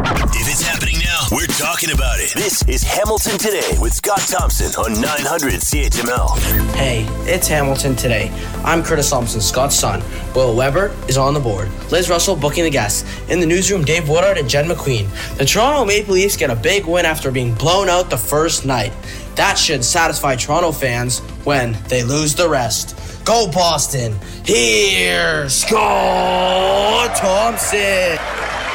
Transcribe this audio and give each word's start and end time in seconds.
If 0.00 0.48
it's 0.48 0.62
happening 0.62 0.98
now, 1.00 1.26
we're 1.32 1.46
talking 1.46 1.90
about 1.90 2.20
it. 2.20 2.32
This 2.32 2.62
is 2.68 2.84
Hamilton 2.84 3.36
Today 3.36 3.76
with 3.80 3.92
Scott 3.92 4.20
Thompson 4.20 4.72
on 4.76 5.00
900 5.00 5.54
CHML. 5.54 6.38
Hey, 6.76 7.04
it's 7.28 7.48
Hamilton 7.48 7.96
today. 7.96 8.30
I'm 8.64 8.84
Curtis 8.84 9.10
Thompson, 9.10 9.40
Scott's 9.40 9.74
son. 9.74 10.00
Will 10.36 10.54
Weber 10.54 10.94
is 11.08 11.18
on 11.18 11.34
the 11.34 11.40
board. 11.40 11.68
Liz 11.90 12.08
Russell 12.08 12.36
booking 12.36 12.62
the 12.62 12.70
guests. 12.70 13.04
In 13.28 13.40
the 13.40 13.46
newsroom, 13.46 13.84
Dave 13.84 14.08
Woodard 14.08 14.38
and 14.38 14.48
Jen 14.48 14.68
McQueen. 14.68 15.08
The 15.36 15.44
Toronto 15.44 15.84
Maple 15.84 16.14
Leafs 16.14 16.36
get 16.36 16.50
a 16.50 16.56
big 16.56 16.86
win 16.86 17.04
after 17.04 17.32
being 17.32 17.52
blown 17.54 17.88
out 17.88 18.08
the 18.08 18.16
first 18.16 18.64
night. 18.64 18.92
That 19.34 19.58
should 19.58 19.84
satisfy 19.84 20.36
Toronto 20.36 20.70
fans 20.70 21.18
when 21.42 21.76
they 21.88 22.04
lose 22.04 22.36
the 22.36 22.48
rest. 22.48 22.96
Go 23.24 23.50
Boston! 23.50 24.16
Here's 24.44 25.54
Scott 25.54 27.16
Thompson! 27.16 28.16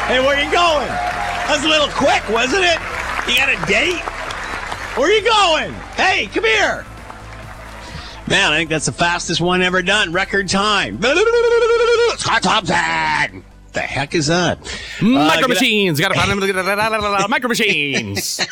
Hey, 0.06 0.20
where 0.20 0.36
are 0.36 0.44
you 0.44 0.52
going? 0.52 1.13
That 1.48 1.56
was 1.58 1.64
a 1.66 1.68
little 1.68 1.90
quick, 1.90 2.28
wasn't 2.30 2.64
it? 2.64 2.80
You 3.30 3.38
got 3.38 3.50
a 3.50 3.58
date? 3.68 4.02
Where 4.98 5.08
are 5.08 5.12
you 5.12 5.24
going? 5.24 5.74
Hey, 5.96 6.28
come 6.28 6.44
here. 6.46 6.86
Man, 8.28 8.54
I 8.54 8.58
think 8.58 8.70
that's 8.70 8.86
the 8.86 8.92
fastest 8.94 9.42
one 9.42 9.62
ever 9.62 9.82
done. 9.82 10.14
Record 10.14 10.48
time. 10.48 11.02
Scott 12.18 12.44
Thompson. 12.44 13.44
The 13.74 13.80
heck 13.82 14.14
is 14.16 14.28
that? 14.28 14.60
Micro 15.02 15.46
Uh, 15.46 15.48
machines. 15.50 16.00
Got 16.00 16.10
to 16.14 16.20
find 16.20 16.30
them. 16.32 16.40
Micro 17.30 17.50
machines. 17.50 18.40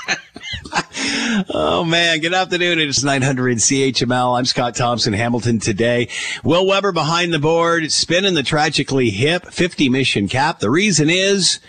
Oh 0.74 1.84
man, 1.84 2.20
good 2.20 2.34
afternoon. 2.34 2.80
It's 2.80 3.04
900 3.04 3.58
CHML. 3.58 4.38
I'm 4.38 4.46
Scott 4.46 4.76
Thompson, 4.76 5.14
Hamilton 5.14 5.60
today. 5.60 6.10
Will 6.44 6.66
Weber 6.68 6.92
behind 6.92 7.34
the 7.34 7.40
board, 7.40 7.92
spinning 7.92 8.34
the 8.36 8.44
tragically 8.44 9.10
hip 9.10 9.46
50 9.48 9.90
mission 9.90 10.28
cap. 10.28 10.60
The 10.60 10.70
reason 10.70 11.10
is, 11.10 11.60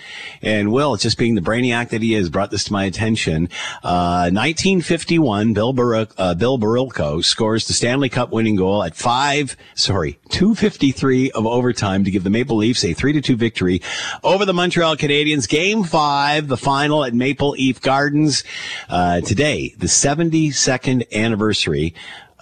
and 0.42 0.72
Will, 0.72 0.96
just 0.96 1.16
being 1.16 1.34
the 1.34 1.40
brainiac 1.40 1.88
that 1.90 2.02
he 2.02 2.14
is, 2.14 2.28
brought 2.28 2.50
this 2.50 2.64
to 2.64 2.72
my 2.72 2.84
attention. 2.84 3.48
Uh, 3.82 4.30
1951, 4.32 5.52
Bill, 5.54 5.72
Bar- 5.72 6.08
uh, 6.18 6.34
Bill 6.34 6.58
Barilko 6.58 7.24
scores 7.24 7.66
the 7.66 7.72
Stanley 7.72 8.08
Cup 8.08 8.30
winning 8.30 8.56
goal 8.56 8.82
at 8.82 8.94
five, 8.94 9.56
sorry, 9.74 10.18
253 10.30 11.30
of 11.32 11.46
overtime 11.46 12.04
to 12.04 12.10
give 12.10 12.24
the 12.24 12.30
Maple 12.30 12.56
Leafs 12.56 12.84
a 12.84 12.92
3 12.92 13.12
to 13.14 13.20
2 13.20 13.36
victory 13.36 13.80
over 14.22 14.44
the 14.44 14.54
Montreal 14.54 14.96
Canadiens. 14.96 15.48
Game 15.48 15.84
five, 15.84 16.48
the 16.48 16.56
final 16.56 17.04
at 17.04 17.14
Maple 17.14 17.50
Leaf 17.50 17.80
Gardens. 17.80 18.44
Uh, 18.92 19.22
today, 19.22 19.74
the 19.78 19.86
72nd 19.86 21.10
anniversary 21.14 21.94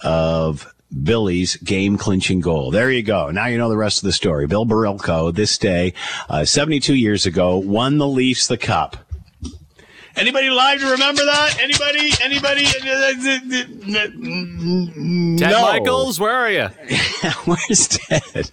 of 0.03 0.75
Billy's 1.01 1.55
game 1.55 1.97
clinching 1.97 2.41
goal. 2.41 2.71
There 2.71 2.91
you 2.91 3.03
go. 3.03 3.31
Now 3.31 3.45
you 3.45 3.57
know 3.57 3.69
the 3.69 3.77
rest 3.77 3.99
of 3.99 4.07
the 4.07 4.11
story. 4.11 4.47
Bill 4.47 4.65
Barilko, 4.65 5.33
this 5.33 5.57
day, 5.57 5.93
uh, 6.27 6.43
72 6.43 6.93
years 6.93 7.25
ago, 7.25 7.55
won 7.55 7.99
the 7.99 8.07
Leafs 8.07 8.47
the 8.47 8.57
cup. 8.57 8.97
Anybody 10.15 10.49
live 10.49 10.79
to 10.81 10.91
remember 10.91 11.23
that? 11.25 11.57
Anybody? 11.61 12.11
Anybody? 12.21 12.65
Ted 15.37 15.51
no. 15.51 15.61
Michaels, 15.61 16.19
where 16.19 16.35
are 16.35 16.51
you? 16.51 16.67
Where's 17.45 17.87
Ted? 17.87 18.51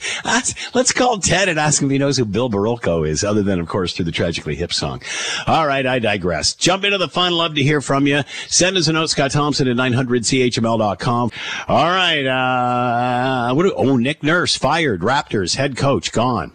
Let's 0.74 0.92
call 0.92 1.18
Ted 1.18 1.48
and 1.48 1.58
ask 1.58 1.82
him 1.82 1.88
if 1.88 1.92
he 1.92 1.98
knows 1.98 2.16
who 2.16 2.24
Bill 2.24 2.48
Barilko 2.48 3.06
is, 3.06 3.24
other 3.24 3.42
than, 3.42 3.58
of 3.58 3.68
course, 3.68 3.92
through 3.92 4.04
the 4.04 4.12
Tragically 4.12 4.54
Hip 4.54 4.72
song. 4.72 5.02
All 5.46 5.66
right, 5.66 5.84
I 5.84 5.98
digress. 5.98 6.54
Jump 6.54 6.84
into 6.84 6.98
the 6.98 7.08
fun. 7.08 7.32
Love 7.32 7.56
to 7.56 7.62
hear 7.62 7.80
from 7.80 8.06
you. 8.06 8.22
Send 8.46 8.76
us 8.76 8.86
a 8.88 8.92
note, 8.92 9.10
Scott 9.10 9.32
Thompson 9.32 9.68
at 9.68 9.76
900CHML.com. 9.76 11.30
All 11.66 11.84
right. 11.84 12.26
Uh, 12.26 13.54
what 13.54 13.64
do, 13.64 13.72
oh, 13.76 13.96
Nick 13.96 14.22
Nurse 14.22 14.56
fired. 14.56 15.00
Raptors 15.00 15.56
head 15.56 15.76
coach 15.76 16.12
gone. 16.12 16.52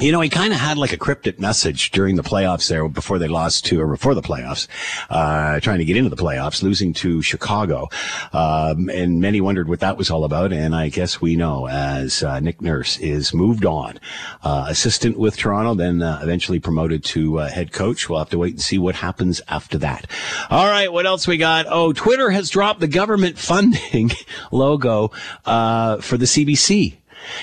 You 0.00 0.10
know, 0.10 0.20
he 0.20 0.30
kind 0.30 0.52
of 0.52 0.58
had 0.58 0.78
like 0.78 0.92
a 0.92 0.96
cryptic 0.96 1.38
message 1.38 1.90
during 1.90 2.16
the 2.16 2.22
playoffs 2.22 2.68
there 2.68 2.88
before 2.88 3.18
they 3.18 3.28
lost 3.28 3.66
to, 3.66 3.80
or 3.80 3.86
before 3.86 4.14
the 4.14 4.22
playoffs, 4.22 4.66
uh, 5.10 5.60
trying 5.60 5.78
to 5.78 5.84
get 5.84 5.96
into 5.96 6.08
the 6.08 6.16
playoffs, 6.16 6.62
losing 6.62 6.94
to 6.94 7.20
Chicago. 7.20 7.88
Um, 8.32 8.88
and 8.88 9.20
many 9.20 9.40
wondered 9.40 9.68
what 9.68 9.80
that 9.80 9.98
was 9.98 10.10
all 10.10 10.24
about. 10.24 10.52
And 10.52 10.74
I 10.74 10.88
guess 10.88 11.20
we 11.20 11.36
know 11.36 11.68
as 11.68 12.22
uh, 12.22 12.40
Nick 12.40 12.62
Nurse 12.62 12.96
is 12.98 13.34
moved 13.34 13.66
on, 13.66 14.00
uh, 14.42 14.64
assistant 14.68 15.18
with 15.18 15.36
Toronto, 15.36 15.74
then 15.74 16.02
uh, 16.02 16.20
eventually 16.22 16.58
promoted 16.58 17.04
to 17.04 17.40
uh, 17.40 17.48
head 17.50 17.70
coach. 17.70 18.08
We'll 18.08 18.18
have 18.18 18.30
to 18.30 18.38
wait 18.38 18.54
and 18.54 18.62
see 18.62 18.78
what 18.78 18.94
happens 18.96 19.42
after 19.48 19.76
that. 19.78 20.10
All 20.50 20.66
right. 20.66 20.90
What 20.90 21.06
else 21.06 21.28
we 21.28 21.36
got? 21.36 21.66
Oh, 21.68 21.92
Twitter 21.92 22.30
has 22.30 22.48
dropped 22.48 22.80
the 22.80 22.88
government 22.88 23.38
funding 23.52 24.10
logo, 24.50 25.12
uh, 25.44 25.98
for 25.98 26.16
the 26.16 26.24
CBC. 26.24 26.96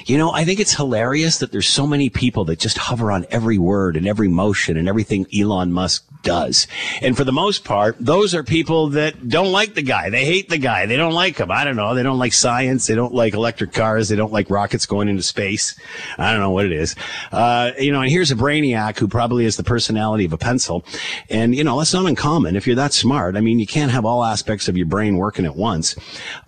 You 0.05 0.17
know, 0.17 0.31
I 0.31 0.43
think 0.45 0.59
it's 0.59 0.75
hilarious 0.75 1.37
that 1.37 1.51
there's 1.51 1.67
so 1.67 1.87
many 1.87 2.09
people 2.09 2.45
that 2.45 2.59
just 2.59 2.77
hover 2.77 3.11
on 3.11 3.25
every 3.29 3.57
word 3.57 3.95
and 3.95 4.07
every 4.07 4.27
motion 4.27 4.77
and 4.77 4.87
everything 4.87 5.25
Elon 5.33 5.71
Musk 5.71 6.08
does. 6.29 6.67
And 7.01 7.17
for 7.17 7.23
the 7.23 7.31
most 7.31 7.63
part, 7.63 7.95
those 7.99 8.35
are 8.35 8.43
people 8.43 8.89
that 8.89 9.27
don't 9.27 9.51
like 9.51 9.73
the 9.73 9.81
guy. 9.81 10.11
They 10.11 10.25
hate 10.25 10.47
the 10.47 10.59
guy. 10.59 10.85
They 10.85 10.95
don't 10.95 11.13
like 11.13 11.37
him. 11.37 11.49
I 11.49 11.63
don't 11.63 11.75
know. 11.75 11.95
They 11.95 12.03
don't 12.03 12.19
like 12.19 12.33
science. 12.33 12.85
They 12.85 12.93
don't 12.93 13.15
like 13.15 13.33
electric 13.33 13.73
cars. 13.73 14.09
They 14.09 14.15
don't 14.15 14.31
like 14.31 14.51
rockets 14.51 14.85
going 14.85 15.09
into 15.09 15.23
space. 15.23 15.75
I 16.19 16.31
don't 16.31 16.39
know 16.39 16.51
what 16.51 16.67
it 16.67 16.71
is. 16.71 16.95
Uh, 17.31 17.71
you 17.79 17.91
know, 17.91 18.01
and 18.01 18.11
here's 18.11 18.29
a 18.29 18.35
brainiac 18.35 18.99
who 18.99 19.07
probably 19.07 19.45
has 19.45 19.57
the 19.57 19.63
personality 19.63 20.23
of 20.23 20.31
a 20.31 20.37
pencil. 20.37 20.85
And, 21.31 21.55
you 21.55 21.63
know, 21.63 21.79
that's 21.79 21.95
not 21.95 22.05
uncommon. 22.05 22.55
If 22.55 22.67
you're 22.67 22.75
that 22.75 22.93
smart, 22.93 23.35
I 23.35 23.41
mean, 23.41 23.57
you 23.57 23.65
can't 23.65 23.91
have 23.91 24.05
all 24.05 24.23
aspects 24.23 24.67
of 24.67 24.77
your 24.77 24.85
brain 24.85 25.17
working 25.17 25.45
at 25.45 25.55
once. 25.55 25.95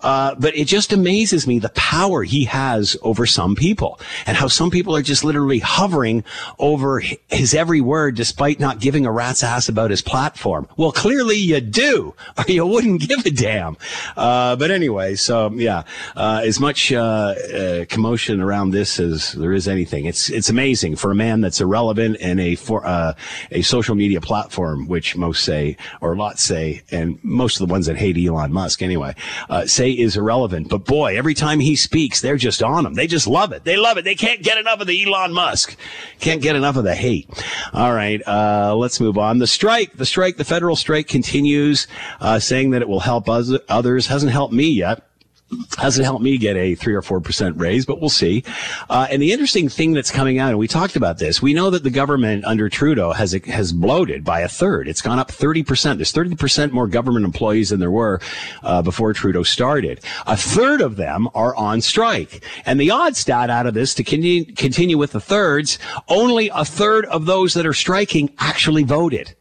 Uh, 0.00 0.36
but 0.38 0.56
it 0.56 0.66
just 0.66 0.92
amazes 0.92 1.48
me 1.48 1.58
the 1.58 1.70
power 1.70 2.22
he 2.22 2.44
has 2.44 2.96
over 3.02 3.26
some 3.26 3.56
people 3.56 3.98
and 4.26 4.36
how 4.36 4.46
some 4.46 4.70
people 4.70 4.94
are 4.94 5.02
just 5.02 5.24
literally 5.24 5.58
hovering 5.58 6.22
over 6.60 7.02
his 7.28 7.52
every 7.52 7.80
word 7.80 8.14
despite 8.14 8.60
not 8.60 8.78
giving 8.78 9.06
a 9.06 9.10
rat's 9.10 9.42
ass 9.42 9.68
about 9.72 9.90
his 9.90 10.02
platform. 10.02 10.68
Well, 10.76 10.92
clearly 10.92 11.36
you 11.36 11.60
do, 11.60 12.14
or 12.38 12.44
you 12.46 12.64
wouldn't 12.66 13.00
give 13.08 13.26
a 13.26 13.30
damn. 13.30 13.76
Uh, 14.16 14.56
but 14.56 14.70
anyway, 14.70 15.14
so 15.16 15.50
yeah, 15.50 15.82
uh, 16.16 16.42
as 16.44 16.60
much 16.60 16.92
uh, 16.92 17.00
uh, 17.00 17.84
commotion 17.88 18.40
around 18.40 18.70
this 18.70 19.00
as 19.00 19.32
there 19.32 19.52
is 19.52 19.68
anything. 19.68 20.04
It's 20.04 20.30
it's 20.30 20.48
amazing 20.50 20.96
for 20.96 21.10
a 21.10 21.14
man 21.14 21.40
that's 21.40 21.60
irrelevant 21.60 22.18
and 22.20 22.40
a 22.40 22.54
for 22.54 22.86
uh, 22.86 23.14
a 23.50 23.62
social 23.62 23.94
media 23.94 24.20
platform, 24.20 24.86
which 24.86 25.16
most 25.16 25.44
say 25.44 25.76
or 26.00 26.16
lots 26.16 26.42
say, 26.42 26.82
and 26.90 27.18
most 27.22 27.60
of 27.60 27.66
the 27.66 27.72
ones 27.72 27.86
that 27.86 27.96
hate 27.96 28.16
Elon 28.16 28.52
Musk 28.52 28.82
anyway, 28.82 29.14
uh, 29.48 29.66
say 29.66 29.90
is 29.90 30.16
irrelevant. 30.16 30.68
But 30.68 30.84
boy, 30.84 31.16
every 31.16 31.34
time 31.34 31.60
he 31.60 31.76
speaks, 31.76 32.20
they're 32.20 32.36
just 32.36 32.62
on 32.62 32.86
him. 32.86 32.94
They 32.94 33.06
just 33.06 33.26
love 33.26 33.52
it. 33.52 33.64
They 33.64 33.76
love 33.76 33.96
it. 33.96 34.04
They 34.04 34.14
can't 34.14 34.42
get 34.42 34.58
enough 34.58 34.80
of 34.80 34.86
the 34.86 35.04
Elon 35.04 35.32
Musk. 35.32 35.76
Can't 36.20 36.42
get 36.42 36.56
enough 36.56 36.76
of 36.76 36.84
the 36.84 36.94
hate. 36.94 37.28
All 37.72 37.92
right, 37.92 38.20
let's 38.76 39.00
move 39.00 39.18
on. 39.18 39.38
The 39.38 39.46
strike, 39.52 39.96
the 39.96 40.06
strike, 40.06 40.36
the 40.36 40.44
federal 40.44 40.76
strike 40.76 41.08
continues, 41.08 41.86
uh, 42.20 42.38
saying 42.38 42.70
that 42.70 42.82
it 42.82 42.88
will 42.88 43.00
help 43.00 43.28
us, 43.28 43.52
others. 43.68 44.06
Hasn't 44.06 44.32
helped 44.32 44.54
me 44.54 44.68
yet 44.68 45.06
hasn't 45.78 46.04
helped 46.04 46.22
me 46.22 46.38
get 46.38 46.56
a 46.56 46.74
three 46.74 46.94
or 46.94 47.02
four 47.02 47.20
percent 47.20 47.58
raise, 47.58 47.86
but 47.86 48.00
we'll 48.00 48.10
see. 48.10 48.44
Uh, 48.88 49.06
and 49.10 49.20
the 49.20 49.32
interesting 49.32 49.68
thing 49.68 49.92
that's 49.92 50.10
coming 50.10 50.38
out, 50.38 50.50
and 50.50 50.58
we 50.58 50.68
talked 50.68 50.96
about 50.96 51.18
this, 51.18 51.42
we 51.42 51.54
know 51.54 51.70
that 51.70 51.82
the 51.82 51.90
government 51.90 52.44
under 52.44 52.68
Trudeau 52.68 53.12
has 53.12 53.32
has 53.32 53.72
bloated 53.72 54.24
by 54.24 54.40
a 54.40 54.48
third. 54.48 54.88
It's 54.88 55.02
gone 55.02 55.18
up 55.18 55.30
thirty 55.30 55.62
percent. 55.62 55.98
There's 55.98 56.12
thirty 56.12 56.34
percent 56.34 56.72
more 56.72 56.86
government 56.86 57.24
employees 57.24 57.70
than 57.70 57.80
there 57.80 57.90
were 57.90 58.20
uh, 58.62 58.82
before 58.82 59.12
Trudeau 59.12 59.42
started. 59.42 60.00
A 60.26 60.36
third 60.36 60.80
of 60.80 60.96
them 60.96 61.28
are 61.34 61.54
on 61.56 61.80
strike, 61.80 62.44
and 62.64 62.80
the 62.80 62.90
odd 62.90 63.16
stat 63.16 63.50
out 63.50 63.66
of 63.66 63.74
this 63.74 63.94
to 63.94 64.04
continue 64.04 64.44
continue 64.44 64.98
with 64.98 65.12
the 65.12 65.20
thirds, 65.20 65.78
only 66.08 66.50
a 66.54 66.64
third 66.64 67.04
of 67.06 67.26
those 67.26 67.54
that 67.54 67.66
are 67.66 67.74
striking 67.74 68.30
actually 68.38 68.82
voted. 68.84 69.34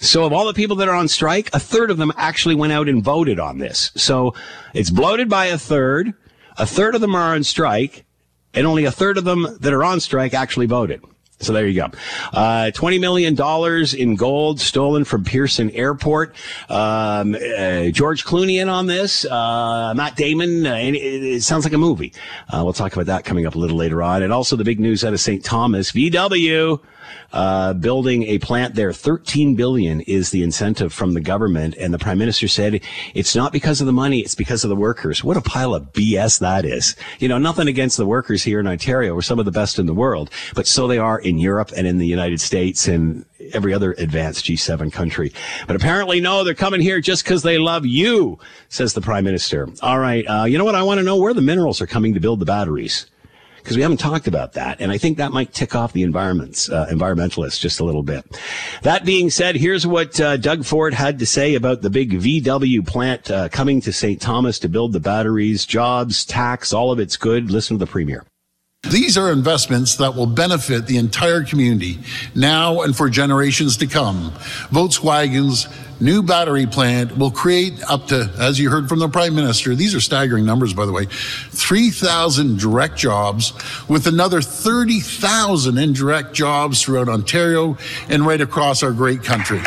So 0.00 0.24
of 0.24 0.32
all 0.32 0.46
the 0.46 0.54
people 0.54 0.76
that 0.76 0.88
are 0.88 0.94
on 0.94 1.08
strike, 1.08 1.50
a 1.52 1.58
third 1.58 1.90
of 1.90 1.96
them 1.96 2.12
actually 2.16 2.54
went 2.54 2.72
out 2.72 2.88
and 2.88 3.02
voted 3.02 3.40
on 3.40 3.58
this. 3.58 3.90
So 3.96 4.34
it's 4.72 4.90
bloated 4.90 5.28
by 5.28 5.46
a 5.46 5.58
third. 5.58 6.14
A 6.56 6.66
third 6.66 6.94
of 6.94 7.00
them 7.00 7.14
are 7.14 7.34
on 7.34 7.42
strike 7.42 8.04
and 8.54 8.66
only 8.66 8.84
a 8.84 8.92
third 8.92 9.18
of 9.18 9.24
them 9.24 9.46
that 9.60 9.72
are 9.72 9.84
on 9.84 10.00
strike 10.00 10.34
actually 10.34 10.66
voted. 10.66 11.02
So 11.40 11.52
there 11.52 11.68
you 11.68 11.80
go. 11.80 11.86
Uh, 12.32 12.72
$20 12.74 13.00
million 13.00 13.36
in 13.96 14.16
gold 14.16 14.58
stolen 14.58 15.04
from 15.04 15.22
Pearson 15.22 15.70
Airport. 15.70 16.34
Um, 16.68 17.36
uh, 17.36 17.90
George 17.90 18.24
Clooney 18.24 18.60
in 18.60 18.68
on 18.68 18.86
this. 18.86 19.24
Uh, 19.24 19.94
Matt 19.96 20.16
Damon. 20.16 20.66
Uh, 20.66 20.74
it, 20.74 20.94
it 20.94 21.42
sounds 21.42 21.64
like 21.64 21.72
a 21.72 21.78
movie. 21.78 22.12
Uh, 22.52 22.62
we'll 22.64 22.72
talk 22.72 22.92
about 22.92 23.06
that 23.06 23.24
coming 23.24 23.46
up 23.46 23.54
a 23.54 23.58
little 23.58 23.76
later 23.76 24.02
on. 24.02 24.24
And 24.24 24.32
also 24.32 24.56
the 24.56 24.64
big 24.64 24.80
news 24.80 25.04
out 25.04 25.12
of 25.12 25.20
St. 25.20 25.44
Thomas. 25.44 25.92
VW 25.92 26.80
uh, 27.32 27.74
building 27.74 28.22
a 28.24 28.38
plant 28.38 28.74
there. 28.74 28.92
13 28.92 29.54
billion 29.54 30.00
is 30.02 30.30
the 30.30 30.42
incentive 30.42 30.92
from 30.92 31.14
the 31.14 31.20
government. 31.20 31.76
And 31.76 31.92
the 31.92 31.98
prime 31.98 32.18
minister 32.18 32.48
said 32.48 32.80
it's 33.14 33.36
not 33.36 33.52
because 33.52 33.80
of 33.80 33.86
the 33.86 33.92
money. 33.92 34.20
It's 34.20 34.34
because 34.34 34.64
of 34.64 34.70
the 34.70 34.76
workers. 34.76 35.22
What 35.22 35.36
a 35.36 35.42
pile 35.42 35.74
of 35.74 35.92
BS 35.92 36.40
that 36.40 36.64
is. 36.64 36.96
You 37.18 37.28
know, 37.28 37.38
nothing 37.38 37.68
against 37.68 37.96
the 37.96 38.06
workers 38.06 38.42
here 38.42 38.60
in 38.60 38.66
Ontario. 38.66 39.14
We're 39.14 39.22
some 39.22 39.38
of 39.38 39.44
the 39.44 39.50
best 39.50 39.78
in 39.78 39.86
the 39.86 39.94
world, 39.94 40.30
but 40.54 40.66
so 40.66 40.86
they 40.86 40.98
are 40.98 41.18
in 41.18 41.38
Europe 41.38 41.70
and 41.76 41.86
in 41.86 41.98
the 41.98 42.06
United 42.06 42.40
States 42.40 42.88
and 42.88 43.24
every 43.52 43.72
other 43.72 43.92
advanced 43.98 44.44
G7 44.46 44.92
country. 44.92 45.32
But 45.66 45.76
apparently, 45.76 46.20
no, 46.20 46.44
they're 46.44 46.54
coming 46.54 46.80
here 46.80 47.00
just 47.00 47.24
because 47.24 47.42
they 47.42 47.58
love 47.58 47.86
you, 47.86 48.38
says 48.68 48.94
the 48.94 49.00
prime 49.00 49.24
minister. 49.24 49.68
All 49.82 49.98
right. 49.98 50.24
Uh, 50.24 50.44
you 50.44 50.58
know 50.58 50.64
what? 50.64 50.74
I 50.74 50.82
want 50.82 50.98
to 50.98 51.04
know 51.04 51.16
where 51.16 51.34
the 51.34 51.42
minerals 51.42 51.80
are 51.80 51.86
coming 51.86 52.14
to 52.14 52.20
build 52.20 52.40
the 52.40 52.46
batteries 52.46 53.06
because 53.68 53.76
we 53.76 53.82
haven't 53.82 53.98
talked 53.98 54.26
about 54.26 54.54
that. 54.54 54.80
And 54.80 54.90
I 54.90 54.96
think 54.96 55.18
that 55.18 55.30
might 55.30 55.52
tick 55.52 55.74
off 55.74 55.92
the 55.92 56.02
environments, 56.02 56.70
uh, 56.70 56.86
environmentalists 56.90 57.60
just 57.60 57.80
a 57.80 57.84
little 57.84 58.02
bit. 58.02 58.24
That 58.80 59.04
being 59.04 59.28
said, 59.28 59.56
here's 59.56 59.86
what 59.86 60.18
uh, 60.18 60.38
Doug 60.38 60.64
Ford 60.64 60.94
had 60.94 61.18
to 61.18 61.26
say 61.26 61.54
about 61.54 61.82
the 61.82 61.90
big 61.90 62.12
VW 62.12 62.86
plant 62.86 63.30
uh, 63.30 63.50
coming 63.50 63.82
to 63.82 63.92
St. 63.92 64.22
Thomas 64.22 64.58
to 64.60 64.70
build 64.70 64.94
the 64.94 65.00
batteries, 65.00 65.66
jobs, 65.66 66.24
tax, 66.24 66.72
all 66.72 66.90
of 66.90 66.98
it's 66.98 67.18
good. 67.18 67.50
Listen 67.50 67.78
to 67.78 67.84
the 67.84 67.90
premier. 67.90 68.24
These 68.84 69.18
are 69.18 69.32
investments 69.32 69.96
that 69.96 70.14
will 70.14 70.26
benefit 70.26 70.86
the 70.86 70.98
entire 70.98 71.42
community 71.42 71.98
now 72.36 72.82
and 72.82 72.96
for 72.96 73.10
generations 73.10 73.76
to 73.78 73.86
come. 73.86 74.30
Volkswagen's 74.70 75.66
new 76.00 76.22
battery 76.22 76.64
plant 76.64 77.18
will 77.18 77.32
create 77.32 77.82
up 77.90 78.06
to, 78.06 78.32
as 78.38 78.58
you 78.58 78.70
heard 78.70 78.88
from 78.88 79.00
the 79.00 79.08
Prime 79.08 79.34
Minister, 79.34 79.74
these 79.74 79.96
are 79.96 80.00
staggering 80.00 80.46
numbers, 80.46 80.72
by 80.72 80.86
the 80.86 80.92
way, 80.92 81.06
3,000 81.06 82.58
direct 82.58 82.96
jobs 82.96 83.52
with 83.88 84.06
another 84.06 84.40
30,000 84.40 85.76
indirect 85.76 86.32
jobs 86.32 86.80
throughout 86.80 87.08
Ontario 87.08 87.76
and 88.08 88.24
right 88.24 88.40
across 88.40 88.84
our 88.84 88.92
great 88.92 89.24
country. 89.24 89.60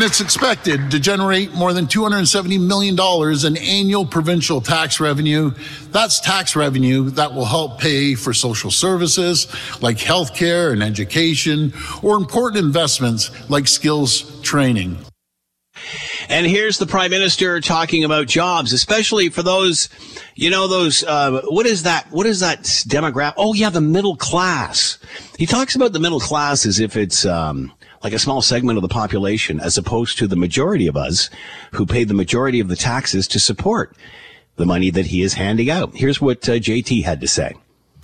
It's 0.00 0.20
expected 0.20 0.92
to 0.92 1.00
generate 1.00 1.52
more 1.54 1.72
than 1.72 1.88
$270 1.88 2.64
million 2.64 2.96
in 3.44 3.56
annual 3.56 4.06
provincial 4.06 4.60
tax 4.60 5.00
revenue. 5.00 5.50
That's 5.90 6.20
tax 6.20 6.54
revenue 6.54 7.10
that 7.10 7.34
will 7.34 7.44
help 7.44 7.80
pay 7.80 8.14
for 8.14 8.32
social 8.32 8.70
services 8.70 9.48
like 9.82 9.96
healthcare 9.96 10.72
and 10.72 10.84
education, 10.84 11.72
or 12.00 12.16
important 12.16 12.64
investments 12.64 13.50
like 13.50 13.66
skills 13.66 14.40
training. 14.42 14.98
And 16.28 16.46
here's 16.46 16.78
the 16.78 16.86
prime 16.86 17.10
minister 17.10 17.60
talking 17.60 18.04
about 18.04 18.28
jobs, 18.28 18.72
especially 18.72 19.30
for 19.30 19.42
those, 19.42 19.88
you 20.36 20.48
know, 20.48 20.68
those, 20.68 21.02
uh, 21.02 21.40
what 21.48 21.66
is 21.66 21.82
that? 21.82 22.06
What 22.10 22.26
is 22.26 22.38
that 22.38 22.62
demographic? 22.62 23.34
Oh, 23.36 23.52
yeah, 23.52 23.70
the 23.70 23.80
middle 23.80 24.14
class. 24.14 24.98
He 25.38 25.46
talks 25.46 25.74
about 25.74 25.92
the 25.92 26.00
middle 26.00 26.20
class 26.20 26.66
as 26.66 26.78
if 26.78 26.96
it's, 26.96 27.26
um, 27.26 27.72
like 28.02 28.12
a 28.12 28.18
small 28.18 28.42
segment 28.42 28.78
of 28.78 28.82
the 28.82 28.88
population, 28.88 29.60
as 29.60 29.76
opposed 29.76 30.18
to 30.18 30.26
the 30.26 30.36
majority 30.36 30.86
of 30.86 30.96
us 30.96 31.30
who 31.72 31.86
pay 31.86 32.04
the 32.04 32.14
majority 32.14 32.60
of 32.60 32.68
the 32.68 32.76
taxes 32.76 33.26
to 33.28 33.40
support 33.40 33.96
the 34.56 34.66
money 34.66 34.90
that 34.90 35.06
he 35.06 35.22
is 35.22 35.34
handing 35.34 35.70
out. 35.70 35.94
Here's 35.94 36.20
what 36.20 36.48
uh, 36.48 36.52
JT 36.52 37.04
had 37.04 37.20
to 37.20 37.28
say. 37.28 37.54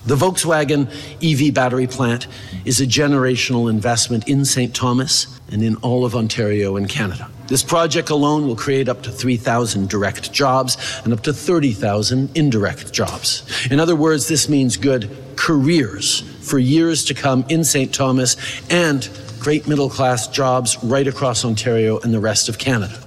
The 0.07 0.17
Volkswagen 0.17 0.87
EV 1.23 1.55
battery 1.55 1.87
plant 1.87 2.27
is 2.67 2.79
a 2.81 2.87
generational 2.87 3.71
investment 3.71 4.29
in 4.29 4.45
St. 4.45 4.75
Thomas 4.75 5.41
and 5.51 5.63
in 5.63 5.77
all 5.77 6.05
of 6.05 6.15
Ontario 6.15 6.77
and 6.77 6.87
Canada. 6.89 7.31
This 7.47 7.63
project 7.63 8.11
alone 8.11 8.47
will 8.47 8.57
create 8.57 8.89
up 8.89 9.03
to 9.05 9.11
3,000 9.11 9.89
direct 9.89 10.31
jobs 10.31 10.77
and 11.05 11.13
up 11.13 11.23
to 11.23 11.33
30,000 11.33 12.37
indirect 12.37 12.93
jobs. 12.93 13.45
In 13.71 13.81
other 13.81 13.97
words, 13.97 14.29
this 14.29 14.47
means 14.47 14.77
good 14.77 15.11
careers 15.37 16.21
for 16.43 16.59
years 16.59 17.05
to 17.07 17.15
come 17.15 17.45
in 17.49 17.65
St. 17.65 17.93
Thomas 17.93 18.37
and 18.71 19.09
great 19.45 19.69
middle 19.69 19.91
class 19.91 20.27
jobs 20.27 20.83
right 20.83 21.07
across 21.07 21.45
Ontario 21.45 22.01
and 22.01 22.15
the 22.15 22.19
rest 22.19 22.49
of 22.49 22.57
Canada. 22.57 22.99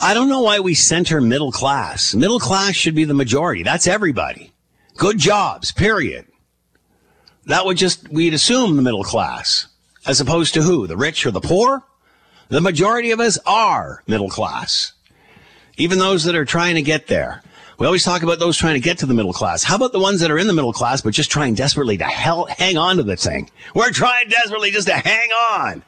I 0.00 0.14
don't 0.14 0.30
know 0.30 0.40
why 0.40 0.60
we 0.60 0.72
center 0.72 1.20
middle 1.20 1.52
class. 1.52 2.14
Middle 2.14 2.40
class 2.40 2.74
should 2.74 2.94
be 2.94 3.04
the 3.04 3.12
majority. 3.12 3.62
That's 3.62 3.86
everybody. 3.86 4.50
Good 4.96 5.18
jobs, 5.18 5.72
period. 5.72 6.26
That 7.44 7.66
would 7.66 7.76
just, 7.76 8.08
we'd 8.08 8.32
assume 8.32 8.76
the 8.76 8.82
middle 8.82 9.04
class, 9.04 9.66
as 10.06 10.22
opposed 10.22 10.54
to 10.54 10.62
who? 10.62 10.86
The 10.86 10.96
rich 10.96 11.26
or 11.26 11.30
the 11.30 11.42
poor? 11.42 11.84
The 12.48 12.62
majority 12.62 13.10
of 13.10 13.20
us 13.20 13.38
are 13.44 14.02
middle 14.06 14.30
class. 14.30 14.94
Even 15.76 15.98
those 15.98 16.24
that 16.24 16.34
are 16.34 16.46
trying 16.46 16.76
to 16.76 16.82
get 16.82 17.08
there. 17.08 17.42
We 17.80 17.86
always 17.86 18.04
talk 18.04 18.22
about 18.22 18.38
those 18.38 18.58
trying 18.58 18.74
to 18.74 18.80
get 18.80 18.98
to 18.98 19.06
the 19.06 19.14
middle 19.14 19.32
class. 19.32 19.62
How 19.62 19.76
about 19.76 19.92
the 19.92 20.00
ones 20.00 20.20
that 20.20 20.30
are 20.30 20.38
in 20.38 20.46
the 20.46 20.52
middle 20.52 20.72
class, 20.72 21.00
but 21.00 21.14
just 21.14 21.30
trying 21.30 21.54
desperately 21.54 21.96
to 21.96 22.04
hell, 22.04 22.44
hang 22.44 22.76
on 22.76 22.98
to 22.98 23.02
the 23.02 23.16
thing? 23.16 23.50
We're 23.74 23.90
trying 23.90 24.28
desperately 24.28 24.70
just 24.70 24.86
to 24.88 24.92
hang 24.92 25.30
on 25.50 25.82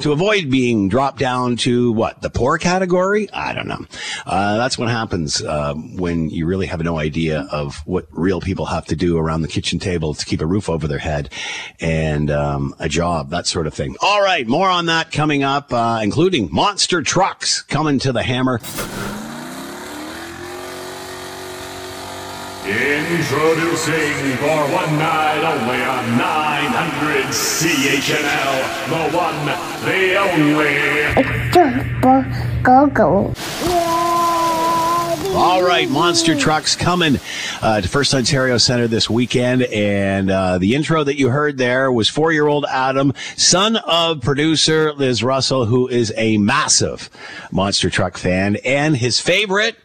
to 0.00 0.12
avoid 0.12 0.50
being 0.50 0.88
dropped 0.88 1.18
down 1.18 1.56
to 1.56 1.92
what 1.92 2.22
the 2.22 2.30
poor 2.30 2.56
category. 2.56 3.30
I 3.30 3.52
don't 3.52 3.68
know. 3.68 3.84
Uh, 4.24 4.56
that's 4.56 4.78
what 4.78 4.88
happens 4.88 5.42
uh, 5.42 5.74
when 5.74 6.30
you 6.30 6.46
really 6.46 6.66
have 6.66 6.82
no 6.82 6.98
idea 6.98 7.46
of 7.52 7.76
what 7.86 8.06
real 8.10 8.40
people 8.40 8.64
have 8.64 8.86
to 8.86 8.96
do 8.96 9.18
around 9.18 9.42
the 9.42 9.48
kitchen 9.48 9.78
table 9.78 10.14
to 10.14 10.24
keep 10.24 10.40
a 10.40 10.46
roof 10.46 10.70
over 10.70 10.88
their 10.88 10.96
head 10.98 11.30
and 11.78 12.30
um, 12.30 12.74
a 12.78 12.88
job, 12.88 13.28
that 13.30 13.46
sort 13.46 13.66
of 13.66 13.74
thing. 13.74 13.96
All 14.00 14.22
right, 14.22 14.46
more 14.46 14.70
on 14.70 14.86
that 14.86 15.12
coming 15.12 15.42
up, 15.42 15.74
uh, 15.74 16.00
including 16.02 16.48
monster 16.50 17.02
trucks 17.02 17.60
coming 17.60 17.98
to 17.98 18.12
the 18.12 18.22
hammer. 18.22 18.60
Introducing 22.68 24.36
for 24.36 24.60
one 24.74 24.98
night 24.98 25.40
only 25.42 25.82
on 25.82 26.18
900 26.18 27.24
CHML, 27.32 28.60
the 28.90 29.08
one, 29.16 29.46
the 29.86 30.16
only. 30.18 30.76
All 35.34 35.62
right, 35.62 35.88
monster 35.88 36.34
trucks 36.38 36.76
coming 36.76 37.18
uh, 37.62 37.80
to 37.80 37.88
First 37.88 38.12
Ontario 38.12 38.58
Center 38.58 38.86
this 38.86 39.08
weekend, 39.08 39.62
and 39.62 40.30
uh, 40.30 40.58
the 40.58 40.74
intro 40.74 41.02
that 41.04 41.18
you 41.18 41.30
heard 41.30 41.56
there 41.56 41.90
was 41.90 42.10
four-year-old 42.10 42.66
Adam, 42.68 43.14
son 43.36 43.76
of 43.76 44.20
producer 44.20 44.92
Liz 44.92 45.22
Russell, 45.22 45.64
who 45.64 45.88
is 45.88 46.12
a 46.18 46.36
massive 46.36 47.08
monster 47.50 47.88
truck 47.88 48.18
fan, 48.18 48.56
and 48.56 48.94
his 48.94 49.20
favorite 49.20 49.76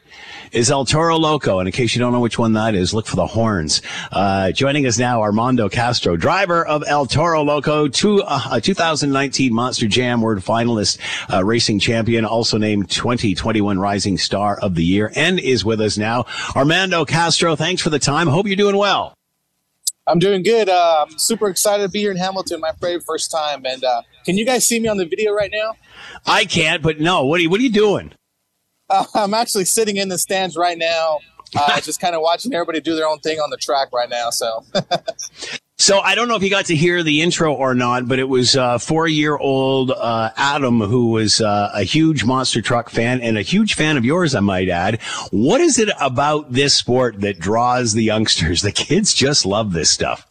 is 0.54 0.72
El 0.72 0.86
Toro 0.86 1.18
Loco. 1.18 1.60
And 1.60 1.68
in 1.68 1.74
case 1.74 1.94
you 1.96 2.00
don't 2.00 2.14
know 2.14 2.20
which 2.20 2.40
one 2.40 2.54
that 2.54 2.76
is, 2.76 2.94
look 2.94 3.08
for 3.08 3.16
the 3.16 3.28
horns. 3.28 3.82
Uh, 4.12 4.52
joining 4.52 4.86
us 4.86 4.98
now, 4.98 5.22
Armando 5.22 5.68
Castro, 5.70 6.16
driver 6.16 6.66
of 6.66 6.84
El 6.88 7.06
Toro 7.06 7.42
Loco, 7.44 7.88
two, 7.88 8.22
uh, 8.24 8.60
2019 8.60 9.54
Monster 9.54 9.88
Jam 9.88 10.22
World 10.22 10.40
finalist, 10.40 11.00
uh, 11.34 11.44
racing 11.44 11.80
champion, 11.80 12.26
also 12.26 12.58
named 12.58 12.90
2021 12.90 13.80
Rising 13.80 14.18
Star 14.18 14.60
of 14.60 14.76
the 14.76 14.84
Year, 14.84 15.12
and 15.16 15.40
is 15.40 15.66
with 15.66 15.82
us 15.82 15.98
now. 15.98 16.26
Armando 16.56 17.06
Castro, 17.06 17.56
thanks 17.56 17.82
for 17.82 17.90
the 17.90 18.00
time. 18.00 18.28
Hope 18.28 18.48
you're 18.48 18.56
doing 18.56 18.78
well. 18.78 19.14
I'm 20.06 20.20
doing 20.20 20.44
good. 20.44 20.68
Uh, 20.68 21.06
I'm 21.08 21.18
super 21.18 21.48
excited 21.48 21.84
to 21.84 21.90
be 21.90 22.00
here 22.00 22.12
in 22.12 22.18
Hamilton, 22.18 22.60
my 22.60 22.72
very 22.82 23.00
first 23.00 23.32
time. 23.32 23.66
And 23.66 23.84
uh, 23.84 24.02
can 24.26 24.38
you 24.38 24.46
guys 24.46 24.68
see 24.68 24.80
me 24.80 24.90
on 24.90 24.98
the 24.98 25.06
video 25.06 25.32
right 25.32 25.52
now? 25.52 25.76
I 26.26 26.44
can't, 26.46 26.84
but 26.84 27.00
no. 27.00 27.26
What 27.26 27.40
are 27.40 27.44
you, 27.44 27.50
what 27.50 27.60
are 27.62 27.64
you 27.64 27.72
doing? 27.72 28.14
Uh, 28.90 29.06
I'm 29.16 29.34
actually 29.34 29.66
sitting 29.66 29.98
in 29.98 30.10
the 30.10 30.18
stands 30.18 30.56
right 30.56 30.78
now, 30.78 31.20
uh, 31.56 31.80
just 31.82 32.00
kind 32.00 32.16
of 32.16 32.22
watching 32.22 32.54
everybody 32.54 32.82
do 32.82 32.96
their 32.96 33.08
own 33.08 33.20
thing 33.20 33.40
on 33.40 33.50
the 33.50 33.58
track 33.58 33.90
right 33.94 34.10
now. 34.10 34.30
So. 34.30 34.64
So 35.84 36.00
I 36.00 36.16
don't 36.16 36.30
know 36.30 36.36
if 36.36 36.44
you 36.44 36.50
got 36.50 36.68
to 36.68 36.78
hear 36.78 37.04
the 37.04 37.22
intro 37.22 37.54
or 37.54 37.74
not, 37.74 38.08
but 38.08 38.18
it 38.18 38.30
was 38.30 38.56
uh, 38.56 38.78
four-year-old 38.78 39.92
uh, 39.92 40.30
Adam 40.38 40.80
who 40.80 41.08
was 41.08 41.42
uh, 41.42 41.72
a 41.74 41.84
huge 41.84 42.24
monster 42.24 42.62
truck 42.62 42.90
fan 42.90 43.20
and 43.20 43.38
a 43.38 43.42
huge 43.42 43.74
fan 43.74 43.98
of 43.98 44.06
yours, 44.06 44.34
I 44.34 44.40
might 44.40 44.70
add. 44.70 45.02
What 45.32 45.60
is 45.60 45.80
it 45.80 45.90
about 46.00 46.54
this 46.54 46.74
sport 46.74 47.20
that 47.20 47.38
draws 47.38 47.92
the 47.92 48.04
youngsters? 48.04 48.62
The 48.62 48.72
kids 48.72 49.14
just 49.14 49.46
love 49.46 49.74
this 49.74 49.90
stuff. 49.90 50.26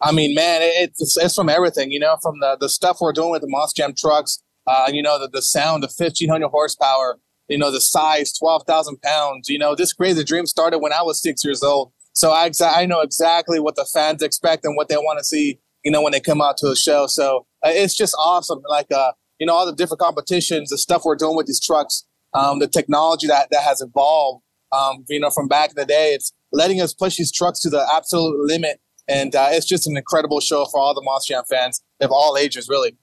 I 0.00 0.12
mean, 0.12 0.34
man, 0.34 0.60
it's 0.62 1.16
it's 1.18 1.34
from 1.34 1.50
everything, 1.50 1.90
you 1.90 1.98
know, 1.98 2.16
from 2.22 2.40
the 2.40 2.56
the 2.58 2.70
stuff 2.70 2.98
we're 3.02 3.12
doing 3.12 3.32
with 3.32 3.42
the 3.42 3.48
Monster 3.48 3.82
Jam 3.82 3.92
trucks, 3.94 4.42
uh, 4.66 4.90
you 4.90 5.02
know, 5.02 5.18
the 5.18 5.28
the 5.28 5.42
sound 5.42 5.84
of 5.84 5.90
1,500 5.94 6.48
horsepower, 6.48 7.18
you 7.48 7.58
know, 7.58 7.70
the 7.70 7.80
size, 7.80 8.32
12,000 8.32 9.00
pounds. 9.02 9.48
You 9.48 9.58
know, 9.58 9.74
this 9.74 9.92
crazy 9.92 10.24
dream 10.24 10.46
started 10.46 10.78
when 10.78 10.92
I 10.92 11.02
was 11.02 11.20
six 11.20 11.44
years 11.44 11.62
old. 11.62 11.92
So 12.12 12.30
I, 12.30 12.50
I 12.62 12.86
know 12.86 13.00
exactly 13.00 13.58
what 13.58 13.76
the 13.76 13.84
fans 13.92 14.22
expect 14.22 14.64
and 14.64 14.76
what 14.76 14.88
they 14.88 14.96
want 14.96 15.18
to 15.18 15.24
see, 15.24 15.58
you 15.84 15.90
know, 15.90 16.00
when 16.00 16.12
they 16.12 16.20
come 16.20 16.40
out 16.40 16.56
to 16.58 16.68
a 16.68 16.76
show. 16.76 17.06
So 17.06 17.46
uh, 17.64 17.70
it's 17.72 17.96
just 17.96 18.14
awesome. 18.18 18.62
Like, 18.68 18.90
uh, 18.92 19.12
you 19.38 19.46
know, 19.46 19.54
all 19.54 19.66
the 19.66 19.74
different 19.74 20.00
competitions, 20.00 20.70
the 20.70 20.78
stuff 20.78 21.04
we're 21.04 21.16
doing 21.16 21.36
with 21.36 21.46
these 21.46 21.60
trucks, 21.60 22.04
um, 22.32 22.60
the 22.60 22.68
technology 22.68 23.26
that, 23.26 23.48
that 23.50 23.62
has 23.62 23.80
evolved, 23.80 24.42
um, 24.72 25.04
you 25.08 25.20
know, 25.20 25.30
from 25.30 25.48
back 25.48 25.70
in 25.70 25.76
the 25.76 25.84
day, 25.84 26.12
it's 26.12 26.32
letting 26.52 26.80
us 26.80 26.94
push 26.94 27.16
these 27.16 27.32
trucks 27.32 27.60
to 27.60 27.70
the 27.70 27.84
absolute 27.94 28.36
limit. 28.46 28.80
And 29.08 29.34
uh, 29.34 29.48
it's 29.50 29.66
just 29.66 29.86
an 29.86 29.96
incredible 29.96 30.40
show 30.40 30.64
for 30.66 30.80
all 30.80 30.94
the 30.94 31.02
Monster 31.02 31.34
Jam 31.34 31.44
fans 31.48 31.82
of 32.00 32.10
all 32.10 32.36
ages, 32.38 32.68
really. 32.68 32.96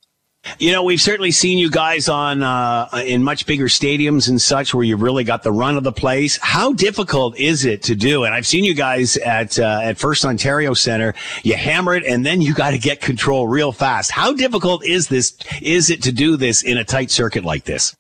You 0.58 0.72
know, 0.72 0.84
we've 0.84 1.02
certainly 1.02 1.32
seen 1.32 1.58
you 1.58 1.70
guys 1.70 2.10
on 2.10 2.42
uh, 2.42 2.88
in 3.06 3.24
much 3.24 3.46
bigger 3.46 3.66
stadiums 3.66 4.28
and 4.28 4.42
such, 4.42 4.74
where 4.74 4.84
you've 4.84 5.02
really 5.02 5.24
got 5.24 5.44
the 5.44 5.52
run 5.52 5.78
of 5.78 5.84
the 5.84 5.92
place. 5.92 6.38
How 6.42 6.74
difficult 6.74 7.38
is 7.38 7.66
it 7.66 7.84
to 7.84 7.96
do? 7.96 8.24
And 8.24 8.34
I've 8.34 8.48
seen 8.48 8.64
you 8.64 8.74
guys 8.74 9.18
at 9.18 9.60
uh, 9.60 9.82
at 9.84 9.98
First 9.98 10.26
Ontario 10.26 10.74
Center. 10.74 11.14
You 11.44 11.56
hammer 11.56 11.96
it, 11.96 12.06
and 12.06 12.26
then 12.26 12.42
you 12.42 12.54
got 12.54 12.72
to 12.72 12.80
get 12.80 13.02
control 13.02 13.48
real 13.48 13.72
fast. 13.72 14.12
How 14.12 14.34
difficult 14.34 14.86
is 14.86 15.08
this? 15.08 15.38
Is 15.62 15.90
it 15.90 16.04
to 16.04 16.12
do 16.12 16.38
this 16.38 16.64
in 16.64 16.78
a 16.78 16.84
tight 16.84 17.12
circuit 17.12 17.44
like 17.44 17.66
this? 17.66 17.96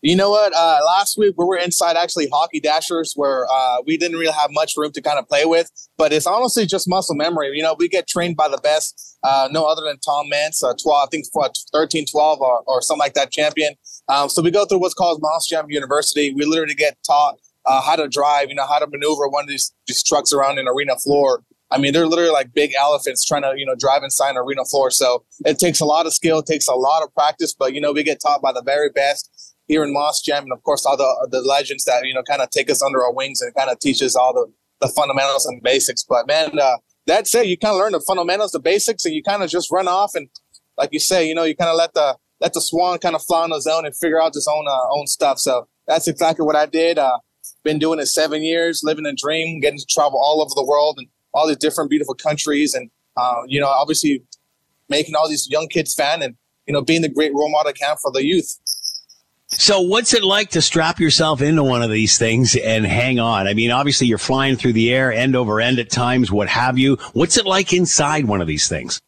You 0.00 0.14
know 0.14 0.30
what? 0.30 0.52
Uh, 0.54 0.78
last 0.86 1.18
week 1.18 1.34
we 1.36 1.44
were 1.44 1.56
inside 1.56 1.96
actually 1.96 2.28
hockey 2.32 2.60
dashers 2.60 3.14
where 3.16 3.46
uh, 3.50 3.78
we 3.84 3.96
didn't 3.96 4.16
really 4.16 4.32
have 4.32 4.50
much 4.52 4.74
room 4.76 4.92
to 4.92 5.02
kind 5.02 5.18
of 5.18 5.28
play 5.28 5.44
with, 5.44 5.70
but 5.96 6.12
it's 6.12 6.26
honestly 6.26 6.66
just 6.66 6.88
muscle 6.88 7.16
memory. 7.16 7.50
You 7.54 7.64
know, 7.64 7.74
we 7.76 7.88
get 7.88 8.06
trained 8.06 8.36
by 8.36 8.48
the 8.48 8.58
best, 8.58 9.18
uh, 9.24 9.48
no 9.50 9.64
other 9.66 9.82
than 9.82 9.98
Tom 9.98 10.26
uh, 10.32 10.74
12, 10.80 10.80
I 10.86 11.06
think 11.10 11.24
what, 11.32 11.56
13, 11.72 12.04
12 12.12 12.40
or, 12.40 12.62
or 12.68 12.80
something 12.80 13.00
like 13.00 13.14
that 13.14 13.32
champion. 13.32 13.74
Um, 14.08 14.28
so 14.28 14.40
we 14.40 14.52
go 14.52 14.64
through 14.64 14.78
what's 14.78 14.94
called 14.94 15.18
Monster 15.20 15.56
Jam 15.56 15.66
University. 15.68 16.32
We 16.32 16.44
literally 16.44 16.76
get 16.76 16.96
taught 17.04 17.34
uh, 17.66 17.82
how 17.82 17.96
to 17.96 18.06
drive, 18.06 18.50
you 18.50 18.54
know, 18.54 18.66
how 18.66 18.78
to 18.78 18.86
maneuver 18.86 19.28
one 19.28 19.44
of 19.44 19.48
these, 19.48 19.74
these 19.88 20.04
trucks 20.04 20.32
around 20.32 20.60
an 20.60 20.68
arena 20.68 20.96
floor. 20.96 21.42
I 21.72 21.78
mean, 21.78 21.92
they're 21.92 22.06
literally 22.06 22.30
like 22.30 22.54
big 22.54 22.72
elephants 22.78 23.24
trying 23.26 23.42
to, 23.42 23.54
you 23.56 23.66
know, 23.66 23.74
drive 23.74 24.04
inside 24.04 24.30
an 24.30 24.36
arena 24.38 24.64
floor. 24.64 24.92
So 24.92 25.24
it 25.44 25.58
takes 25.58 25.80
a 25.80 25.84
lot 25.84 26.06
of 26.06 26.14
skill, 26.14 26.40
takes 26.42 26.68
a 26.68 26.74
lot 26.74 27.02
of 27.02 27.12
practice, 27.14 27.52
but, 27.52 27.74
you 27.74 27.80
know, 27.80 27.92
we 27.92 28.04
get 28.04 28.20
taught 28.22 28.40
by 28.40 28.52
the 28.52 28.62
very 28.62 28.90
best 28.90 29.30
here 29.68 29.84
in 29.84 29.92
Monster 29.92 30.32
Jam. 30.32 30.44
And 30.44 30.52
of 30.52 30.62
course, 30.62 30.84
all 30.84 30.96
the, 30.96 31.28
the 31.30 31.40
legends 31.40 31.84
that, 31.84 32.04
you 32.04 32.14
know, 32.14 32.22
kind 32.22 32.42
of 32.42 32.50
take 32.50 32.70
us 32.70 32.82
under 32.82 33.02
our 33.02 33.12
wings 33.12 33.40
and 33.40 33.54
kind 33.54 33.70
of 33.70 33.78
teach 33.78 34.02
us 34.02 34.16
all 34.16 34.32
the, 34.32 34.46
the 34.80 34.92
fundamentals 34.92 35.46
and 35.46 35.62
basics. 35.62 36.02
But 36.02 36.26
man, 36.26 36.58
uh, 36.58 36.76
that's 37.06 37.34
it. 37.34 37.46
You 37.46 37.56
kind 37.56 37.74
of 37.74 37.78
learn 37.78 37.92
the 37.92 38.00
fundamentals, 38.00 38.52
the 38.52 38.60
basics, 38.60 39.04
and 39.04 39.14
you 39.14 39.22
kind 39.22 39.42
of 39.42 39.50
just 39.50 39.70
run 39.70 39.88
off. 39.88 40.12
And 40.14 40.28
like 40.76 40.90
you 40.92 40.98
say, 41.00 41.28
you 41.28 41.34
know, 41.34 41.44
you 41.44 41.54
kind 41.54 41.70
of 41.70 41.76
let 41.76 41.94
the, 41.94 42.16
let 42.40 42.52
the 42.54 42.60
swan 42.60 42.98
kind 42.98 43.14
of 43.14 43.22
fly 43.22 43.42
on 43.42 43.50
his 43.50 43.66
own 43.66 43.86
and 43.86 43.96
figure 43.96 44.20
out 44.20 44.34
his 44.34 44.48
own, 44.48 44.66
uh, 44.68 44.98
own 44.98 45.06
stuff. 45.06 45.38
So 45.38 45.68
that's 45.86 46.08
exactly 46.08 46.44
what 46.44 46.56
I 46.56 46.66
did. 46.66 46.98
Uh, 46.98 47.18
been 47.64 47.78
doing 47.78 47.98
it 47.98 48.06
seven 48.06 48.42
years, 48.42 48.82
living 48.84 49.06
a 49.06 49.12
dream, 49.12 49.60
getting 49.60 49.78
to 49.78 49.86
travel 49.86 50.18
all 50.18 50.40
over 50.40 50.50
the 50.54 50.64
world 50.64 50.96
and 50.98 51.08
all 51.34 51.46
these 51.46 51.56
different 51.56 51.90
beautiful 51.90 52.14
countries, 52.14 52.74
and 52.74 52.90
uh, 53.16 53.42
you 53.46 53.60
know, 53.60 53.66
obviously 53.66 54.22
making 54.88 55.14
all 55.14 55.28
these 55.28 55.48
young 55.50 55.68
kids 55.68 55.94
fan 55.94 56.22
and 56.22 56.36
you 56.66 56.72
know 56.72 56.82
being 56.82 57.02
the 57.02 57.08
great 57.08 57.32
role 57.34 57.50
model 57.50 57.72
can 57.72 57.96
for 58.00 58.10
the 58.10 58.24
youth. 58.24 58.58
So, 59.50 59.80
what's 59.80 60.12
it 60.12 60.22
like 60.22 60.50
to 60.50 60.60
strap 60.60 61.00
yourself 61.00 61.40
into 61.40 61.64
one 61.64 61.82
of 61.82 61.90
these 61.90 62.18
things 62.18 62.54
and 62.54 62.84
hang 62.84 63.18
on? 63.18 63.48
I 63.48 63.54
mean, 63.54 63.70
obviously, 63.70 64.06
you're 64.06 64.18
flying 64.18 64.56
through 64.56 64.74
the 64.74 64.92
air, 64.92 65.10
end 65.10 65.34
over 65.34 65.58
end 65.58 65.78
at 65.78 65.88
times, 65.88 66.30
what 66.30 66.48
have 66.48 66.76
you. 66.76 66.96
What's 67.14 67.38
it 67.38 67.46
like 67.46 67.72
inside 67.72 68.26
one 68.26 68.42
of 68.42 68.46
these 68.46 68.68
things? 68.68 69.00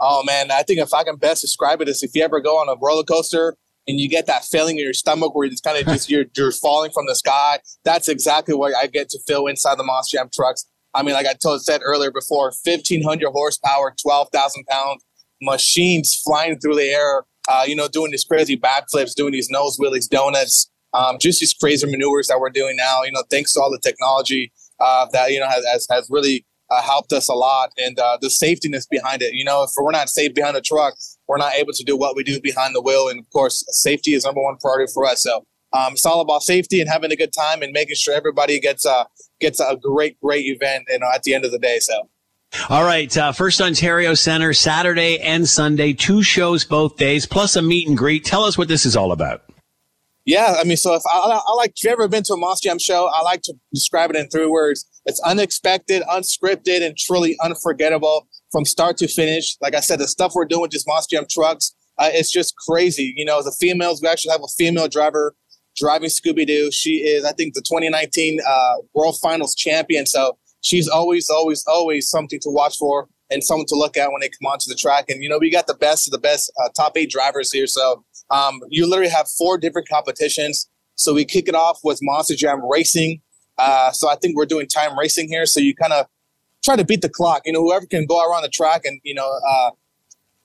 Oh 0.00 0.24
man, 0.24 0.50
I 0.50 0.64
think 0.64 0.80
if 0.80 0.92
I 0.92 1.04
can 1.04 1.14
best 1.14 1.42
describe 1.42 1.80
it 1.80 1.88
is 1.88 2.02
if 2.02 2.10
you 2.14 2.24
ever 2.24 2.40
go 2.40 2.56
on 2.58 2.68
a 2.68 2.74
roller 2.80 3.04
coaster 3.04 3.56
and 3.86 4.00
you 4.00 4.08
get 4.08 4.26
that 4.26 4.44
feeling 4.44 4.78
in 4.78 4.84
your 4.84 4.94
stomach 4.94 5.32
where 5.32 5.46
it's 5.46 5.60
kind 5.60 5.78
of 5.78 5.86
just 5.92 6.10
you're 6.10 6.24
you're 6.36 6.50
falling 6.50 6.90
from 6.90 7.06
the 7.06 7.14
sky. 7.14 7.60
That's 7.84 8.08
exactly 8.08 8.54
what 8.54 8.74
I 8.74 8.88
get 8.88 9.10
to 9.10 9.20
feel 9.28 9.46
inside 9.46 9.78
the 9.78 9.84
Monster 9.84 10.16
Jam 10.16 10.28
trucks. 10.34 10.66
I 10.92 11.04
mean, 11.04 11.14
like 11.14 11.26
I 11.26 11.34
told 11.34 11.62
said 11.62 11.82
earlier 11.84 12.10
before, 12.10 12.50
fifteen 12.64 13.04
hundred 13.04 13.30
horsepower, 13.30 13.94
twelve 14.02 14.28
thousand 14.32 14.64
pounds 14.66 15.04
machines 15.40 16.20
flying 16.24 16.58
through 16.58 16.76
the 16.76 16.90
air. 16.90 17.24
Uh, 17.48 17.64
you 17.66 17.74
know, 17.74 17.88
doing 17.88 18.10
these 18.10 18.24
crazy 18.24 18.56
backflips, 18.56 19.14
doing 19.14 19.32
these 19.32 19.50
nose 19.50 19.78
wheelies, 19.78 20.08
donuts, 20.08 20.70
um, 20.94 21.18
just 21.18 21.40
these 21.40 21.54
crazy 21.54 21.90
maneuvers 21.90 22.28
that 22.28 22.38
we're 22.38 22.50
doing 22.50 22.76
now. 22.76 23.02
You 23.02 23.12
know, 23.12 23.22
thanks 23.30 23.52
to 23.54 23.60
all 23.60 23.70
the 23.70 23.80
technology 23.80 24.52
uh, 24.80 25.06
that 25.12 25.32
you 25.32 25.40
know 25.40 25.48
has 25.48 25.86
has, 25.90 26.08
really 26.10 26.44
uh, 26.70 26.82
helped 26.82 27.12
us 27.12 27.28
a 27.28 27.34
lot, 27.34 27.70
and 27.78 27.98
uh, 27.98 28.18
the 28.20 28.28
safetyness 28.28 28.88
behind 28.88 29.22
it. 29.22 29.34
You 29.34 29.44
know, 29.44 29.64
if 29.64 29.70
we're 29.76 29.90
not 29.90 30.08
safe 30.08 30.34
behind 30.34 30.56
the 30.56 30.60
truck, 30.60 30.94
we're 31.28 31.38
not 31.38 31.54
able 31.54 31.72
to 31.72 31.84
do 31.84 31.96
what 31.96 32.16
we 32.16 32.22
do 32.22 32.40
behind 32.40 32.74
the 32.74 32.82
wheel. 32.82 33.08
And 33.08 33.20
of 33.20 33.30
course, 33.30 33.64
safety 33.68 34.12
is 34.14 34.24
number 34.24 34.42
one 34.42 34.56
priority 34.58 34.90
for 34.92 35.04
us. 35.06 35.22
So 35.22 35.44
um, 35.72 35.94
it's 35.94 36.06
all 36.06 36.20
about 36.20 36.42
safety 36.42 36.80
and 36.80 36.88
having 36.88 37.12
a 37.12 37.16
good 37.16 37.32
time 37.32 37.62
and 37.62 37.72
making 37.72 37.96
sure 37.96 38.14
everybody 38.14 38.60
gets 38.60 38.84
a 38.86 39.06
gets 39.40 39.60
a 39.60 39.76
great 39.76 40.20
great 40.20 40.46
event. 40.46 40.84
You 40.88 41.00
know, 41.00 41.10
at 41.12 41.22
the 41.22 41.34
end 41.34 41.44
of 41.44 41.50
the 41.50 41.58
day. 41.58 41.78
So. 41.80 42.08
All 42.68 42.84
right, 42.84 43.16
uh, 43.16 43.32
First 43.32 43.60
Ontario 43.60 44.12
Center, 44.14 44.52
Saturday 44.52 45.18
and 45.20 45.48
Sunday, 45.48 45.94
two 45.94 46.22
shows 46.22 46.64
both 46.64 46.96
days, 46.96 47.24
plus 47.24 47.56
a 47.56 47.62
meet 47.62 47.88
and 47.88 47.96
greet. 47.96 48.24
Tell 48.24 48.44
us 48.44 48.58
what 48.58 48.68
this 48.68 48.84
is 48.84 48.94
all 48.94 49.12
about. 49.12 49.42
Yeah, 50.26 50.56
I 50.60 50.64
mean, 50.64 50.76
so 50.76 50.94
if 50.94 51.02
I, 51.10 51.18
I 51.18 51.52
like, 51.54 51.70
if 51.70 51.82
you've 51.82 51.92
ever 51.92 52.08
been 52.08 52.22
to 52.24 52.34
a 52.34 52.36
Monster 52.36 52.68
Jam 52.68 52.78
show, 52.78 53.10
I 53.12 53.22
like 53.22 53.42
to 53.42 53.54
describe 53.72 54.10
it 54.10 54.16
in 54.16 54.28
three 54.28 54.46
words: 54.46 54.86
it's 55.06 55.20
unexpected, 55.20 56.02
unscripted, 56.02 56.86
and 56.86 56.96
truly 56.96 57.36
unforgettable 57.42 58.28
from 58.52 58.64
start 58.64 58.98
to 58.98 59.08
finish. 59.08 59.56
Like 59.60 59.74
I 59.74 59.80
said, 59.80 59.98
the 59.98 60.06
stuff 60.06 60.32
we're 60.34 60.44
doing 60.44 60.62
with 60.62 60.70
just 60.72 60.86
Monster 60.86 61.16
Jam 61.16 61.26
trucks, 61.28 61.74
uh, 61.98 62.10
it's 62.12 62.30
just 62.30 62.54
crazy. 62.56 63.14
You 63.16 63.24
know, 63.24 63.42
the 63.42 63.54
females, 63.58 64.00
we 64.02 64.08
actually 64.08 64.32
have 64.32 64.42
a 64.44 64.52
female 64.56 64.88
driver 64.88 65.34
driving 65.74 66.10
Scooby 66.10 66.46
Doo. 66.46 66.70
She 66.70 66.98
is, 66.98 67.24
I 67.24 67.32
think, 67.32 67.54
the 67.54 67.62
2019 67.62 68.40
uh, 68.46 68.74
World 68.94 69.16
Finals 69.20 69.54
champion. 69.54 70.06
So 70.06 70.36
she's 70.62 70.88
always, 70.88 71.28
always, 71.28 71.64
always 71.66 72.08
something 72.08 72.40
to 72.40 72.48
watch 72.50 72.78
for 72.78 73.08
and 73.30 73.44
someone 73.44 73.66
to 73.66 73.74
look 73.74 73.96
at 73.96 74.10
when 74.10 74.20
they 74.20 74.28
come 74.28 74.50
onto 74.50 74.68
the 74.68 74.74
track. 74.74 75.06
And, 75.08 75.22
you 75.22 75.28
know, 75.28 75.38
we 75.38 75.50
got 75.50 75.66
the 75.66 75.74
best 75.74 76.08
of 76.08 76.12
the 76.12 76.18
best 76.18 76.50
uh, 76.62 76.68
top 76.74 76.96
eight 76.96 77.10
drivers 77.10 77.52
here. 77.52 77.66
So 77.66 78.04
um, 78.30 78.60
you 78.68 78.88
literally 78.88 79.10
have 79.10 79.28
four 79.28 79.58
different 79.58 79.88
competitions. 79.88 80.68
So 80.94 81.14
we 81.14 81.24
kick 81.24 81.48
it 81.48 81.54
off 81.54 81.80
with 81.84 81.98
Monster 82.02 82.34
Jam 82.34 82.60
Racing. 82.68 83.20
Uh, 83.58 83.90
so 83.90 84.08
I 84.08 84.16
think 84.16 84.36
we're 84.36 84.46
doing 84.46 84.66
time 84.66 84.98
racing 84.98 85.28
here. 85.28 85.46
So 85.46 85.60
you 85.60 85.74
kind 85.74 85.92
of 85.92 86.06
try 86.64 86.76
to 86.76 86.84
beat 86.84 87.02
the 87.02 87.08
clock. 87.08 87.42
You 87.44 87.52
know, 87.52 87.60
whoever 87.60 87.86
can 87.86 88.06
go 88.06 88.24
around 88.28 88.42
the 88.42 88.48
track 88.48 88.82
and 88.84 89.00
you 89.04 89.14
know, 89.14 89.30
uh, 89.48 89.70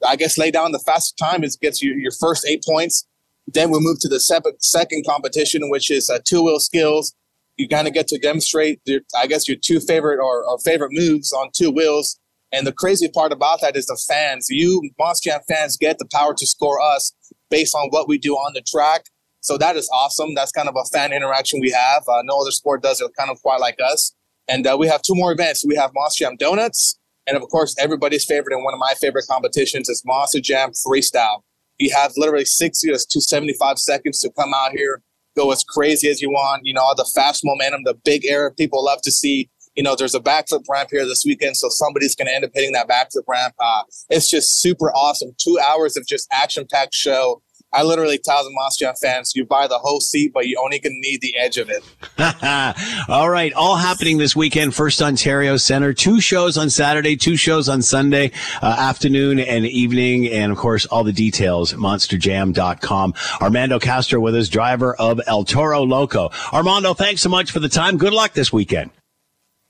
I 0.08 0.16
guess 0.16 0.38
lay 0.38 0.52
down 0.52 0.72
the 0.72 0.80
fastest 0.80 1.18
time 1.18 1.44
is 1.44 1.56
gets 1.56 1.82
you 1.82 1.94
your 1.94 2.12
first 2.12 2.46
eight 2.48 2.64
points. 2.64 3.08
Then 3.48 3.72
we 3.72 3.80
move 3.80 4.00
to 4.02 4.10
the 4.10 4.20
second 4.20 5.06
competition, 5.06 5.70
which 5.70 5.90
is 5.90 6.10
uh, 6.10 6.20
two 6.24 6.44
wheel 6.44 6.60
skills. 6.60 7.16
You 7.58 7.68
kind 7.68 7.88
of 7.88 7.94
get 7.94 8.08
to 8.10 8.20
demonstrate, 8.20 8.80
your, 8.86 9.02
I 9.18 9.28
guess, 9.28 9.48
your 9.48 9.58
two 9.62 9.80
favorite 9.80 10.20
or, 10.20 10.44
or 10.44 10.60
favorite 10.60 10.92
moves 10.94 11.32
on 11.34 11.50
two 11.54 11.72
wheels. 11.72 12.20
And 12.52 12.66
the 12.66 12.72
crazy 12.72 13.10
part 13.10 13.32
about 13.32 13.62
that 13.62 13.76
is 13.76 13.88
the 13.88 14.02
fans. 14.08 14.48
You 14.50 14.90
Monster 14.98 15.32
Jam 15.32 15.42
fans 15.50 15.76
get 15.76 15.98
the 15.98 16.08
power 16.14 16.34
to 16.34 16.48
score 16.48 16.80
us 16.80 17.14
based 17.50 17.76
on 17.76 17.90
what 17.90 18.08
we 18.08 18.18
do 18.18 18.36
on 18.36 18.54
the 18.54 18.62
track. 18.62 19.06
So 19.42 19.58
that 19.58 19.76
is 19.76 19.90
awesome. 19.94 20.34
That's 20.36 20.52
kind 20.52 20.70
of 20.70 20.76
a 20.76 20.86
fan 20.86 21.14
interaction 21.14 21.60
we 21.60 21.72
have. 21.72 22.04
Uh, 22.08 22.22
no 22.24 22.40
other 22.40 22.52
sport 22.52 22.84
does 22.84 23.02
it 23.02 23.12
kind 23.18 23.30
of 23.30 23.42
quite 23.42 23.60
like 23.60 23.78
us. 23.84 24.14
And 24.48 24.66
uh, 24.66 24.78
we 24.80 24.88
have 24.88 25.02
two 25.02 25.16
more 25.16 25.32
events. 25.32 25.66
We 25.66 25.76
have 25.76 25.92
Monster 25.94 26.26
Jam 26.26 26.36
Donuts, 26.38 26.98
and 27.28 27.36
of 27.36 27.44
course, 27.50 27.76
everybody's 27.78 28.24
favorite 28.24 28.56
and 28.56 28.64
one 28.64 28.74
of 28.74 28.80
my 28.80 28.94
favorite 29.00 29.26
competitions 29.30 29.90
is 29.90 30.02
Monster 30.06 30.40
Jam 30.40 30.72
Freestyle. 30.72 31.42
You 31.78 31.94
have 31.94 32.14
literally 32.16 32.46
60 32.46 32.92
to 32.92 33.22
75 33.22 33.78
seconds 33.78 34.20
to 34.22 34.32
come 34.32 34.54
out 34.56 34.72
here, 34.72 35.02
go 35.38 35.52
as 35.52 35.64
crazy 35.64 36.10
as 36.10 36.22
you 36.22 36.30
want. 36.30 36.66
You 36.66 36.74
know, 36.74 36.82
all 36.82 36.96
the 36.96 37.10
fast 37.16 37.42
momentum, 37.46 37.84
the 37.86 37.94
big 37.94 38.26
air 38.26 38.52
people 38.52 38.84
love 38.84 39.02
to 39.04 39.12
see. 39.12 39.50
You 39.76 39.84
know, 39.84 39.96
there's 39.96 40.16
a 40.16 40.20
backflip 40.20 40.64
ramp 40.68 40.90
here 40.92 41.06
this 41.06 41.24
weekend, 41.24 41.56
so 41.56 41.70
somebody's 41.70 42.16
going 42.16 42.28
to 42.28 42.34
end 42.34 42.44
up 42.44 42.50
hitting 42.54 42.72
that 42.74 42.90
backflip 42.90 43.24
ramp. 43.28 43.54
Uh, 43.60 43.84
it's 44.10 44.28
just 44.28 44.60
super 44.60 44.92
awesome. 44.94 45.34
Two 45.38 45.60
hours 45.60 45.96
of 45.96 46.08
just 46.08 46.28
action 46.32 46.66
packed 46.70 46.96
show 46.96 47.44
I 47.74 47.84
literally 47.84 48.18
tell 48.18 48.44
the 48.44 48.50
Monster 48.52 48.86
Jam 48.86 48.96
fans, 48.96 49.34
you 49.36 49.46
buy 49.46 49.68
the 49.68 49.78
whole 49.78 50.00
seat, 50.00 50.32
but 50.34 50.48
you 50.48 50.58
only 50.64 50.80
can 50.80 50.94
need 51.02 51.20
the 51.22 51.38
edge 51.38 51.58
of 51.58 51.70
it. 51.70 51.84
all 53.10 53.30
right. 53.30 53.52
All 53.54 53.76
happening 53.76 54.18
this 54.18 54.36
weekend. 54.36 54.74
First 54.74 55.02
Ontario 55.02 55.58
Center. 55.58 55.94
Two 55.94 56.22
shows 56.22 56.58
on 56.58 56.70
Saturday, 56.70 57.18
two 57.18 57.36
shows 57.36 57.68
on 57.68 57.82
Sunday, 57.82 58.32
uh, 58.62 58.76
afternoon 58.80 59.40
and 59.40 59.66
evening. 59.66 60.28
And 60.28 60.52
of 60.52 60.58
course, 60.58 60.86
all 60.86 61.04
the 61.04 61.12
details, 61.12 61.74
monsterjam.com. 61.74 63.14
Armando 63.42 63.80
Castro 63.80 64.22
with 64.22 64.36
us, 64.36 64.48
driver 64.48 64.96
of 64.96 65.20
El 65.28 65.44
Toro 65.44 65.84
Loco. 65.84 66.30
Armando, 66.54 66.94
thanks 66.94 67.22
so 67.22 67.30
much 67.30 67.52
for 67.52 67.60
the 67.60 67.70
time. 67.70 67.98
Good 67.98 68.14
luck 68.14 68.34
this 68.34 68.54
weekend. 68.54 68.92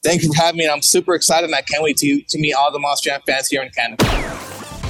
Thank 0.04 0.22
you 0.22 0.32
for 0.34 0.42
having 0.42 0.60
me. 0.60 0.70
I'm 0.70 0.84
super 0.84 1.16
excited 1.16 1.46
and 1.46 1.56
I 1.56 1.62
can't 1.62 1.82
wait 1.82 1.98
to, 1.98 2.22
to 2.22 2.38
meet 2.38 2.54
all 2.54 2.72
the 2.72 2.80
Monster 2.80 3.10
Jam 3.10 3.22
fans 3.25 3.48
here 3.48 3.63
in 3.63 3.70
Canada. 3.72 4.47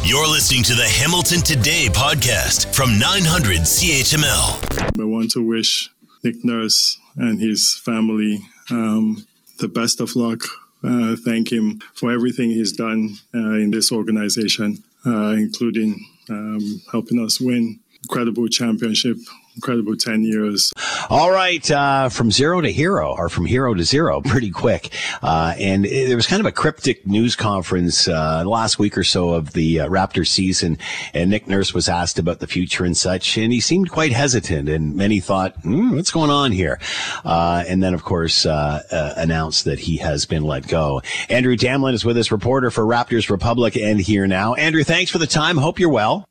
You're 0.07 0.25
listening 0.25 0.63
to 0.63 0.73
the 0.73 0.87
Hamilton 0.87 1.41
Today 1.41 1.87
podcast 1.91 2.73
from 2.73 2.97
900 2.97 3.57
CHML. 3.57 5.01
I 5.01 5.03
want 5.03 5.31
to 5.31 5.45
wish 5.45 5.89
Nick 6.23 6.45
Nurse 6.45 6.97
and 7.17 7.41
his 7.41 7.75
family 7.83 8.39
um, 8.71 9.27
the 9.59 9.67
best 9.67 9.99
of 9.99 10.15
luck. 10.15 10.43
Uh, 10.81 11.17
thank 11.25 11.51
him 11.51 11.81
for 11.93 12.09
everything 12.09 12.51
he's 12.51 12.71
done 12.71 13.17
uh, 13.35 13.55
in 13.55 13.71
this 13.71 13.91
organization, 13.91 14.81
uh, 15.05 15.31
including 15.31 15.99
um, 16.29 16.81
helping 16.89 17.19
us 17.19 17.41
win 17.41 17.77
incredible 18.01 18.47
championship 18.47 19.17
incredible 19.57 19.95
10 19.97 20.23
years. 20.23 20.71
All 21.09 21.31
right. 21.31 21.69
Uh, 21.69 22.09
from 22.09 22.31
zero 22.31 22.61
to 22.61 22.71
hero 22.71 23.13
or 23.17 23.27
from 23.27 23.45
hero 23.45 23.73
to 23.73 23.83
zero 23.83 24.21
pretty 24.25 24.51
quick. 24.51 24.93
Uh, 25.21 25.53
and 25.57 25.85
it, 25.85 26.07
there 26.07 26.15
was 26.15 26.27
kind 26.27 26.39
of 26.39 26.45
a 26.45 26.51
cryptic 26.51 27.05
news 27.05 27.35
conference, 27.35 28.07
uh, 28.07 28.43
last 28.45 28.79
week 28.79 28.97
or 28.97 29.03
so 29.03 29.31
of 29.31 29.53
the 29.53 29.81
uh, 29.81 29.87
Raptor 29.89 30.25
season. 30.25 30.77
And 31.13 31.29
Nick 31.29 31.47
Nurse 31.47 31.73
was 31.73 31.89
asked 31.89 32.19
about 32.19 32.39
the 32.39 32.47
future 32.47 32.85
and 32.85 32.95
such. 32.95 33.37
And 33.37 33.51
he 33.51 33.59
seemed 33.59 33.91
quite 33.91 34.13
hesitant. 34.13 34.69
And 34.69 34.95
many 34.95 35.19
thought, 35.19 35.55
hmm, 35.61 35.95
what's 35.95 36.11
going 36.11 36.29
on 36.29 36.51
here? 36.51 36.79
Uh, 37.25 37.63
and 37.67 37.81
then, 37.81 37.93
of 37.93 38.03
course, 38.03 38.45
uh, 38.45 39.13
announced 39.17 39.65
that 39.65 39.79
he 39.79 39.97
has 39.97 40.25
been 40.25 40.43
let 40.43 40.67
go. 40.67 41.01
Andrew 41.29 41.55
Damelin 41.57 41.93
is 41.93 42.05
with 42.05 42.17
us, 42.17 42.31
reporter 42.31 42.71
for 42.71 42.83
Raptors 42.83 43.29
Republic 43.29 43.75
and 43.75 43.99
here 43.99 44.27
now. 44.27 44.53
Andrew, 44.53 44.83
thanks 44.83 45.11
for 45.11 45.17
the 45.17 45.27
time. 45.27 45.57
Hope 45.57 45.79
you're 45.79 45.89
well. 45.89 46.27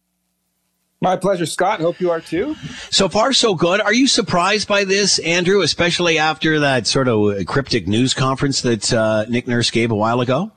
My 1.00 1.16
pleasure, 1.16 1.44
Scott. 1.44 1.80
Hope 1.80 2.00
you 2.00 2.10
are 2.10 2.20
too. 2.20 2.56
So 2.90 3.08
far, 3.08 3.32
so 3.34 3.54
good. 3.54 3.80
Are 3.82 3.92
you 3.92 4.06
surprised 4.06 4.66
by 4.66 4.84
this, 4.84 5.18
Andrew, 5.18 5.60
especially 5.60 6.18
after 6.18 6.60
that 6.60 6.86
sort 6.86 7.08
of 7.08 7.44
cryptic 7.46 7.86
news 7.86 8.14
conference 8.14 8.62
that 8.62 8.92
uh, 8.92 9.26
Nick 9.28 9.46
Nurse 9.46 9.70
gave 9.70 9.90
a 9.90 9.94
while 9.94 10.20
ago? 10.20 10.52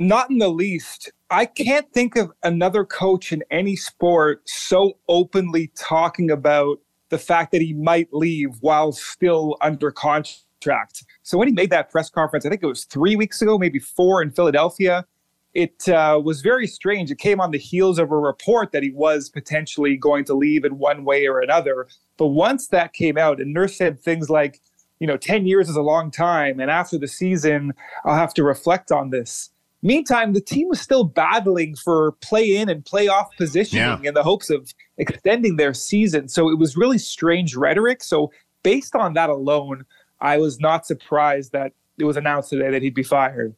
Not 0.00 0.30
in 0.30 0.38
the 0.38 0.48
least. 0.48 1.12
I 1.30 1.46
can't 1.46 1.90
think 1.92 2.16
of 2.16 2.32
another 2.42 2.84
coach 2.84 3.32
in 3.32 3.44
any 3.50 3.76
sport 3.76 4.48
so 4.48 4.98
openly 5.08 5.70
talking 5.76 6.30
about 6.30 6.78
the 7.08 7.18
fact 7.18 7.52
that 7.52 7.62
he 7.62 7.72
might 7.72 8.12
leave 8.12 8.56
while 8.60 8.90
still 8.90 9.56
under 9.60 9.92
contract. 9.92 11.04
So 11.22 11.38
when 11.38 11.46
he 11.46 11.54
made 11.54 11.70
that 11.70 11.90
press 11.90 12.10
conference, 12.10 12.44
I 12.44 12.48
think 12.48 12.62
it 12.62 12.66
was 12.66 12.84
three 12.84 13.14
weeks 13.14 13.40
ago, 13.40 13.58
maybe 13.58 13.78
four 13.78 14.20
in 14.22 14.32
Philadelphia, 14.32 15.06
it 15.54 15.88
uh, 15.88 16.20
was 16.22 16.40
very 16.42 16.66
strange. 16.66 17.10
It 17.10 17.18
came 17.18 17.40
on 17.40 17.52
the 17.52 17.58
heels 17.58 17.98
of 17.98 18.10
a 18.10 18.18
report 18.18 18.72
that 18.72 18.82
he 18.82 18.90
was 18.90 19.28
potentially 19.28 19.96
going 19.96 20.24
to 20.26 20.34
leave 20.34 20.64
in 20.64 20.78
one 20.78 21.04
way 21.04 21.26
or 21.26 21.40
another. 21.40 21.86
But 22.16 22.28
once 22.28 22.68
that 22.68 22.92
came 22.92 23.16
out, 23.16 23.40
and 23.40 23.52
Nurse 23.54 23.76
said 23.76 24.00
things 24.00 24.28
like, 24.28 24.60
you 24.98 25.06
know, 25.06 25.16
10 25.16 25.46
years 25.46 25.68
is 25.68 25.76
a 25.76 25.82
long 25.82 26.10
time. 26.10 26.58
And 26.60 26.70
after 26.70 26.98
the 26.98 27.08
season, 27.08 27.72
I'll 28.04 28.16
have 28.16 28.34
to 28.34 28.42
reflect 28.44 28.90
on 28.90 29.10
this. 29.10 29.50
Meantime, 29.82 30.32
the 30.32 30.40
team 30.40 30.68
was 30.68 30.80
still 30.80 31.04
battling 31.04 31.76
for 31.76 32.12
play 32.22 32.56
in 32.56 32.68
and 32.68 32.84
playoff 32.84 33.26
positioning 33.36 33.84
Yeah. 33.84 34.08
in 34.08 34.14
the 34.14 34.22
hopes 34.22 34.48
of 34.50 34.72
extending 34.96 35.56
their 35.56 35.74
season. 35.74 36.28
So 36.28 36.48
it 36.50 36.58
was 36.58 36.76
really 36.76 36.98
strange 36.98 37.54
rhetoric. 37.54 38.02
So, 38.02 38.32
based 38.62 38.96
on 38.96 39.12
that 39.12 39.28
alone, 39.28 39.84
I 40.20 40.38
was 40.38 40.58
not 40.58 40.86
surprised 40.86 41.52
that 41.52 41.72
it 41.98 42.04
was 42.04 42.16
announced 42.16 42.48
today 42.48 42.70
that 42.70 42.80
he'd 42.80 42.94
be 42.94 43.02
fired. 43.02 43.54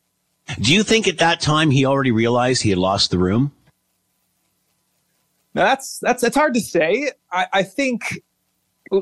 Do 0.60 0.72
you 0.72 0.82
think 0.82 1.08
at 1.08 1.18
that 1.18 1.40
time 1.40 1.70
he 1.70 1.84
already 1.84 2.12
realized 2.12 2.62
he 2.62 2.70
had 2.70 2.78
lost 2.78 3.10
the 3.10 3.18
room? 3.18 3.52
Now 5.54 5.64
that's 5.64 5.98
that's 5.98 6.22
that's 6.22 6.36
hard 6.36 6.54
to 6.54 6.60
say. 6.60 7.10
I, 7.32 7.46
I 7.52 7.62
think, 7.62 8.22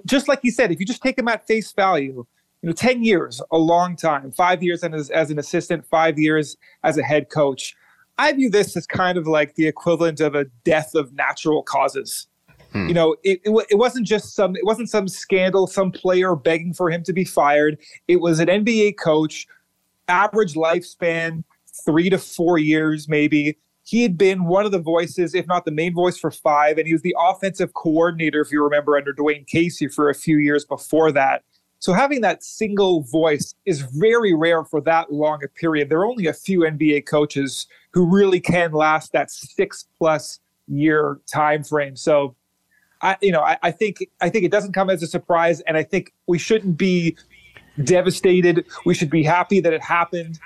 just 0.06 0.28
like 0.28 0.40
you 0.42 0.50
said, 0.50 0.70
if 0.70 0.80
you 0.80 0.86
just 0.86 1.02
take 1.02 1.18
him 1.18 1.28
at 1.28 1.46
face 1.46 1.72
value, 1.72 2.24
you 2.62 2.68
know, 2.68 2.72
ten 2.72 3.02
years, 3.02 3.42
a 3.50 3.58
long 3.58 3.96
time. 3.96 4.30
Five 4.30 4.62
years 4.62 4.84
as, 4.84 5.10
as 5.10 5.30
an 5.30 5.38
assistant, 5.38 5.84
five 5.86 6.18
years 6.18 6.56
as 6.82 6.96
a 6.96 7.02
head 7.02 7.28
coach. 7.28 7.76
I 8.16 8.32
view 8.32 8.48
this 8.48 8.76
as 8.76 8.86
kind 8.86 9.18
of 9.18 9.26
like 9.26 9.56
the 9.56 9.66
equivalent 9.66 10.20
of 10.20 10.36
a 10.36 10.44
death 10.64 10.94
of 10.94 11.12
natural 11.14 11.64
causes. 11.64 12.28
Hmm. 12.72 12.88
You 12.88 12.94
know, 12.94 13.16
it, 13.24 13.40
it, 13.44 13.66
it 13.70 13.76
wasn't 13.76 14.06
just 14.06 14.34
some 14.34 14.56
it 14.56 14.64
wasn't 14.64 14.88
some 14.88 15.08
scandal, 15.08 15.66
some 15.66 15.90
player 15.90 16.36
begging 16.36 16.72
for 16.72 16.90
him 16.90 17.02
to 17.04 17.12
be 17.12 17.24
fired. 17.24 17.78
It 18.08 18.20
was 18.20 18.38
an 18.38 18.48
NBA 18.48 18.96
coach, 18.98 19.46
average 20.08 20.54
lifespan, 20.54 21.44
three 21.84 22.10
to 22.10 22.18
four 22.18 22.58
years 22.58 23.08
maybe. 23.08 23.56
He 23.86 24.02
had 24.02 24.16
been 24.16 24.46
one 24.46 24.64
of 24.64 24.72
the 24.72 24.78
voices, 24.78 25.34
if 25.34 25.46
not 25.46 25.66
the 25.66 25.70
main 25.70 25.92
voice, 25.92 26.16
for 26.18 26.30
five, 26.30 26.78
and 26.78 26.86
he 26.86 26.94
was 26.94 27.02
the 27.02 27.14
offensive 27.18 27.74
coordinator, 27.74 28.40
if 28.40 28.50
you 28.50 28.62
remember, 28.64 28.96
under 28.96 29.12
Dwayne 29.12 29.46
Casey 29.46 29.88
for 29.88 30.08
a 30.08 30.14
few 30.14 30.38
years 30.38 30.64
before 30.64 31.12
that. 31.12 31.44
So 31.80 31.92
having 31.92 32.22
that 32.22 32.42
single 32.42 33.02
voice 33.02 33.54
is 33.66 33.82
very 33.82 34.32
rare 34.32 34.64
for 34.64 34.80
that 34.82 35.12
long 35.12 35.44
a 35.44 35.48
period. 35.48 35.90
There 35.90 35.98
are 35.98 36.06
only 36.06 36.26
a 36.26 36.32
few 36.32 36.60
NBA 36.60 37.04
coaches 37.04 37.66
who 37.92 38.06
really 38.06 38.40
can 38.40 38.72
last 38.72 39.12
that 39.12 39.30
six 39.30 39.86
plus 39.98 40.40
year 40.66 41.20
time 41.30 41.62
frame. 41.62 41.94
So 41.94 42.36
I 43.02 43.18
you 43.20 43.32
know, 43.32 43.42
I, 43.42 43.58
I 43.62 43.70
think 43.70 43.98
I 44.22 44.30
think 44.30 44.46
it 44.46 44.50
doesn't 44.50 44.72
come 44.72 44.88
as 44.88 45.02
a 45.02 45.06
surprise, 45.06 45.60
and 45.62 45.76
I 45.76 45.82
think 45.82 46.14
we 46.26 46.38
shouldn't 46.38 46.78
be 46.78 47.18
devastated. 47.82 48.64
We 48.84 48.94
should 48.94 49.10
be 49.10 49.22
happy 49.22 49.60
that 49.60 49.72
it 49.72 49.82
happened, 49.82 50.38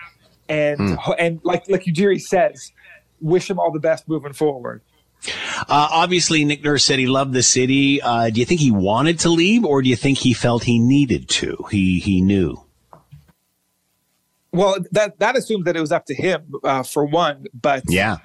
and 0.48 0.98
and 1.18 1.40
like 1.44 1.68
like 1.68 1.84
Ujiri 1.84 2.20
says, 2.20 2.72
wish 3.20 3.50
him 3.50 3.58
all 3.58 3.70
the 3.70 3.80
best 3.80 4.08
moving 4.08 4.32
forward. 4.32 4.82
Uh, 5.26 5.88
obviously, 5.90 6.44
Nick 6.44 6.62
Nurse 6.62 6.84
said 6.84 6.98
he 7.00 7.06
loved 7.08 7.32
the 7.32 7.42
city. 7.42 8.00
Uh, 8.00 8.30
do 8.30 8.38
you 8.38 8.46
think 8.46 8.60
he 8.60 8.70
wanted 8.70 9.18
to 9.20 9.30
leave, 9.30 9.64
or 9.64 9.82
do 9.82 9.88
you 9.88 9.96
think 9.96 10.18
he 10.18 10.32
felt 10.32 10.62
he 10.64 10.78
needed 10.78 11.28
to? 11.30 11.64
He 11.70 11.98
he 11.98 12.20
knew. 12.20 12.64
Well, 14.52 14.76
that 14.92 15.18
that 15.18 15.36
assumes 15.36 15.64
that 15.64 15.76
it 15.76 15.80
was 15.80 15.92
up 15.92 16.06
to 16.06 16.14
him 16.14 16.54
uh, 16.64 16.82
for 16.82 17.04
one, 17.04 17.46
but 17.52 17.82
Yeah. 17.86 18.18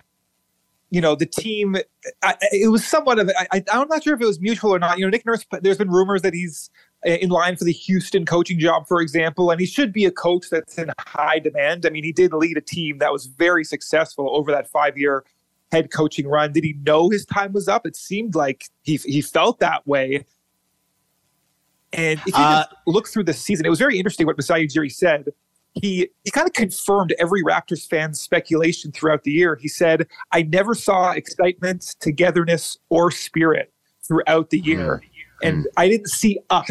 you 0.90 1.02
know 1.02 1.16
the 1.16 1.26
team 1.26 1.76
I, 2.22 2.36
it 2.52 2.72
was 2.72 2.86
somewhat 2.86 3.18
of 3.20 3.30
I, 3.38 3.48
I, 3.52 3.64
i'm 3.74 3.88
not 3.88 4.04
sure 4.04 4.14
if 4.14 4.22
it 4.22 4.26
was 4.28 4.40
mutual 4.40 4.76
or 4.76 4.80
not 4.80 4.98
you 5.00 5.06
know 5.06 5.10
nick 5.10 5.26
nurse 5.26 5.44
there's 5.62 5.78
been 5.80 5.90
rumors 5.90 6.22
that 6.22 6.34
he's 6.36 6.70
in 7.06 7.30
line 7.30 7.56
for 7.56 7.64
the 7.66 7.72
houston 7.72 8.26
coaching 8.26 8.60
job 8.60 8.88
for 8.88 9.02
example 9.02 9.52
and 9.52 9.60
he 9.60 9.66
should 9.66 9.92
be 9.92 10.06
a 10.06 10.12
coach 10.12 10.46
that's 10.50 10.78
in 10.78 10.90
high 11.00 11.40
demand. 11.40 11.86
I 11.86 11.90
mean 11.90 12.04
he 12.04 12.12
did 12.12 12.34
lead 12.34 12.58
a 12.58 12.62
team 12.62 12.98
that 13.00 13.12
was 13.12 13.26
very 13.26 13.64
successful 13.64 14.30
over 14.36 14.52
that 14.52 14.70
five 14.70 14.98
year 14.98 15.24
head 15.72 15.92
coaching 15.92 16.28
run. 16.28 16.52
Did 16.54 16.64
he 16.64 16.74
know 16.84 17.10
his 17.10 17.26
time 17.26 17.52
was 17.52 17.68
up? 17.68 17.86
It 17.86 17.96
seemed 17.96 18.36
like 18.36 18.66
he, 18.84 18.98
he 18.98 19.22
felt 19.22 19.60
that 19.60 19.86
way. 19.88 20.26
And 21.92 22.20
if 22.22 22.28
you 22.28 22.34
Uh, 22.36 22.64
just 22.64 22.70
look 22.88 23.08
through 23.08 23.24
the 23.26 23.34
season 23.34 23.66
it 23.66 23.70
was 23.70 23.80
very 23.80 23.98
interesting 23.98 24.26
what 24.26 24.38
Masai 24.38 24.68
Ujiri 24.68 24.92
said. 24.92 25.30
He 25.74 26.10
he 26.24 26.30
kind 26.32 26.48
of 26.48 26.54
confirmed 26.54 27.16
every 27.18 27.44
Raptors 27.44 27.88
fan's 27.90 28.22
speculation 28.22 28.92
throughout 28.92 29.24
the 29.24 29.32
year. 29.32 29.58
He 29.60 29.68
said, 29.68 30.08
"I 30.32 30.44
never 30.44 30.76
saw 30.76 31.12
excitement, 31.12 31.96
togetherness, 32.00 32.78
or 32.90 33.10
spirit 33.10 33.74
throughout 34.08 34.52
the 34.52 34.60
year, 34.60 35.02
and 35.42 35.68
I 35.78 35.88
didn't 35.90 36.10
see 36.10 36.40
up, 36.50 36.66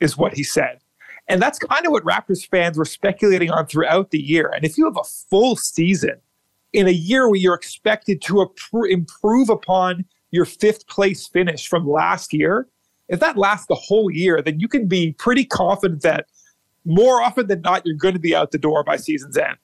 is 0.00 0.16
what 0.16 0.34
he 0.34 0.42
said. 0.42 0.78
And 1.28 1.40
that's 1.40 1.58
kind 1.58 1.86
of 1.86 1.92
what 1.92 2.04
Raptors 2.04 2.48
fans 2.50 2.76
were 2.76 2.84
speculating 2.84 3.50
on 3.50 3.66
throughout 3.66 4.10
the 4.10 4.18
year. 4.18 4.50
And 4.54 4.64
if 4.64 4.76
you 4.76 4.84
have 4.84 4.96
a 4.96 5.04
full 5.30 5.56
season 5.56 6.16
in 6.72 6.88
a 6.88 6.92
year 6.92 7.28
where 7.28 7.38
you're 7.38 7.54
expected 7.54 8.20
to 8.22 8.50
improve 8.90 9.48
upon 9.48 10.04
your 10.30 10.44
fifth 10.44 10.86
place 10.88 11.28
finish 11.28 11.68
from 11.68 11.88
last 11.88 12.32
year, 12.32 12.66
if 13.08 13.20
that 13.20 13.36
lasts 13.36 13.66
the 13.66 13.74
whole 13.74 14.10
year, 14.10 14.42
then 14.42 14.58
you 14.58 14.68
can 14.68 14.88
be 14.88 15.12
pretty 15.12 15.44
confident 15.44 16.02
that 16.02 16.26
more 16.84 17.22
often 17.22 17.46
than 17.46 17.60
not, 17.60 17.86
you're 17.86 17.96
going 17.96 18.14
to 18.14 18.20
be 18.20 18.34
out 18.34 18.50
the 18.50 18.58
door 18.58 18.82
by 18.82 18.96
season's 18.96 19.36
end. 19.36 19.56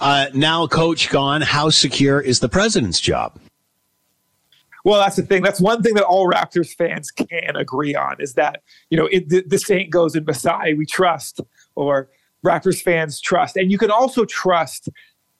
Uh, 0.00 0.26
now, 0.34 0.66
coach 0.66 1.10
gone. 1.10 1.42
How 1.42 1.70
secure 1.70 2.20
is 2.20 2.40
the 2.40 2.48
president's 2.48 3.00
job? 3.00 3.38
Well, 4.84 5.00
that's 5.00 5.16
the 5.16 5.22
thing. 5.22 5.42
That's 5.42 5.60
one 5.60 5.82
thing 5.82 5.94
that 5.94 6.04
all 6.04 6.28
Raptors 6.28 6.74
fans 6.74 7.10
can 7.10 7.54
agree 7.56 7.94
on 7.94 8.16
is 8.20 8.34
that, 8.34 8.62
you 8.90 8.96
know, 8.96 9.06
it, 9.06 9.28
the, 9.28 9.44
the 9.46 9.58
saying 9.58 9.90
goes 9.90 10.16
in 10.16 10.24
Masai, 10.24 10.74
we 10.74 10.86
trust, 10.86 11.40
or 11.76 12.08
Raptors 12.44 12.82
fans 12.82 13.20
trust. 13.20 13.56
And 13.56 13.70
you 13.70 13.78
can 13.78 13.90
also 13.90 14.24
trust 14.24 14.88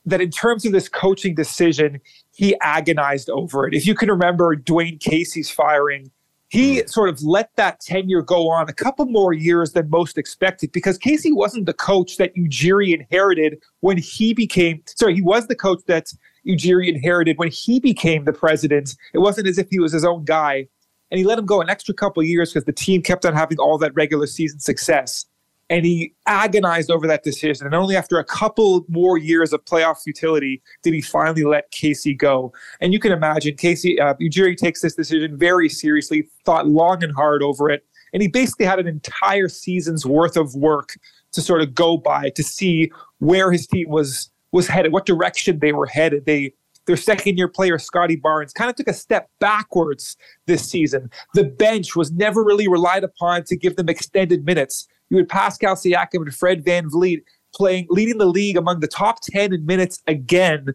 that 0.05 0.20
in 0.20 0.31
terms 0.31 0.64
of 0.64 0.72
this 0.72 0.88
coaching 0.88 1.35
decision, 1.35 2.00
he 2.33 2.57
agonized 2.61 3.31
over 3.31 3.66
it. 3.66 3.74
If 3.74 3.87
you 3.87 3.94
can 3.94 4.11
remember 4.11 4.57
Dwayne 4.57 5.00
Casey's 5.00 5.50
firing, 5.50 6.11
he 6.48 6.83
mm. 6.83 6.90
sort 6.90 7.09
of 7.09 7.22
let 7.22 7.50
that 7.57 7.81
tenure 7.81 8.22
go 8.22 8.50
on 8.50 8.68
a 8.68 8.72
couple 8.72 9.07
more 9.07 9.33
years 9.33 9.72
than 9.72 9.88
most 9.90 10.18
expected 10.18 10.70
because 10.72 10.98
Casey 10.98 11.33
wasn't 11.33 11.66
the 11.66 11.72
coach 11.72 12.16
that 12.18 12.35
Ujiri 12.35 12.92
inherited 12.92 13.62
when 13.81 13.96
he 13.96 14.35
became, 14.35 14.83
sorry, 14.87 15.14
he 15.14 15.22
was 15.22 15.46
the 15.46 15.57
coach 15.57 15.81
that 15.87 16.12
Ujiri 16.46 16.88
inherited 16.88 17.38
when 17.38 17.50
he 17.50 17.81
became 17.81 18.24
the 18.24 18.33
president. 18.33 18.96
It 19.12 19.18
wasn't 19.18 19.48
as 19.48 19.59
if 19.59 19.68
he 19.70 19.78
was 19.78 19.92
his 19.92 20.05
own 20.05 20.24
guy. 20.24 20.68
And 21.11 21.18
he 21.18 21.24
let 21.24 21.38
him 21.38 21.46
go 21.46 21.61
an 21.61 21.68
extra 21.68 21.94
couple 21.94 22.22
years 22.22 22.52
because 22.52 22.64
the 22.64 22.72
team 22.72 23.02
kept 23.02 23.26
on 23.26 23.35
having 23.35 23.59
all 23.59 23.76
that 23.78 23.94
regular 23.94 24.26
season 24.26 24.61
success. 24.61 25.26
And 25.68 25.85
he 25.85 26.14
agonized 26.26 26.90
over 26.90 27.07
that 27.07 27.22
decision. 27.22 27.66
And 27.66 27.74
only 27.74 27.96
after 27.96 28.18
a 28.18 28.24
couple 28.24 28.85
more 28.88 29.18
years 29.18 29.52
of 29.52 29.64
playoff 29.64 30.02
futility 30.02 30.62
did 30.83 30.94
he 30.94 31.00
finally 31.02 31.44
let 31.44 31.70
Casey 31.70 32.14
go. 32.14 32.52
And 32.81 32.92
you 32.92 32.98
can 32.98 33.12
imagine 33.12 33.57
Casey, 33.57 34.00
uh, 34.00 34.14
Ujiri 34.14 34.57
takes 34.57 34.81
this 34.81 34.94
decision 34.94 35.37
very 35.37 35.68
seriously, 35.68 36.28
thought 36.44 36.66
long 36.66 37.02
and 37.05 37.14
hard 37.14 37.42
over 37.42 37.70
it. 37.70 37.85
And 38.12 38.22
he 38.22 38.28
basically 38.28 38.66
had 38.66 38.78
an 38.78 38.87
entire 38.87 39.48
season's 39.48 40.05
worth 40.05 40.37
of 40.37 40.55
work 40.55 40.94
to 41.33 41.40
sort 41.40 41.62
of 41.62 41.74
go 41.74 41.96
by 41.96 42.31
to 42.31 42.42
see 42.42 42.90
where 43.18 43.52
his 43.52 43.66
team 43.66 43.88
was 43.88 44.31
was 44.52 44.68
headed, 44.68 44.92
what 44.92 45.06
direction 45.06 45.58
they 45.58 45.72
were 45.72 45.86
headed. 45.86 46.26
They 46.26 46.54
their 46.86 46.96
second 46.96 47.38
year 47.38 47.48
player, 47.48 47.78
Scotty 47.78 48.16
Barnes, 48.16 48.52
kind 48.52 48.68
of 48.68 48.76
took 48.76 48.88
a 48.88 48.94
step 48.94 49.30
backwards 49.38 50.16
this 50.46 50.68
season. 50.68 51.10
The 51.34 51.44
bench 51.44 51.94
was 51.94 52.10
never 52.10 52.42
really 52.42 52.68
relied 52.68 53.04
upon 53.04 53.44
to 53.44 53.56
give 53.56 53.76
them 53.76 53.88
extended 53.88 54.44
minutes. 54.44 54.88
You 55.10 55.18
had 55.18 55.28
Pascal 55.28 55.76
Siakam 55.76 56.22
and 56.22 56.34
Fred 56.34 56.64
VanVleet 56.64 57.22
playing, 57.54 57.86
leading 57.90 58.18
the 58.18 58.26
league 58.26 58.56
among 58.56 58.80
the 58.80 58.88
top 58.88 59.20
10 59.22 59.52
in 59.52 59.66
minutes 59.66 60.02
again, 60.06 60.74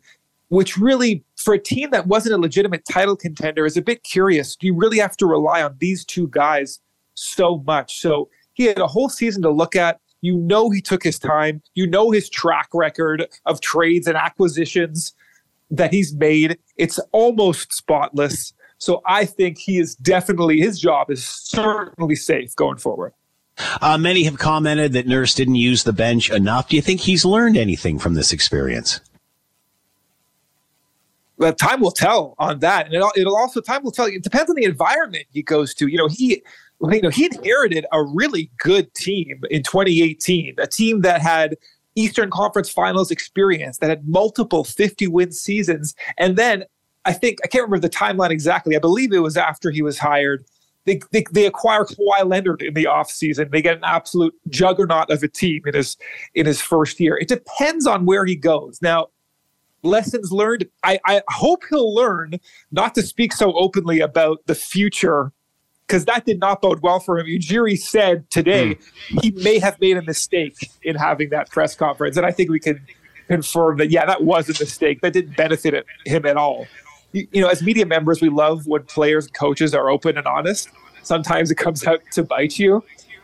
which 0.49 0.77
really, 0.77 1.23
for 1.35 1.53
a 1.53 1.59
team 1.59 1.89
that 1.89 2.07
wasn't 2.07 2.35
a 2.35 2.37
legitimate 2.37 2.85
title 2.89 3.15
contender, 3.15 3.65
is 3.65 3.75
a 3.75 3.81
bit 3.81 4.03
curious. 4.03 4.55
Do 4.55 4.67
you 4.67 4.75
really 4.75 4.99
have 4.99 5.17
to 5.17 5.25
rely 5.25 5.61
on 5.61 5.75
these 5.79 6.05
two 6.05 6.27
guys 6.29 6.79
so 7.15 7.63
much? 7.65 7.99
So 7.99 8.29
he 8.53 8.65
had 8.65 8.79
a 8.79 8.87
whole 8.87 9.09
season 9.09 9.41
to 9.41 9.51
look 9.51 9.75
at. 9.75 9.99
You 10.21 10.37
know 10.37 10.69
he 10.69 10.81
took 10.81 11.03
his 11.03 11.19
time. 11.19 11.61
You 11.75 11.87
know 11.87 12.11
his 12.11 12.29
track 12.29 12.69
record 12.73 13.27
of 13.45 13.61
trades 13.61 14.07
and 14.07 14.17
acquisitions 14.17 15.13
that 15.71 15.93
he's 15.93 16.15
made. 16.15 16.57
It's 16.77 16.99
almost 17.11 17.73
spotless. 17.73 18.53
So 18.77 19.01
I 19.05 19.25
think 19.25 19.57
he 19.57 19.77
is 19.79 19.95
definitely 19.95 20.59
his 20.59 20.79
job 20.79 21.09
is 21.09 21.25
certainly 21.25 22.15
safe 22.15 22.55
going 22.55 22.77
forward. 22.77 23.13
Uh, 23.81 23.97
many 23.97 24.23
have 24.23 24.37
commented 24.37 24.93
that 24.93 25.07
Nurse 25.07 25.33
didn't 25.33 25.55
use 25.55 25.83
the 25.83 25.93
bench 25.93 26.29
enough. 26.29 26.69
Do 26.69 26.75
you 26.75 26.81
think 26.81 27.01
he's 27.01 27.25
learned 27.25 27.57
anything 27.57 27.97
from 27.97 28.13
this 28.13 28.31
experience? 28.31 28.99
Well, 31.37 31.53
time 31.53 31.81
will 31.81 31.91
tell 31.91 32.35
on 32.39 32.59
that, 32.59 32.87
and 32.87 32.95
it'll, 32.95 33.11
it'll 33.15 33.37
also 33.37 33.61
time 33.61 33.83
will 33.83 33.91
tell. 33.91 34.07
It 34.07 34.23
depends 34.23 34.49
on 34.49 34.55
the 34.55 34.63
environment 34.63 35.25
he 35.31 35.43
goes 35.43 35.73
to. 35.75 35.87
You 35.87 35.97
know, 35.97 36.07
he 36.07 36.43
you 36.81 37.01
know 37.01 37.09
he 37.09 37.25
inherited 37.25 37.85
a 37.91 38.03
really 38.03 38.51
good 38.59 38.93
team 38.93 39.41
in 39.49 39.63
2018, 39.63 40.55
a 40.57 40.67
team 40.67 41.01
that 41.01 41.21
had 41.21 41.55
Eastern 41.95 42.29
Conference 42.29 42.69
Finals 42.69 43.11
experience, 43.11 43.79
that 43.79 43.89
had 43.89 44.07
multiple 44.07 44.63
50 44.63 45.07
win 45.07 45.31
seasons, 45.31 45.95
and 46.17 46.37
then 46.37 46.63
I 47.05 47.13
think 47.13 47.39
I 47.43 47.47
can't 47.47 47.63
remember 47.63 47.87
the 47.87 47.93
timeline 47.93 48.31
exactly. 48.31 48.75
I 48.75 48.79
believe 48.79 49.13
it 49.13 49.19
was 49.19 49.37
after 49.37 49.71
he 49.71 49.81
was 49.81 49.97
hired. 49.97 50.43
They, 50.83 51.01
they, 51.11 51.25
they 51.31 51.45
acquire 51.45 51.83
Kawhi 51.83 52.25
Leonard 52.25 52.61
in 52.61 52.73
the 52.73 52.85
offseason. 52.85 53.51
They 53.51 53.61
get 53.61 53.77
an 53.77 53.83
absolute 53.83 54.33
juggernaut 54.49 55.09
of 55.09 55.21
a 55.21 55.27
team 55.27 55.61
in 55.65 55.73
his 55.73 55.97
in 56.35 56.45
his 56.45 56.61
first 56.61 56.99
year. 56.99 57.17
It 57.17 57.27
depends 57.27 57.87
on 57.87 58.05
where 58.05 58.25
he 58.25 58.35
goes. 58.35 58.81
Now, 58.81 59.07
lessons 59.83 60.31
learned. 60.31 60.67
I, 60.83 60.99
I 61.05 61.21
hope 61.29 61.63
he'll 61.69 61.93
learn 61.93 62.39
not 62.71 62.93
to 62.95 63.01
speak 63.01 63.33
so 63.33 63.53
openly 63.53 63.99
about 63.99 64.45
the 64.45 64.55
future 64.55 65.31
because 65.87 66.05
that 66.05 66.25
did 66.25 66.39
not 66.39 66.61
bode 66.61 66.81
well 66.81 66.99
for 66.99 67.17
him. 67.17 67.25
Ujiri 67.25 67.79
said 67.79 68.29
today 68.29 68.75
mm. 68.75 69.21
he 69.21 69.31
may 69.31 69.57
have 69.57 69.79
made 69.79 69.95
a 69.95 70.01
mistake 70.01 70.69
in 70.83 70.95
having 70.95 71.29
that 71.29 71.49
press 71.49 71.75
conference. 71.75 72.17
And 72.17 72.25
I 72.25 72.31
think 72.31 72.49
we 72.49 72.59
can 72.59 72.85
confirm 73.27 73.77
that, 73.77 73.89
yeah, 73.89 74.05
that 74.05 74.23
was 74.23 74.49
a 74.49 74.63
mistake. 74.63 75.01
That 75.01 75.13
didn't 75.13 75.37
benefit 75.37 75.85
him 76.05 76.25
at 76.25 76.35
all. 76.35 76.67
You, 77.13 77.27
you 77.31 77.41
know, 77.41 77.47
as 77.47 77.63
media 77.63 77.85
members, 77.85 78.21
we 78.21 78.29
love 78.29 78.67
when 78.67 78.83
players 78.83 79.27
and 79.27 79.33
coaches 79.33 79.73
are 79.73 79.89
open 79.89 80.17
and 80.17 80.27
honest. 80.27 80.69
Sometimes 81.03 81.51
it 81.51 81.55
comes 81.55 81.85
out 81.85 82.01
to 82.11 82.23
bite 82.23 82.59
you. 82.59 82.83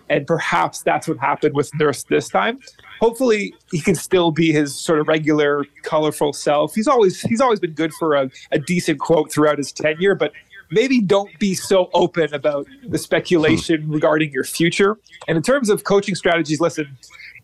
And 0.09 0.27
perhaps 0.27 0.83
that's 0.83 1.07
what 1.07 1.17
happened 1.17 1.55
with 1.55 1.73
Nurse 1.75 2.03
this 2.03 2.29
time. 2.29 2.59
Hopefully, 2.99 3.55
he 3.71 3.79
can 3.79 3.95
still 3.95 4.31
be 4.31 4.51
his 4.51 4.77
sort 4.77 4.99
of 4.99 5.07
regular, 5.07 5.65
colorful 5.81 6.33
self. 6.33 6.75
He's 6.75 6.87
always 6.87 7.21
he's 7.21 7.41
always 7.41 7.59
been 7.59 7.71
good 7.71 7.93
for 7.93 8.13
a, 8.15 8.29
a 8.51 8.59
decent 8.59 8.99
quote 8.99 9.31
throughout 9.31 9.57
his 9.57 9.71
tenure, 9.71 10.13
but 10.13 10.33
maybe 10.73 11.01
don't 11.01 11.37
be 11.39 11.53
so 11.53 11.89
open 11.93 12.33
about 12.33 12.67
the 12.87 12.97
speculation 12.97 13.83
hmm. 13.83 13.91
regarding 13.91 14.31
your 14.31 14.43
future. 14.43 14.97
And 15.27 15.37
in 15.37 15.43
terms 15.43 15.69
of 15.69 15.83
coaching 15.83 16.15
strategies, 16.15 16.59
listen, 16.59 16.97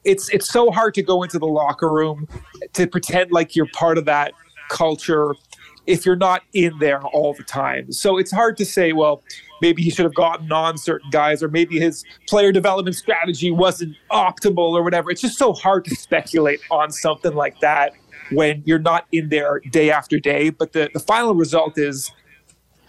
it's 0.03 0.29
it's 0.29 0.49
so 0.49 0.71
hard 0.71 0.93
to 0.95 1.03
go 1.03 1.23
into 1.23 1.39
the 1.39 1.47
locker 1.47 1.91
room 1.91 2.27
to 2.73 2.87
pretend 2.87 3.31
like 3.31 3.55
you're 3.55 3.69
part 3.73 3.97
of 3.97 4.05
that 4.05 4.33
culture 4.69 5.35
if 5.87 6.05
you're 6.05 6.15
not 6.15 6.43
in 6.53 6.77
there 6.79 7.01
all 7.01 7.33
the 7.33 7.43
time. 7.43 7.91
So 7.91 8.17
it's 8.17 8.31
hard 8.31 8.57
to 8.57 8.65
say, 8.65 8.93
well, 8.93 9.23
maybe 9.61 9.81
he 9.81 9.89
should 9.89 10.05
have 10.05 10.13
gotten 10.13 10.51
on 10.51 10.77
certain 10.77 11.09
guys, 11.09 11.41
or 11.41 11.49
maybe 11.49 11.79
his 11.79 12.05
player 12.27 12.51
development 12.51 12.95
strategy 12.95 13.49
wasn't 13.49 13.95
optimal 14.11 14.73
or 14.73 14.83
whatever. 14.83 15.09
It's 15.09 15.21
just 15.21 15.37
so 15.37 15.53
hard 15.53 15.85
to 15.85 15.95
speculate 15.95 16.59
on 16.69 16.91
something 16.91 17.33
like 17.33 17.59
that 17.61 17.93
when 18.31 18.61
you're 18.65 18.77
not 18.77 19.07
in 19.11 19.29
there 19.29 19.61
day 19.71 19.89
after 19.89 20.19
day. 20.19 20.51
But 20.51 20.73
the, 20.73 20.89
the 20.93 20.99
final 20.99 21.33
result 21.33 21.77
is 21.77 22.11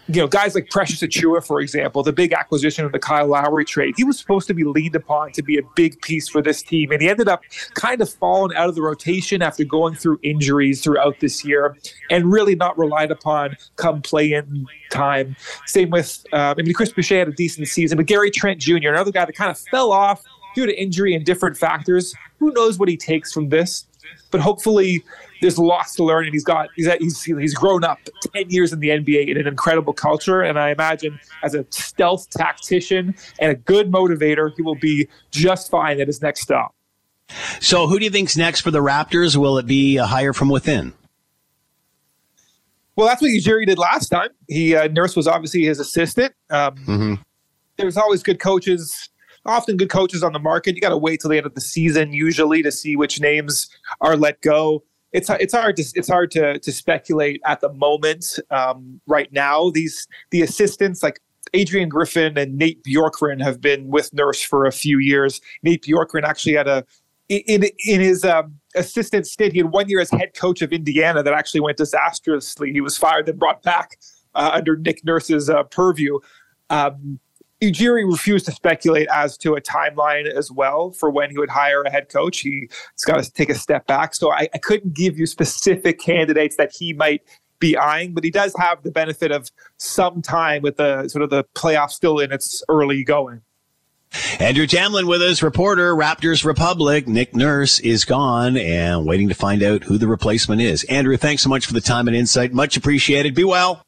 you 0.07 0.21
know, 0.21 0.27
guys 0.27 0.55
like 0.55 0.69
Precious 0.69 1.01
Achiuwa, 1.01 1.45
for 1.45 1.61
example, 1.61 2.03
the 2.03 2.11
big 2.11 2.33
acquisition 2.33 2.85
of 2.85 2.91
the 2.91 2.99
Kyle 2.99 3.27
Lowry 3.27 3.63
trade, 3.63 3.93
he 3.97 4.03
was 4.03 4.19
supposed 4.19 4.47
to 4.47 4.53
be 4.53 4.63
leaned 4.63 4.95
upon 4.95 5.31
to 5.33 5.43
be 5.43 5.57
a 5.57 5.61
big 5.75 6.01
piece 6.01 6.27
for 6.27 6.41
this 6.41 6.61
team. 6.61 6.91
And 6.91 7.01
he 7.01 7.09
ended 7.09 7.27
up 7.27 7.43
kind 7.75 8.01
of 8.01 8.09
falling 8.09 8.55
out 8.57 8.67
of 8.67 8.75
the 8.75 8.81
rotation 8.81 9.41
after 9.41 9.63
going 9.63 9.95
through 9.95 10.19
injuries 10.23 10.83
throughout 10.83 11.19
this 11.19 11.45
year 11.45 11.77
and 12.09 12.31
really 12.31 12.55
not 12.55 12.77
relied 12.77 13.11
upon 13.11 13.55
come 13.75 14.01
play 14.01 14.33
in 14.33 14.65
time. 14.91 15.35
Same 15.65 15.89
with, 15.91 16.25
uh, 16.33 16.55
I 16.57 16.61
mean, 16.61 16.73
Chris 16.73 16.91
Boucher 16.91 17.19
had 17.19 17.27
a 17.27 17.33
decent 17.33 17.67
season, 17.67 17.97
but 17.97 18.07
Gary 18.07 18.31
Trent 18.31 18.59
Jr., 18.59 18.89
another 18.89 19.11
guy 19.11 19.25
that 19.25 19.35
kind 19.35 19.51
of 19.51 19.57
fell 19.57 19.91
off 19.91 20.23
due 20.55 20.65
to 20.65 20.81
injury 20.81 21.15
and 21.15 21.25
different 21.25 21.57
factors. 21.57 22.13
Who 22.39 22.51
knows 22.53 22.79
what 22.79 22.89
he 22.89 22.97
takes 22.97 23.31
from 23.31 23.49
this? 23.49 23.85
But 24.31 24.41
hopefully, 24.41 25.03
there's 25.41 25.57
lots 25.57 25.95
to 25.95 26.03
learn, 26.03 26.25
and 26.25 26.33
he's 26.33 26.43
got 26.43 26.69
he's 26.75 26.91
he's 26.93 27.23
he's 27.23 27.53
grown 27.53 27.83
up 27.83 27.99
ten 28.33 28.49
years 28.49 28.71
in 28.71 28.79
the 28.79 28.89
NBA 28.89 29.27
in 29.27 29.37
an 29.37 29.47
incredible 29.47 29.93
culture, 29.93 30.41
and 30.41 30.57
I 30.57 30.69
imagine 30.69 31.19
as 31.43 31.55
a 31.55 31.65
stealth 31.71 32.29
tactician 32.29 33.15
and 33.39 33.51
a 33.51 33.55
good 33.55 33.91
motivator, 33.91 34.51
he 34.55 34.61
will 34.61 34.75
be 34.75 35.07
just 35.31 35.69
fine 35.69 35.99
at 35.99 36.07
his 36.07 36.21
next 36.21 36.41
stop. 36.41 36.73
So, 37.59 37.87
who 37.87 37.99
do 37.99 38.05
you 38.05 38.11
think's 38.11 38.37
next 38.37 38.61
for 38.61 38.71
the 38.71 38.79
Raptors? 38.79 39.35
Will 39.35 39.57
it 39.57 39.65
be 39.65 39.97
a 39.97 40.05
hire 40.05 40.33
from 40.33 40.49
within? 40.49 40.93
Well, 42.95 43.07
that's 43.07 43.21
what 43.21 43.31
Ujiri 43.31 43.65
did 43.65 43.79
last 43.79 44.09
time. 44.09 44.29
He 44.47 44.75
uh, 44.75 44.87
Nurse 44.89 45.15
was 45.15 45.27
obviously 45.27 45.63
his 45.63 45.79
assistant. 45.79 46.33
Um, 46.49 46.75
mm-hmm. 46.75 47.13
There's 47.77 47.97
always 47.97 48.21
good 48.21 48.39
coaches 48.39 49.09
often 49.45 49.77
good 49.77 49.89
coaches 49.89 50.21
on 50.23 50.33
the 50.33 50.39
market. 50.39 50.75
You 50.75 50.81
got 50.81 50.89
to 50.89 50.97
wait 50.97 51.21
till 51.21 51.29
the 51.29 51.37
end 51.37 51.45
of 51.45 51.55
the 51.55 51.61
season 51.61 52.13
usually 52.13 52.61
to 52.61 52.71
see 52.71 52.95
which 52.95 53.19
names 53.19 53.67
are 53.99 54.15
let 54.15 54.39
go 54.41 54.83
it's 55.13 55.29
it's 55.29 55.53
hard 55.53 55.75
to 55.77 55.83
it's 55.95 56.09
hard 56.09 56.31
to 56.31 56.59
to 56.59 56.71
speculate 56.71 57.41
at 57.45 57.61
the 57.61 57.71
moment. 57.73 58.39
Um, 58.49 59.01
right 59.07 59.31
now, 59.31 59.69
these 59.69 60.07
the 60.31 60.41
assistants 60.41 61.03
like 61.03 61.19
Adrian 61.53 61.89
Griffin 61.89 62.37
and 62.37 62.57
Nate 62.57 62.83
Bjorkgren 62.83 63.41
have 63.43 63.59
been 63.59 63.87
with 63.87 64.13
Nurse 64.13 64.41
for 64.41 64.65
a 64.65 64.71
few 64.71 64.99
years. 64.99 65.41
Nate 65.63 65.83
Bjorkgren 65.83 66.23
actually 66.23 66.53
had 66.53 66.67
a 66.67 66.85
in 67.29 67.63
in 67.85 68.01
his 68.01 68.25
um, 68.25 68.59
assistant 68.75 69.27
stint, 69.27 69.53
he 69.53 69.59
had 69.59 69.71
one 69.71 69.87
year 69.89 69.99
as 69.99 70.09
head 70.09 70.33
coach 70.35 70.61
of 70.61 70.73
Indiana 70.73 71.23
that 71.23 71.33
actually 71.33 71.61
went 71.61 71.77
disastrously. 71.77 72.71
He 72.71 72.81
was 72.81 72.97
fired 72.97 73.27
and 73.29 73.39
brought 73.39 73.63
back 73.63 73.97
uh, 74.35 74.51
under 74.53 74.75
Nick 74.75 75.03
Nurse's 75.05 75.49
uh, 75.49 75.63
purview. 75.63 76.19
Um, 76.69 77.19
Ujiri 77.61 78.09
refused 78.09 78.45
to 78.45 78.51
speculate 78.51 79.07
as 79.09 79.37
to 79.37 79.53
a 79.53 79.61
timeline 79.61 80.25
as 80.25 80.51
well 80.51 80.91
for 80.91 81.09
when 81.09 81.29
he 81.29 81.37
would 81.37 81.49
hire 81.49 81.83
a 81.83 81.91
head 81.91 82.09
coach. 82.09 82.39
He's 82.39 82.69
got 83.05 83.23
to 83.23 83.31
take 83.31 83.49
a 83.49 83.55
step 83.55 83.85
back. 83.87 84.15
So 84.15 84.31
I, 84.31 84.49
I 84.53 84.57
couldn't 84.57 84.95
give 84.95 85.17
you 85.17 85.25
specific 85.27 85.99
candidates 85.99 86.55
that 86.57 86.71
he 86.73 86.93
might 86.93 87.21
be 87.59 87.77
eyeing, 87.77 88.13
but 88.13 88.23
he 88.23 88.31
does 88.31 88.55
have 88.57 88.81
the 88.81 88.91
benefit 88.91 89.31
of 89.31 89.51
some 89.77 90.21
time 90.21 90.63
with 90.63 90.77
the 90.77 91.07
sort 91.07 91.21
of 91.21 91.29
the 91.29 91.43
playoff 91.55 91.91
still 91.91 92.19
in 92.19 92.31
its 92.31 92.63
early 92.67 93.03
going. 93.03 93.41
Andrew 94.39 94.67
Damelin 94.67 95.07
with 95.07 95.21
us, 95.21 95.41
reporter, 95.41 95.95
Raptors 95.95 96.43
Republic. 96.43 97.07
Nick 97.07 97.33
Nurse 97.33 97.79
is 97.79 98.03
gone 98.03 98.57
and 98.57 99.05
waiting 99.05 99.29
to 99.29 99.35
find 99.35 99.63
out 99.63 99.83
who 99.83 99.97
the 99.97 100.07
replacement 100.07 100.61
is. 100.61 100.83
Andrew, 100.85 101.15
thanks 101.15 101.43
so 101.43 101.49
much 101.49 101.65
for 101.65 101.73
the 101.73 101.79
time 101.79 102.07
and 102.07 102.17
insight. 102.17 102.51
Much 102.51 102.75
appreciated. 102.75 103.35
Be 103.35 103.45
well. 103.45 103.85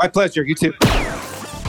My 0.00 0.08
pleasure. 0.08 0.42
You 0.42 0.56
too. 0.56 0.72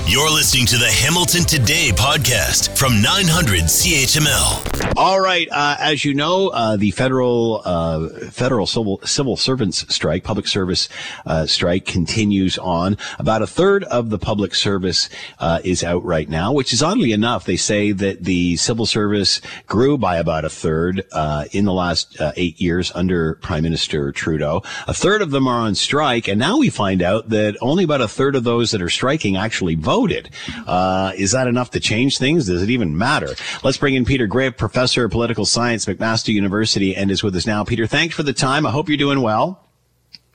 You're 0.06 0.30
listening 0.30 0.66
to 0.68 0.78
the 0.78 0.92
Hamilton 0.92 1.44
Today 1.44 1.89
podcast 1.96 2.78
from 2.78 3.02
900 3.02 3.62
CHML. 3.62 4.98
All 4.98 5.20
right, 5.20 5.48
uh, 5.50 5.78
as 5.80 6.04
you 6.04 6.13
know, 6.13 6.50
uh, 6.50 6.76
the 6.76 6.92
federal 6.92 7.62
uh, 7.63 8.10
federal 8.30 8.68
civil 8.68 9.00
civil 9.06 9.38
servants 9.38 9.86
strike, 9.96 10.24
public 10.24 10.46
service 10.46 10.89
uh, 11.26 11.46
strike, 11.48 11.86
continues 11.86 12.58
on. 12.58 12.98
About 13.18 13.42
a 13.42 13.48
third 13.48 13.86
of 13.86 14.10
the 14.10 14.20
public 14.20 14.54
service 14.54 15.10
uh, 15.39 15.62
is 15.63 15.84
out 15.84 16.04
right 16.04 16.30
now, 16.30 16.52
which 16.52 16.74
is 16.74 16.84
oddly 16.84 17.13
enough, 17.13 17.46
they 17.46 17.56
say 17.56 17.92
that 17.94 18.26
the 18.26 18.58
civil 18.58 18.86
service 18.86 19.42
grew 19.68 19.98
by 19.98 20.18
about 20.18 20.44
a 20.44 20.50
third 20.50 21.04
uh, 21.13 21.46
in 21.54 21.63
the 21.66 21.74
last 21.74 22.18
eight 22.36 22.60
years 22.60 22.92
under 22.94 23.36
Prime 23.36 23.63
Minister 23.63 24.12
Trudeau. 24.12 24.62
A 24.86 24.94
third 24.94 25.22
of 25.22 25.32
them 25.32 25.48
are 25.48 25.62
on 25.62 25.76
strike, 25.76 26.28
and 26.28 26.38
now 26.38 26.58
we 26.58 26.70
find 26.70 27.02
out 27.02 27.30
that 27.30 27.58
only 27.62 27.86
about 27.86 28.02
a 28.02 28.08
third 28.08 28.36
of 28.36 28.44
those 28.44 28.72
that 28.72 28.82
are 28.82 28.89
striking 28.89 29.38
actually 29.38 29.76
vote 29.76 29.93
voted. 29.94 30.30
Uh, 30.66 31.12
is 31.16 31.34
that 31.34 31.48
enough 31.48 31.70
to 31.70 31.80
change 31.80 32.18
things? 32.18 32.48
Does 32.48 32.64
it 32.64 32.70
even 32.72 32.98
matter? 32.98 33.30
Let's 33.64 33.78
bring 33.78 33.94
in 33.94 34.06
Peter 34.06 34.28
Graefe, 34.28 34.58
professor 34.58 35.06
of 35.06 35.12
political 35.12 35.46
science, 35.46 35.86
McMaster 35.86 36.34
University, 36.34 36.96
and 36.96 37.12
is 37.12 37.22
with 37.22 37.36
us 37.36 37.46
now. 37.46 37.64
Peter, 37.64 37.86
thanks 37.86 38.16
for 38.16 38.24
the 38.24 38.34
time. 38.34 38.66
I 38.66 38.72
hope 38.72 38.90
you're 38.90 38.98
doing 38.98 39.22
well. 39.22 39.60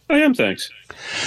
I 0.09 0.19
am, 0.21 0.33
thanks. 0.33 0.71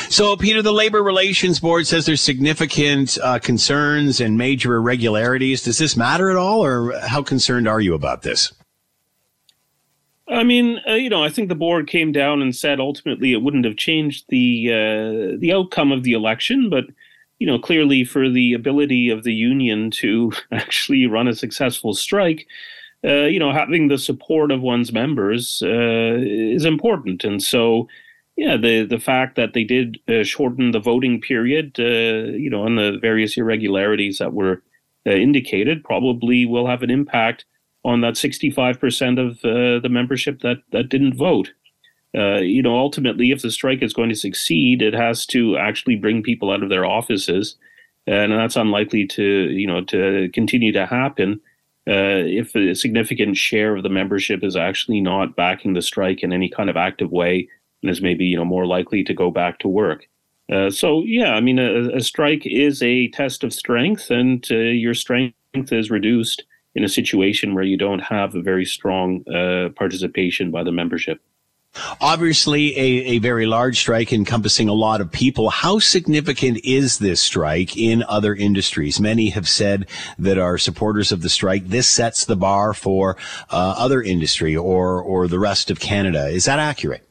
So, 0.09 0.37
Peter, 0.37 0.61
the 0.61 0.71
Labor 0.71 1.03
Relations 1.03 1.59
Board 1.59 1.85
says 1.85 2.05
there's 2.05 2.21
significant 2.21 3.17
uh, 3.21 3.37
concerns 3.39 4.21
and 4.21 4.37
major 4.37 4.75
irregularities. 4.75 5.61
Does 5.63 5.77
this 5.77 5.97
matter 5.97 6.29
at 6.29 6.37
all, 6.37 6.63
or 6.63 6.97
how 7.01 7.21
concerned 7.21 7.67
are 7.67 7.81
you 7.81 7.93
about 7.93 8.21
this? 8.21 8.53
I 10.27 10.43
mean, 10.43 10.79
uh, 10.87 10.93
you 10.93 11.09
know, 11.09 11.23
I 11.23 11.29
think 11.29 11.49
the 11.49 11.55
board 11.55 11.87
came 11.87 12.13
down 12.13 12.41
and 12.41 12.55
said 12.55 12.79
ultimately 12.79 13.33
it 13.33 13.41
wouldn't 13.43 13.65
have 13.65 13.75
changed 13.75 14.25
the 14.29 14.69
uh, 14.71 15.37
the 15.37 15.51
outcome 15.53 15.91
of 15.91 16.03
the 16.03 16.13
election, 16.13 16.69
but 16.69 16.85
you 17.41 17.47
know, 17.47 17.57
clearly 17.57 18.03
for 18.03 18.29
the 18.29 18.53
ability 18.53 19.09
of 19.09 19.23
the 19.23 19.33
union 19.33 19.89
to 19.89 20.31
actually 20.51 21.07
run 21.07 21.27
a 21.27 21.33
successful 21.33 21.95
strike, 21.95 22.45
uh, 23.03 23.25
you 23.25 23.39
know, 23.39 23.51
having 23.51 23.87
the 23.87 23.97
support 23.97 24.51
of 24.51 24.61
one's 24.61 24.93
members 24.93 25.63
uh, 25.65 26.17
is 26.19 26.65
important. 26.65 27.23
And 27.23 27.41
so, 27.41 27.87
yeah, 28.37 28.57
the 28.57 28.85
the 28.85 28.99
fact 28.99 29.37
that 29.37 29.53
they 29.55 29.63
did 29.63 29.97
uh, 30.07 30.23
shorten 30.23 30.69
the 30.69 30.79
voting 30.79 31.19
period, 31.19 31.79
uh, 31.79 32.37
you 32.37 32.47
know, 32.51 32.61
on 32.61 32.75
the 32.75 32.99
various 33.01 33.35
irregularities 33.37 34.19
that 34.19 34.33
were 34.33 34.61
uh, 35.07 35.09
indicated, 35.09 35.83
probably 35.83 36.45
will 36.45 36.67
have 36.67 36.83
an 36.83 36.91
impact 36.91 37.45
on 37.83 38.01
that 38.01 38.13
65% 38.13 39.19
of 39.19 39.43
uh, 39.43 39.81
the 39.81 39.89
membership 39.89 40.41
that 40.41 40.57
that 40.71 40.89
didn't 40.89 41.17
vote 41.17 41.53
uh, 42.15 42.39
you 42.39 42.61
know, 42.61 42.77
ultimately, 42.77 43.31
if 43.31 43.41
the 43.41 43.51
strike 43.51 43.81
is 43.81 43.93
going 43.93 44.09
to 44.09 44.15
succeed, 44.15 44.81
it 44.81 44.93
has 44.93 45.25
to 45.27 45.57
actually 45.57 45.95
bring 45.95 46.23
people 46.23 46.51
out 46.51 46.63
of 46.63 46.69
their 46.69 46.85
offices, 46.85 47.55
and 48.05 48.31
that's 48.31 48.55
unlikely 48.55 49.07
to, 49.07 49.23
you 49.23 49.67
know, 49.67 49.81
to 49.85 50.29
continue 50.33 50.71
to 50.73 50.85
happen 50.85 51.39
uh, 51.87 52.21
if 52.25 52.55
a 52.55 52.75
significant 52.75 53.37
share 53.37 53.75
of 53.75 53.83
the 53.83 53.89
membership 53.89 54.43
is 54.43 54.55
actually 54.55 55.01
not 55.01 55.35
backing 55.35 55.73
the 55.73 55.81
strike 55.81 56.21
in 56.21 56.33
any 56.33 56.49
kind 56.49 56.69
of 56.69 56.77
active 56.77 57.11
way 57.11 57.47
and 57.81 57.89
is 57.89 58.01
maybe, 58.01 58.25
you 58.25 58.37
know, 58.37 58.45
more 58.45 58.67
likely 58.67 59.03
to 59.03 59.13
go 59.13 59.31
back 59.31 59.59
to 59.59 59.67
work. 59.67 60.07
Uh, 60.51 60.69
so, 60.69 61.03
yeah, 61.05 61.33
I 61.33 61.41
mean, 61.41 61.59
a, 61.59 61.95
a, 61.95 62.01
strike 62.01 62.45
is 62.45 62.83
a 62.83 63.07
test 63.09 63.43
of 63.43 63.53
strength, 63.53 64.11
and 64.11 64.45
uh, 64.51 64.55
your 64.55 64.93
strength 64.93 65.33
is 65.55 65.89
reduced 65.89 66.43
in 66.75 66.83
a 66.83 66.89
situation 66.89 67.55
where 67.55 67.63
you 67.63 67.77
don't 67.77 67.99
have 67.99 68.35
a 68.35 68.41
very 68.41 68.65
strong 68.65 69.23
uh, 69.29 69.69
participation 69.75 70.51
by 70.51 70.63
the 70.63 70.71
membership. 70.71 71.21
Obviously, 72.01 72.77
a, 72.77 73.15
a 73.15 73.19
very 73.19 73.45
large 73.45 73.79
strike 73.79 74.11
encompassing 74.11 74.67
a 74.67 74.73
lot 74.73 74.99
of 74.99 75.11
people. 75.11 75.49
How 75.49 75.79
significant 75.79 76.59
is 76.65 76.99
this 76.99 77.21
strike 77.21 77.77
in 77.77 78.03
other 78.09 78.35
industries? 78.35 78.99
Many 78.99 79.29
have 79.29 79.47
said 79.47 79.87
that 80.19 80.37
are 80.37 80.57
supporters 80.57 81.11
of 81.11 81.21
the 81.21 81.29
strike. 81.29 81.67
This 81.67 81.87
sets 81.87 82.25
the 82.25 82.35
bar 82.35 82.73
for 82.73 83.15
uh, 83.49 83.75
other 83.77 84.01
industry 84.01 84.55
or 84.55 85.01
or 85.01 85.27
the 85.27 85.39
rest 85.39 85.71
of 85.71 85.79
Canada. 85.79 86.27
Is 86.27 86.45
that 86.45 86.59
accurate? 86.59 87.07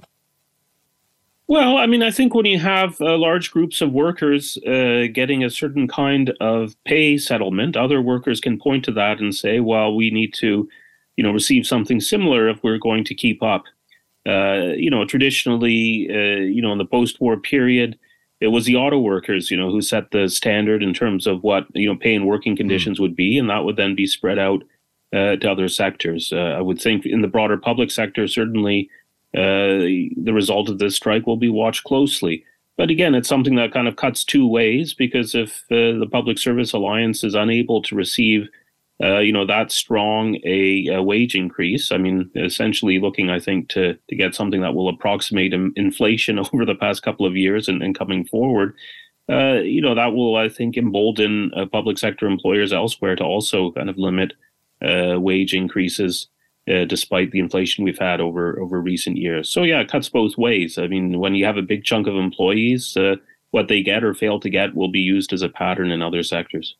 Well, 1.46 1.78
I 1.78 1.86
mean, 1.86 2.02
I 2.02 2.10
think 2.10 2.34
when 2.34 2.46
you 2.46 2.58
have 2.60 3.00
uh, 3.00 3.16
large 3.16 3.50
groups 3.50 3.80
of 3.80 3.92
workers 3.92 4.56
uh, 4.58 5.06
getting 5.12 5.42
a 5.42 5.50
certain 5.50 5.88
kind 5.88 6.30
of 6.38 6.76
pay 6.84 7.16
settlement, 7.16 7.76
other 7.76 8.00
workers 8.00 8.40
can 8.40 8.58
point 8.58 8.84
to 8.84 8.92
that 8.92 9.20
and 9.20 9.34
say, 9.34 9.58
"Well, 9.58 9.96
we 9.96 10.10
need 10.10 10.34
to, 10.34 10.68
you 11.16 11.24
know, 11.24 11.32
receive 11.32 11.66
something 11.66 12.00
similar 12.00 12.48
if 12.48 12.62
we're 12.62 12.78
going 12.78 13.04
to 13.04 13.14
keep 13.14 13.42
up." 13.42 13.64
Uh, 14.26 14.72
you 14.76 14.90
know, 14.90 15.04
traditionally, 15.04 16.08
uh, 16.10 16.42
you 16.42 16.60
know, 16.60 16.72
in 16.72 16.78
the 16.78 16.84
post-war 16.84 17.38
period, 17.38 17.98
it 18.40 18.48
was 18.48 18.64
the 18.64 18.76
auto 18.76 18.98
workers, 18.98 19.50
you 19.50 19.56
know, 19.56 19.70
who 19.70 19.80
set 19.80 20.10
the 20.10 20.28
standard 20.28 20.82
in 20.82 20.94
terms 20.94 21.26
of 21.26 21.42
what 21.42 21.64
you 21.74 21.86
know 21.86 21.96
pay 21.96 22.14
and 22.14 22.26
working 22.26 22.56
conditions 22.56 22.98
mm. 22.98 23.02
would 23.02 23.16
be, 23.16 23.38
and 23.38 23.50
that 23.50 23.64
would 23.64 23.76
then 23.76 23.94
be 23.94 24.06
spread 24.06 24.38
out 24.38 24.62
uh, 25.12 25.36
to 25.36 25.50
other 25.50 25.68
sectors. 25.68 26.32
Uh, 26.32 26.54
I 26.56 26.60
would 26.60 26.80
think 26.80 27.06
in 27.06 27.22
the 27.22 27.28
broader 27.28 27.56
public 27.56 27.90
sector, 27.90 28.26
certainly 28.26 28.88
uh, 29.34 30.12
the 30.16 30.32
result 30.32 30.68
of 30.68 30.78
this 30.78 30.96
strike 30.96 31.26
will 31.26 31.36
be 31.36 31.48
watched 31.50 31.84
closely. 31.84 32.44
But 32.76 32.90
again, 32.90 33.14
it's 33.14 33.28
something 33.28 33.56
that 33.56 33.72
kind 33.72 33.88
of 33.88 33.96
cuts 33.96 34.24
two 34.24 34.46
ways 34.48 34.94
because 34.94 35.34
if 35.34 35.64
uh, 35.70 35.98
the 35.98 36.08
Public 36.10 36.38
Service 36.38 36.72
Alliance 36.72 37.22
is 37.22 37.34
unable 37.34 37.82
to 37.82 37.94
receive, 37.94 38.48
uh, 39.02 39.18
you 39.18 39.32
know, 39.32 39.46
that 39.46 39.72
strong 39.72 40.36
a, 40.44 40.86
a, 40.88 41.02
wage 41.02 41.34
increase, 41.34 41.90
I 41.90 41.96
mean, 41.96 42.30
essentially 42.36 42.98
looking, 42.98 43.30
I 43.30 43.40
think, 43.40 43.70
to 43.70 43.96
to 44.08 44.16
get 44.16 44.34
something 44.34 44.60
that 44.60 44.74
will 44.74 44.88
approximate 44.88 45.54
inflation 45.54 46.38
over 46.52 46.66
the 46.66 46.74
past 46.74 47.02
couple 47.02 47.24
of 47.24 47.36
years 47.36 47.68
and, 47.68 47.82
and 47.82 47.98
coming 47.98 48.26
forward. 48.26 48.74
Uh, 49.30 49.60
you 49.60 49.80
know 49.80 49.94
that 49.94 50.12
will, 50.12 50.36
I 50.36 50.48
think, 50.48 50.76
embolden 50.76 51.52
uh, 51.56 51.66
public 51.66 51.98
sector 51.98 52.26
employers 52.26 52.72
elsewhere 52.72 53.16
to 53.16 53.24
also 53.24 53.72
kind 53.72 53.88
of 53.88 53.96
limit 53.96 54.34
uh, 54.82 55.18
wage 55.20 55.54
increases 55.54 56.28
uh, 56.68 56.84
despite 56.84 57.30
the 57.30 57.38
inflation 57.38 57.84
we've 57.84 57.98
had 57.98 58.20
over 58.20 58.60
over 58.60 58.80
recent 58.80 59.16
years. 59.16 59.48
So 59.48 59.62
yeah, 59.62 59.80
it 59.80 59.90
cuts 59.90 60.08
both 60.08 60.36
ways. 60.36 60.78
I 60.78 60.88
mean, 60.88 61.20
when 61.20 61.34
you 61.34 61.46
have 61.46 61.56
a 61.56 61.62
big 61.62 61.84
chunk 61.84 62.06
of 62.06 62.16
employees, 62.16 62.96
uh, 62.96 63.16
what 63.50 63.68
they 63.68 63.82
get 63.82 64.04
or 64.04 64.14
fail 64.14 64.40
to 64.40 64.50
get 64.50 64.74
will 64.74 64.90
be 64.90 65.00
used 65.00 65.32
as 65.32 65.42
a 65.42 65.48
pattern 65.48 65.90
in 65.90 66.02
other 66.02 66.22
sectors. 66.22 66.76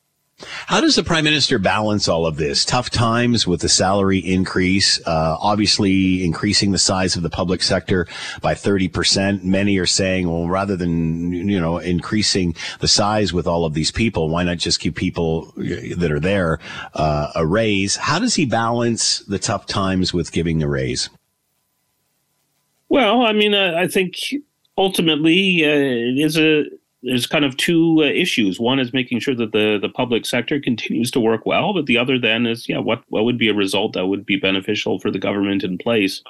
How 0.67 0.81
does 0.81 0.95
the 0.95 1.03
prime 1.03 1.23
minister 1.23 1.59
balance 1.59 2.07
all 2.07 2.25
of 2.25 2.37
this? 2.37 2.65
Tough 2.65 2.89
times 2.89 3.45
with 3.45 3.61
the 3.61 3.69
salary 3.69 4.19
increase, 4.19 4.99
uh, 5.05 5.37
obviously 5.39 6.23
increasing 6.23 6.71
the 6.71 6.77
size 6.77 7.15
of 7.15 7.23
the 7.23 7.29
public 7.29 7.61
sector 7.61 8.07
by 8.41 8.53
30%. 8.53 9.43
Many 9.43 9.77
are 9.77 9.85
saying, 9.85 10.29
well, 10.29 10.47
rather 10.47 10.75
than, 10.75 11.31
you 11.31 11.59
know, 11.59 11.77
increasing 11.77 12.55
the 12.79 12.87
size 12.87 13.33
with 13.33 13.47
all 13.47 13.65
of 13.65 13.73
these 13.73 13.91
people, 13.91 14.29
why 14.29 14.43
not 14.43 14.57
just 14.57 14.79
give 14.79 14.95
people 14.95 15.53
that 15.55 16.11
are 16.11 16.19
there 16.19 16.59
uh, 16.93 17.31
a 17.35 17.45
raise? 17.45 17.95
How 17.95 18.19
does 18.19 18.35
he 18.35 18.45
balance 18.45 19.19
the 19.19 19.39
tough 19.39 19.65
times 19.65 20.13
with 20.13 20.31
giving 20.31 20.61
a 20.63 20.67
raise? 20.67 21.09
Well, 22.89 23.21
I 23.21 23.31
mean, 23.31 23.53
uh, 23.53 23.75
I 23.77 23.87
think 23.87 24.15
ultimately 24.77 25.63
uh, 25.63 25.69
it 25.69 26.19
is 26.19 26.37
a 26.37 26.65
there's 27.03 27.25
kind 27.25 27.45
of 27.45 27.57
two 27.57 27.97
uh, 27.99 28.05
issues. 28.05 28.59
One 28.59 28.79
is 28.79 28.93
making 28.93 29.19
sure 29.19 29.35
that 29.35 29.51
the 29.51 29.79
the 29.81 29.89
public 29.89 30.25
sector 30.25 30.59
continues 30.69 31.11
to 31.11 31.19
work 31.19 31.45
well, 31.45 31.73
but 31.73 31.85
the 31.85 31.97
other 31.97 32.19
then 32.19 32.45
is 32.45 32.67
yeah, 32.69 32.79
what 32.79 33.03
what 33.09 33.25
would 33.25 33.37
be 33.37 33.49
a 33.49 33.53
result 33.53 33.93
that 33.93 34.07
would 34.07 34.25
be 34.25 34.37
beneficial 34.37 34.99
for 34.99 35.11
the 35.11 35.19
government 35.19 35.63
in 35.63 35.77
place? 35.77 36.21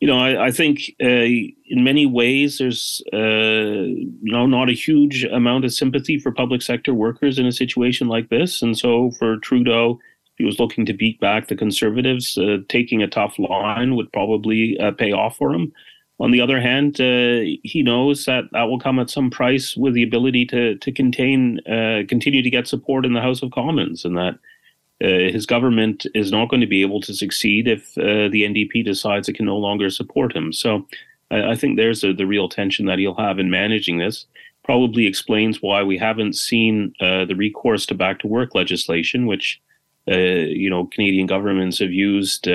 You 0.00 0.08
know, 0.08 0.18
I, 0.18 0.48
I 0.48 0.50
think 0.50 0.94
uh, 1.02 1.06
in 1.06 1.82
many 1.82 2.04
ways 2.04 2.58
there's 2.58 3.02
uh, 3.12 3.16
you 3.16 4.32
know 4.32 4.46
not 4.46 4.68
a 4.68 4.74
huge 4.74 5.24
amount 5.24 5.64
of 5.64 5.72
sympathy 5.72 6.18
for 6.18 6.32
public 6.32 6.62
sector 6.62 6.92
workers 6.92 7.38
in 7.38 7.46
a 7.46 7.52
situation 7.52 8.08
like 8.08 8.28
this, 8.28 8.62
and 8.62 8.76
so 8.76 9.10
for 9.18 9.38
Trudeau, 9.38 9.98
he 10.36 10.44
was 10.44 10.58
looking 10.58 10.84
to 10.86 10.92
beat 10.92 11.18
back 11.20 11.48
the 11.48 11.56
Conservatives. 11.56 12.36
Uh, 12.36 12.58
taking 12.68 13.02
a 13.02 13.08
tough 13.08 13.38
line 13.38 13.96
would 13.96 14.12
probably 14.12 14.78
uh, 14.78 14.90
pay 14.90 15.12
off 15.12 15.36
for 15.36 15.52
him. 15.54 15.72
On 16.18 16.30
the 16.30 16.40
other 16.40 16.60
hand, 16.60 16.98
uh, 16.98 17.40
he 17.62 17.82
knows 17.82 18.24
that 18.24 18.44
that 18.52 18.64
will 18.64 18.78
come 18.78 18.98
at 18.98 19.10
some 19.10 19.30
price 19.30 19.76
with 19.76 19.92
the 19.92 20.02
ability 20.02 20.46
to 20.46 20.76
to 20.76 20.92
contain 20.92 21.60
uh, 21.66 22.02
continue 22.08 22.42
to 22.42 22.50
get 22.50 22.66
support 22.66 23.04
in 23.04 23.12
the 23.12 23.20
House 23.20 23.42
of 23.42 23.50
Commons, 23.50 24.04
and 24.04 24.16
that 24.16 24.38
uh, 25.04 25.30
his 25.30 25.44
government 25.44 26.06
is 26.14 26.32
not 26.32 26.48
going 26.48 26.62
to 26.62 26.66
be 26.66 26.80
able 26.80 27.02
to 27.02 27.12
succeed 27.12 27.68
if 27.68 27.98
uh, 27.98 28.28
the 28.30 28.44
NDP 28.44 28.82
decides 28.82 29.28
it 29.28 29.34
can 29.34 29.44
no 29.44 29.58
longer 29.58 29.90
support 29.90 30.34
him. 30.34 30.54
So, 30.54 30.86
I, 31.30 31.50
I 31.50 31.54
think 31.54 31.76
there's 31.76 32.02
a, 32.02 32.14
the 32.14 32.26
real 32.26 32.48
tension 32.48 32.86
that 32.86 32.98
he'll 32.98 33.14
have 33.16 33.38
in 33.38 33.50
managing 33.50 33.98
this. 33.98 34.24
Probably 34.64 35.06
explains 35.06 35.60
why 35.60 35.82
we 35.82 35.98
haven't 35.98 36.34
seen 36.34 36.94
uh, 36.98 37.26
the 37.26 37.36
recourse 37.36 37.84
to 37.86 37.94
back 37.94 38.20
to 38.20 38.26
work 38.26 38.54
legislation, 38.54 39.26
which 39.26 39.60
uh, 40.10 40.16
you 40.16 40.70
know 40.70 40.86
Canadian 40.86 41.26
governments 41.26 41.78
have 41.78 41.92
used 41.92 42.48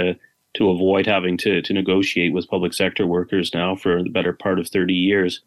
to 0.56 0.70
avoid 0.70 1.06
having 1.06 1.38
to 1.38 1.62
to 1.62 1.74
negotiate 1.74 2.34
with 2.34 2.50
public 2.50 2.74
sector 2.74 3.08
workers 3.08 3.54
now 3.54 3.76
for 3.76 4.04
the 4.04 4.10
better 4.10 4.34
part 4.34 4.60
of 4.60 4.68
30 4.68 4.94
years. 4.94 5.42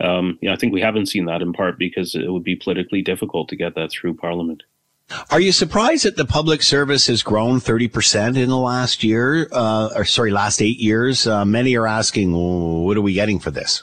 Um, 0.00 0.38
yeah, 0.40 0.52
I 0.52 0.56
think 0.56 0.72
we 0.72 0.80
haven't 0.80 1.06
seen 1.06 1.26
that 1.26 1.42
in 1.42 1.52
part 1.52 1.78
because 1.78 2.14
it 2.14 2.32
would 2.32 2.44
be 2.44 2.56
politically 2.56 3.02
difficult 3.02 3.48
to 3.50 3.56
get 3.56 3.74
that 3.74 3.90
through 3.90 4.14
Parliament. 4.14 4.62
Are 5.30 5.40
you 5.40 5.52
surprised 5.52 6.04
that 6.04 6.16
the 6.16 6.24
public 6.24 6.62
service 6.62 7.08
has 7.08 7.22
grown 7.22 7.58
30% 7.58 8.36
in 8.36 8.48
the 8.48 8.56
last 8.56 9.02
year, 9.02 9.48
uh, 9.50 9.90
or 9.96 10.04
sorry, 10.04 10.30
last 10.30 10.62
eight 10.62 10.78
years? 10.78 11.26
Uh, 11.26 11.44
many 11.44 11.76
are 11.76 11.86
asking, 11.86 12.32
well, 12.32 12.84
what 12.84 12.96
are 12.96 13.02
we 13.02 13.12
getting 13.12 13.40
for 13.40 13.50
this? 13.50 13.82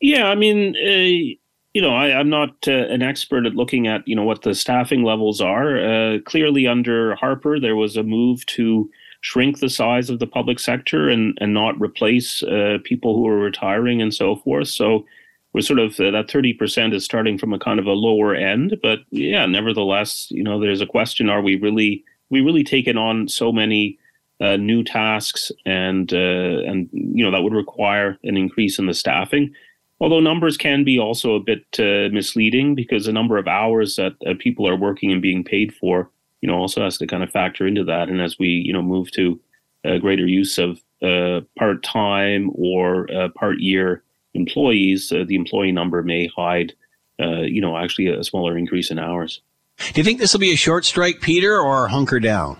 Yeah, 0.00 0.26
I 0.26 0.36
mean, 0.36 0.76
uh, 0.76 1.36
you 1.74 1.82
know, 1.82 1.94
I, 1.94 2.20
am 2.20 2.30
not 2.30 2.68
uh, 2.68 2.72
an 2.72 3.02
expert 3.02 3.46
at 3.46 3.56
looking 3.56 3.88
at, 3.88 4.06
you 4.06 4.14
know, 4.14 4.22
what 4.22 4.42
the 4.42 4.54
staffing 4.54 5.02
levels 5.02 5.40
are. 5.40 5.76
Uh, 5.76 6.18
clearly, 6.24 6.68
under 6.68 7.16
Harper, 7.16 7.58
there 7.58 7.74
was 7.74 7.96
a 7.96 8.04
move 8.04 8.46
to 8.46 8.88
shrink 9.24 9.58
the 9.58 9.70
size 9.70 10.10
of 10.10 10.18
the 10.18 10.26
public 10.26 10.58
sector 10.58 11.08
and 11.08 11.36
and 11.40 11.54
not 11.54 11.80
replace 11.80 12.42
uh, 12.42 12.76
people 12.84 13.16
who 13.16 13.26
are 13.26 13.38
retiring 13.38 14.02
and 14.02 14.12
so 14.12 14.36
forth. 14.36 14.68
So 14.68 15.06
we're 15.54 15.62
sort 15.62 15.78
of 15.78 15.98
uh, 15.98 16.10
that 16.10 16.28
30% 16.28 16.92
is 16.92 17.04
starting 17.04 17.38
from 17.38 17.54
a 17.54 17.58
kind 17.58 17.80
of 17.80 17.86
a 17.86 17.92
lower 17.92 18.34
end, 18.34 18.76
but 18.82 18.98
yeah, 19.10 19.46
nevertheless, 19.46 20.26
you 20.30 20.42
know, 20.42 20.60
there's 20.60 20.82
a 20.82 20.86
question: 20.86 21.30
Are 21.30 21.40
we 21.40 21.56
really 21.56 22.04
we 22.28 22.42
really 22.42 22.64
taken 22.64 22.98
on 22.98 23.28
so 23.28 23.50
many 23.50 23.98
uh, 24.40 24.56
new 24.56 24.84
tasks 24.84 25.50
and 25.64 26.12
uh, 26.12 26.60
and 26.68 26.90
you 26.92 27.24
know 27.24 27.30
that 27.30 27.42
would 27.42 27.54
require 27.54 28.18
an 28.24 28.36
increase 28.36 28.78
in 28.78 28.86
the 28.86 28.94
staffing? 28.94 29.54
Although 30.00 30.20
numbers 30.20 30.58
can 30.58 30.84
be 30.84 30.98
also 30.98 31.34
a 31.34 31.40
bit 31.40 31.64
uh, 31.78 32.12
misleading 32.12 32.74
because 32.74 33.06
the 33.06 33.12
number 33.12 33.38
of 33.38 33.48
hours 33.48 33.96
that 33.96 34.16
uh, 34.26 34.34
people 34.38 34.68
are 34.68 34.76
working 34.76 35.10
and 35.12 35.22
being 35.22 35.44
paid 35.44 35.72
for 35.72 36.10
you 36.44 36.50
know 36.50 36.58
also 36.58 36.82
has 36.82 36.98
to 36.98 37.06
kind 37.06 37.22
of 37.22 37.30
factor 37.30 37.66
into 37.66 37.84
that. 37.84 38.10
And 38.10 38.20
as 38.20 38.38
we 38.38 38.48
you 38.48 38.74
know 38.74 38.82
move 38.82 39.10
to 39.12 39.40
a 39.82 39.98
greater 39.98 40.26
use 40.26 40.58
of 40.58 40.78
uh, 41.02 41.40
part 41.58 41.82
time 41.82 42.50
or 42.54 43.10
uh, 43.10 43.28
part 43.34 43.60
year 43.60 44.02
employees, 44.34 45.10
uh, 45.10 45.24
the 45.26 45.36
employee 45.36 45.72
number 45.72 46.02
may 46.02 46.26
hide 46.36 46.74
uh, 47.18 47.40
you 47.40 47.62
know 47.62 47.78
actually 47.78 48.08
a 48.08 48.22
smaller 48.22 48.58
increase 48.58 48.90
in 48.90 48.98
hours. 48.98 49.40
Do 49.78 50.00
you 50.00 50.04
think 50.04 50.18
this 50.18 50.34
will 50.34 50.40
be 50.40 50.52
a 50.52 50.56
short 50.56 50.84
strike, 50.84 51.22
Peter, 51.22 51.58
or 51.58 51.88
hunker 51.88 52.20
down? 52.20 52.58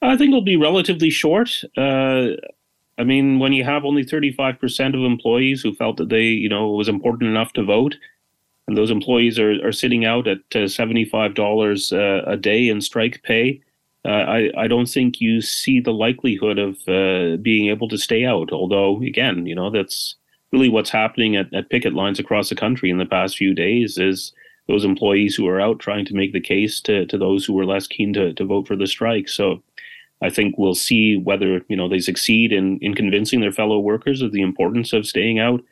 I 0.00 0.16
think 0.16 0.28
it'll 0.28 0.40
be 0.40 0.56
relatively 0.56 1.10
short. 1.10 1.50
Uh, 1.76 2.28
I 2.96 3.04
mean, 3.04 3.40
when 3.40 3.52
you 3.52 3.62
have 3.64 3.84
only 3.84 4.04
35% 4.06 4.94
of 4.94 5.04
employees 5.04 5.60
who 5.60 5.74
felt 5.74 5.98
that 5.98 6.08
they, 6.08 6.22
you 6.22 6.48
know, 6.48 6.72
it 6.72 6.76
was 6.76 6.88
important 6.88 7.30
enough 7.30 7.52
to 7.54 7.64
vote, 7.64 7.96
and 8.66 8.76
those 8.76 8.90
employees 8.90 9.38
are, 9.38 9.66
are 9.66 9.72
sitting 9.72 10.04
out 10.04 10.26
at 10.26 10.38
uh, 10.54 10.66
$75 10.66 11.92
uh, 11.92 12.30
a 12.30 12.36
day 12.36 12.68
in 12.68 12.80
strike 12.80 13.22
pay, 13.22 13.60
uh, 14.06 14.10
I, 14.10 14.50
I 14.56 14.68
don't 14.68 14.88
think 14.88 15.20
you 15.20 15.40
see 15.40 15.80
the 15.80 15.92
likelihood 15.92 16.58
of 16.58 16.76
uh, 16.88 17.36
being 17.38 17.68
able 17.70 17.88
to 17.88 17.98
stay 17.98 18.24
out. 18.24 18.52
Although, 18.52 19.00
again, 19.02 19.46
you 19.46 19.54
know, 19.54 19.70
that's 19.70 20.16
really 20.52 20.68
what's 20.68 20.90
happening 20.90 21.36
at, 21.36 21.52
at 21.54 21.70
picket 21.70 21.94
lines 21.94 22.18
across 22.18 22.48
the 22.48 22.54
country 22.54 22.90
in 22.90 22.98
the 22.98 23.06
past 23.06 23.36
few 23.36 23.54
days 23.54 23.98
is 23.98 24.32
those 24.68 24.84
employees 24.84 25.34
who 25.34 25.46
are 25.46 25.60
out 25.60 25.78
trying 25.78 26.04
to 26.06 26.14
make 26.14 26.32
the 26.32 26.40
case 26.40 26.80
to, 26.82 27.06
to 27.06 27.18
those 27.18 27.44
who 27.44 27.52
were 27.52 27.66
less 27.66 27.86
keen 27.86 28.12
to, 28.14 28.32
to 28.34 28.44
vote 28.44 28.66
for 28.66 28.76
the 28.76 28.86
strike. 28.86 29.28
So 29.28 29.62
I 30.22 30.30
think 30.30 30.56
we'll 30.56 30.74
see 30.74 31.16
whether, 31.16 31.60
you 31.68 31.76
know, 31.76 31.88
they 31.88 31.98
succeed 31.98 32.52
in, 32.52 32.78
in 32.78 32.94
convincing 32.94 33.40
their 33.40 33.52
fellow 33.52 33.78
workers 33.78 34.22
of 34.22 34.32
the 34.32 34.42
importance 34.42 34.92
of 34.92 35.06
staying 35.06 35.38
out 35.38 35.62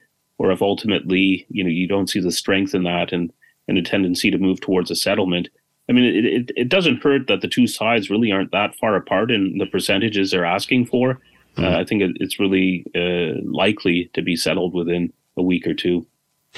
or 0.42 0.50
if 0.50 0.60
ultimately 0.60 1.46
you 1.48 1.62
know 1.62 1.70
you 1.70 1.86
don't 1.86 2.10
see 2.10 2.20
the 2.20 2.32
strength 2.32 2.74
in 2.74 2.82
that 2.82 3.12
and 3.12 3.32
and 3.68 3.78
a 3.78 3.82
tendency 3.82 4.28
to 4.28 4.38
move 4.38 4.60
towards 4.60 4.90
a 4.90 4.96
settlement. 4.96 5.48
I 5.88 5.92
mean, 5.92 6.04
it, 6.04 6.24
it, 6.24 6.50
it 6.56 6.68
doesn't 6.68 7.02
hurt 7.02 7.28
that 7.28 7.42
the 7.42 7.48
two 7.48 7.68
sides 7.68 8.10
really 8.10 8.32
aren't 8.32 8.50
that 8.50 8.74
far 8.74 8.96
apart 8.96 9.30
in 9.30 9.58
the 9.58 9.66
percentages 9.66 10.32
they're 10.32 10.44
asking 10.44 10.86
for. 10.86 11.20
Mm-hmm. 11.56 11.64
Uh, 11.64 11.78
I 11.78 11.84
think 11.84 12.02
it, 12.02 12.16
it's 12.18 12.40
really 12.40 12.84
uh, 12.94 13.40
likely 13.44 14.10
to 14.14 14.22
be 14.22 14.34
settled 14.34 14.74
within 14.74 15.12
a 15.36 15.42
week 15.42 15.64
or 15.64 15.74
two. 15.74 16.06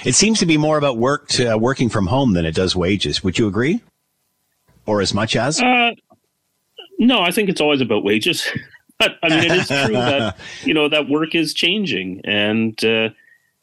It 0.02 0.14
seems 0.14 0.38
to 0.38 0.46
be 0.46 0.56
more 0.56 0.78
about 0.78 0.96
work 0.96 1.28
to, 1.28 1.54
uh, 1.54 1.58
working 1.58 1.90
from 1.90 2.06
home 2.06 2.32
than 2.32 2.46
it 2.46 2.54
does 2.54 2.74
wages. 2.74 3.22
Would 3.22 3.38
you 3.38 3.46
agree? 3.46 3.82
Or 4.86 5.02
as 5.02 5.12
much 5.12 5.36
as? 5.36 5.60
Uh, 5.60 5.90
no, 6.98 7.20
I 7.20 7.32
think 7.32 7.50
it's 7.50 7.60
always 7.60 7.82
about 7.82 8.02
wages. 8.02 8.46
but 8.98 9.16
I 9.22 9.28
mean, 9.28 9.44
it 9.44 9.52
is 9.52 9.68
true 9.68 9.94
that 9.94 10.38
you 10.64 10.72
know 10.72 10.88
that 10.88 11.08
work 11.08 11.34
is 11.34 11.52
changing, 11.52 12.22
and 12.24 12.82
uh, 12.84 13.10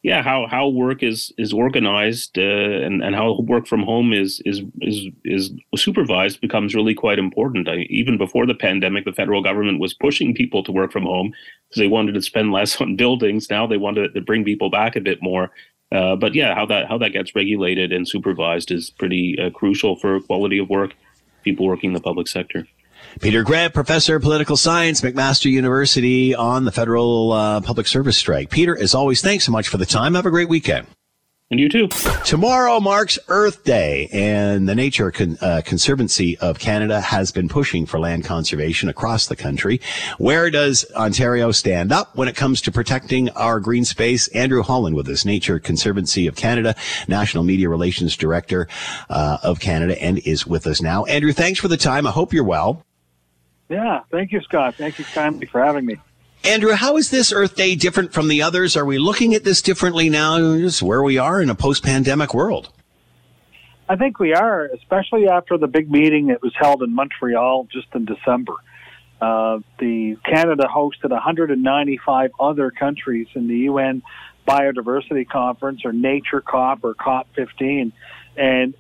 yeah, 0.03 0.23
how 0.23 0.47
how 0.47 0.67
work 0.67 1.03
is 1.03 1.31
is 1.37 1.53
organized 1.53 2.37
uh, 2.37 2.41
and 2.41 3.03
and 3.03 3.15
how 3.15 3.39
work 3.41 3.67
from 3.67 3.83
home 3.83 4.13
is 4.13 4.41
is 4.45 4.61
is 4.81 5.07
is 5.25 5.51
supervised 5.75 6.41
becomes 6.41 6.73
really 6.73 6.95
quite 6.95 7.19
important. 7.19 7.69
I, 7.69 7.85
even 7.89 8.17
before 8.17 8.47
the 8.47 8.55
pandemic, 8.55 9.05
the 9.05 9.13
federal 9.13 9.43
government 9.43 9.79
was 9.79 9.93
pushing 9.93 10.33
people 10.33 10.63
to 10.63 10.71
work 10.71 10.91
from 10.91 11.03
home 11.03 11.33
because 11.69 11.79
they 11.79 11.87
wanted 11.87 12.15
to 12.15 12.21
spend 12.21 12.51
less 12.57 12.81
on 12.81 12.95
buildings. 12.95 13.49
Now 13.49 13.67
they 13.67 13.77
wanted 13.77 14.15
to 14.15 14.21
bring 14.21 14.43
people 14.43 14.71
back 14.71 14.95
a 14.95 15.01
bit 15.01 15.21
more. 15.21 15.51
Uh, 15.91 16.15
but 16.15 16.33
yeah, 16.33 16.55
how 16.55 16.65
that 16.65 16.87
how 16.87 16.97
that 16.97 17.13
gets 17.13 17.35
regulated 17.35 17.91
and 17.91 18.07
supervised 18.07 18.71
is 18.71 18.89
pretty 18.89 19.37
uh, 19.39 19.51
crucial 19.51 19.95
for 19.95 20.19
quality 20.21 20.57
of 20.57 20.69
work. 20.69 20.95
People 21.43 21.67
working 21.67 21.91
in 21.91 21.93
the 21.93 22.01
public 22.01 22.27
sector. 22.27 22.65
Peter 23.19 23.43
Grant, 23.43 23.73
professor 23.73 24.15
of 24.15 24.21
political 24.21 24.57
science, 24.57 25.01
McMaster 25.01 25.51
University, 25.51 26.33
on 26.33 26.65
the 26.65 26.71
federal 26.71 27.33
uh, 27.33 27.61
public 27.61 27.87
service 27.87 28.17
strike. 28.17 28.49
Peter, 28.49 28.77
as 28.77 28.95
always, 28.95 29.21
thanks 29.21 29.45
so 29.45 29.51
much 29.51 29.67
for 29.67 29.77
the 29.77 29.85
time. 29.85 30.13
Have 30.15 30.25
a 30.25 30.31
great 30.31 30.49
weekend. 30.49 30.87
And 31.51 31.59
you 31.59 31.67
too. 31.67 31.89
Tomorrow 32.23 32.79
marks 32.79 33.19
Earth 33.27 33.65
Day, 33.65 34.07
and 34.13 34.69
the 34.69 34.73
Nature 34.73 35.11
Con- 35.11 35.37
uh, 35.41 35.61
Conservancy 35.65 36.37
of 36.37 36.59
Canada 36.59 37.01
has 37.01 37.33
been 37.33 37.49
pushing 37.49 37.85
for 37.85 37.99
land 37.99 38.23
conservation 38.23 38.87
across 38.87 39.27
the 39.27 39.35
country. 39.35 39.81
Where 40.17 40.49
does 40.49 40.85
Ontario 40.95 41.51
stand 41.51 41.91
up 41.91 42.15
when 42.15 42.29
it 42.29 42.37
comes 42.37 42.61
to 42.61 42.71
protecting 42.71 43.29
our 43.31 43.59
green 43.59 43.83
space? 43.83 44.29
Andrew 44.29 44.63
Holland 44.63 44.95
with 44.95 45.09
us, 45.09 45.25
Nature 45.25 45.59
Conservancy 45.59 46.25
of 46.25 46.37
Canada, 46.37 46.73
National 47.09 47.43
Media 47.43 47.67
Relations 47.67 48.15
Director 48.15 48.69
uh, 49.09 49.39
of 49.43 49.59
Canada, 49.59 50.01
and 50.01 50.19
is 50.19 50.47
with 50.47 50.65
us 50.65 50.81
now. 50.81 51.03
Andrew, 51.03 51.33
thanks 51.33 51.59
for 51.59 51.67
the 51.67 51.75
time. 51.75 52.07
I 52.07 52.11
hope 52.11 52.31
you're 52.31 52.45
well. 52.45 52.85
Yeah, 53.71 54.01
thank 54.11 54.33
you, 54.33 54.41
Scott. 54.41 54.75
Thank 54.75 54.99
you 54.99 55.05
kindly 55.05 55.47
for 55.47 55.63
having 55.63 55.85
me. 55.85 55.95
Andrew, 56.43 56.73
how 56.73 56.97
is 56.97 57.09
this 57.09 57.31
Earth 57.31 57.55
Day 57.55 57.75
different 57.75 58.11
from 58.11 58.27
the 58.27 58.41
others? 58.41 58.75
Are 58.75 58.83
we 58.83 58.97
looking 58.97 59.33
at 59.33 59.45
this 59.45 59.61
differently 59.61 60.09
now, 60.09 60.57
just 60.57 60.81
where 60.81 61.01
we 61.01 61.17
are 61.17 61.41
in 61.41 61.49
a 61.49 61.55
post 61.55 61.81
pandemic 61.81 62.33
world? 62.33 62.69
I 63.87 63.95
think 63.95 64.19
we 64.19 64.33
are, 64.33 64.65
especially 64.65 65.29
after 65.29 65.57
the 65.57 65.67
big 65.67 65.89
meeting 65.89 66.27
that 66.27 66.41
was 66.41 66.53
held 66.53 66.83
in 66.83 66.93
Montreal 66.93 67.69
just 67.71 67.87
in 67.95 68.03
December. 68.03 68.55
Uh, 69.21 69.59
the 69.79 70.17
Canada 70.25 70.67
hosted 70.69 71.11
195 71.11 72.31
other 72.41 72.71
countries 72.71 73.27
in 73.35 73.47
the 73.47 73.57
UN 73.59 74.01
Biodiversity 74.45 75.29
Conference, 75.29 75.85
or 75.85 75.93
Nature 75.93 76.41
COP, 76.41 76.83
or 76.83 76.93
COP 76.93 77.27
15, 77.35 77.93
and 78.35 78.73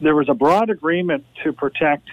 there 0.00 0.14
was 0.14 0.30
a 0.30 0.34
broad 0.34 0.70
agreement 0.70 1.26
to 1.44 1.52
protect 1.52 2.08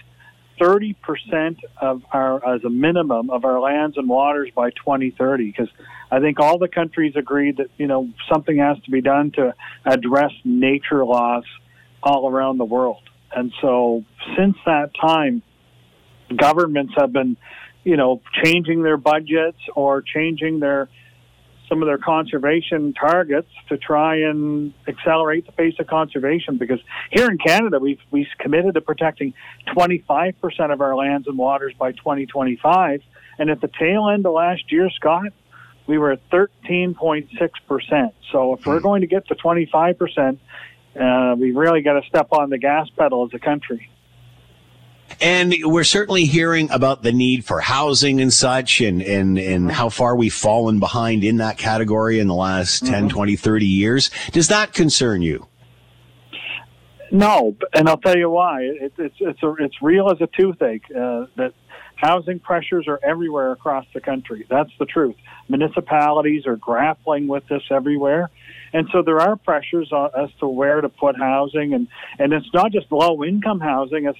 30% 0.59 1.57
of 1.81 2.03
our, 2.11 2.55
as 2.55 2.63
a 2.63 2.69
minimum, 2.69 3.29
of 3.29 3.45
our 3.45 3.59
lands 3.59 3.97
and 3.97 4.09
waters 4.09 4.49
by 4.55 4.69
2030. 4.71 5.45
Because 5.45 5.69
I 6.11 6.19
think 6.19 6.39
all 6.39 6.57
the 6.57 6.67
countries 6.67 7.13
agreed 7.15 7.57
that, 7.57 7.67
you 7.77 7.87
know, 7.87 8.09
something 8.31 8.57
has 8.57 8.77
to 8.85 8.91
be 8.91 9.01
done 9.01 9.31
to 9.31 9.53
address 9.85 10.31
nature 10.43 11.05
loss 11.05 11.45
all 12.03 12.29
around 12.29 12.57
the 12.57 12.65
world. 12.65 13.01
And 13.35 13.53
so 13.61 14.03
since 14.37 14.57
that 14.65 14.91
time, 14.99 15.43
governments 16.35 16.93
have 16.97 17.13
been, 17.13 17.37
you 17.83 17.97
know, 17.97 18.21
changing 18.43 18.83
their 18.83 18.97
budgets 18.97 19.59
or 19.75 20.01
changing 20.01 20.59
their 20.59 20.89
some 21.69 21.81
of 21.81 21.87
their 21.87 21.99
conservation 21.99 22.93
targets 22.93 23.47
to 23.69 23.77
try 23.77 24.15
and 24.15 24.73
accelerate 24.87 25.45
the 25.45 25.51
pace 25.51 25.75
of 25.79 25.87
conservation. 25.87 26.57
Because 26.57 26.79
here 27.11 27.29
in 27.29 27.37
Canada, 27.37 27.79
we've 27.79 28.01
we've 28.11 28.27
committed 28.39 28.73
to 28.73 28.81
protecting 28.81 29.33
25% 29.67 30.73
of 30.73 30.81
our 30.81 30.95
lands 30.95 31.27
and 31.27 31.37
waters 31.37 31.73
by 31.77 31.91
2025, 31.93 33.01
and 33.37 33.49
at 33.49 33.61
the 33.61 33.69
tail 33.79 34.09
end 34.09 34.25
of 34.25 34.33
last 34.33 34.71
year, 34.71 34.89
Scott, 34.89 35.31
we 35.87 35.97
were 35.97 36.11
at 36.11 36.29
13.6%. 36.29 38.11
So 38.31 38.53
if 38.53 38.65
we're 38.65 38.79
going 38.79 39.01
to 39.01 39.07
get 39.07 39.27
to 39.27 39.35
25%, 39.35 40.37
uh, 40.99 41.35
we 41.35 41.51
really 41.51 41.81
got 41.81 41.99
to 41.99 42.07
step 42.07 42.27
on 42.31 42.49
the 42.49 42.57
gas 42.57 42.89
pedal 42.97 43.25
as 43.25 43.33
a 43.33 43.39
country. 43.39 43.89
And 45.21 45.53
we're 45.63 45.83
certainly 45.83 46.25
hearing 46.25 46.71
about 46.71 47.03
the 47.03 47.11
need 47.11 47.43
for 47.43 47.59
housing 47.59 48.21
and 48.21 48.31
such 48.31 48.79
and, 48.79 49.01
and, 49.01 49.37
and 49.37 49.71
how 49.71 49.89
far 49.89 50.15
we've 50.15 50.33
fallen 50.33 50.79
behind 50.79 51.23
in 51.23 51.37
that 51.37 51.57
category 51.57 52.19
in 52.19 52.27
the 52.27 52.35
last 52.35 52.83
mm-hmm. 52.83 52.93
10, 52.93 53.09
20, 53.09 53.35
30 53.35 53.65
years. 53.65 54.11
Does 54.31 54.47
that 54.47 54.73
concern 54.73 55.21
you? 55.21 55.47
No, 57.11 57.55
and 57.73 57.89
I'll 57.89 57.97
tell 57.97 58.17
you 58.17 58.29
why. 58.29 58.61
It, 58.61 58.93
it's 58.97 59.15
it's 59.19 59.43
a, 59.43 59.53
it's 59.59 59.81
real 59.81 60.11
as 60.11 60.21
a 60.21 60.27
toothache. 60.27 60.83
Uh, 60.91 61.25
that 61.37 61.53
housing 61.95 62.39
pressures 62.39 62.87
are 62.87 62.99
everywhere 63.03 63.51
across 63.51 63.85
the 63.93 64.01
country. 64.01 64.45
That's 64.49 64.71
the 64.77 64.85
truth. 64.85 65.15
Municipalities 65.47 66.45
are 66.45 66.55
grappling 66.55 67.27
with 67.27 67.47
this 67.47 67.63
everywhere, 67.71 68.29
and 68.73 68.87
so 68.91 69.01
there 69.01 69.19
are 69.19 69.35
pressures 69.35 69.91
as 70.15 70.29
to 70.39 70.47
where 70.47 70.81
to 70.81 70.89
put 70.89 71.17
housing, 71.17 71.73
and 71.73 71.87
and 72.19 72.31
it's 72.31 72.53
not 72.53 72.71
just 72.71 72.91
low 72.91 73.23
income 73.23 73.59
housing. 73.59 74.05
It's 74.05 74.19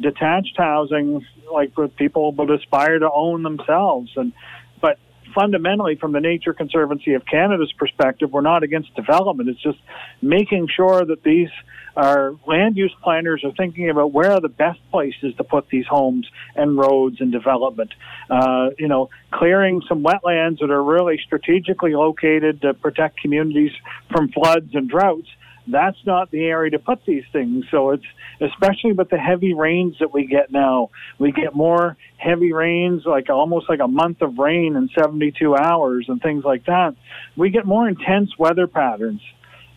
detached 0.00 0.56
housing, 0.56 1.24
like 1.52 1.76
what 1.76 1.96
people 1.96 2.32
would 2.32 2.50
aspire 2.50 2.98
to 2.98 3.10
own 3.10 3.42
themselves. 3.42 4.10
And 4.16 4.32
but 4.80 4.98
fundamentally, 5.34 5.96
from 5.96 6.12
the 6.12 6.20
Nature 6.20 6.52
Conservancy 6.52 7.14
of 7.14 7.24
Canada's 7.26 7.72
perspective, 7.72 8.32
we're 8.32 8.40
not 8.40 8.62
against 8.62 8.94
development. 8.94 9.48
It's 9.48 9.62
just 9.62 9.78
making 10.22 10.68
sure 10.74 11.04
that 11.04 11.22
these 11.22 11.50
our 11.96 12.36
land 12.46 12.76
use 12.76 12.94
planners 13.02 13.42
are 13.44 13.52
thinking 13.52 13.90
about 13.90 14.12
where 14.12 14.32
are 14.32 14.40
the 14.40 14.48
best 14.48 14.78
places 14.90 15.34
to 15.36 15.44
put 15.44 15.68
these 15.68 15.86
homes 15.86 16.26
and 16.54 16.76
roads 16.76 17.20
and 17.20 17.32
development. 17.32 17.92
Uh, 18.28 18.70
you 18.78 18.86
know, 18.86 19.10
clearing 19.32 19.82
some 19.88 20.02
wetlands 20.02 20.60
that 20.60 20.70
are 20.70 20.82
really 20.82 21.20
strategically 21.24 21.94
located 21.94 22.62
to 22.62 22.74
protect 22.74 23.20
communities 23.20 23.72
from 24.10 24.28
floods 24.30 24.74
and 24.74 24.88
droughts 24.88 25.28
that's 25.66 25.98
not 26.06 26.30
the 26.30 26.44
area 26.44 26.70
to 26.70 26.78
put 26.78 27.04
these 27.06 27.24
things. 27.32 27.64
So 27.70 27.90
it's 27.90 28.04
especially 28.40 28.92
with 28.92 29.10
the 29.10 29.18
heavy 29.18 29.54
rains 29.54 29.96
that 30.00 30.12
we 30.12 30.26
get 30.26 30.50
now. 30.50 30.90
We 31.18 31.32
get 31.32 31.54
more 31.54 31.96
heavy 32.16 32.52
rains, 32.52 33.02
like 33.04 33.30
almost 33.30 33.68
like 33.68 33.80
a 33.80 33.88
month 33.88 34.22
of 34.22 34.38
rain 34.38 34.76
in 34.76 34.88
72 34.98 35.56
hours 35.56 36.06
and 36.08 36.20
things 36.20 36.44
like 36.44 36.66
that. 36.66 36.94
We 37.36 37.50
get 37.50 37.66
more 37.66 37.88
intense 37.88 38.30
weather 38.38 38.66
patterns. 38.66 39.20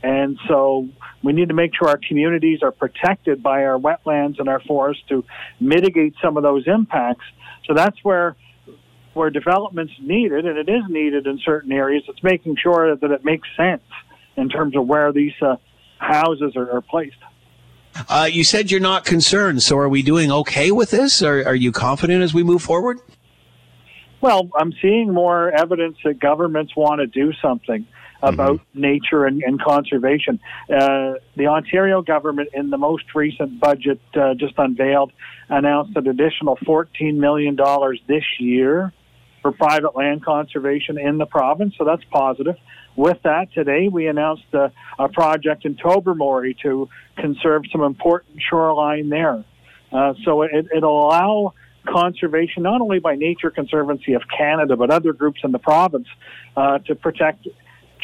And 0.01 0.37
so 0.49 0.89
we 1.23 1.31
need 1.31 1.47
to 1.47 1.53
make 1.53 1.71
sure 1.75 1.87
our 1.87 1.99
communities 2.07 2.59
are 2.61 2.71
protected 2.71 3.41
by 3.41 3.63
our 3.63 3.79
wetlands 3.79 4.39
and 4.39 4.49
our 4.49 4.59
forests 4.59 5.03
to 5.09 5.23
mitigate 5.61 6.15
some 6.21 6.35
of 6.35 6.43
those 6.43 6.67
impacts. 6.67 7.25
So 7.65 7.73
that's 7.73 7.97
where 8.03 8.35
where 9.13 9.29
development's 9.29 9.93
needed, 10.01 10.45
and 10.45 10.57
it 10.57 10.67
is 10.67 10.83
needed 10.89 11.27
in 11.27 11.39
certain 11.45 11.71
areas. 11.71 12.03
It's 12.07 12.23
making 12.23 12.57
sure 12.61 12.95
that 12.95 13.11
it 13.11 13.23
makes 13.23 13.47
sense 13.55 13.83
in 14.35 14.49
terms 14.49 14.75
of 14.75 14.87
where 14.87 15.11
these 15.11 15.33
uh, 15.41 15.57
houses 16.03 16.55
are, 16.55 16.69
are 16.71 16.81
placed. 16.81 17.17
Uh, 18.09 18.27
you 18.31 18.43
said 18.43 18.71
you're 18.71 18.79
not 18.79 19.05
concerned, 19.05 19.61
so 19.61 19.77
are 19.77 19.89
we 19.89 20.01
doing 20.01 20.31
okay 20.31 20.71
with 20.71 20.91
this? 20.91 21.21
Are, 21.21 21.45
are 21.45 21.55
you 21.55 21.71
confident 21.71 22.23
as 22.23 22.33
we 22.33 22.43
move 22.43 22.61
forward? 22.61 22.99
Well, 24.19 24.49
I'm 24.55 24.73
seeing 24.81 25.13
more 25.13 25.51
evidence 25.51 25.97
that 26.03 26.19
governments 26.19 26.75
want 26.75 27.01
to 27.01 27.07
do 27.07 27.33
something 27.41 27.85
about 28.23 28.59
mm-hmm. 28.59 28.81
nature 28.81 29.25
and, 29.25 29.43
and 29.43 29.61
conservation. 29.61 30.39
Uh, 30.69 31.15
the 31.35 31.47
Ontario 31.47 32.01
government, 32.01 32.49
in 32.53 32.69
the 32.69 32.77
most 32.77 33.03
recent 33.13 33.59
budget 33.59 33.99
uh, 34.15 34.33
just 34.33 34.53
unveiled, 34.57 35.11
announced 35.49 35.95
an 35.97 36.07
additional 36.07 36.55
$14 36.57 37.17
million 37.17 37.57
this 38.07 38.23
year 38.39 38.93
for 39.41 39.51
private 39.51 39.93
land 39.95 40.23
conservation 40.23 40.97
in 40.97 41.17
the 41.17 41.25
province, 41.25 41.75
so 41.77 41.83
that's 41.83 42.03
positive. 42.05 42.55
With 42.95 43.21
that, 43.23 43.51
today 43.53 43.87
we 43.87 44.07
announced 44.07 44.45
a, 44.53 44.71
a 44.99 45.09
project 45.09 45.65
in 45.65 45.75
Tobermory 45.75 46.55
to 46.61 46.89
conserve 47.17 47.63
some 47.71 47.81
important 47.81 48.39
shoreline 48.47 49.09
there. 49.09 49.43
Uh, 49.91 50.13
so 50.23 50.43
it, 50.43 50.67
it'll 50.75 51.07
allow 51.07 51.53
conservation, 51.87 52.63
not 52.63 52.81
only 52.81 52.99
by 52.99 53.15
Nature 53.15 53.49
Conservancy 53.49 54.13
of 54.13 54.21
Canada, 54.35 54.75
but 54.75 54.89
other 54.89 55.13
groups 55.13 55.41
in 55.43 55.51
the 55.51 55.59
province, 55.59 56.07
uh, 56.55 56.79
to 56.79 56.95
protect 56.95 57.47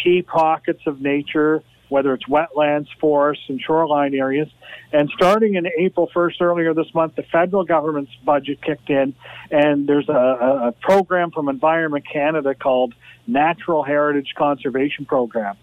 key 0.03 0.21
pockets 0.21 0.81
of 0.85 1.01
nature 1.01 1.63
whether 1.89 2.13
it's 2.13 2.25
wetlands, 2.25 2.87
forests, 2.99 3.43
and 3.49 3.59
shoreline 3.59 4.13
areas. 4.13 4.47
And 4.93 5.09
starting 5.15 5.55
in 5.55 5.67
April 5.77 6.09
1st, 6.15 6.41
earlier 6.41 6.73
this 6.73 6.93
month, 6.93 7.15
the 7.15 7.23
federal 7.23 7.65
government's 7.65 8.15
budget 8.23 8.61
kicked 8.61 8.89
in, 8.89 9.13
and 9.51 9.87
there's 9.87 10.07
a, 10.09 10.13
a 10.13 10.73
program 10.79 11.31
from 11.31 11.49
Environment 11.49 12.05
Canada 12.11 12.55
called 12.55 12.93
Natural 13.27 13.83
Heritage 13.83 14.33
Conservation 14.37 15.05
Program. 15.05 15.57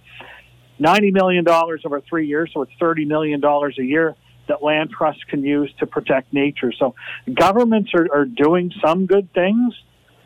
$90 0.80 1.12
million 1.12 1.48
over 1.48 2.00
three 2.02 2.26
years, 2.26 2.50
so 2.52 2.62
it's 2.62 2.72
$30 2.80 3.06
million 3.06 3.42
a 3.42 3.82
year 3.82 4.14
that 4.48 4.62
land 4.62 4.90
trusts 4.90 5.24
can 5.24 5.42
use 5.42 5.72
to 5.78 5.86
protect 5.86 6.32
nature. 6.32 6.72
So 6.78 6.94
governments 7.32 7.92
are, 7.94 8.06
are 8.12 8.24
doing 8.24 8.72
some 8.84 9.06
good 9.06 9.32
things. 9.32 9.74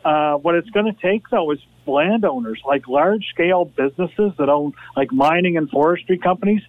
Uh, 0.03 0.35
what 0.35 0.55
it's 0.55 0.69
going 0.69 0.93
to 0.93 1.01
take, 1.01 1.29
though, 1.29 1.51
is 1.51 1.59
landowners, 1.87 2.61
like 2.65 2.87
large 2.87 3.25
scale 3.33 3.65
businesses 3.65 4.33
that 4.37 4.49
own 4.49 4.73
like 4.95 5.11
mining 5.11 5.57
and 5.57 5.69
forestry 5.69 6.17
companies, 6.17 6.61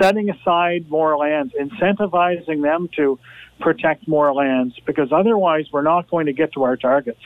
setting 0.00 0.30
aside 0.30 0.90
more 0.90 1.16
lands, 1.16 1.54
incentivizing 1.54 2.62
them 2.62 2.88
to 2.96 3.18
protect 3.60 4.06
more 4.06 4.34
lands, 4.34 4.74
because 4.84 5.12
otherwise 5.12 5.66
we're 5.72 5.82
not 5.82 6.10
going 6.10 6.26
to 6.26 6.32
get 6.32 6.52
to 6.52 6.64
our 6.64 6.76
targets. 6.76 7.20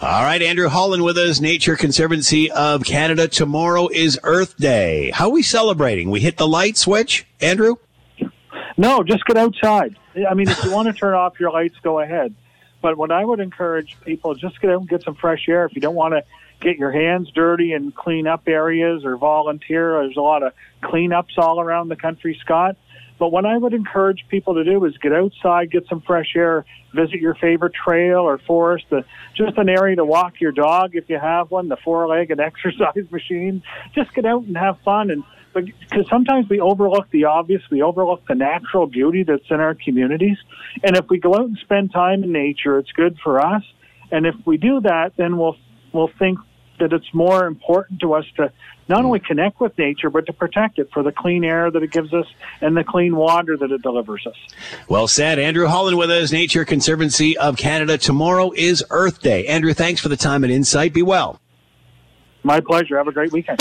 All 0.00 0.24
right, 0.24 0.42
Andrew 0.42 0.68
Holland 0.68 1.04
with 1.04 1.16
us, 1.16 1.40
Nature 1.40 1.76
Conservancy 1.76 2.50
of 2.50 2.84
Canada. 2.84 3.28
Tomorrow 3.28 3.88
is 3.88 4.18
Earth 4.24 4.56
Day. 4.56 5.10
How 5.14 5.26
are 5.26 5.32
we 5.32 5.42
celebrating? 5.42 6.10
We 6.10 6.20
hit 6.20 6.36
the 6.36 6.48
light 6.48 6.76
switch, 6.76 7.26
Andrew? 7.40 7.76
No, 8.76 9.02
just 9.04 9.24
get 9.24 9.36
outside. 9.36 9.96
I 10.28 10.34
mean, 10.34 10.48
if 10.48 10.64
you 10.64 10.72
want 10.72 10.88
to 10.88 10.92
turn 10.92 11.14
off 11.14 11.38
your 11.38 11.52
lights, 11.52 11.76
go 11.82 12.00
ahead. 12.00 12.34
But 12.82 12.98
what 12.98 13.12
I 13.12 13.24
would 13.24 13.40
encourage 13.40 13.96
people, 14.04 14.34
just 14.34 14.60
get 14.60 14.70
out 14.70 14.80
and 14.80 14.88
get 14.88 15.04
some 15.04 15.14
fresh 15.14 15.48
air. 15.48 15.64
If 15.64 15.74
you 15.74 15.80
don't 15.80 15.94
want 15.94 16.14
to 16.14 16.24
get 16.60 16.76
your 16.76 16.90
hands 16.90 17.30
dirty 17.30 17.72
and 17.72 17.94
clean 17.94 18.26
up 18.26 18.46
areas 18.46 19.04
or 19.04 19.16
volunteer, 19.16 20.02
there's 20.02 20.16
a 20.16 20.20
lot 20.20 20.42
of 20.42 20.52
cleanups 20.82 21.38
all 21.38 21.60
around 21.60 21.88
the 21.88 21.96
country, 21.96 22.38
Scott. 22.42 22.76
But 23.18 23.30
what 23.30 23.46
I 23.46 23.56
would 23.56 23.72
encourage 23.72 24.24
people 24.28 24.54
to 24.54 24.64
do 24.64 24.84
is 24.84 24.98
get 24.98 25.12
outside, 25.12 25.70
get 25.70 25.86
some 25.86 26.00
fresh 26.00 26.34
air, 26.34 26.64
visit 26.92 27.20
your 27.20 27.36
favorite 27.36 27.72
trail 27.72 28.18
or 28.18 28.38
forest, 28.38 28.86
uh, 28.90 29.02
just 29.36 29.56
an 29.58 29.68
area 29.68 29.94
to 29.94 30.04
walk 30.04 30.40
your 30.40 30.50
dog 30.50 30.96
if 30.96 31.08
you 31.08 31.20
have 31.20 31.50
one, 31.52 31.68
the 31.68 31.76
four-legged 31.76 32.40
exercise 32.40 33.10
machine. 33.12 33.62
Just 33.94 34.12
get 34.12 34.26
out 34.26 34.42
and 34.42 34.56
have 34.56 34.78
fun 34.80 35.10
and 35.10 35.22
because 35.54 36.08
sometimes 36.08 36.48
we 36.48 36.60
overlook 36.60 37.10
the 37.10 37.24
obvious, 37.24 37.62
we 37.70 37.82
overlook 37.82 38.26
the 38.26 38.34
natural 38.34 38.86
beauty 38.86 39.22
that's 39.22 39.50
in 39.50 39.60
our 39.60 39.74
communities. 39.74 40.38
And 40.82 40.96
if 40.96 41.06
we 41.08 41.18
go 41.18 41.34
out 41.34 41.46
and 41.46 41.58
spend 41.58 41.92
time 41.92 42.24
in 42.24 42.32
nature, 42.32 42.78
it's 42.78 42.92
good 42.92 43.18
for 43.22 43.40
us. 43.40 43.62
And 44.10 44.26
if 44.26 44.34
we 44.44 44.56
do 44.56 44.80
that, 44.80 45.12
then 45.16 45.38
we'll 45.38 45.56
we'll 45.92 46.10
think 46.18 46.38
that 46.78 46.92
it's 46.92 47.12
more 47.14 47.46
important 47.46 48.00
to 48.00 48.14
us 48.14 48.24
to 48.36 48.52
not 48.88 49.04
only 49.04 49.20
connect 49.20 49.60
with 49.60 49.76
nature, 49.78 50.10
but 50.10 50.26
to 50.26 50.32
protect 50.32 50.78
it 50.78 50.88
for 50.92 51.02
the 51.02 51.12
clean 51.12 51.44
air 51.44 51.70
that 51.70 51.82
it 51.82 51.90
gives 51.92 52.12
us 52.12 52.26
and 52.60 52.76
the 52.76 52.84
clean 52.84 53.14
water 53.14 53.56
that 53.56 53.70
it 53.70 53.82
delivers 53.82 54.26
us. 54.26 54.34
Well 54.88 55.06
said. 55.06 55.38
Andrew 55.38 55.66
Holland 55.66 55.96
with 55.96 56.10
us, 56.10 56.32
Nature 56.32 56.64
Conservancy 56.64 57.38
of 57.38 57.56
Canada. 57.56 57.96
Tomorrow 57.96 58.52
is 58.56 58.84
Earth 58.90 59.22
Day. 59.22 59.46
Andrew, 59.46 59.72
thanks 59.72 60.00
for 60.00 60.08
the 60.08 60.16
time 60.16 60.44
and 60.44 60.52
insight. 60.52 60.92
Be 60.92 61.02
well. 61.02 61.40
My 62.42 62.60
pleasure. 62.60 62.96
Have 62.96 63.08
a 63.08 63.12
great 63.12 63.32
weekend. 63.32 63.60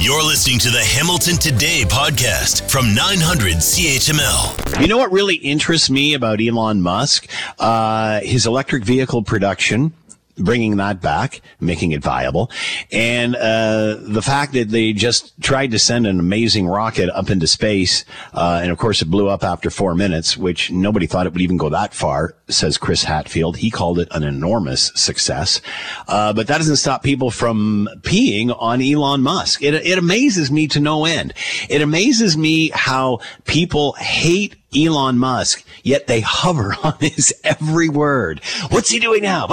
You're 0.00 0.22
listening 0.22 0.60
to 0.60 0.70
the 0.70 0.80
Hamilton 0.80 1.38
Today 1.38 1.82
podcast 1.84 2.70
from 2.70 2.94
900 2.94 3.54
CHML. 3.56 4.80
You 4.80 4.86
know 4.86 4.96
what 4.96 5.10
really 5.10 5.34
interests 5.34 5.90
me 5.90 6.14
about 6.14 6.40
Elon 6.40 6.80
Musk? 6.80 7.28
Uh, 7.58 8.20
his 8.20 8.46
electric 8.46 8.84
vehicle 8.84 9.24
production 9.24 9.92
bringing 10.38 10.76
that 10.76 11.00
back, 11.00 11.40
making 11.60 11.92
it 11.92 12.02
viable, 12.02 12.50
and 12.92 13.36
uh, 13.36 13.96
the 14.00 14.22
fact 14.22 14.52
that 14.52 14.70
they 14.70 14.92
just 14.92 15.40
tried 15.40 15.70
to 15.70 15.78
send 15.78 16.06
an 16.06 16.18
amazing 16.18 16.66
rocket 16.66 17.08
up 17.10 17.30
into 17.30 17.46
space, 17.46 18.04
uh, 18.34 18.60
and 18.62 18.70
of 18.70 18.78
course 18.78 19.02
it 19.02 19.06
blew 19.06 19.28
up 19.28 19.42
after 19.44 19.70
four 19.70 19.94
minutes, 19.94 20.36
which 20.36 20.70
nobody 20.70 21.06
thought 21.06 21.26
it 21.26 21.32
would 21.32 21.42
even 21.42 21.56
go 21.56 21.68
that 21.68 21.94
far, 21.94 22.34
says 22.48 22.78
Chris 22.78 23.04
Hadfield. 23.04 23.56
He 23.56 23.70
called 23.70 23.98
it 23.98 24.08
an 24.12 24.22
enormous 24.22 24.92
success, 24.94 25.60
uh, 26.08 26.32
but 26.32 26.46
that 26.46 26.58
doesn't 26.58 26.76
stop 26.76 27.02
people 27.02 27.30
from 27.30 27.88
peeing 28.02 28.54
on 28.58 28.80
Elon 28.80 29.22
Musk. 29.22 29.62
It, 29.62 29.74
it 29.74 29.98
amazes 29.98 30.50
me 30.50 30.68
to 30.68 30.80
no 30.80 31.04
end. 31.04 31.34
It 31.68 31.82
amazes 31.82 32.36
me 32.36 32.70
how 32.70 33.20
people 33.44 33.92
hate 33.94 34.56
Elon 34.76 35.18
Musk, 35.18 35.64
yet 35.82 36.06
they 36.06 36.20
hover 36.20 36.74
on 36.82 36.94
his 37.00 37.34
every 37.44 37.88
word. 37.88 38.40
What's 38.70 38.90
he 38.90 38.98
doing 38.98 39.22
now? 39.22 39.46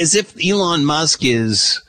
As 0.00 0.14
if 0.14 0.34
Elon 0.42 0.84
Musk 0.84 1.24
is 1.24 1.80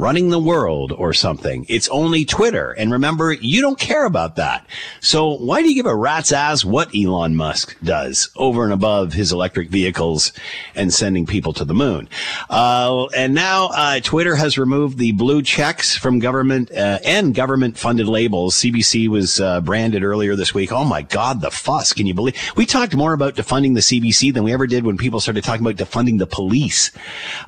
running 0.00 0.30
the 0.30 0.38
world 0.38 0.92
or 0.92 1.12
something. 1.12 1.66
It's 1.68 1.88
only 1.90 2.24
Twitter. 2.24 2.70
And 2.72 2.90
remember, 2.90 3.32
you 3.32 3.60
don't 3.60 3.78
care 3.78 4.06
about 4.06 4.36
that. 4.36 4.66
So 5.00 5.36
why 5.36 5.60
do 5.60 5.68
you 5.68 5.74
give 5.74 5.86
a 5.86 5.94
rat's 5.94 6.32
ass 6.32 6.64
what 6.64 6.94
Elon 6.96 7.36
Musk 7.36 7.76
does 7.84 8.30
over 8.34 8.64
and 8.64 8.72
above 8.72 9.12
his 9.12 9.30
electric 9.30 9.68
vehicles 9.68 10.32
and 10.74 10.92
sending 10.92 11.26
people 11.26 11.52
to 11.52 11.64
the 11.66 11.74
moon? 11.74 12.08
Uh, 12.48 13.06
and 13.16 13.34
now 13.34 13.68
uh, 13.74 14.00
Twitter 14.00 14.36
has 14.36 14.56
removed 14.56 14.96
the 14.96 15.12
blue 15.12 15.42
checks 15.42 15.96
from 15.96 16.18
government 16.18 16.72
uh, 16.72 16.98
and 17.04 17.34
government 17.34 17.76
funded 17.76 18.08
labels. 18.08 18.56
CBC 18.56 19.08
was 19.08 19.38
uh, 19.38 19.60
branded 19.60 20.02
earlier 20.02 20.34
this 20.34 20.54
week. 20.54 20.72
Oh 20.72 20.84
my 20.84 21.02
God, 21.02 21.42
the 21.42 21.50
fuss. 21.50 21.92
Can 21.92 22.06
you 22.06 22.14
believe? 22.14 22.36
We 22.56 22.64
talked 22.64 22.96
more 22.96 23.12
about 23.12 23.34
defunding 23.34 23.74
the 23.74 23.80
CBC 23.80 24.32
than 24.32 24.44
we 24.44 24.52
ever 24.52 24.66
did 24.66 24.84
when 24.84 24.96
people 24.96 25.20
started 25.20 25.44
talking 25.44 25.66
about 25.66 25.76
defunding 25.76 26.18
the 26.18 26.26
police. 26.26 26.90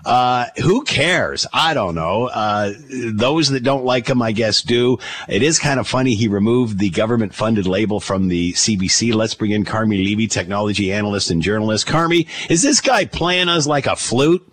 Uh, 0.05 0.47
who 0.63 0.85
cares? 0.85 1.47
I 1.53 1.73
don't 1.73 1.95
know. 1.95 2.29
Uh, 2.43 2.73
those 3.15 3.51
that 3.51 3.63
don't 3.63 3.85
like 3.85 4.09
him, 4.09 4.21
I 4.21 4.33
guess, 4.33 4.63
do. 4.63 4.99
It 5.29 5.45
is 5.45 5.61
kind 5.61 5.79
of 5.79 5.87
funny. 5.87 6.15
He 6.15 6.27
removed 6.27 6.81
the 6.81 6.91
government 6.91 7.33
funded 7.33 7.67
label 7.67 8.01
from 8.01 8.27
the 8.27 8.53
CBC. 8.55 9.15
Let's 9.15 9.35
bring 9.35 9.53
in 9.53 9.65
Carmi 9.65 10.05
Levy, 10.05 10.27
technology 10.27 10.93
analyst 10.93 11.31
and 11.31 11.41
journalist. 11.41 11.87
Carmi, 11.87 12.29
is 12.51 12.61
this 12.61 12.81
guy 12.81 13.05
playing 13.05 13.49
us 13.49 13.69
like 13.69 13.87
a 13.87 13.95
flute? 13.95 14.45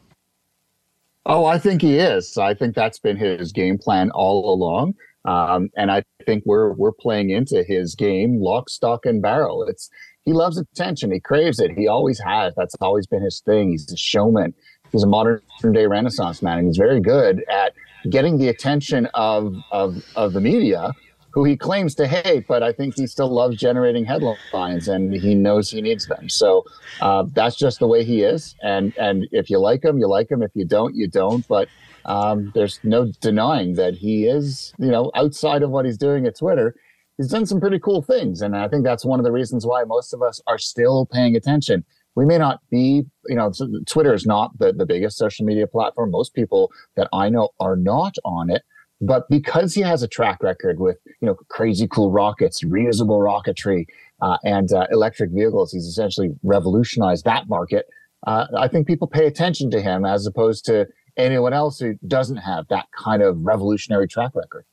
Oh, 1.25 1.45
I 1.45 1.57
think 1.57 1.81
he 1.81 1.97
is. 1.97 2.37
I 2.37 2.53
think 2.53 2.75
that's 2.75 2.99
been 2.99 3.17
his 3.17 3.51
game 3.51 3.79
plan 3.79 4.11
all 4.11 4.53
along. 4.53 4.93
Um, 5.25 5.69
and 5.75 5.91
I 5.91 6.03
think 6.25 6.43
we're 6.45 6.73
we're 6.73 6.91
playing 6.91 7.31
into 7.31 7.63
his 7.63 7.95
game, 7.95 8.39
lock, 8.39 8.69
stock, 8.69 9.05
and 9.05 9.19
barrel. 9.19 9.63
It's 9.63 9.89
he 10.25 10.33
loves 10.33 10.59
attention. 10.59 11.11
He 11.11 11.19
craves 11.19 11.59
it. 11.59 11.71
He 11.75 11.87
always 11.87 12.19
has. 12.19 12.53
That's 12.55 12.75
always 12.81 13.07
been 13.07 13.23
his 13.23 13.41
thing. 13.43 13.71
He's 13.71 13.91
a 13.91 13.97
showman. 13.97 14.53
He's 14.91 15.03
a 15.03 15.07
modern 15.07 15.41
day 15.71 15.85
Renaissance 15.85 16.41
man, 16.41 16.59
and 16.59 16.67
he's 16.67 16.77
very 16.77 16.99
good 16.99 17.43
at 17.49 17.73
getting 18.09 18.37
the 18.37 18.47
attention 18.47 19.07
of, 19.13 19.55
of, 19.71 20.03
of 20.15 20.33
the 20.33 20.41
media 20.41 20.93
who 21.31 21.43
he 21.43 21.55
claims 21.55 21.93
to 21.95 22.07
hate, 22.07 22.47
but 22.47 22.63
I 22.63 22.71
think 22.71 22.95
he 22.95 23.05
still 23.05 23.29
loves 23.29 23.55
generating 23.57 24.05
headlines 24.05 24.87
and 24.87 25.13
he 25.13 25.35
knows 25.35 25.69
he 25.69 25.81
needs 25.81 26.07
them. 26.07 26.27
So 26.27 26.65
uh, 27.01 27.25
that's 27.33 27.55
just 27.55 27.79
the 27.79 27.87
way 27.87 28.03
he 28.03 28.23
is. 28.23 28.55
And 28.63 28.93
and 28.97 29.27
if 29.31 29.49
you 29.49 29.59
like 29.59 29.83
him, 29.83 29.99
you 29.99 30.07
like 30.07 30.31
him. 30.31 30.41
If 30.41 30.51
you 30.55 30.65
don't, 30.65 30.95
you 30.95 31.07
don't. 31.07 31.47
But 31.47 31.69
um, 32.05 32.51
there's 32.55 32.79
no 32.83 33.11
denying 33.21 33.75
that 33.75 33.93
he 33.93 34.25
is, 34.25 34.73
you 34.79 34.89
know, 34.89 35.11
outside 35.15 35.61
of 35.61 35.69
what 35.69 35.85
he's 35.85 35.97
doing 35.97 36.25
at 36.25 36.37
Twitter, 36.37 36.75
he's 37.17 37.27
done 37.27 37.45
some 37.45 37.59
pretty 37.59 37.79
cool 37.79 38.01
things. 38.01 38.41
And 38.41 38.55
I 38.55 38.67
think 38.67 38.83
that's 38.83 39.05
one 39.05 39.19
of 39.19 39.23
the 39.23 39.31
reasons 39.31 39.65
why 39.65 39.83
most 39.83 40.13
of 40.13 40.23
us 40.23 40.41
are 40.47 40.57
still 40.57 41.05
paying 41.05 41.35
attention 41.35 41.85
we 42.15 42.25
may 42.25 42.37
not 42.37 42.59
be, 42.69 43.05
you 43.27 43.35
know, 43.35 43.51
Twitter 43.85 44.13
is 44.13 44.25
not 44.25 44.57
the, 44.59 44.73
the 44.73 44.85
biggest 44.85 45.17
social 45.17 45.45
media 45.45 45.67
platform. 45.67 46.11
Most 46.11 46.33
people 46.33 46.71
that 46.95 47.07
I 47.13 47.29
know 47.29 47.49
are 47.59 47.75
not 47.75 48.15
on 48.25 48.49
it. 48.49 48.63
But 49.01 49.29
because 49.29 49.73
he 49.73 49.81
has 49.81 50.03
a 50.03 50.09
track 50.09 50.43
record 50.43 50.79
with, 50.79 50.97
you 51.21 51.25
know, 51.27 51.35
crazy 51.47 51.87
cool 51.87 52.11
rockets, 52.11 52.63
reusable 52.63 53.21
rocketry, 53.21 53.85
uh, 54.21 54.37
and 54.43 54.73
uh, 54.73 54.87
electric 54.91 55.31
vehicles, 55.31 55.71
he's 55.71 55.85
essentially 55.85 56.31
revolutionized 56.43 57.23
that 57.23 57.47
market. 57.47 57.85
Uh, 58.27 58.47
I 58.57 58.67
think 58.67 58.87
people 58.87 59.07
pay 59.07 59.25
attention 59.25 59.71
to 59.71 59.81
him 59.81 60.03
as 60.03 60.27
opposed 60.27 60.65
to 60.65 60.87
anyone 61.15 61.53
else 61.53 61.79
who 61.79 61.93
doesn't 62.05 62.37
have 62.37 62.67
that 62.69 62.87
kind 62.97 63.21
of 63.21 63.37
revolutionary 63.39 64.07
track 64.07 64.31
record. 64.35 64.65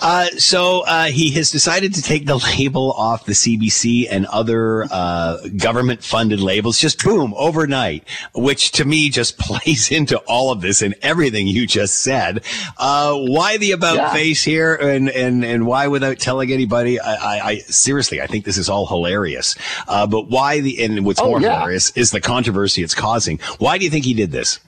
Uh, 0.00 0.26
so 0.36 0.84
uh, 0.86 1.06
he 1.06 1.30
has 1.30 1.50
decided 1.50 1.94
to 1.94 2.02
take 2.02 2.26
the 2.26 2.36
label 2.58 2.92
off 2.92 3.24
the 3.24 3.32
CBC 3.32 4.06
and 4.10 4.26
other 4.26 4.84
uh, 4.90 5.38
government-funded 5.56 6.40
labels, 6.40 6.78
just 6.78 7.02
boom, 7.02 7.32
overnight, 7.36 8.04
which 8.34 8.72
to 8.72 8.84
me 8.84 9.08
just 9.08 9.38
plays 9.42 9.90
into 9.90 10.18
all 10.20 10.50
of 10.50 10.60
this 10.60 10.82
and 10.82 10.94
everything 11.02 11.46
you 11.46 11.66
just 11.66 12.00
said. 12.00 12.42
Uh, 12.78 13.16
why 13.16 13.56
the 13.56 13.72
about 13.72 13.96
yeah. 13.96 14.12
face 14.12 14.42
here, 14.42 14.74
and, 14.74 15.08
and 15.10 15.44
and 15.44 15.66
why 15.66 15.86
without 15.86 16.18
telling 16.18 16.52
anybody? 16.52 16.98
I, 16.98 17.14
I, 17.14 17.46
I 17.50 17.58
seriously, 17.58 18.20
I 18.20 18.26
think 18.26 18.44
this 18.44 18.58
is 18.58 18.68
all 18.68 18.86
hilarious. 18.86 19.54
Uh, 19.86 20.06
but 20.06 20.28
why 20.28 20.60
the 20.60 20.82
and 20.82 21.04
what's 21.04 21.20
oh, 21.20 21.26
more 21.26 21.40
yeah. 21.40 21.54
hilarious 21.54 21.90
is 21.96 22.10
the 22.10 22.20
controversy 22.20 22.82
it's 22.82 22.94
causing. 22.94 23.38
Why 23.58 23.78
do 23.78 23.84
you 23.84 23.90
think 23.90 24.04
he 24.04 24.14
did 24.14 24.32
this? 24.32 24.58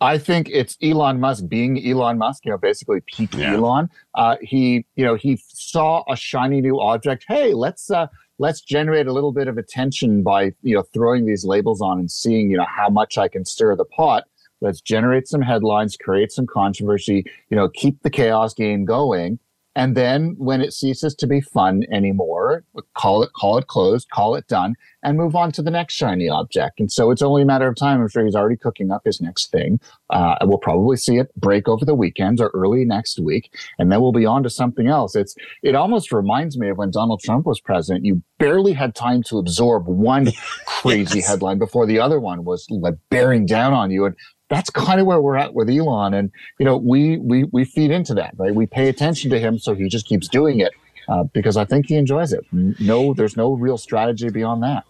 I 0.00 0.16
think 0.16 0.48
it's 0.50 0.78
Elon 0.82 1.20
Musk 1.20 1.46
being 1.48 1.86
Elon 1.86 2.16
Musk, 2.16 2.44
you 2.46 2.50
know, 2.50 2.58
basically 2.58 3.00
peak 3.06 3.34
yeah. 3.34 3.54
Elon. 3.54 3.90
Uh, 4.14 4.36
he, 4.40 4.86
you 4.96 5.04
know, 5.04 5.14
he 5.14 5.38
saw 5.48 6.04
a 6.08 6.16
shiny 6.16 6.60
new 6.60 6.80
object. 6.80 7.24
Hey, 7.28 7.52
let's 7.52 7.90
uh, 7.90 8.06
let's 8.38 8.62
generate 8.62 9.06
a 9.06 9.12
little 9.12 9.32
bit 9.32 9.46
of 9.46 9.58
attention 9.58 10.22
by 10.22 10.52
you 10.62 10.74
know 10.74 10.82
throwing 10.94 11.26
these 11.26 11.44
labels 11.44 11.82
on 11.82 11.98
and 11.98 12.10
seeing 12.10 12.50
you 12.50 12.56
know 12.56 12.66
how 12.66 12.88
much 12.88 13.18
I 13.18 13.28
can 13.28 13.44
stir 13.44 13.76
the 13.76 13.84
pot. 13.84 14.24
Let's 14.62 14.80
generate 14.80 15.28
some 15.28 15.42
headlines, 15.42 15.96
create 15.96 16.32
some 16.32 16.46
controversy, 16.46 17.24
you 17.48 17.56
know, 17.56 17.68
keep 17.68 18.02
the 18.02 18.10
chaos 18.10 18.52
game 18.52 18.84
going. 18.84 19.38
And 19.76 19.96
then 19.96 20.34
when 20.36 20.60
it 20.60 20.72
ceases 20.72 21.14
to 21.16 21.26
be 21.26 21.40
fun 21.40 21.84
anymore, 21.92 22.64
call 22.96 23.22
it 23.22 23.32
call 23.34 23.56
it 23.56 23.68
closed, 23.68 24.10
call 24.10 24.34
it 24.34 24.46
done, 24.48 24.74
and 25.02 25.16
move 25.16 25.36
on 25.36 25.52
to 25.52 25.62
the 25.62 25.70
next 25.70 25.94
shiny 25.94 26.28
object. 26.28 26.80
And 26.80 26.90
so 26.90 27.10
it's 27.10 27.22
only 27.22 27.42
a 27.42 27.46
matter 27.46 27.68
of 27.68 27.76
time. 27.76 28.00
I'm 28.00 28.08
sure 28.08 28.24
he's 28.24 28.34
already 28.34 28.56
cooking 28.56 28.90
up 28.90 29.02
his 29.04 29.20
next 29.20 29.52
thing. 29.52 29.80
Uh, 30.10 30.34
we'll 30.42 30.58
probably 30.58 30.96
see 30.96 31.18
it 31.18 31.34
break 31.36 31.68
over 31.68 31.84
the 31.84 31.94
weekends 31.94 32.40
or 32.40 32.50
early 32.52 32.84
next 32.84 33.20
week, 33.20 33.54
and 33.78 33.92
then 33.92 34.00
we'll 34.00 34.12
be 34.12 34.26
on 34.26 34.42
to 34.42 34.50
something 34.50 34.88
else. 34.88 35.14
It's 35.14 35.36
it 35.62 35.76
almost 35.76 36.10
reminds 36.10 36.58
me 36.58 36.70
of 36.70 36.78
when 36.78 36.90
Donald 36.90 37.20
Trump 37.20 37.46
was 37.46 37.60
president. 37.60 38.04
You 38.04 38.22
barely 38.38 38.72
had 38.72 38.94
time 38.96 39.22
to 39.24 39.38
absorb 39.38 39.86
one 39.86 40.32
crazy 40.66 41.18
yes. 41.20 41.28
headline 41.28 41.58
before 41.58 41.86
the 41.86 42.00
other 42.00 42.18
one 42.18 42.44
was 42.44 42.66
like 42.70 42.94
bearing 43.08 43.46
down 43.46 43.72
on 43.72 43.90
you. 43.92 44.04
And 44.06 44.16
that's 44.50 44.68
kind 44.68 45.00
of 45.00 45.06
where 45.06 45.20
we're 45.20 45.36
at 45.36 45.54
with 45.54 45.70
Elon. 45.70 46.12
And, 46.12 46.30
you 46.58 46.66
know, 46.66 46.76
we, 46.76 47.16
we, 47.18 47.44
we 47.44 47.64
feed 47.64 47.90
into 47.90 48.12
that, 48.14 48.34
right? 48.36 48.54
We 48.54 48.66
pay 48.66 48.88
attention 48.88 49.30
to 49.30 49.38
him. 49.38 49.58
So 49.58 49.74
he 49.74 49.88
just 49.88 50.06
keeps 50.06 50.28
doing 50.28 50.60
it 50.60 50.72
uh, 51.08 51.24
because 51.32 51.56
I 51.56 51.64
think 51.64 51.86
he 51.86 51.94
enjoys 51.94 52.32
it. 52.32 52.44
No, 52.52 53.14
there's 53.14 53.36
no 53.36 53.54
real 53.54 53.78
strategy 53.78 54.28
beyond 54.28 54.62
that. 54.64 54.84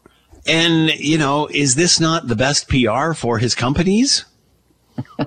And, 0.46 0.90
you 0.98 1.18
know, 1.18 1.46
is 1.52 1.74
this 1.74 2.00
not 2.00 2.26
the 2.26 2.34
best 2.34 2.68
PR 2.68 3.12
for 3.12 3.38
his 3.38 3.54
companies? 3.54 4.24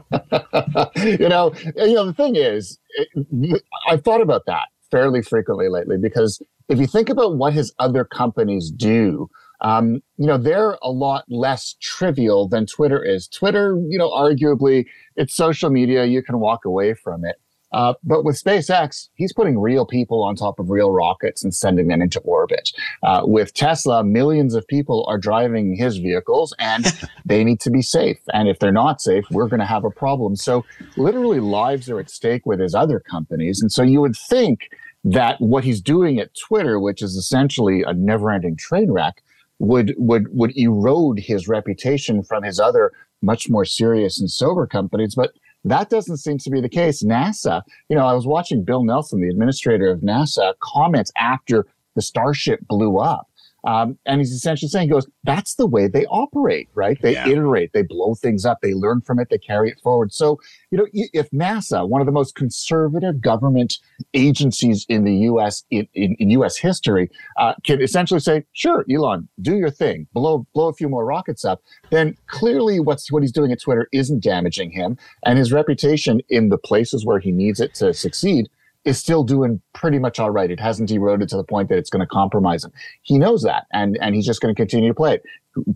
you 0.96 1.30
know, 1.30 1.54
you 1.76 1.94
know, 1.94 2.06
the 2.06 2.14
thing 2.16 2.36
is, 2.36 2.80
it, 2.96 3.64
I've 3.88 4.04
thought 4.04 4.22
about 4.22 4.46
that 4.48 4.68
fairly 4.90 5.22
frequently 5.22 5.70
lately 5.70 5.98
because 5.98 6.42
if 6.70 6.80
you 6.80 6.88
think 6.88 7.10
about 7.10 7.36
what 7.36 7.54
his 7.54 7.74
other 7.80 8.04
companies 8.04 8.72
do, 8.72 9.30
um, 9.64 10.02
you 10.18 10.28
know, 10.28 10.38
they're 10.38 10.78
a 10.82 10.92
lot 10.92 11.24
less 11.30 11.76
trivial 11.80 12.48
than 12.48 12.66
Twitter 12.66 13.04
is. 13.04 13.28
Twitter, 13.28 13.80
you 13.88 13.98
know, 13.98 14.10
arguably 14.10 14.86
it's 15.16 15.34
social 15.34 15.70
media. 15.70 16.06
You 16.06 16.22
can 16.22 16.40
walk 16.40 16.66
away 16.66 16.94
from 16.94 17.26
it. 17.26 17.40
Uh, 17.72 17.96
but 18.04 18.24
with 18.24 18.42
SpaceX, 18.42 19.10
he's 19.16 19.34
putting 19.34 19.60
real 19.60 19.86
people 19.86 20.24
on 20.24 20.36
top 20.36 20.60
of 20.60 20.70
real 20.70 20.92
rockets 20.92 21.44
and 21.44 21.56
sending 21.56 21.88
them 21.88 22.02
into 22.04 22.20
orbit. 22.20 22.72
Uh, 23.02 23.22
with 23.24 23.54
Tesla, 23.54 24.04
millions 24.04 24.54
of 24.54 24.68
people 24.68 25.06
are 25.08 25.18
driving 25.18 25.76
his 25.76 25.98
vehicles 25.98 26.54
and 26.60 26.86
they 27.26 27.44
need 27.44 27.60
to 27.62 27.72
be 27.72 27.82
safe. 27.82 28.20
And 28.32 28.48
if 28.48 28.60
they're 28.60 28.72
not 28.72 29.02
safe, 29.02 29.26
we're 29.32 29.48
going 29.48 29.60
to 29.60 29.66
have 29.66 29.86
a 29.86 29.90
problem. 29.90 30.36
So 30.36 30.64
literally 30.98 31.40
lives 31.40 31.90
are 31.90 32.00
at 32.00 32.12
stake 32.12 32.46
with 32.46 32.60
his 32.60 32.76
other 32.76 33.00
companies. 33.00 33.60
And 33.60 33.72
so 33.72 33.82
you 33.82 34.02
would 34.02 34.16
think 34.16 34.70
that 35.04 35.42
what 35.42 35.64
he's 35.64 35.82
doing 35.82 36.20
at 36.20 36.30
Twitter, 36.36 36.80
which 36.80 37.02
is 37.02 37.16
essentially 37.16 37.82
a 37.82 37.94
never 37.94 38.30
ending 38.30 38.56
train 38.56 38.92
wreck, 38.92 39.24
would, 39.60 39.94
would, 39.98 40.28
would 40.36 40.58
erode 40.58 41.20
his 41.20 41.48
reputation 41.48 42.24
from 42.24 42.44
his 42.44 42.60
other 42.60 42.92
much 43.22 43.50
more 43.50 43.66
serious 43.66 44.20
and 44.20 44.30
sober 44.30 44.68
companies. 44.68 45.16
But 45.16 45.32
that 45.64 45.90
doesn't 45.90 46.18
seem 46.18 46.38
to 46.40 46.50
be 46.50 46.62
the 46.62 46.70
case. 46.70 47.04
NASA, 47.04 47.62
you 47.90 47.96
know, 47.96 48.06
I 48.06 48.14
was 48.14 48.28
watching 48.28 48.64
Bill 48.64 48.84
Nelson, 48.84 49.22
the 49.22 49.30
administrator 49.30 49.90
of 49.90 50.02
NASA, 50.02 50.54
comments 50.62 51.12
after 51.18 51.66
the 51.96 52.02
Starship 52.02 52.60
blew 52.68 52.98
up. 52.98 53.30
Um, 53.66 53.98
and 54.06 54.20
he's 54.20 54.32
essentially 54.32 54.68
saying, 54.70 54.88
he 54.90 54.92
goes, 54.94 55.08
that's 55.24 55.56
the 55.56 55.66
way 55.68 55.88
they 55.88 56.06
operate, 56.08 56.68
right? 56.76 56.98
They 57.02 57.14
Yeah. 57.14 57.30
iterate, 57.30 57.72
they 57.74 57.84
blow 57.84 58.14
things 58.14 58.46
up, 58.46 58.60
they 58.62 58.74
learn 58.74 59.02
from 59.02 59.20
it, 59.20 59.30
they 59.30 59.38
carry 59.38 59.70
it 59.70 59.80
forward. 59.82 60.12
So, 60.14 60.40
you 60.70 60.78
know, 60.78 60.88
if 60.92 61.30
NASA, 61.32 61.88
one 61.88 62.02
of 62.02 62.06
the 62.06 62.12
most 62.12 62.36
conservative 62.36 63.22
government 63.22 63.78
agencies 64.14 64.86
in 64.90 65.04
the 65.06 65.14
U.S. 65.32 65.64
in, 65.72 65.88
in, 65.94 66.16
in 66.20 66.30
U.S. 66.32 66.58
history, 66.58 67.10
uh, 67.38 67.54
can 67.64 67.82
essentially 67.82 68.20
say, 68.20 68.44
sure, 68.54 68.86
Elon, 68.92 69.30
do 69.42 69.56
your 69.56 69.70
thing, 69.72 70.08
blow 70.14 70.46
blow 70.54 70.68
a 70.68 70.74
few 70.74 70.90
more 70.90 71.06
rockets 71.06 71.46
up, 71.46 71.62
then 71.90 72.18
clearly 72.28 72.80
what's 72.80 73.12
what 73.12 73.24
he's 73.24 73.32
doing 73.32 73.52
at 73.52 73.62
Twitter 73.62 73.88
isn't 73.94 74.22
damaging 74.24 74.72
him, 74.72 74.98
and 75.26 75.38
his 75.38 75.52
reputation 75.54 76.22
in 76.30 76.50
the 76.50 76.58
places 76.58 77.06
where 77.06 77.20
he 77.20 77.32
needs 77.32 77.60
it 77.60 77.74
to 77.76 77.94
succeed 77.94 78.50
is 78.86 78.98
still 78.98 79.24
doing 79.24 79.62
pretty 79.74 80.00
much 80.00 80.20
all 80.20 80.32
right. 80.32 80.52
It 80.52 80.60
hasn't 80.60 80.92
eroded 80.92 81.30
to 81.30 81.38
the 81.38 81.44
point 81.44 81.70
that 81.70 81.78
it's 81.78 81.90
going 81.90 82.02
to 82.02 82.08
compromise 82.08 82.64
him. 82.64 82.72
He 83.02 83.18
knows 83.18 83.44
that, 83.44 83.66
and 83.72 83.98
and 84.02 84.16
he's 84.16 84.26
just 84.26 84.42
going 84.42 84.54
to 84.54 84.60
continue 84.60 84.90
to 84.90 84.96
play 84.96 85.16
it. 85.16 85.24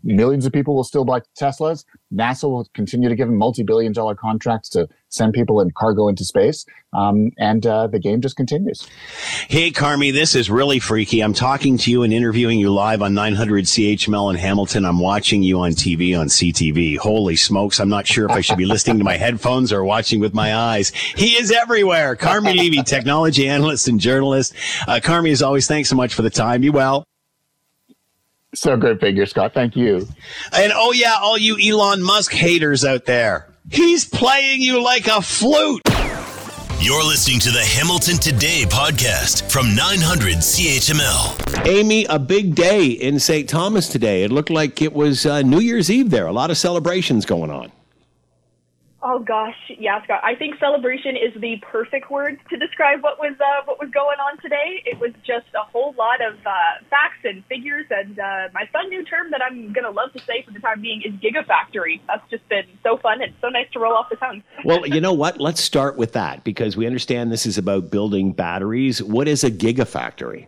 Millions 0.03 0.45
of 0.45 0.53
people 0.53 0.75
will 0.75 0.83
still 0.83 1.05
buy 1.05 1.21
Teslas. 1.39 1.85
NASA 2.13 2.43
will 2.43 2.67
continue 2.73 3.09
to 3.09 3.15
give 3.15 3.27
him 3.27 3.37
multi-billion 3.37 3.93
dollar 3.93 4.15
contracts 4.15 4.69
to 4.69 4.87
send 5.09 5.33
people 5.33 5.61
in 5.61 5.71
cargo 5.71 6.07
into 6.07 6.25
space, 6.25 6.65
um, 6.93 7.31
and 7.37 7.65
uh, 7.65 7.87
the 7.87 7.99
game 7.99 8.21
just 8.21 8.35
continues. 8.35 8.87
Hey, 9.47 9.71
Carmi, 9.71 10.11
this 10.11 10.35
is 10.35 10.49
really 10.49 10.79
freaky. 10.79 11.21
I'm 11.21 11.33
talking 11.33 11.77
to 11.79 11.91
you 11.91 12.03
and 12.03 12.11
interviewing 12.11 12.59
you 12.59 12.73
live 12.73 13.01
on 13.01 13.13
900 13.13 13.65
CHML 13.65 14.31
in 14.31 14.37
Hamilton. 14.37 14.85
I'm 14.85 14.99
watching 14.99 15.43
you 15.43 15.59
on 15.61 15.71
TV 15.71 16.19
on 16.19 16.27
CTV. 16.27 16.97
Holy 16.97 17.35
smokes. 17.35 17.79
I'm 17.79 17.89
not 17.89 18.07
sure 18.07 18.25
if 18.25 18.31
I 18.31 18.41
should 18.41 18.57
be 18.57 18.65
listening 18.65 18.97
to 18.99 19.03
my 19.03 19.17
headphones 19.17 19.71
or 19.71 19.83
watching 19.83 20.19
with 20.19 20.33
my 20.33 20.55
eyes. 20.55 20.89
He 20.89 21.37
is 21.37 21.51
everywhere. 21.51 22.15
Carmi 22.15 22.55
Levy, 22.55 22.83
technology 22.83 23.47
analyst 23.47 23.87
and 23.87 23.99
journalist. 23.99 24.53
Uh, 24.87 24.99
Carmi, 25.03 25.31
as 25.31 25.41
always, 25.41 25.67
thanks 25.67 25.89
so 25.89 25.95
much 25.95 26.13
for 26.13 26.21
the 26.21 26.29
time. 26.29 26.63
You 26.63 26.71
well? 26.71 27.05
So 28.55 28.77
great 28.77 28.99
figure, 28.99 29.25
Scott. 29.25 29.53
Thank 29.53 29.75
you. 29.75 30.07
And 30.53 30.71
oh, 30.73 30.93
yeah, 30.93 31.15
all 31.21 31.37
you 31.37 31.57
Elon 31.59 32.01
Musk 32.01 32.31
haters 32.31 32.85
out 32.85 33.05
there. 33.05 33.49
He's 33.69 34.05
playing 34.05 34.61
you 34.61 34.81
like 34.81 35.07
a 35.07 35.21
flute. 35.21 35.81
You're 36.79 37.03
listening 37.03 37.39
to 37.41 37.51
the 37.51 37.63
Hamilton 37.63 38.17
Today 38.17 38.63
podcast 38.65 39.51
from 39.51 39.75
900 39.75 40.37
CHML. 40.37 41.67
Amy, 41.67 42.05
a 42.05 42.17
big 42.17 42.55
day 42.55 42.85
in 42.85 43.19
St. 43.19 43.49
Thomas 43.49 43.89
today. 43.89 44.23
It 44.23 44.31
looked 44.31 44.49
like 44.49 44.81
it 44.81 44.93
was 44.93 45.25
uh, 45.25 45.41
New 45.41 45.59
Year's 45.59 45.91
Eve 45.91 46.09
there. 46.09 46.27
A 46.27 46.31
lot 46.31 46.49
of 46.49 46.57
celebrations 46.57 47.25
going 47.25 47.51
on. 47.51 47.71
Oh 49.03 49.19
gosh, 49.19 49.55
yeah, 49.77 50.03
Scott. 50.03 50.21
I 50.23 50.33
think 50.33 50.55
celebration 50.59 51.15
is 51.15 51.39
the 51.39 51.57
perfect 51.61 52.09
word 52.09 52.39
to 52.49 52.57
describe 52.57 53.03
what 53.03 53.19
was 53.19 53.35
uh, 53.39 53.63
what 53.65 53.79
was 53.79 53.91
going 53.91 54.17
on 54.17 54.41
today. 54.41 54.81
It 54.85 54.99
was 54.99 55.11
just 55.25 55.45
a 55.53 55.63
whole 55.71 55.93
lot 55.99 56.19
of 56.19 56.33
uh, 56.43 56.81
facts 56.89 57.21
and 57.23 57.45
figures, 57.45 57.85
and 57.91 58.17
uh, 58.17 58.49
my 58.55 58.67
fun 58.73 58.89
new 58.89 59.05
term 59.05 59.29
that 59.29 59.41
I'm 59.43 59.71
gonna 59.71 59.91
love 59.91 60.13
to 60.13 60.19
say 60.19 60.41
for 60.41 60.51
the 60.51 60.59
time 60.59 60.81
being 60.81 61.03
is 61.05 61.13
gigafactory. 61.13 62.01
That's 62.07 62.27
just 62.31 62.49
been 62.49 62.65
so 62.81 62.97
fun 62.97 63.21
and 63.21 63.33
so 63.39 63.49
nice 63.49 63.67
to 63.73 63.79
roll 63.79 63.93
off 63.93 64.09
the 64.09 64.15
tongue. 64.15 64.43
Well, 64.65 64.85
you 64.85 64.99
know 64.99 65.13
what? 65.13 65.39
Let's 65.39 65.61
start 65.61 65.95
with 65.97 66.13
that 66.13 66.43
because 66.43 66.75
we 66.75 66.87
understand 66.87 67.31
this 67.31 67.45
is 67.45 67.57
about 67.57 67.89
building 67.91 68.33
batteries. 68.33 69.01
What 69.01 69.27
is 69.27 69.43
a 69.43 69.51
gigafactory? 69.51 70.47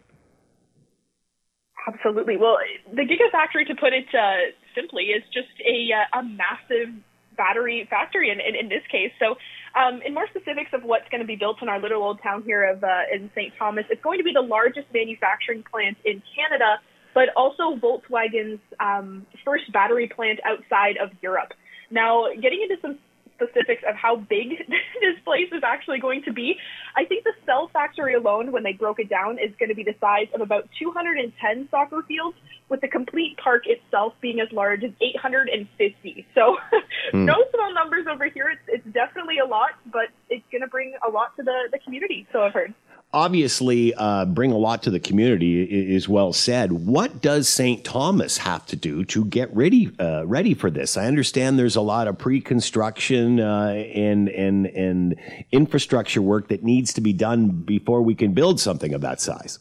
Absolutely. 1.88 2.36
Well, 2.36 2.58
the 2.92 3.04
Gigafactory, 3.04 3.66
to 3.68 3.76
put 3.76 3.94
it 3.94 4.06
uh, 4.14 4.52
simply, 4.76 5.06
is 5.06 5.24
just 5.34 5.50
a, 5.66 5.90
uh, 5.94 6.20
a 6.20 6.24
massive 6.24 6.94
battery 7.40 7.88
factory 7.90 8.30
in, 8.30 8.40
in, 8.44 8.54
in 8.60 8.68
this 8.68 8.84
case. 8.92 9.16
So, 9.18 9.40
um, 9.80 10.02
in 10.04 10.14
more 10.14 10.28
specifics 10.28 10.72
of 10.74 10.84
what's 10.84 11.08
going 11.10 11.22
to 11.22 11.28
be 11.28 11.38
built 11.38 11.62
in 11.62 11.70
our 11.70 11.80
little 11.80 12.04
old 12.04 12.20
town 12.22 12.44
here 12.44 12.68
of 12.68 12.84
uh, 12.84 13.08
in 13.14 13.32
St. 13.34 13.54
Thomas, 13.58 13.86
it's 13.90 14.04
going 14.04 14.20
to 14.20 14.28
be 14.28 14.34
the 14.34 14.46
largest 14.58 14.88
manufacturing 14.94 15.64
plant 15.64 15.98
in 16.04 16.22
Canada, 16.36 16.82
but 17.14 17.30
also 17.38 17.80
Volkswagen's 17.80 18.60
um, 18.80 19.26
first 19.46 19.72
battery 19.72 20.08
plant 20.08 20.40
outside 20.44 20.98
of 21.02 21.10
Europe. 21.22 21.54
Now, 21.92 22.28
getting 22.34 22.62
into 22.62 22.82
some 22.82 22.98
specifics 23.40 23.84
of 23.88 23.96
how 23.96 24.18
big 24.18 24.50
this 24.68 25.18
place 25.24 25.50
is 25.52 25.64
actually 25.64 26.00
going 26.00 26.24
to 26.24 26.34
be, 26.34 26.56
I 26.96 27.06
think 27.06 27.24
the 27.24 27.34
cell 27.46 27.70
factory 27.72 28.14
alone, 28.14 28.52
when 28.52 28.64
they 28.64 28.74
broke 28.74 29.00
it 29.00 29.10
down, 29.10 29.40
is 29.40 29.52
going 29.58 29.70
to 29.70 29.76
be 29.76 29.84
the 29.84 29.96
size 30.00 30.28
of 30.36 30.42
about 30.42 30.68
210 30.78 31.68
soccer 31.72 32.04
fields, 32.08 32.38
with 32.70 32.82
the 32.82 32.88
complete 32.88 33.36
park 33.44 33.64
itself 33.66 34.14
being 34.22 34.40
as 34.40 34.48
large 34.52 34.84
as 34.84 34.92
850. 35.02 36.28
So, 36.36 36.58
Hmm. 37.12 37.26
no 37.26 37.34
small 37.54 37.74
numbers 37.74 38.06
over 38.12 38.26
here. 38.26 38.50
It's, 38.50 38.62
it's 38.68 38.94
definitely 38.94 39.40
a 39.40 39.46
lot, 39.46 39.72
but 39.92 40.10
it's 40.30 40.46
going 40.52 40.62
to 40.62 40.68
bring 40.68 40.94
a 41.08 41.10
lot 41.10 41.36
to 41.38 41.44
the, 41.44 41.70
the 41.72 41.80
community, 41.80 42.28
so 42.32 42.44
I've 42.44 42.54
heard. 42.54 42.74
Obviously, 43.12 43.92
uh, 43.96 44.26
bring 44.26 44.52
a 44.52 44.58
lot 44.58 44.84
to 44.84 44.92
the 44.92 45.00
community 45.00 45.64
is 45.64 46.08
well 46.08 46.32
said. 46.32 46.72
What 46.72 47.24
does 47.24 47.50
St. 47.50 47.84
Thomas 47.84 48.38
have 48.38 48.68
to 48.68 48.76
do 48.76 49.04
to 49.06 49.26
get 49.26 49.52
ready 49.56 49.90
uh, 50.00 50.28
ready 50.28 50.54
for 50.54 50.70
this? 50.70 50.96
I 50.96 51.08
understand 51.08 51.58
there's 51.58 51.76
a 51.76 51.82
lot 51.82 52.08
of 52.08 52.20
pre-construction 52.20 53.40
uh, 53.40 53.70
and 53.96 54.30
and 54.30 54.68
and 54.68 55.16
infrastructure 55.52 56.22
work 56.22 56.50
that 56.50 56.64
needs 56.64 56.94
to 56.94 57.02
be 57.02 57.12
done 57.12 57.50
before 57.50 58.04
we 58.04 58.14
can 58.14 58.34
build 58.36 58.60
something 58.60 58.94
of 58.94 59.02
that 59.02 59.20
size. 59.20 59.58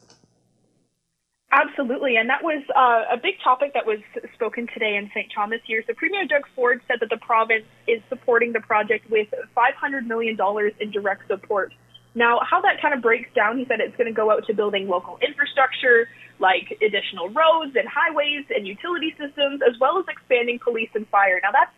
Absolutely, 1.51 2.17
and 2.17 2.29
that 2.29 2.45
was 2.45 2.63
uh, 2.77 3.15
a 3.15 3.17
big 3.17 3.37
topic 3.43 3.73
that 3.73 3.87
was 3.87 4.01
spoken 4.35 4.67
today 4.75 4.97
in 4.97 5.11
St. 5.15 5.33
Thomas 5.35 5.61
here. 5.65 5.83
So 5.87 5.95
Premier 5.95 6.27
Doug 6.27 6.43
Ford 6.55 6.83
said 6.87 6.99
that 7.01 7.09
the 7.09 7.17
province 7.17 7.65
is 7.87 8.03
supporting 8.11 8.53
the 8.53 8.61
project 8.61 9.11
with 9.11 9.29
$500 9.57 10.05
million 10.07 10.37
in 10.81 10.91
direct 10.91 11.27
support. 11.27 11.73
Now, 12.19 12.41
how 12.43 12.61
that 12.63 12.83
kind 12.83 12.93
of 12.93 13.01
breaks 13.01 13.31
down, 13.33 13.59
he 13.59 13.65
said 13.67 13.79
it's 13.79 13.97
going 13.97 14.11
to 14.11 14.13
go 14.13 14.29
out 14.33 14.45
to 14.49 14.53
building 14.53 14.89
local 14.89 15.19
infrastructure, 15.23 16.09
like 16.41 16.67
additional 16.83 17.31
roads 17.31 17.79
and 17.79 17.87
highways 17.87 18.45
and 18.51 18.67
utility 18.67 19.15
systems, 19.15 19.63
as 19.63 19.79
well 19.79 19.99
as 20.01 20.05
expanding 20.11 20.59
police 20.59 20.91
and 20.95 21.07
fire. 21.15 21.39
Now, 21.41 21.55
that's 21.55 21.71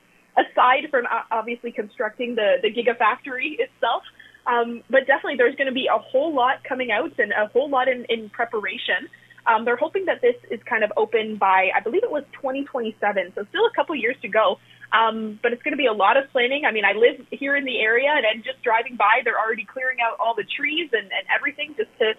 aside 0.48 0.88
from 0.90 1.04
uh, 1.04 1.28
obviously 1.30 1.72
constructing 1.72 2.36
the, 2.36 2.56
the 2.62 2.72
gigafactory 2.72 3.60
itself. 3.60 4.02
Um, 4.46 4.82
but 4.88 5.06
definitely, 5.06 5.36
there's 5.36 5.56
going 5.56 5.68
to 5.68 5.76
be 5.76 5.88
a 5.92 5.98
whole 5.98 6.34
lot 6.34 6.64
coming 6.64 6.90
out 6.90 7.12
and 7.18 7.32
a 7.32 7.46
whole 7.52 7.68
lot 7.68 7.88
in, 7.88 8.06
in 8.08 8.30
preparation. 8.30 9.12
Um, 9.46 9.64
they're 9.64 9.76
hoping 9.76 10.06
that 10.06 10.20
this 10.20 10.36
is 10.50 10.60
kind 10.64 10.84
of 10.84 10.92
open 10.96 11.36
by, 11.36 11.70
I 11.74 11.80
believe 11.80 12.02
it 12.02 12.10
was 12.10 12.24
2027, 12.32 13.32
so 13.34 13.44
still 13.48 13.66
a 13.66 13.74
couple 13.74 13.94
years 13.94 14.16
to 14.22 14.28
go. 14.28 14.58
Um, 14.92 15.38
but 15.42 15.52
it's 15.52 15.62
going 15.62 15.72
to 15.72 15.78
be 15.78 15.86
a 15.86 15.92
lot 15.92 16.16
of 16.16 16.30
planning. 16.32 16.64
I 16.66 16.72
mean, 16.72 16.84
I 16.84 16.92
live 16.92 17.24
here 17.30 17.56
in 17.56 17.64
the 17.64 17.78
area, 17.78 18.10
and 18.10 18.26
I'm 18.26 18.42
just 18.42 18.62
driving 18.62 18.96
by, 18.96 19.20
they're 19.24 19.38
already 19.38 19.64
clearing 19.64 19.98
out 20.00 20.18
all 20.18 20.34
the 20.34 20.44
trees 20.44 20.90
and, 20.92 21.04
and 21.04 21.26
everything 21.34 21.74
just 21.76 21.90
to 22.00 22.14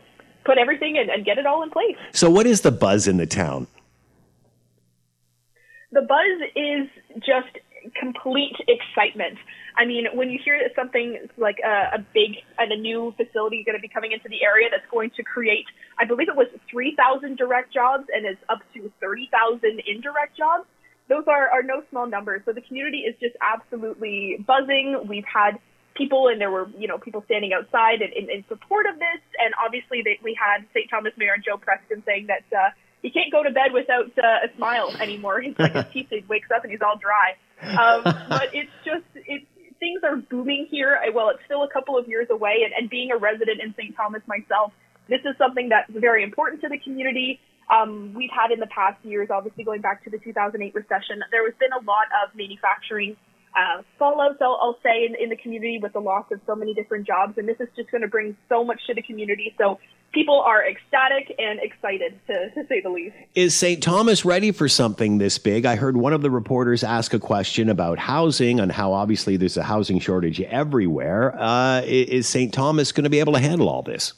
put 0.46 0.58
everything 0.58 0.98
and, 0.98 1.10
and 1.10 1.26
get 1.26 1.38
it 1.38 1.46
all 1.46 1.64
in 1.64 1.70
place. 1.70 1.98
So, 2.14 2.30
what 2.30 2.48
is 2.48 2.62
the 2.62 2.72
buzz 2.72 3.08
in 3.08 3.18
the 3.18 3.28
town? 3.28 3.68
the 5.92 6.02
buzz 6.02 6.50
is 6.56 6.88
just 7.20 7.60
complete 8.00 8.56
excitement. 8.68 9.38
I 9.78 9.86
mean, 9.86 10.06
when 10.14 10.30
you 10.30 10.40
hear 10.44 10.60
that 10.60 10.76
something 10.76 11.28
like 11.38 11.60
a, 11.64 11.98
a 11.98 12.06
big 12.14 12.38
and 12.58 12.72
a 12.72 12.78
new 12.78 13.14
facility 13.18 13.58
is 13.58 13.66
going 13.66 13.78
to 13.78 13.82
be 13.82 13.88
coming 13.88 14.12
into 14.12 14.30
the 14.30 14.44
area 14.44 14.68
that's 14.70 14.90
going 14.92 15.12
to 15.18 15.24
create, 15.24 15.66
I 16.00 16.06
believe 16.06 16.30
it 16.30 16.36
was 16.36 16.48
3,000 16.70 17.38
direct 17.38 17.74
jobs 17.74 18.06
and 18.14 18.26
is 18.26 18.38
up 18.50 18.60
to 18.74 18.92
30,000 19.00 19.82
indirect 19.88 20.38
jobs. 20.38 20.66
Those 21.10 21.24
are, 21.28 21.50
are 21.50 21.64
no 21.64 21.84
small 21.90 22.08
numbers. 22.08 22.42
So 22.46 22.54
the 22.54 22.62
community 22.62 23.00
is 23.00 23.16
just 23.20 23.36
absolutely 23.42 24.44
buzzing. 24.46 25.06
We've 25.08 25.28
had 25.28 25.60
people 25.96 26.28
and 26.28 26.40
there 26.40 26.52
were, 26.52 26.70
you 26.78 26.88
know, 26.88 26.98
people 26.98 27.24
standing 27.26 27.52
outside 27.54 28.02
in, 28.02 28.12
in, 28.16 28.30
in 28.30 28.46
support 28.48 28.86
of 28.88 28.96
this. 28.96 29.22
And 29.40 29.54
obviously 29.60 30.02
they, 30.04 30.20
we 30.24 30.38
had 30.40 30.66
St. 30.74 30.90
Thomas 30.90 31.14
Mayor 31.18 31.36
Joe 31.38 31.58
Preston 31.58 32.04
saying 32.06 32.28
that, 32.28 32.46
uh, 32.56 32.70
he 33.02 33.10
can't 33.10 33.32
go 33.32 33.42
to 33.44 33.50
bed 33.50 33.74
without 33.74 34.12
uh, 34.18 34.46
a 34.46 34.56
smile 34.58 34.94
anymore. 35.02 35.42
He's 35.42 35.58
like 35.58 35.74
his 35.74 35.86
teeth 35.94 36.08
he 36.10 36.24
wakes 36.30 36.50
up 36.56 36.64
and 36.64 36.72
he's 36.72 36.82
all 36.82 36.98
dry. 36.98 37.34
Um, 37.62 38.04
but 38.04 38.54
it's 38.54 38.72
just 38.86 39.06
it's 39.16 39.46
things 39.82 40.00
are 40.04 40.16
booming 40.16 40.68
here. 40.72 40.98
I- 41.04 41.10
Well, 41.10 41.30
it's 41.30 41.44
still 41.44 41.64
a 41.64 41.70
couple 41.70 41.98
of 41.98 42.08
years 42.08 42.30
away, 42.30 42.64
and, 42.64 42.72
and 42.74 42.90
being 42.90 43.12
a 43.12 43.18
resident 43.18 43.60
in 43.62 43.74
St. 43.76 43.96
Thomas 43.98 44.22
myself, 44.28 44.72
this 45.10 45.20
is 45.26 45.36
something 45.38 45.68
that's 45.68 45.92
very 45.92 46.24
important 46.24 46.62
to 46.62 46.70
the 46.70 46.78
community. 46.78 47.42
Um, 47.70 48.14
we've 48.14 48.32
had 48.32 48.52
in 48.52 48.60
the 48.60 48.68
past 48.68 49.04
years, 49.04 49.30
obviously 49.30 49.64
going 49.66 49.82
back 49.82 50.04
to 50.06 50.10
the 50.10 50.20
2008 50.20 50.74
recession, 50.76 51.24
there 51.32 51.44
has 51.50 51.56
been 51.60 51.74
a 51.74 51.84
lot 51.84 52.08
of 52.24 52.36
manufacturing 52.36 53.18
uh, 53.56 53.82
fallouts, 54.00 54.40
I'll, 54.42 54.58
I'll 54.62 54.80
say, 54.84 55.06
in, 55.06 55.16
in 55.16 55.30
the 55.30 55.36
community 55.36 55.80
with 55.82 55.92
the 55.92 56.00
loss 56.00 56.26
of 56.32 56.40
so 56.46 56.56
many 56.56 56.74
different 56.74 57.06
jobs, 57.06 57.38
and 57.38 57.48
this 57.48 57.60
is 57.60 57.68
just 57.76 57.92
going 57.92 58.02
to 58.02 58.08
bring 58.08 58.38
so 58.48 58.64
much 58.64 58.80
to 58.88 58.94
the 58.94 59.02
community. 59.02 59.54
So 59.58 59.80
people 60.12 60.42
are 60.42 60.66
ecstatic 60.68 61.34
and 61.40 61.60
excited, 61.62 62.20
to, 62.28 62.50
to 62.52 62.68
say 62.68 62.82
the 62.82 62.90
least. 62.90 63.16
Is 63.36 63.56
St. 63.56 63.82
Thomas 63.82 64.26
ready 64.26 64.52
for 64.52 64.68
something 64.68 65.18
this 65.18 65.38
big? 65.38 65.66
I 65.66 65.76
heard 65.76 65.98
one 65.98 66.14
of 66.14 66.22
the 66.22 66.30
reporters 66.30 66.84
ask 66.84 67.14
a 67.14 67.20
question 67.20 67.70
about 67.70 67.98
housing 67.98 68.60
and 68.60 68.72
how 68.72 68.94
obviously 68.94 69.38
there's 69.38 69.58
a 69.58 69.64
housing 69.64 70.00
shortage 70.00 70.42
everywhere. 70.42 71.36
Uh, 71.40 71.82
is 71.86 72.28
St. 72.28 72.54
Thomas 72.54 72.92
going 72.92 73.06
to 73.06 73.10
be 73.10 73.20
able 73.20 73.34
to 73.34 73.40
handle 73.40 73.70
all 73.70 73.82
this? 73.82 74.14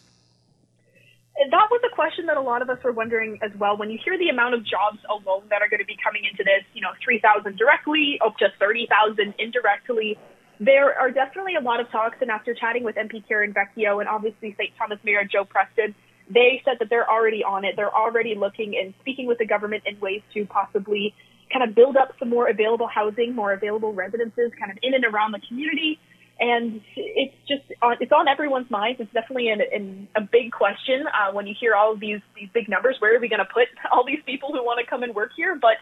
That 1.50 1.68
was 1.70 1.82
a 1.84 1.94
question 1.94 2.28
that 2.28 2.38
a 2.38 2.42
lot 2.42 2.62
of 2.62 2.70
us 2.70 2.78
were 2.84 2.92
wondering 2.92 3.40
as 3.42 3.52
well. 3.58 3.76
When 3.76 3.90
you 3.90 4.00
hear 4.04 4.18
the 4.18 4.30
amount 4.30 4.54
of 4.54 4.64
jobs 4.64 5.00
alone 5.10 5.44
that 5.50 5.62
are 5.62 5.70
going 5.70 5.82
to 5.82 5.86
be 5.86 5.98
coming 6.02 6.24
into 6.30 6.44
this, 6.44 6.64
you 6.74 6.82
know, 6.82 6.92
3,000 7.04 7.58
directly, 7.58 8.20
up 8.24 8.38
to 8.38 8.48
30,000 8.60 9.34
indirectly, 9.40 10.18
there 10.60 10.98
are 10.98 11.12
definitely 11.12 11.56
a 11.56 11.62
lot 11.62 11.80
of 11.80 11.90
talks. 11.92 12.18
And 12.22 12.30
after 12.30 12.54
chatting 12.54 12.84
with 12.84 12.96
MP 12.96 13.28
Karen 13.28 13.54
Vecchio 13.54 14.00
and 14.00 14.10
obviously 14.10 14.56
St. 14.58 14.72
Thomas 14.78 15.00
Mayor 15.04 15.24
Joe 15.30 15.46
Preston, 15.46 15.96
they 16.30 16.62
said 16.64 16.78
that 16.80 16.90
they're 16.90 17.10
already 17.10 17.44
on 17.44 17.66
it. 17.66 17.76
They're 17.76 17.94
already 17.94 18.36
looking 18.36 18.76
and 18.82 18.94
speaking 19.02 19.28
with 19.28 19.38
the 19.38 19.46
government 19.46 19.84
in 19.86 20.00
ways 20.00 20.22
to 20.34 20.46
possibly 20.46 21.14
kind 21.52 21.68
of 21.68 21.76
build 21.76 21.98
up 21.98 22.14
some 22.18 22.30
more 22.30 22.50
available 22.50 22.88
housing, 22.88 23.36
more 23.36 23.54
available 23.54 23.94
residences 23.94 24.52
kind 24.58 24.72
of 24.72 24.78
in 24.82 24.94
and 24.94 25.06
around 25.06 25.34
the 25.34 25.42
community 25.48 26.00
and 26.40 26.82
it's 26.96 27.36
just 27.48 27.62
on, 27.82 27.98
it's 28.00 28.12
on 28.12 28.28
everyone's 28.28 28.70
minds. 28.70 29.00
It's 29.00 29.14
definitely 29.14 29.50
an, 29.50 29.62
an, 29.62 30.08
a 30.16 30.22
big 30.22 30.52
question 30.52 31.06
uh, 31.08 31.32
when 31.32 31.46
you 31.46 31.54
hear 31.60 31.76
all 31.76 31.94
of 31.94 32.00
these 32.00 32.22
these 32.36 32.50
big 32.54 32.68
numbers. 32.68 32.98
Where 33.00 33.16
are 33.16 33.20
we 33.20 33.30
going 33.30 33.40
to 33.46 33.54
put 33.54 33.68
all 33.92 34.04
these 34.06 34.22
people 34.26 34.52
who 34.52 34.64
want 34.64 34.80
to 34.84 34.90
come 34.90 35.04
and 35.04 35.14
work 35.14 35.32
here? 35.38 35.58
But 35.60 35.78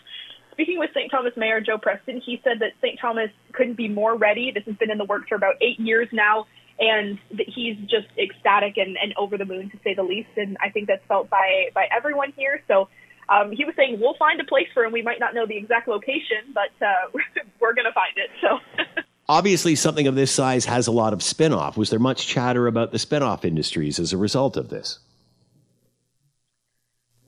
speaking 0.62 0.80
with 0.80 0.91
St. 0.93 1.09
Thomas 1.09 1.34
Mayor 1.36 1.59
Joe 1.59 1.80
Preston, 1.80 2.22
he 2.24 2.39
said 2.43 2.59
that 2.59 2.74
St. 2.82 2.99
Thomas 2.99 3.30
couldn't 3.53 3.78
be 3.78 3.88
more 3.88 4.16
ready. 4.16 4.51
This 4.51 4.64
has 4.66 4.76
been 4.76 4.91
in 4.91 4.99
the 4.99 5.05
works 5.05 5.30
for 5.30 5.36
about 5.36 5.55
eight 5.59 5.80
years 5.80 6.07
now, 6.12 6.45
and 6.80 7.18
that 7.32 7.47
he's 7.47 7.78
just 7.89 8.07
ecstatic 8.18 8.78
and, 8.78 8.95
and 9.01 9.14
over 9.18 9.38
the 9.38 9.45
moon 9.45 9.72
to 9.72 9.78
say 9.84 9.95
the 9.95 10.03
least. 10.03 10.30
And 10.38 10.57
I 10.62 10.70
think 10.70 10.88
that's 10.88 11.03
felt 11.07 11.30
by 11.30 11.70
by 11.74 11.88
everyone 11.95 12.34
here. 12.36 12.62
So. 12.68 12.89
Um, 13.30 13.53
he 13.53 13.64
was 13.64 13.74
saying 13.78 13.97
we'll 14.01 14.16
find 14.16 14.41
a 14.41 14.43
place 14.43 14.68
for 14.74 14.84
him. 14.84 14.91
We 14.91 15.03
might 15.03 15.20
not 15.22 15.34
know 15.34 15.45
the 15.45 15.55
exact 15.55 15.88
location, 15.88 16.51
but 16.53 16.86
uh, 16.86 17.07
we're 17.62 17.74
going 17.74 17.86
to 17.86 17.93
find 17.93 18.18
it. 18.18 18.30
So 18.41 18.59
Obviously, 19.30 19.76
something 19.76 20.05
of 20.07 20.16
this 20.16 20.32
size 20.32 20.66
has 20.66 20.88
a 20.88 20.91
lot 20.91 21.14
of 21.14 21.24
spin-off. 21.24 21.78
Was 21.78 21.91
there 21.91 21.99
much 21.99 22.28
chatter 22.28 22.68
about 22.68 22.91
the 22.91 22.99
spin-off 22.99 23.45
industries 23.45 23.99
as 23.99 24.12
a 24.12 24.18
result 24.18 24.57
of 24.57 24.68
this? 24.68 24.99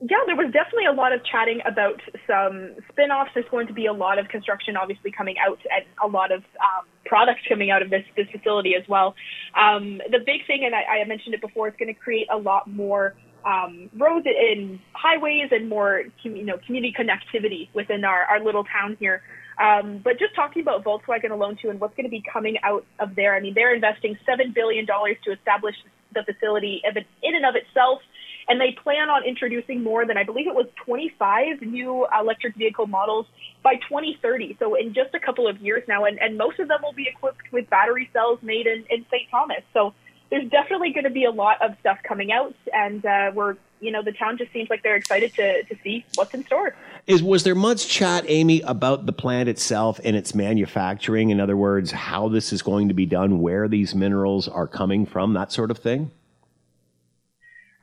Yeah, 0.00 0.18
there 0.26 0.36
was 0.36 0.52
definitely 0.52 0.86
a 0.86 0.92
lot 0.92 1.12
of 1.12 1.24
chatting 1.24 1.60
about 1.64 2.00
some 2.26 2.74
spin-offs. 2.90 3.30
There's 3.32 3.48
going 3.50 3.68
to 3.68 3.72
be 3.72 3.86
a 3.86 3.92
lot 3.92 4.18
of 4.18 4.28
construction 4.28 4.76
obviously 4.76 5.12
coming 5.12 5.36
out 5.38 5.58
and 5.70 5.84
a 6.02 6.08
lot 6.08 6.32
of 6.32 6.40
um, 6.58 6.84
products 7.06 7.40
coming 7.48 7.70
out 7.70 7.80
of 7.80 7.90
this, 7.90 8.04
this 8.16 8.26
facility 8.30 8.74
as 8.74 8.86
well. 8.88 9.14
Um, 9.54 10.00
the 10.10 10.18
big 10.18 10.46
thing, 10.46 10.64
and 10.64 10.74
I, 10.74 11.00
I 11.00 11.04
mentioned 11.04 11.34
it 11.34 11.40
before, 11.40 11.68
it's 11.68 11.76
going 11.78 11.94
to 11.94 11.98
create 11.98 12.26
a 12.30 12.36
lot 12.36 12.68
more 12.68 13.14
um, 13.46 13.88
roads 13.96 14.26
and 14.26 14.80
highways 14.92 15.48
and 15.52 15.68
more 15.68 16.02
you 16.22 16.44
know, 16.44 16.58
community 16.66 16.94
connectivity 16.98 17.68
within 17.72 18.04
our, 18.04 18.22
our 18.24 18.42
little 18.42 18.64
town 18.64 18.96
here. 18.98 19.22
Um, 19.62 20.00
but 20.02 20.18
just 20.18 20.34
talking 20.34 20.62
about 20.62 20.82
Volkswagen 20.82 21.30
alone 21.30 21.56
too 21.60 21.70
and 21.70 21.78
what's 21.78 21.94
going 21.94 22.04
to 22.06 22.10
be 22.10 22.22
coming 22.30 22.56
out 22.64 22.84
of 22.98 23.14
there, 23.14 23.36
I 23.36 23.40
mean, 23.40 23.54
they're 23.54 23.74
investing 23.74 24.18
$7 24.28 24.52
billion 24.54 24.86
to 24.86 25.30
establish 25.30 25.76
the 26.12 26.24
facility 26.24 26.82
in 26.84 27.34
and 27.34 27.46
of 27.46 27.54
itself 27.54 28.00
and 28.48 28.60
they 28.60 28.76
plan 28.82 29.10
on 29.10 29.24
introducing 29.24 29.82
more 29.82 30.06
than 30.06 30.16
I 30.16 30.24
believe 30.24 30.46
it 30.46 30.54
was 30.54 30.66
25 30.84 31.62
new 31.62 32.06
electric 32.18 32.56
vehicle 32.56 32.86
models 32.86 33.26
by 33.62 33.74
2030. 33.76 34.56
So 34.58 34.74
in 34.74 34.94
just 34.94 35.14
a 35.14 35.20
couple 35.20 35.48
of 35.48 35.60
years 35.60 35.82
now, 35.88 36.04
and, 36.04 36.18
and 36.20 36.36
most 36.36 36.58
of 36.58 36.68
them 36.68 36.80
will 36.82 36.92
be 36.92 37.08
equipped 37.08 37.52
with 37.52 37.68
battery 37.70 38.10
cells 38.12 38.38
made 38.42 38.66
in, 38.66 38.84
in 38.90 39.06
St. 39.10 39.30
Thomas. 39.30 39.62
So 39.72 39.94
there's 40.30 40.48
definitely 40.50 40.92
going 40.92 41.04
to 41.04 41.10
be 41.10 41.24
a 41.24 41.30
lot 41.30 41.62
of 41.62 41.76
stuff 41.80 41.98
coming 42.02 42.32
out, 42.32 42.54
and 42.72 43.04
uh, 43.04 43.30
we're 43.34 43.56
you 43.80 43.90
know 43.90 44.02
the 44.02 44.12
town 44.12 44.38
just 44.38 44.52
seems 44.52 44.70
like 44.70 44.82
they're 44.82 44.96
excited 44.96 45.32
to 45.34 45.62
to 45.64 45.76
see 45.84 46.04
what's 46.14 46.34
in 46.34 46.44
store. 46.44 46.74
Is 47.06 47.22
was 47.22 47.44
there 47.44 47.54
much 47.54 47.86
chat, 47.86 48.24
Amy, 48.26 48.60
about 48.62 49.06
the 49.06 49.12
plant 49.12 49.48
itself 49.48 50.00
and 50.02 50.16
its 50.16 50.34
manufacturing? 50.34 51.30
In 51.30 51.38
other 51.38 51.56
words, 51.56 51.92
how 51.92 52.28
this 52.28 52.52
is 52.52 52.62
going 52.62 52.88
to 52.88 52.94
be 52.94 53.06
done, 53.06 53.40
where 53.40 53.68
these 53.68 53.94
minerals 53.94 54.48
are 54.48 54.66
coming 54.66 55.06
from, 55.06 55.34
that 55.34 55.52
sort 55.52 55.70
of 55.70 55.78
thing. 55.78 56.10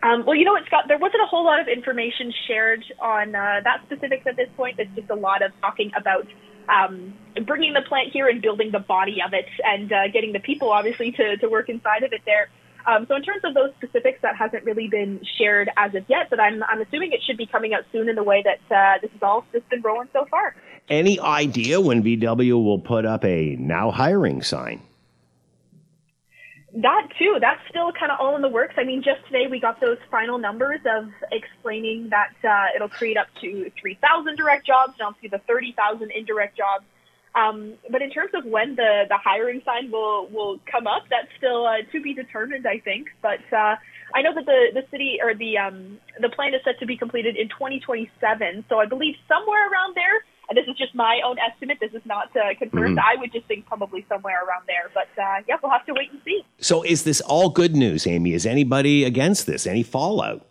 Um, 0.04 0.26
well, 0.26 0.36
you 0.36 0.45
know 0.45 0.54
what, 0.54 0.66
Scott? 0.66 0.86
There 0.88 0.97
wasn't 0.97 1.22
a 1.24 1.28
whole 1.28 1.45
lot 1.45 1.60
of 1.60 1.68
information 1.68 2.34
shared 2.47 2.84
on 2.99 3.36
uh, 3.36 3.62
that 3.64 3.82
specifics 3.86 4.26
at 4.26 4.36
this 4.36 4.49
point. 4.58 4.80
It's 4.80 4.89
just 4.95 5.10
a 5.10 5.16
lot 5.16 5.43
of 5.43 5.52
talking 5.62 5.91
about 5.95 6.28
um, 6.68 7.14
bringing 7.45 7.74
the 7.74 7.82
plant 7.82 8.10
here 8.12 8.28
and 8.28 8.41
building 8.41 8.72
the 8.72 8.80
body 8.80 9.18
of 9.26 9.34
it 9.34 9.45
and 9.64 9.91
uh, 9.91 10.08
getting 10.12 10.34
the 10.34 10.39
people, 10.39 10.72
obviously, 10.72 11.12
to, 11.12 11.38
to 11.38 11.47
work 11.47 11.70
inside 11.70 12.04
of 12.04 12.14
it 12.14 12.22
there. 12.26 12.49
Um, 12.86 13.06
so 13.08 13.16
in 13.16 13.22
terms 13.22 13.41
of 13.43 13.54
those 13.54 13.72
specifics, 13.78 14.20
that 14.24 14.36
hasn't 14.36 14.64
really 14.64 14.88
been 14.88 15.22
shared 15.38 15.70
as 15.78 15.93
of 15.93 16.04
yet, 16.10 16.32
but 16.32 16.39
I'm, 16.39 16.64
I'm 16.64 16.82
assuming 16.82 17.12
it 17.12 17.22
should 17.26 17.38
be 17.38 17.45
coming 17.45 17.76
out 17.76 17.84
soon 17.91 18.10
in 18.10 18.16
the 18.16 18.24
way 18.24 18.43
that 18.43 18.76
uh, 18.76 18.99
this 19.02 19.12
has 19.12 19.22
all 19.22 19.45
just 19.52 19.70
been 19.70 19.82
rolling 19.82 20.10
so 20.14 20.26
far. 20.32 20.56
Any 20.89 21.20
idea 21.20 21.80
when 21.80 22.02
VW 22.02 22.64
will 22.64 22.80
put 22.80 23.06
up 23.06 23.24
a 23.24 23.56
now 23.58 23.91
hiring 23.91 24.41
sign? 24.41 24.82
That 26.74 27.10
too, 27.20 27.38
that's 27.42 27.60
still 27.70 27.92
kind 27.92 28.12
of 28.12 28.20
all 28.22 28.36
in 28.38 28.42
the 28.42 28.50
works. 28.50 28.76
I 28.78 28.86
mean, 28.86 29.04
just 29.04 29.26
today 29.28 29.48
we 29.52 29.60
got 29.60 29.82
those 29.82 29.98
final 30.10 30.38
numbers 30.38 30.80
of 30.86 31.10
explaining 31.30 32.12
that 32.12 32.32
uh, 32.48 32.76
it'll 32.76 32.88
create 32.88 33.18
up 33.18 33.28
to 33.42 33.70
3,000 33.82 34.38
direct 34.38 34.66
jobs 34.66 34.94
and 34.98 35.08
obviously 35.08 35.30
the 35.30 35.44
30,000 35.48 36.12
indirect 36.12 36.56
jobs. 36.56 36.86
Um, 37.36 37.74
but 37.90 38.02
in 38.02 38.10
terms 38.10 38.32
of 38.34 38.46
when 38.46 38.76
the, 38.76 39.04
the 39.08 39.18
hiring 39.18 39.62
sign 39.66 39.92
will, 39.92 40.28
will 40.28 40.60
come 40.70 40.88
up, 40.88 41.04
that's 41.10 41.28
still 41.38 41.66
uh, 41.66 41.84
to 41.92 42.02
be 42.02 42.14
determined, 42.14 42.66
I 42.68 42.80
think. 42.80 43.08
But 43.22 43.44
uh, 43.52 43.76
I 44.14 44.22
know 44.22 44.34
that 44.36 44.46
the, 44.46 44.72
the 44.74 44.84
city 44.92 45.20
or 45.22 45.34
the 45.34 45.58
um, 45.58 46.00
the 46.20 46.30
plan 46.30 46.54
is 46.54 46.62
set 46.64 46.80
to 46.80 46.86
be 46.86 46.98
completed 46.98 47.38
in 47.38 47.48
2027. 47.48 48.66
So 48.68 48.80
I 48.80 48.86
believe 48.86 49.16
somewhere 49.28 49.64
around 49.72 49.96
there. 49.96 50.24
And 50.52 50.58
this 50.58 50.68
is 50.68 50.78
just 50.78 50.93
my 50.93 51.22
own 51.26 51.38
estimate. 51.39 51.78
This 51.80 51.93
is 51.93 52.06
not 52.06 52.36
uh, 52.36 52.54
confirmed. 52.60 52.97
Mhm. 52.97 53.02
I 53.02 53.16
would 53.22 53.32
just 53.32 53.45
think 53.45 53.66
probably 53.68 54.06
somewhere 54.10 54.43
around 54.45 54.64
there. 54.68 54.91
But 54.93 55.08
uh, 55.18 55.39
yeah, 55.47 55.56
we'll 55.64 55.72
have 55.72 55.86
to 55.86 55.93
wait 55.93 56.12
and 56.12 56.20
see. 56.26 56.43
So, 56.60 56.84
is 56.84 57.04
this 57.04 57.22
all 57.22 57.47
good 57.47 57.74
news, 57.74 58.06
Amy? 58.06 58.34
Is 58.34 58.45
anybody 58.45 59.06
against 59.06 59.47
this? 59.47 59.66
Any 59.66 59.82
fallout? 59.82 60.45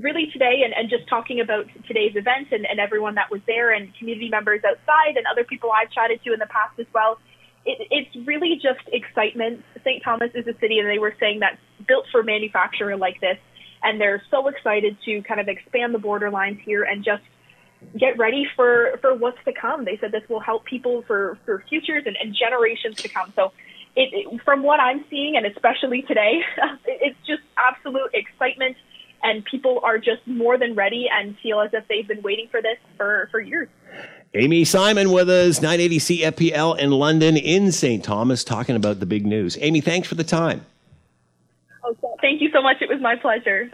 really 0.00 0.26
today 0.32 0.62
and, 0.64 0.74
and 0.74 0.90
just 0.90 1.08
talking 1.08 1.40
about 1.40 1.66
today's 1.86 2.16
event 2.16 2.48
and, 2.50 2.66
and 2.66 2.80
everyone 2.80 3.14
that 3.14 3.30
was 3.30 3.40
there 3.46 3.70
and 3.70 3.94
community 3.96 4.28
members 4.28 4.60
outside 4.66 5.16
and 5.16 5.24
other 5.30 5.44
people 5.44 5.70
I've 5.70 5.90
chatted 5.90 6.20
to 6.24 6.32
in 6.32 6.40
the 6.40 6.46
past 6.46 6.78
as 6.80 6.86
well. 6.92 7.16
It, 7.64 7.86
it's 7.92 8.26
really 8.26 8.56
just 8.56 8.82
excitement. 8.92 9.64
St. 9.84 10.02
Thomas 10.02 10.30
is 10.34 10.48
a 10.48 10.58
city, 10.58 10.80
and 10.80 10.90
they 10.90 10.98
were 10.98 11.14
saying 11.20 11.40
that's 11.40 11.60
built 11.86 12.06
for 12.10 12.24
manufacturing 12.24 12.98
like 12.98 13.20
this, 13.20 13.38
and 13.84 14.00
they're 14.00 14.20
so 14.32 14.48
excited 14.48 14.96
to 15.04 15.22
kind 15.22 15.40
of 15.40 15.46
expand 15.46 15.94
the 15.94 16.00
border 16.00 16.28
lines 16.28 16.58
here 16.64 16.82
and 16.82 17.04
just 17.04 17.22
get 17.98 18.18
ready 18.18 18.46
for, 18.56 18.98
for 19.00 19.14
what's 19.14 19.42
to 19.44 19.52
come. 19.52 19.84
They 19.84 19.98
said 20.00 20.12
this 20.12 20.28
will 20.28 20.40
help 20.40 20.64
people 20.64 21.02
for, 21.06 21.38
for 21.44 21.64
futures 21.68 22.04
and, 22.06 22.16
and 22.20 22.34
generations 22.34 22.96
to 23.02 23.08
come. 23.08 23.32
So 23.36 23.52
it, 23.96 24.10
it, 24.12 24.42
from 24.44 24.62
what 24.62 24.80
I'm 24.80 25.04
seeing, 25.10 25.36
and 25.36 25.46
especially 25.46 26.02
today, 26.02 26.40
it's 26.86 27.18
just 27.26 27.42
absolute 27.56 28.10
excitement 28.12 28.76
and 29.24 29.44
people 29.44 29.80
are 29.82 29.98
just 29.98 30.24
more 30.26 30.58
than 30.58 30.74
ready 30.74 31.06
and 31.10 31.36
feel 31.42 31.60
as 31.60 31.70
if 31.72 31.88
they've 31.88 32.06
been 32.06 32.22
waiting 32.22 32.46
for 32.50 32.60
this 32.60 32.76
for, 32.96 33.28
for 33.32 33.40
years. 33.40 33.68
Amy 34.34 34.64
Simon 34.64 35.10
with 35.10 35.30
us, 35.30 35.62
980 35.62 35.98
CFPL 35.98 36.78
in 36.78 36.90
London, 36.90 37.36
in 37.36 37.72
St. 37.72 38.04
Thomas, 38.04 38.44
talking 38.44 38.76
about 38.76 39.00
the 39.00 39.06
big 39.06 39.24
news. 39.24 39.56
Amy, 39.60 39.80
thanks 39.80 40.06
for 40.06 40.16
the 40.16 40.24
time. 40.24 40.66
Okay. 41.84 42.13
Thank 42.24 42.40
you 42.40 42.48
so 42.54 42.62
much. 42.62 42.80
It 42.80 42.88
was 42.88 43.02
my 43.02 43.16
pleasure. 43.16 43.68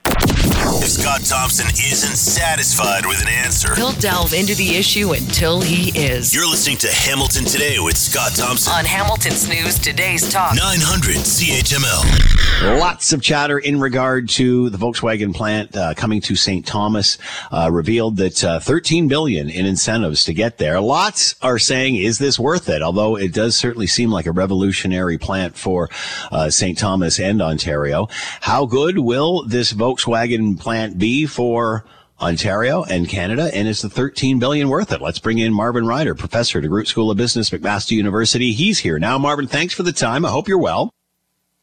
If 0.82 0.88
Scott 0.88 1.20
Thompson 1.24 1.66
isn't 1.68 2.16
satisfied 2.16 3.06
with 3.06 3.22
an 3.22 3.28
answer, 3.28 3.76
He'll 3.76 3.92
delve 3.92 4.34
into 4.34 4.56
the 4.56 4.74
issue 4.74 5.12
until 5.12 5.60
he 5.60 5.96
is. 5.96 6.34
you're 6.34 6.48
listening 6.48 6.76
to 6.78 6.88
Hamilton 6.88 7.44
Today 7.44 7.78
with 7.78 7.96
Scott 7.96 8.32
Thompson. 8.34 8.72
On 8.72 8.84
Hamilton's 8.84 9.48
News 9.48 9.78
Today's 9.78 10.28
Talk. 10.32 10.56
900 10.56 11.14
CHML. 11.14 12.78
Lots 12.80 13.12
of 13.12 13.22
chatter 13.22 13.58
in 13.58 13.80
regard 13.80 14.28
to 14.30 14.68
the 14.70 14.78
Volkswagen 14.78 15.32
plant 15.34 15.76
uh, 15.76 15.94
coming 15.94 16.20
to 16.22 16.34
St. 16.34 16.66
Thomas. 16.66 17.18
Uh, 17.52 17.70
revealed 17.72 18.16
that 18.16 18.42
uh, 18.42 18.58
13 18.58 19.06
billion 19.06 19.48
in 19.48 19.64
incentives 19.64 20.24
to 20.24 20.34
get 20.34 20.58
there. 20.58 20.80
Lots 20.80 21.36
are 21.40 21.58
saying, 21.58 21.96
"Is 21.96 22.18
this 22.18 22.38
worth 22.38 22.68
it?" 22.68 22.82
Although 22.82 23.16
it 23.16 23.32
does 23.32 23.56
certainly 23.56 23.86
seem 23.86 24.10
like 24.10 24.26
a 24.26 24.32
revolutionary 24.32 25.18
plant 25.18 25.56
for 25.56 25.88
uh, 26.32 26.50
St. 26.50 26.76
Thomas 26.76 27.18
and 27.20 27.40
Ontario. 27.40 28.08
How 28.40 28.64
good 28.64 28.98
will 28.98 29.44
this 29.46 29.72
Volkswagen 29.72 30.58
plant? 30.58 30.98
be 30.98 31.26
for 31.26 31.84
Ontario 32.20 32.84
and 32.84 33.08
Canada, 33.08 33.50
and 33.54 33.68
is 33.68 33.82
the 33.82 33.90
13 33.90 34.38
billion 34.38 34.68
worth 34.68 34.92
it? 34.92 35.00
Let's 35.00 35.18
bring 35.18 35.38
in 35.38 35.52
Marvin 35.52 35.86
Ryder, 35.86 36.14
professor 36.14 36.58
at 36.58 36.64
DeGroote 36.64 36.86
School 36.86 37.10
of 37.10 37.16
Business, 37.16 37.50
McMaster 37.50 37.92
University. 37.92 38.52
He's 38.52 38.78
here 38.78 38.98
now. 38.98 39.18
Marvin, 39.18 39.46
thanks 39.46 39.74
for 39.74 39.82
the 39.82 39.92
time. 39.92 40.24
I 40.24 40.30
hope 40.30 40.48
you're 40.48 40.58
well. 40.58 40.92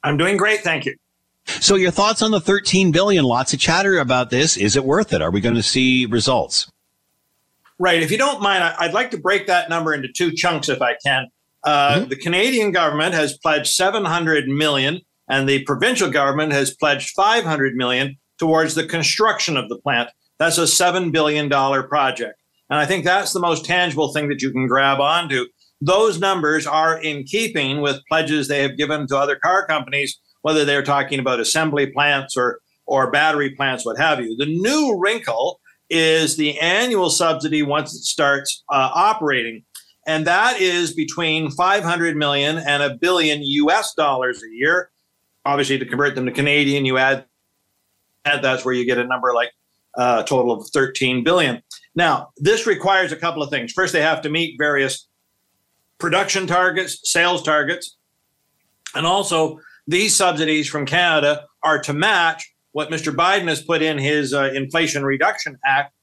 I'm 0.04 0.18
doing 0.18 0.38
great, 0.38 0.62
thank 0.62 0.86
you. 0.86 0.96
So, 1.46 1.76
your 1.76 1.92
thoughts 1.92 2.22
on 2.22 2.32
the 2.32 2.42
13 2.42 2.92
billion? 2.92 3.26
Lots 3.26 3.54
of 3.54 3.60
chatter 3.60 3.98
about 3.98 4.30
this. 4.30 4.58
Is 4.58 4.76
it 4.76 4.84
worth 4.84 5.14
it? 5.14 5.22
Are 5.22 5.32
we 5.32 5.42
going 5.42 5.56
to 5.56 5.64
see 5.64 6.06
results? 6.06 6.70
Right. 7.80 8.02
If 8.02 8.12
you 8.12 8.18
don't 8.18 8.42
mind, 8.42 8.64
I'd 8.64 8.94
like 8.94 9.12
to 9.12 9.18
break 9.18 9.48
that 9.48 9.70
number 9.70 9.94
into 9.94 10.10
two 10.12 10.32
chunks 10.32 10.68
if 10.70 10.82
I 10.82 10.96
can. 11.04 11.28
Uh, 11.64 11.96
mm-hmm. 11.96 12.10
The 12.10 12.16
Canadian 12.16 12.72
government 12.72 13.14
has 13.14 13.38
pledged 13.38 13.68
700 13.68 14.48
million, 14.48 15.02
and 15.30 15.48
the 15.48 15.64
provincial 15.64 16.10
government 16.10 16.54
has 16.54 16.76
pledged 16.76 17.12
500 17.16 17.76
million 17.76 18.18
towards 18.38 18.76
the 18.76 18.86
construction 18.86 19.58
of 19.58 19.70
the 19.70 19.80
plant. 19.80 20.10
That's 20.40 20.58
a 20.58 20.64
$7 20.64 21.12
billion 21.12 21.50
project. 21.50 22.40
And 22.70 22.80
I 22.80 22.86
think 22.86 23.06
that's 23.06 23.34
the 23.34 23.40
most 23.40 23.66
tangible 23.66 24.14
thing 24.14 24.30
that 24.30 24.42
you 24.42 24.52
can 24.52 24.68
grab 24.68 25.00
onto. 25.00 25.46
Those 25.80 26.20
numbers 26.20 26.66
are 26.68 26.98
in 27.02 27.24
keeping 27.24 27.82
with 27.82 28.02
pledges 28.10 28.48
they 28.48 28.62
have 28.62 28.78
given 28.78 29.08
to 29.08 29.18
other 29.18 29.36
car 29.36 29.66
companies, 29.66 30.20
whether 30.42 30.66
they're 30.66 30.84
talking 30.84 31.20
about 31.20 31.40
assembly 31.40 31.88
plants 31.88 32.36
or, 32.36 32.60
or 32.86 33.12
battery 33.12 33.52
plants, 33.56 33.86
what 33.86 33.98
have 33.98 34.20
you. 34.20 34.36
The 34.38 34.46
new 34.46 34.98
wrinkle 35.00 35.60
is 35.90 36.36
the 36.36 36.60
annual 36.60 37.10
subsidy 37.10 37.62
once 37.62 37.94
it 37.94 38.04
starts 38.04 38.64
uh, 38.70 38.90
operating. 38.94 39.64
And 40.06 40.26
that 40.26 40.60
is 40.60 40.94
between 40.94 41.52
500 41.52 42.16
million 42.16 42.58
and 42.58 42.82
a 42.82 42.96
billion 42.96 43.42
US 43.44 43.94
dollars 43.94 44.42
a 44.42 44.50
year. 44.56 44.90
Obviously, 45.48 45.80
to 45.80 45.86
convert 45.86 46.14
them 46.14 46.26
to 46.26 46.32
Canadian, 46.34 46.84
you 46.84 46.98
add, 46.98 47.24
add 48.26 48.42
that's 48.44 48.66
where 48.66 48.74
you 48.74 48.86
get 48.86 48.98
a 48.98 49.06
number 49.06 49.34
like 49.34 49.50
uh, 49.98 50.24
total 50.24 50.52
of 50.52 50.68
13 50.68 51.24
billion. 51.24 51.64
Now, 51.96 52.32
this 52.36 52.68
requires 52.68 53.14
a 53.14 53.16
couple 53.16 53.42
of 53.42 53.50
things. 53.50 53.72
First, 53.72 53.94
they 53.94 54.02
have 54.02 54.22
to 54.24 54.30
meet 54.30 54.58
various 54.58 55.08
production 56.00 56.48
targets, 56.48 57.00
sales 57.10 57.42
targets, 57.44 57.96
and 58.94 59.06
also 59.06 59.62
these 59.88 60.18
subsidies 60.18 60.68
from 60.68 60.86
Canada 60.86 61.46
are 61.64 61.80
to 61.80 61.94
match 61.94 62.54
what 62.74 62.90
Mr. 62.90 63.16
Biden 63.16 63.48
has 63.48 63.62
put 63.62 63.82
in 63.82 63.98
his 63.98 64.34
uh, 64.34 64.52
Inflation 64.54 65.06
Reduction 65.06 65.58
Act. 65.66 65.94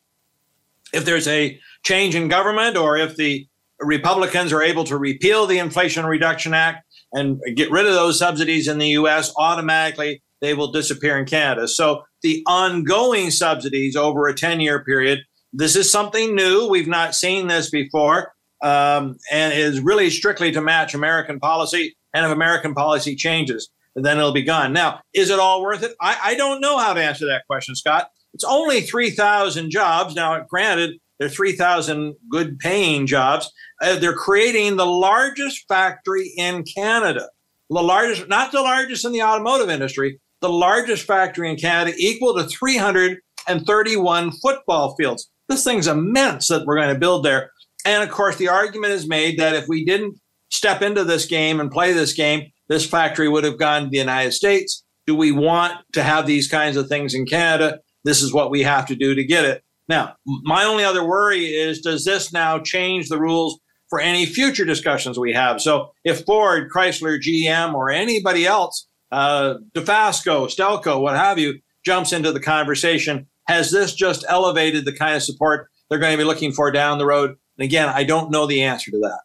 If 0.94 1.04
there's 1.04 1.28
a 1.28 1.60
change 1.82 2.14
in 2.14 2.28
government 2.28 2.78
or 2.78 2.96
if 2.96 3.14
the 3.16 3.46
Republicans 3.78 4.54
are 4.54 4.62
able 4.62 4.84
to 4.84 4.96
repeal 4.96 5.46
the 5.46 5.58
Inflation 5.58 6.06
Reduction 6.06 6.54
Act 6.54 6.83
and 7.14 7.40
get 7.54 7.70
rid 7.70 7.86
of 7.86 7.94
those 7.94 8.18
subsidies 8.18 8.68
in 8.68 8.78
the 8.78 8.88
US, 8.88 9.32
automatically 9.38 10.22
they 10.40 10.52
will 10.52 10.70
disappear 10.70 11.16
in 11.16 11.24
Canada. 11.24 11.66
So 11.66 12.02
the 12.22 12.42
ongoing 12.46 13.30
subsidies 13.30 13.96
over 13.96 14.28
a 14.28 14.34
10 14.34 14.60
year 14.60 14.84
period, 14.84 15.20
this 15.52 15.76
is 15.76 15.90
something 15.90 16.34
new. 16.34 16.68
We've 16.68 16.88
not 16.88 17.14
seen 17.14 17.46
this 17.46 17.70
before. 17.70 18.32
Um, 18.62 19.16
and 19.30 19.52
is 19.52 19.80
really 19.80 20.08
strictly 20.08 20.50
to 20.52 20.60
match 20.62 20.94
American 20.94 21.38
policy. 21.38 21.94
And 22.14 22.24
if 22.24 22.32
American 22.32 22.72
policy 22.72 23.14
changes, 23.14 23.68
then 23.94 24.16
it'll 24.16 24.32
be 24.32 24.42
gone. 24.42 24.72
Now, 24.72 25.00
is 25.12 25.28
it 25.28 25.38
all 25.38 25.62
worth 25.62 25.82
it? 25.82 25.92
I, 26.00 26.16
I 26.22 26.34
don't 26.34 26.60
know 26.60 26.78
how 26.78 26.94
to 26.94 27.02
answer 27.02 27.26
that 27.26 27.42
question, 27.46 27.74
Scott. 27.74 28.08
It's 28.32 28.44
only 28.44 28.80
3,000 28.80 29.70
jobs. 29.70 30.14
Now, 30.14 30.44
granted, 30.48 30.98
they're 31.18 31.28
3,000 31.28 32.14
good 32.30 32.58
paying 32.58 33.06
jobs. 33.06 33.52
Uh, 33.84 33.98
they're 33.98 34.14
creating 34.14 34.76
the 34.76 34.86
largest 34.86 35.66
factory 35.68 36.32
in 36.38 36.64
Canada. 36.64 37.28
The 37.68 37.82
largest, 37.82 38.28
not 38.28 38.50
the 38.50 38.62
largest 38.62 39.04
in 39.04 39.12
the 39.12 39.22
automotive 39.22 39.68
industry, 39.68 40.20
the 40.40 40.48
largest 40.48 41.06
factory 41.06 41.50
in 41.50 41.56
Canada, 41.56 41.94
equal 41.98 42.34
to 42.34 42.44
331 42.44 44.32
football 44.32 44.94
fields. 44.96 45.30
This 45.48 45.64
thing's 45.64 45.86
immense 45.86 46.48
that 46.48 46.64
we're 46.64 46.76
going 46.76 46.94
to 46.94 46.98
build 46.98 47.24
there. 47.24 47.50
And 47.84 48.02
of 48.02 48.10
course, 48.10 48.36
the 48.36 48.48
argument 48.48 48.94
is 48.94 49.06
made 49.06 49.38
that 49.38 49.54
if 49.54 49.68
we 49.68 49.84
didn't 49.84 50.18
step 50.50 50.80
into 50.80 51.04
this 51.04 51.26
game 51.26 51.60
and 51.60 51.70
play 51.70 51.92
this 51.92 52.14
game, 52.14 52.50
this 52.68 52.86
factory 52.86 53.28
would 53.28 53.44
have 53.44 53.58
gone 53.58 53.84
to 53.84 53.90
the 53.90 53.98
United 53.98 54.32
States. 54.32 54.82
Do 55.06 55.14
we 55.14 55.30
want 55.30 55.74
to 55.92 56.02
have 56.02 56.26
these 56.26 56.48
kinds 56.48 56.78
of 56.78 56.88
things 56.88 57.12
in 57.12 57.26
Canada? 57.26 57.80
This 58.04 58.22
is 58.22 58.32
what 58.32 58.50
we 58.50 58.62
have 58.62 58.86
to 58.86 58.96
do 58.96 59.14
to 59.14 59.24
get 59.24 59.44
it. 59.44 59.62
Now, 59.88 60.14
my 60.24 60.64
only 60.64 60.84
other 60.84 61.06
worry 61.06 61.44
is 61.44 61.80
does 61.80 62.06
this 62.06 62.32
now 62.32 62.58
change 62.58 63.10
the 63.10 63.20
rules 63.20 63.60
for 63.94 64.00
any 64.00 64.26
future 64.26 64.64
discussions 64.64 65.20
we 65.20 65.32
have? 65.32 65.60
So 65.60 65.92
if 66.02 66.24
Ford, 66.24 66.68
Chrysler, 66.68 67.20
GM, 67.20 67.74
or 67.74 67.90
anybody 67.90 68.44
else, 68.44 68.88
uh, 69.12 69.54
Dofasco, 69.72 70.48
Stelco, 70.48 71.00
what 71.00 71.14
have 71.14 71.38
you, 71.38 71.60
jumps 71.84 72.12
into 72.12 72.32
the 72.32 72.40
conversation, 72.40 73.28
has 73.46 73.70
this 73.70 73.94
just 73.94 74.24
elevated 74.28 74.84
the 74.84 74.92
kind 74.92 75.14
of 75.14 75.22
support 75.22 75.68
they're 75.88 76.00
going 76.00 76.10
to 76.10 76.18
be 76.18 76.24
looking 76.24 76.50
for 76.50 76.72
down 76.72 76.98
the 76.98 77.06
road? 77.06 77.36
And 77.56 77.64
again, 77.64 77.88
I 77.88 78.02
don't 78.02 78.32
know 78.32 78.48
the 78.48 78.62
answer 78.64 78.90
to 78.90 78.98
that. 78.98 79.20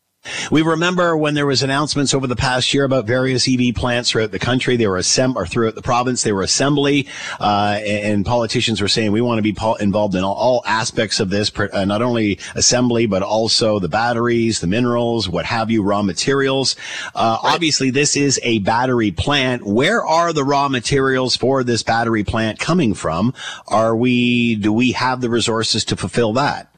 We 0.52 0.62
remember 0.62 1.16
when 1.16 1.34
there 1.34 1.46
was 1.46 1.64
announcements 1.64 2.14
over 2.14 2.28
the 2.28 2.36
past 2.36 2.74
year 2.74 2.84
about 2.84 3.06
various 3.06 3.48
EV 3.48 3.76
plants 3.76 4.12
throughout 4.12 4.32
the 4.32 4.40
country. 4.40 4.78
They 4.78 4.88
were 4.88 4.98
assemb- 4.98 5.36
or 5.36 5.46
throughout 5.46 5.76
the 5.76 5.82
province. 5.82 6.24
They 6.24 6.32
were 6.32 6.42
assembly, 6.42 7.08
uh, 7.40 7.80
and 7.86 8.26
politicians 8.26 8.82
were 8.82 8.88
saying 8.88 9.12
we 9.12 9.22
want 9.22 9.38
to 9.38 9.44
be 9.44 9.54
po- 9.54 9.76
involved 9.76 10.16
in 10.16 10.24
all, 10.24 10.36
all, 10.36 10.64
aspects 10.66 11.20
of 11.20 11.30
this, 11.30 11.52
uh, 11.74 11.86
not 11.86 12.02
only 12.02 12.40
assembly 12.56 13.06
but 13.06 13.24
also 13.24 13.80
the 13.80 13.90
batteries, 13.90 14.60
the 14.60 14.68
minerals, 14.68 15.28
what 15.28 15.46
have 15.46 15.72
you, 15.72 15.82
raw 15.82 16.02
materials. 16.02 16.76
Uh, 17.16 17.38
right. 17.44 17.54
Obviously, 17.54 17.90
this 17.90 18.16
is 18.16 18.40
a 18.44 18.60
battery 18.60 19.12
plant. 19.12 19.66
Where 19.66 20.06
are 20.06 20.34
the 20.34 20.44
raw 20.44 20.70
materials 20.70 21.36
for 21.36 21.64
this 21.64 21.84
battery 21.84 22.24
plant 22.24 22.60
coming 22.60 22.94
from? 22.94 23.34
Are 23.68 23.96
we? 23.96 24.56
Do 24.56 24.72
we 24.72 24.92
have 24.92 25.22
the 25.22 25.30
resources 25.30 25.84
to 25.86 25.96
fulfill 25.96 26.34
that? 26.34 26.69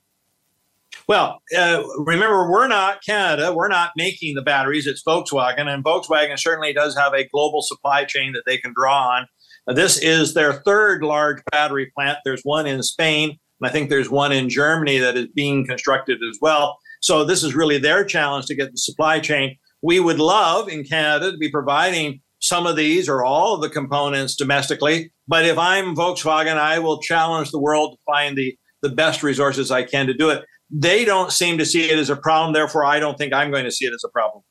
Well, 1.08 1.41
uh, 1.58 1.84
remember, 1.97 2.49
we're 2.49 2.68
not 2.68 3.04
Canada. 3.04 3.54
We're 3.54 3.68
not 3.68 3.91
making 3.97 4.36
the 4.36 4.41
batteries. 4.41 4.88
It's 4.88 5.04
Volkswagen, 5.04 5.68
and 5.68 5.84
Volkswagen 5.84 6.39
certainly 6.39 6.74
does 6.74 6.95
have 6.95 7.14
a 7.14 7.28
global 7.28 7.62
supply 7.62 8.06
chain 8.06 8.34
that 8.34 8.43
they 8.45 8.58
can 8.58 8.74
draw 8.74 9.10
on. 9.10 9.28
This 9.76 9.97
is 9.97 10.34
their 10.34 10.54
third 10.54 11.04
large 11.04 11.41
battery 11.52 11.91
plant. 11.95 12.20
There's 12.26 12.41
one 12.43 12.66
in 12.66 12.82
Spain, 12.84 13.38
and 13.60 13.70
I 13.70 13.72
think 13.72 13.89
there's 13.89 14.10
one 14.10 14.32
in 14.32 14.49
Germany 14.49 14.97
that 14.99 15.18
is 15.18 15.28
being 15.28 15.66
constructed 15.66 16.20
as 16.30 16.38
well. 16.41 16.78
So 17.02 17.24
this 17.24 17.43
is 17.43 17.56
really 17.56 17.78
their 17.78 18.04
challenge 18.04 18.45
to 18.47 18.56
get 18.56 18.72
the 18.72 18.78
supply 18.78 19.20
chain. 19.20 19.58
We 19.82 19.99
would 19.99 20.20
love 20.20 20.70
in 20.70 20.84
Canada 20.84 21.32
to 21.32 21.38
be 21.38 21.49
providing 21.49 22.22
some 22.39 22.66
of 22.66 22.76
these 22.76 23.08
or 23.08 23.24
all 23.24 23.56
of 23.56 23.62
the 23.62 23.70
components 23.70 24.36
domestically. 24.36 25.12
But 25.28 25.45
if 25.45 25.58
I'm 25.58 25.95
Volkswagen, 25.95 26.58
I 26.58 26.80
will 26.80 26.99
challenge 26.99 27.52
the 27.52 27.60
world 27.60 27.93
to 27.93 28.12
find 28.12 28.36
the, 28.36 28.56
the 28.82 28.89
best 28.89 29.24
resources 29.24 29.72
I 29.72 29.84
can 29.84 30.08
to 30.08 30.14
do 30.14 30.30
it 30.30 30.43
they 30.72 31.05
don't 31.05 31.32
seem 31.32 31.57
to 31.57 31.65
see 31.65 31.89
it 31.89 31.99
as 31.99 32.09
a 32.09 32.15
problem. 32.15 32.53
Therefore, 32.53 32.86
I 32.86 32.99
don't 32.99 33.17
think 33.17 33.34
I'm 33.34 33.51
going 33.51 33.65
to 33.65 33.72
see 33.72 33.86
it 33.86 33.93
as 33.93 34.03
a 34.03 34.09
problem. 34.09 34.43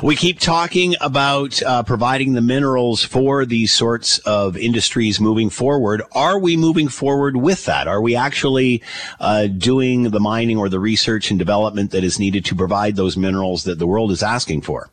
We 0.00 0.14
keep 0.14 0.38
talking 0.38 0.94
about 1.00 1.60
uh, 1.60 1.82
providing 1.82 2.34
the 2.34 2.40
minerals 2.40 3.02
for 3.02 3.44
these 3.44 3.72
sorts 3.72 4.18
of 4.18 4.56
industries 4.56 5.20
moving 5.20 5.50
forward. 5.50 6.02
Are 6.12 6.38
we 6.38 6.56
moving 6.56 6.86
forward 6.86 7.36
with 7.36 7.64
that? 7.64 7.88
Are 7.88 8.00
we 8.00 8.14
actually 8.14 8.80
uh, 9.18 9.48
doing 9.48 10.04
the 10.04 10.20
mining 10.20 10.56
or 10.56 10.68
the 10.68 10.78
research 10.78 11.30
and 11.30 11.38
development 11.38 11.90
that 11.90 12.04
is 12.04 12.20
needed 12.20 12.44
to 12.46 12.54
provide 12.54 12.94
those 12.94 13.16
minerals 13.16 13.64
that 13.64 13.80
the 13.80 13.86
world 13.86 14.12
is 14.12 14.22
asking 14.22 14.62
for? 14.62 14.88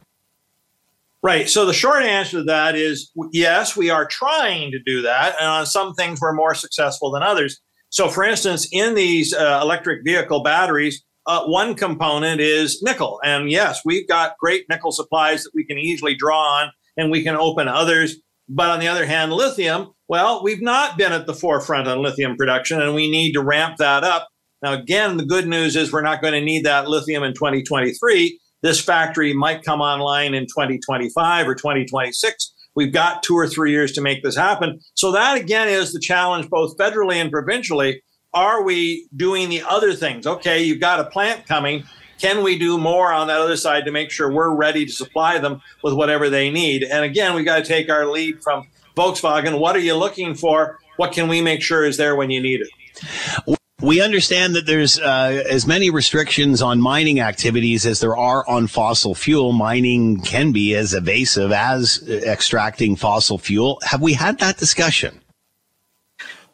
Right. 1.21 1.47
So 1.49 1.65
the 1.65 1.73
short 1.73 2.01
answer 2.03 2.39
to 2.39 2.43
that 2.45 2.75
is 2.75 3.11
yes, 3.31 3.75
we 3.75 3.91
are 3.91 4.05
trying 4.05 4.71
to 4.71 4.79
do 4.79 5.03
that. 5.03 5.35
And 5.39 5.47
on 5.47 5.65
some 5.67 5.93
things, 5.93 6.19
we're 6.19 6.33
more 6.33 6.55
successful 6.55 7.11
than 7.11 7.21
others. 7.21 7.59
So, 7.89 8.07
for 8.07 8.23
instance, 8.23 8.67
in 8.71 8.95
these 8.95 9.33
uh, 9.33 9.59
electric 9.61 10.03
vehicle 10.03 10.43
batteries, 10.43 11.03
uh, 11.25 11.45
one 11.45 11.75
component 11.75 12.41
is 12.41 12.81
nickel. 12.81 13.19
And 13.23 13.51
yes, 13.51 13.81
we've 13.85 14.07
got 14.07 14.37
great 14.39 14.65
nickel 14.69 14.91
supplies 14.91 15.43
that 15.43 15.51
we 15.53 15.65
can 15.65 15.77
easily 15.77 16.15
draw 16.15 16.39
on 16.39 16.71
and 16.97 17.11
we 17.11 17.23
can 17.23 17.35
open 17.35 17.67
others. 17.67 18.17
But 18.47 18.69
on 18.69 18.79
the 18.79 18.87
other 18.87 19.05
hand, 19.05 19.31
lithium, 19.31 19.91
well, 20.07 20.43
we've 20.43 20.61
not 20.61 20.97
been 20.97 21.11
at 21.11 21.27
the 21.27 21.35
forefront 21.35 21.87
on 21.87 22.01
lithium 22.01 22.35
production 22.35 22.81
and 22.81 22.95
we 22.95 23.09
need 23.09 23.33
to 23.33 23.43
ramp 23.43 23.77
that 23.77 24.03
up. 24.03 24.27
Now, 24.63 24.73
again, 24.73 25.17
the 25.17 25.25
good 25.25 25.47
news 25.47 25.75
is 25.75 25.91
we're 25.91 26.01
not 26.01 26.21
going 26.21 26.33
to 26.33 26.41
need 26.41 26.65
that 26.65 26.89
lithium 26.89 27.23
in 27.23 27.33
2023. 27.33 28.39
This 28.61 28.81
factory 28.83 29.33
might 29.33 29.63
come 29.63 29.81
online 29.81 30.33
in 30.33 30.43
2025 30.43 31.47
or 31.47 31.55
2026. 31.55 32.53
We've 32.79 32.93
got 32.93 33.23
two 33.23 33.35
or 33.35 33.45
three 33.45 33.71
years 33.71 33.91
to 33.91 34.01
make 34.01 34.23
this 34.23 34.37
happen. 34.37 34.79
So 34.93 35.11
that 35.11 35.37
again 35.37 35.67
is 35.67 35.91
the 35.91 35.99
challenge, 35.99 36.49
both 36.49 36.77
federally 36.77 37.15
and 37.15 37.29
provincially. 37.29 38.01
Are 38.33 38.63
we 38.63 39.09
doing 39.17 39.49
the 39.49 39.63
other 39.67 39.91
things? 39.91 40.25
Okay, 40.25 40.63
you've 40.63 40.79
got 40.79 41.01
a 41.01 41.03
plant 41.03 41.45
coming. 41.45 41.83
Can 42.19 42.41
we 42.41 42.57
do 42.57 42.77
more 42.77 43.11
on 43.11 43.27
that 43.27 43.41
other 43.41 43.57
side 43.57 43.83
to 43.83 43.91
make 43.91 44.11
sure 44.11 44.31
we're 44.31 44.55
ready 44.55 44.85
to 44.85 44.91
supply 44.93 45.39
them 45.39 45.61
with 45.83 45.93
whatever 45.93 46.29
they 46.29 46.49
need? 46.49 46.83
And 46.83 47.03
again, 47.03 47.35
we've 47.35 47.43
got 47.43 47.57
to 47.57 47.65
take 47.65 47.89
our 47.89 48.05
lead 48.05 48.41
from 48.41 48.65
Volkswagen. 48.95 49.59
What 49.59 49.75
are 49.75 49.79
you 49.79 49.95
looking 49.95 50.33
for? 50.33 50.79
What 50.95 51.11
can 51.11 51.27
we 51.27 51.41
make 51.41 51.61
sure 51.61 51.83
is 51.83 51.97
there 51.97 52.15
when 52.15 52.29
you 52.29 52.39
need 52.39 52.61
it? 52.61 53.58
We 53.81 54.01
understand 54.01 54.55
that 54.55 54.65
there's 54.65 54.99
uh, 54.99 55.43
as 55.49 55.65
many 55.65 55.89
restrictions 55.89 56.61
on 56.61 56.81
mining 56.81 57.21
activities 57.21 57.85
as 57.85 58.01
there 58.01 58.17
are 58.17 58.45
on 58.45 58.67
fossil 58.67 59.15
fuel. 59.15 59.53
Mining 59.53 60.19
can 60.19 60.51
be 60.51 60.75
as 60.75 60.93
evasive 60.93 61.53
as 61.53 62.03
extracting 62.09 62.97
fossil 62.97 63.37
fuel. 63.37 63.79
Have 63.83 64.01
we 64.01 64.13
had 64.13 64.39
that 64.39 64.57
discussion? 64.57 65.21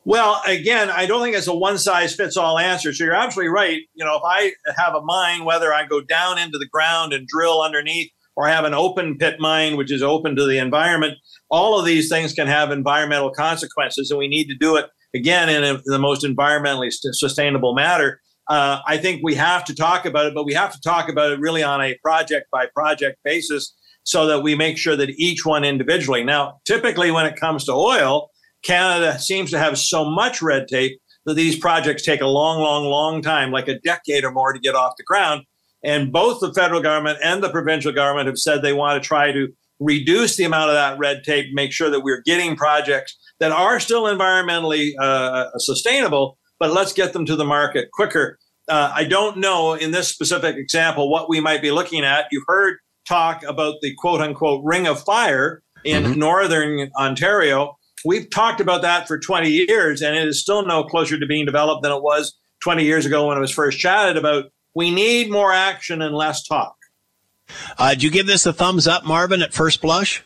Well, 0.03 0.39
again, 0.45 0.91
I 0.91 1.07
don't 1.07 1.23
think 1.23 1.35
it's 1.35 1.47
a 1.47 1.55
one 1.55 1.79
size 1.79 2.15
fits 2.15 2.37
all 2.37 2.59
answer. 2.59 2.93
So 2.93 3.03
you're 3.03 3.15
absolutely 3.15 3.49
right. 3.49 3.79
You 3.95 4.05
know, 4.05 4.17
if 4.17 4.21
I 4.23 4.51
have 4.77 4.93
a 4.93 5.01
mine, 5.01 5.45
whether 5.45 5.73
I 5.73 5.87
go 5.87 6.01
down 6.01 6.37
into 6.37 6.59
the 6.59 6.67
ground 6.67 7.11
and 7.11 7.27
drill 7.27 7.59
underneath 7.63 8.11
or 8.35 8.47
have 8.47 8.65
an 8.65 8.75
open 8.75 9.17
pit 9.17 9.37
mine, 9.39 9.77
which 9.77 9.91
is 9.91 10.03
open 10.03 10.35
to 10.35 10.45
the 10.45 10.59
environment, 10.59 11.15
all 11.49 11.79
of 11.79 11.85
these 11.85 12.07
things 12.07 12.33
can 12.33 12.45
have 12.45 12.69
environmental 12.69 13.31
consequences. 13.31 14.11
And 14.11 14.19
we 14.19 14.27
need 14.27 14.45
to 14.49 14.55
do 14.55 14.75
it, 14.75 14.85
again, 15.15 15.49
in, 15.49 15.63
a, 15.63 15.73
in 15.75 15.81
the 15.85 15.99
most 15.99 16.23
environmentally 16.23 16.91
sustainable 16.91 17.73
manner. 17.73 18.21
Uh, 18.47 18.79
I 18.85 18.97
think 18.97 19.21
we 19.23 19.33
have 19.35 19.63
to 19.65 19.73
talk 19.73 20.05
about 20.05 20.27
it, 20.27 20.35
but 20.35 20.45
we 20.45 20.53
have 20.53 20.71
to 20.73 20.81
talk 20.81 21.09
about 21.09 21.31
it 21.31 21.39
really 21.39 21.63
on 21.63 21.81
a 21.81 21.97
project 22.03 22.47
by 22.51 22.67
project 22.67 23.17
basis 23.23 23.73
so 24.03 24.27
that 24.27 24.41
we 24.41 24.53
make 24.53 24.77
sure 24.77 24.95
that 24.95 25.09
each 25.17 25.45
one 25.45 25.63
individually. 25.63 26.23
Now, 26.23 26.59
typically 26.65 27.09
when 27.09 27.25
it 27.25 27.39
comes 27.39 27.65
to 27.65 27.71
oil, 27.71 28.29
Canada 28.63 29.17
seems 29.17 29.49
to 29.51 29.57
have 29.57 29.79
so 29.79 30.05
much 30.05 30.43
red 30.43 30.67
tape 30.67 30.99
that 31.25 31.33
these 31.33 31.57
projects 31.57 32.03
take 32.03 32.21
a 32.21 32.27
long, 32.27 32.59
long, 32.59 32.85
long 32.85 33.21
time, 33.23 33.51
like 33.51 33.67
a 33.67 33.79
decade 33.79 34.23
or 34.23 34.31
more 34.31 34.53
to 34.53 34.59
get 34.59 34.75
off 34.75 34.93
the 34.97 35.03
ground. 35.03 35.43
And 35.83 36.11
both 36.11 36.39
the 36.39 36.53
federal 36.53 36.81
government 36.81 37.19
and 37.23 37.43
the 37.43 37.49
provincial 37.49 37.91
government 37.91 38.27
have 38.27 38.37
said 38.37 38.61
they 38.61 38.73
want 38.73 39.01
to 39.01 39.07
try 39.07 39.31
to 39.31 39.47
reduce 39.79 40.35
the 40.35 40.43
amount 40.43 40.69
of 40.69 40.75
that 40.75 40.97
red 40.99 41.23
tape, 41.23 41.47
make 41.53 41.71
sure 41.71 41.89
that 41.89 42.01
we're 42.01 42.21
getting 42.25 42.55
projects 42.55 43.17
that 43.39 43.51
are 43.51 43.79
still 43.79 44.03
environmentally 44.03 44.93
uh, 44.99 45.49
sustainable, 45.57 46.37
but 46.59 46.71
let's 46.71 46.93
get 46.93 47.13
them 47.13 47.25
to 47.25 47.35
the 47.35 47.45
market 47.45 47.89
quicker. 47.91 48.37
Uh, 48.67 48.91
I 48.93 49.03
don't 49.03 49.37
know 49.37 49.73
in 49.73 49.91
this 49.91 50.07
specific 50.07 50.55
example 50.55 51.09
what 51.09 51.29
we 51.29 51.39
might 51.39 51.61
be 51.61 51.71
looking 51.71 52.03
at. 52.03 52.25
You've 52.31 52.45
heard 52.47 52.77
talk 53.07 53.43
about 53.43 53.75
the 53.81 53.93
quote 53.95 54.21
unquote 54.21 54.63
ring 54.63 54.87
of 54.87 55.03
fire 55.03 55.61
in 55.83 56.03
mm-hmm. 56.03 56.19
northern 56.19 56.91
Ontario. 56.97 57.77
We've 58.03 58.29
talked 58.29 58.61
about 58.61 58.81
that 58.83 59.07
for 59.07 59.19
20 59.19 59.49
years, 59.49 60.01
and 60.01 60.15
it 60.15 60.27
is 60.27 60.41
still 60.41 60.65
no 60.65 60.83
closer 60.83 61.19
to 61.19 61.25
being 61.25 61.45
developed 61.45 61.83
than 61.83 61.91
it 61.91 62.01
was 62.01 62.37
20 62.63 62.83
years 62.83 63.05
ago 63.05 63.27
when 63.27 63.37
it 63.37 63.41
was 63.41 63.51
first 63.51 63.79
chatted 63.79 64.17
about. 64.17 64.45
We 64.75 64.91
need 64.91 65.31
more 65.31 65.51
action 65.53 66.01
and 66.01 66.15
less 66.15 66.43
talk. 66.43 66.75
Uh, 67.77 67.95
do 67.95 68.05
you 68.05 68.11
give 68.11 68.27
this 68.27 68.45
a 68.45 68.53
thumbs 68.53 68.87
up, 68.87 69.05
Marvin, 69.05 69.41
at 69.41 69.53
first 69.53 69.81
blush? 69.81 70.23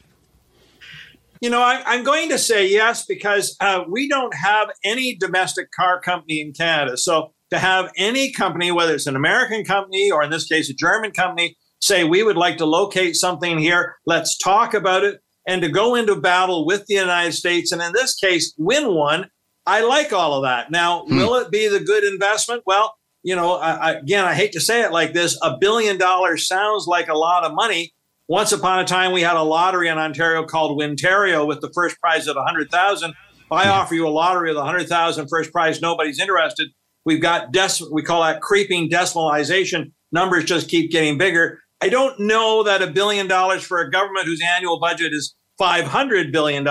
You 1.42 1.50
know, 1.50 1.62
I, 1.62 1.96
am 1.96 2.04
going 2.04 2.30
to 2.30 2.38
say 2.38 2.68
yes 2.68 3.06
because 3.06 3.56
uh, 3.62 3.84
we 3.88 4.10
don't 4.10 4.34
have 4.36 4.70
any 4.84 5.16
domestic 5.16 5.72
car 5.72 6.02
company 6.02 6.42
in 6.42 6.52
Canada. 6.52 6.98
So 6.98 7.32
to 7.50 7.60
have 7.60 7.92
any 7.96 8.32
company, 8.32 8.72
whether 8.72 8.94
it's 8.94 9.08
an 9.08 9.16
American 9.16 9.64
company 9.64 10.12
or 10.12 10.22
in 10.22 10.32
this 10.32 10.46
case 10.46 10.70
a 10.70 10.74
German 10.74 11.12
company, 11.12 11.56
say 11.82 12.04
we 12.04 12.24
would 12.24 12.36
like 12.36 12.58
to 12.58 12.66
locate 12.66 13.16
something 13.16 13.58
here, 13.58 13.96
let's 14.06 14.38
talk 14.38 14.74
about 14.74 15.04
it, 15.04 15.22
and 15.48 15.62
to 15.62 15.70
go 15.70 15.96
into 15.96 16.16
battle 16.16 16.66
with 16.66 16.86
the 16.88 16.96
United 16.96 17.32
States, 17.32 17.72
and 17.72 17.82
in 17.82 17.94
this 17.94 18.16
case, 18.16 18.54
win 18.58 18.94
one. 18.94 19.30
I 19.66 19.82
like 19.82 20.12
all 20.12 20.34
of 20.34 20.44
that. 20.44 20.72
Now, 20.72 21.06
hmm. 21.06 21.18
will 21.18 21.36
it 21.36 21.52
be 21.52 21.68
the 21.68 21.80
good 21.80 22.04
investment? 22.04 22.64
Well, 22.66 22.96
you 23.24 23.36
know, 23.36 23.56
I, 23.56 23.72
I, 23.72 23.92
again, 23.94 24.26
I 24.26 24.34
hate 24.34 24.52
to 24.54 24.62
say 24.62 24.84
it 24.84 24.92
like 24.92 25.14
this 25.14 25.38
a 25.42 25.58
billion 25.58 25.98
dollars 25.98 26.48
sounds 26.48 26.88
like 26.88 27.08
a 27.08 27.18
lot 27.18 27.44
of 27.44 27.54
money. 27.54 27.94
Once 28.30 28.52
upon 28.52 28.78
a 28.78 28.86
time, 28.86 29.12
we 29.12 29.24
had 29.24 29.36
a 29.36 29.42
lottery 29.42 29.88
in 29.88 29.98
Ontario 29.98 30.46
called 30.46 30.80
Wintario 30.80 31.48
with 31.48 31.62
the 31.62 31.72
first 31.74 32.00
prize 32.00 32.28
at 32.28 32.36
100000 32.36 33.10
If 33.10 33.16
I 33.52 33.68
offer 33.68 33.96
you 33.96 34.08
a 34.08 34.10
lottery 34.10 34.52
of 34.52 34.56
the 34.56 34.62
100000 34.62 35.28
first 35.28 35.52
prize, 35.52 35.82
nobody's 35.82 36.20
interested. 36.20 36.70
We've 37.06 37.24
got, 37.24 37.48
we 37.92 38.04
call 38.04 38.22
that 38.22 38.40
creeping 38.40 38.88
decimalization. 38.88 39.94
Numbers 40.12 40.44
just 40.44 40.70
keep 40.70 40.92
getting 40.92 41.18
bigger. 41.18 41.60
I 41.82 41.90
don't 41.90 42.20
know 42.20 42.62
that 42.62 42.84
a 42.84 42.88
billion 42.92 43.28
dollars 43.28 43.64
for 43.64 43.80
a 43.80 43.90
government 43.90 44.28
whose 44.28 44.44
annual 44.44 44.80
budget 44.80 45.12
is 45.12 45.36
$500 45.60 46.32
billion 46.32 46.68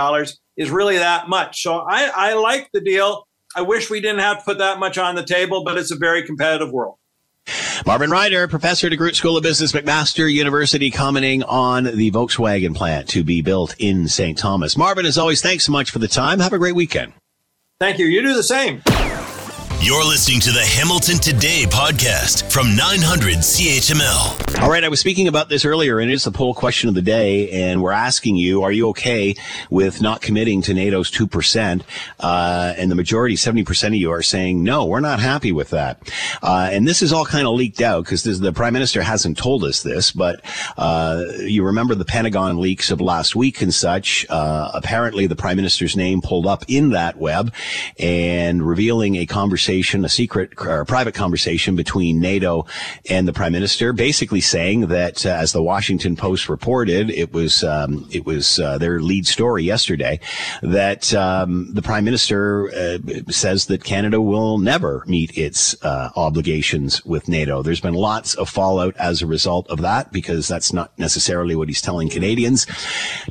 is 0.57 0.71
really 0.71 0.99
that 0.99 1.29
much. 1.29 1.61
So 1.61 1.79
I, 1.79 2.13
I 2.15 2.35
like 2.35 2.71
the 2.73 2.81
deal. 2.81 3.27
I 3.57 3.63
wish 3.63 3.91
we 3.91 4.01
didn't 4.01 4.21
have 4.21 4.39
to 4.39 4.45
put 4.45 4.59
that 4.59 4.79
much 4.79 4.97
on 4.97 5.17
the 5.17 5.25
table, 5.25 5.65
but 5.65 5.77
it's 5.77 5.91
a 5.91 5.97
very 5.97 6.23
competitive 6.23 6.71
world. 6.71 6.99
Marvin 7.87 8.11
Ryder, 8.11 8.49
professor 8.49 8.87
at 8.87 8.93
DeGroote 8.93 9.15
School 9.15 9.37
of 9.37 9.43
Business, 9.43 9.73
McMaster 9.73 10.33
University, 10.33 10.91
commenting 10.91 11.43
on 11.45 11.85
the 11.85 12.11
Volkswagen 12.11 12.75
plant 12.75 13.09
to 13.11 13.25
be 13.25 13.43
built 13.43 13.75
in 13.79 14.09
St. 14.09 14.37
Thomas. 14.39 14.77
Marvin, 14.77 15.07
as 15.07 15.19
always, 15.19 15.43
thanks 15.43 15.65
so 15.65 15.73
much 15.73 15.91
for 15.91 15.99
the 15.99 16.09
time. 16.09 16.41
Have 16.41 16.53
a 16.53 16.59
great 16.59 16.75
weekend. 16.75 17.13
Thank 17.81 17.99
you. 17.99 18.07
You 18.07 18.23
do 18.23 18.35
the 18.35 18.43
same. 18.43 18.83
You're 19.81 20.05
listening 20.05 20.41
to 20.41 20.51
the 20.51 20.65
Hamilton 20.65 21.19
Today 21.19 21.65
podcast 21.65 22.51
from 22.51 22.75
900 22.75 23.37
CHML. 23.37 24.61
All 24.61 24.69
right, 24.69 24.83
I 24.83 24.89
was 24.89 24.99
speaking 24.99 25.29
about 25.29 25.49
this 25.49 25.65
earlier, 25.65 26.01
and 26.01 26.11
it's 26.11 26.25
the 26.25 26.33
poll 26.33 26.53
question 26.53 26.89
of 26.89 26.97
the 26.97 27.03
day, 27.03 27.49
and 27.51 27.81
we're 27.81 27.93
asking 27.93 28.35
you: 28.35 28.65
Are 28.65 28.73
you 28.73 28.89
okay 28.89 29.37
with 29.71 30.03
not 30.03 30.21
committing 30.21 30.63
to 30.63 30.75
NATO's 30.75 31.13
two 31.13 31.29
percent? 31.29 31.85
Uh, 32.19 32.75
and 32.77 32.91
the 32.91 32.97
majority, 32.97 33.37
seventy 33.37 33.63
percent 33.63 33.95
of 33.95 34.01
you, 34.01 34.11
are 34.11 34.21
saying 34.21 34.65
no. 34.65 34.85
We're 34.85 34.99
not 34.99 35.21
happy 35.21 35.53
with 35.53 35.71
that. 35.71 36.01
Uh, 36.43 36.69
and 36.73 36.89
this 36.89 37.01
is 37.01 37.13
all 37.13 37.25
kind 37.25 37.47
of 37.47 37.55
leaked 37.55 37.81
out 37.81 38.05
because 38.05 38.25
the 38.25 38.53
prime 38.53 38.73
minister 38.73 39.01
hasn't 39.01 39.39
told 39.39 39.63
us 39.63 39.85
this, 39.85 40.11
but 40.11 40.41
uh, 40.77 41.23
you 41.39 41.63
remember 41.63 41.95
the 41.95 42.05
Pentagon 42.05 42.59
leaks 42.59 42.91
of 42.91 43.01
last 43.01 43.37
week 43.37 43.63
and 43.63 43.73
such. 43.73 44.27
Uh, 44.29 44.73
apparently, 44.75 45.29
the 45.29 45.37
prime 45.37 45.57
minister's 45.57 45.97
name 45.97 46.21
pulled 46.21 46.47
up 46.47 46.65
in 46.67 46.91
that 46.91 47.17
web, 47.17 47.55
and 47.97 48.67
revealing 48.67 49.15
a 49.15 49.25
conversation 49.25 49.68
conversation, 49.69 50.03
a 50.03 50.09
secret 50.09 50.51
or 50.61 50.81
a 50.81 50.87
private 50.87 51.15
conversation 51.15 51.77
between 51.77 52.21
NATO 52.21 52.65
and 53.11 53.29
the 53.29 53.35
prime 53.35 53.53
minister, 53.53 53.93
basically 53.93 54.41
saying 54.41 54.87
that, 54.89 55.27
uh, 55.27 55.29
as 55.29 55.53
the 55.53 55.63
Washington 55.63 56.17
Post 56.17 56.49
reported, 56.49 57.11
it 57.11 57.35
was 57.35 57.63
um, 57.63 58.09
it 58.11 58.25
was 58.25 58.59
uh, 58.59 58.79
their 58.79 59.01
lead 59.01 59.27
story 59.27 59.65
yesterday 59.65 60.21
that 60.63 61.13
um, 61.13 61.75
the 61.75 61.83
prime 61.83 62.05
minister 62.05 62.71
uh, 62.71 62.99
says 63.29 63.67
that 63.67 63.85
Canada 63.85 64.23
will 64.23 64.57
never 64.57 65.05
meet 65.07 65.37
its 65.37 65.77
uh, 65.85 66.09
obligations 66.17 67.05
with 67.05 67.29
NATO. 67.29 67.63
There's 67.63 67.83
been 67.83 67.93
lots 67.93 68.35
of 68.37 68.49
fallout 68.49 68.97
as 68.97 69.21
a 69.21 69.27
result 69.27 69.69
of 69.69 69.83
that 69.83 70.13
because 70.13 70.49
that's 70.49 70.73
not 70.73 70.99
necessarily 70.99 71.55
what 71.55 71.69
he's 71.69 71.83
telling 71.83 72.09
Canadians. 72.09 72.67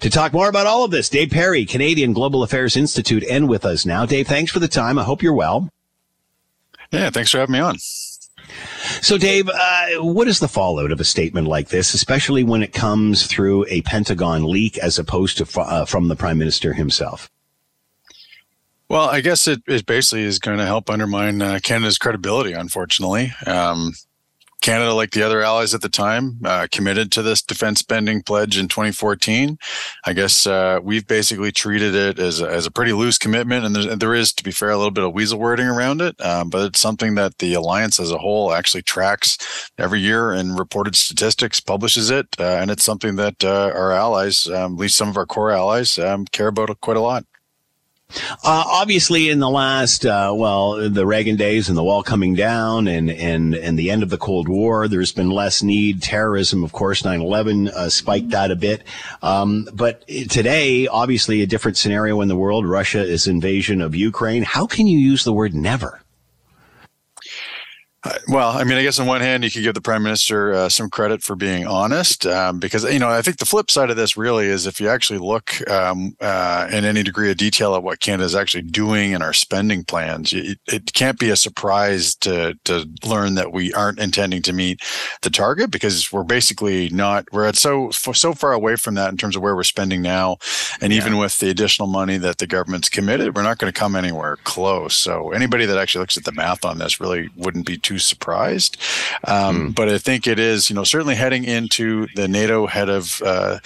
To 0.01 0.09
talk 0.11 0.33
more 0.33 0.49
about 0.49 0.67
all 0.67 0.83
of 0.83 0.91
this, 0.91 1.09
Dave 1.09 1.31
Perry, 1.31 1.65
Canadian 1.65 2.13
Global 2.13 2.43
Affairs 2.43 2.77
Institute, 2.77 3.23
and 3.23 3.49
with 3.49 3.65
us 3.65 3.88
now. 3.88 4.05
Dave, 4.05 4.27
thanks 4.27 4.51
for 4.51 4.59
the 4.59 4.67
time. 4.67 4.99
I 4.99 5.03
hope 5.03 5.23
you're 5.23 5.33
well. 5.33 5.69
Yeah, 6.91 7.09
thanks 7.09 7.31
for 7.31 7.39
having 7.39 7.53
me 7.53 7.59
on. 7.59 7.77
So, 9.01 9.17
Dave, 9.17 9.49
uh, 9.49 9.88
what 9.99 10.27
is 10.27 10.39
the 10.39 10.47
fallout 10.47 10.91
of 10.91 10.99
a 10.99 11.03
statement 11.03 11.47
like 11.47 11.69
this, 11.69 11.93
especially 11.93 12.43
when 12.43 12.63
it 12.63 12.73
comes 12.73 13.27
through 13.27 13.65
a 13.67 13.81
Pentagon 13.81 14.43
leak 14.43 14.77
as 14.77 14.97
opposed 14.97 15.38
to 15.38 15.59
uh, 15.59 15.85
from 15.85 16.07
the 16.07 16.15
Prime 16.15 16.38
Minister 16.38 16.73
himself? 16.73 17.29
Well, 18.89 19.09
I 19.09 19.19
guess 19.19 19.47
it, 19.47 19.61
it 19.67 19.85
basically 19.85 20.23
is 20.23 20.39
going 20.39 20.59
to 20.59 20.65
help 20.65 20.89
undermine 20.89 21.41
uh, 21.41 21.59
Canada's 21.61 21.97
credibility, 21.97 22.53
unfortunately. 22.53 23.33
Um, 23.45 23.91
Canada, 24.62 24.93
like 24.93 25.12
the 25.12 25.22
other 25.22 25.41
allies 25.41 25.74
at 25.74 25.82
the 25.82 25.89
time, 25.89 26.39
uh, 26.43 26.68
committed 26.72 27.12
to 27.12 27.22
this 27.22 27.41
defense 27.41 27.80
spending 27.80 28.22
pledge 28.22 28.58
in 28.58 28.68
2014. 28.68 29.58
I 30.05 30.14
guess 30.14 30.47
uh, 30.47 30.80
we've 30.82 31.08
basically 31.08 31.51
treated 31.51 31.95
it 31.95 32.20
as 32.20 32.41
a, 32.41 32.49
as 32.49 32.66
a 32.66 32.72
pretty 32.72 32.93
loose 32.93 33.18
commitment, 33.18 33.66
and 33.66 34.01
there 34.01 34.16
is, 34.16 34.34
to 34.34 34.43
be 34.43 34.51
fair, 34.51 34.72
a 34.72 34.78
little 34.78 34.91
bit 34.91 35.03
of 35.03 35.14
weasel 35.14 35.39
wording 35.39 35.68
around 35.68 36.01
it. 36.01 36.20
Um, 36.24 36.49
but 36.49 36.66
it's 36.66 36.80
something 36.80 37.16
that 37.16 37.38
the 37.38 37.53
alliance 37.53 37.99
as 37.99 38.12
a 38.12 38.18
whole 38.18 38.53
actually 38.53 38.82
tracks 38.82 39.38
every 39.78 39.99
year 39.99 40.32
and 40.32 40.58
reported 40.58 40.95
statistics, 40.95 41.60
publishes 41.60 42.10
it, 42.10 42.28
uh, 42.39 42.43
and 42.43 42.72
it's 42.72 42.84
something 42.84 43.16
that 43.16 43.43
uh, 43.43 43.72
our 43.74 43.91
allies, 43.91 44.47
um, 44.47 44.74
at 44.74 44.80
least 44.80 44.97
some 44.97 45.10
of 45.10 45.18
our 45.18 45.26
core 45.26 45.51
allies, 45.51 45.97
um, 45.99 46.26
care 46.26 46.47
about 46.47 46.80
quite 46.82 46.97
a 46.97 47.01
lot. 47.01 47.26
Uh, 48.10 48.64
obviously, 48.66 49.30
in 49.30 49.39
the 49.39 49.49
last, 49.49 50.05
uh, 50.05 50.32
well, 50.34 50.89
the 50.89 51.05
Reagan 51.05 51.36
days 51.36 51.68
and 51.68 51.78
the 51.78 51.84
wall 51.84 52.03
coming 52.03 52.36
down 52.36 52.88
and, 52.88 53.10
and, 53.12 53.53
and 53.53 53.78
the 53.78 53.91
end 53.91 54.03
of 54.03 54.10
the 54.10 54.18
Cold 54.18 54.47
War, 54.47 54.88
there's 54.88 55.12
been 55.12 55.30
less 55.30 55.62
need. 55.62 56.01
Terrorism, 56.01 56.64
of 56.64 56.72
course, 56.72 57.03
9 57.03 57.20
11 57.20 57.68
uh, 57.68 57.89
spiked 57.89 58.30
that 58.30 58.49
a 58.49 58.55
bit. 58.55 58.84
Um, 59.22 59.68
but 59.74 60.08
today, 60.08 60.88
obviously, 60.88 61.41
a 61.41 61.47
different 61.47 61.78
scenario 61.78 62.22
in 62.22 62.30
the 62.30 62.38
world. 62.38 62.66
Russia 62.66 63.03
is 63.03 63.28
invasion 63.28 63.82
of 63.82 63.93
Ukraine. 63.93 64.43
How 64.43 64.66
can 64.66 64.88
you 64.88 64.97
use 64.97 65.26
the 65.26 65.34
word 65.34 65.53
never? 65.53 66.01
Well, 68.28 68.49
I 68.49 68.64
mean, 68.64 68.78
I 68.78 68.84
guess 68.84 68.99
on 68.99 69.08
one 69.08 69.22
hand, 69.22 69.43
you 69.43 69.51
could 69.51 69.64
give 69.64 69.74
the 69.74 69.82
prime 69.82 70.03
minister 70.03 70.53
uh, 70.53 70.70
some 70.70 70.89
credit 70.89 71.22
for 71.22 71.36
being 71.36 71.66
honest, 71.66 72.26
um, 72.26 72.60
because 72.60 72.84
you 72.84 72.99
know 72.99 73.10
I 73.10 73.22
think 73.22 73.38
the 73.38 73.45
flip 73.45 73.72
side 73.72 73.89
of 73.89 73.97
this 73.97 74.18
really 74.18 74.45
is 74.45 74.68
if 74.68 74.80
you 74.80 74.89
actually 74.89 75.20
look 75.20 75.68
um, 75.70 76.16
uh, 76.22 76.68
in 76.72 76.86
any 76.86 77.03
degree 77.03 77.32
of 77.32 77.38
detail 77.38 77.76
at 77.76 77.84
what 77.84 77.99
Canada 77.99 78.26
is 78.26 78.36
actually 78.36 78.64
doing 78.64 79.12
in 79.12 79.22
our 79.22 79.34
spending 79.34 79.84
plans, 79.84 80.34
it, 80.34 80.60
it, 80.68 80.93
can't 80.93 81.20
be 81.20 81.30
a 81.30 81.36
surprise 81.36 82.16
to 82.16 82.58
to 82.64 82.89
learn 83.05 83.36
that 83.36 83.51
we 83.51 83.74
aren't 83.74 83.99
intending 83.99 84.41
to 84.41 84.53
meet 84.53 84.82
the 85.22 85.30
target 85.30 85.72
because 85.72 86.12
we're 86.12 86.24
basically 86.24 86.89
not 86.89 87.26
we're 87.32 87.45
at 87.45 87.55
so 87.55 87.91
so 87.91 88.34
far 88.34 88.53
away 88.53 88.76
from 88.76 88.95
that 88.95 89.12
in 89.12 89.18
terms 89.18 89.36
of 89.36 89.41
where 89.41 89.55
we're 89.55 89.64
spending 89.64 90.01
now, 90.01 90.38
and 90.82 90.91
yeah. 90.91 90.97
even 90.97 91.18
with 91.18 91.39
the 91.39 91.49
additional 91.49 91.88
money 91.88 92.18
that 92.18 92.38
the 92.38 92.47
government's 92.47 92.89
committed, 92.89 93.36
we're 93.36 93.43
not 93.43 93.58
going 93.58 93.72
to 93.72 93.80
come 93.80 93.95
anywhere 93.95 94.38
close. 94.43 94.95
So 94.95 95.32
anybody 95.32 95.66
that 95.66 95.78
actually 95.78 96.01
looks 96.01 96.18
at 96.18 96.24
the 96.24 96.32
math 96.32 96.66
on 96.66 96.78
this 96.78 96.99
really 96.99 97.30
wouldn't 97.36 97.66
be 97.66 97.78
too 97.78 97.96
too 97.97 98.03
surprised. 98.03 98.77
Um, 99.25 99.71
But 99.71 99.89
I 99.89 99.97
think 99.97 100.27
it 100.27 100.39
is, 100.39 100.69
you 100.69 100.75
know, 100.75 100.83
certainly 100.83 101.15
heading 101.15 101.43
into 101.43 102.07
the 102.15 102.27
NATO 102.27 102.67
head 102.67 102.89
of 102.89 103.21
uh, 103.25 103.59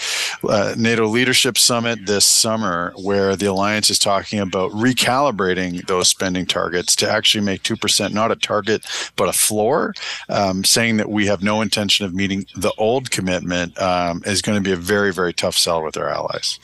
uh, 0.47 0.73
NATO 0.77 1.07
leadership 1.07 1.57
summit 1.57 2.05
this 2.05 2.25
summer, 2.25 2.93
where 2.95 3.36
the 3.36 3.47
alliance 3.47 3.89
is 3.89 3.99
talking 3.99 4.39
about 4.39 4.71
recalibrating 4.71 5.86
those 5.88 6.09
spending 6.09 6.45
targets 6.45 6.95
to 6.97 7.09
actually 7.09 7.43
make 7.43 7.63
two 7.63 7.75
percent 7.75 8.13
not 8.13 8.32
a 8.32 8.36
target 8.36 8.86
but 9.15 9.29
a 9.29 9.34
floor, 9.34 9.93
um, 10.29 10.63
saying 10.63 10.97
that 10.97 11.09
we 11.09 11.27
have 11.27 11.43
no 11.43 11.61
intention 11.61 12.05
of 12.05 12.13
meeting 12.13 12.45
the 12.55 12.73
old 12.77 13.11
commitment 13.11 13.79
um, 13.82 14.21
is 14.25 14.41
going 14.41 14.57
to 14.57 14.63
be 14.63 14.71
a 14.71 14.75
very 14.93 15.11
very 15.13 15.34
tough 15.34 15.57
sell 15.57 15.84
with 15.84 15.97
our 15.97 16.09
allies. 16.09 16.59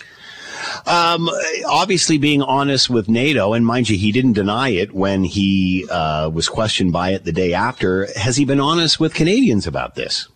Um, 0.86 1.30
obviously, 1.68 2.18
being 2.18 2.42
honest 2.42 2.90
with 2.90 3.10
NATO, 3.10 3.54
and 3.54 3.66
mind 3.66 3.90
you, 3.90 3.98
he 3.98 4.12
didn't 4.12 4.34
deny 4.34 4.70
it 4.70 4.94
when 4.94 5.24
he 5.24 5.88
uh, 5.90 6.30
was 6.30 6.50
questioned 6.50 6.92
by 6.92 7.12
it 7.12 7.24
the 7.26 7.32
day 7.32 7.54
after. 7.54 8.08
Has 8.18 8.38
he 8.38 8.46
been 8.46 8.60
honest 8.60 9.00
with 9.00 9.14
Canadians 9.14 9.68
about 9.68 9.96
this? 9.96 10.28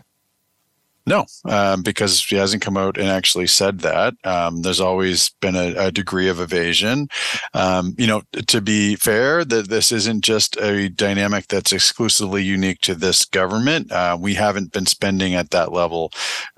No, 1.05 1.25
um, 1.45 1.81
because 1.81 2.23
he 2.23 2.35
hasn't 2.35 2.61
come 2.61 2.77
out 2.77 2.97
and 2.97 3.07
actually 3.07 3.47
said 3.47 3.79
that. 3.79 4.13
Um, 4.23 4.61
there's 4.61 4.79
always 4.79 5.31
been 5.41 5.55
a, 5.55 5.87
a 5.87 5.91
degree 5.91 6.27
of 6.27 6.39
evasion. 6.39 7.07
Um, 7.53 7.95
you 7.97 8.05
know, 8.05 8.21
to 8.47 8.61
be 8.61 8.95
fair, 8.95 9.43
that 9.43 9.69
this 9.69 9.91
isn't 9.91 10.23
just 10.23 10.57
a 10.57 10.89
dynamic 10.89 11.47
that's 11.47 11.71
exclusively 11.71 12.43
unique 12.43 12.81
to 12.81 12.93
this 12.93 13.25
government. 13.25 13.91
Uh, 13.91 14.15
we 14.19 14.35
haven't 14.35 14.71
been 14.73 14.85
spending 14.85 15.33
at 15.33 15.49
that 15.49 15.71
level 15.71 16.11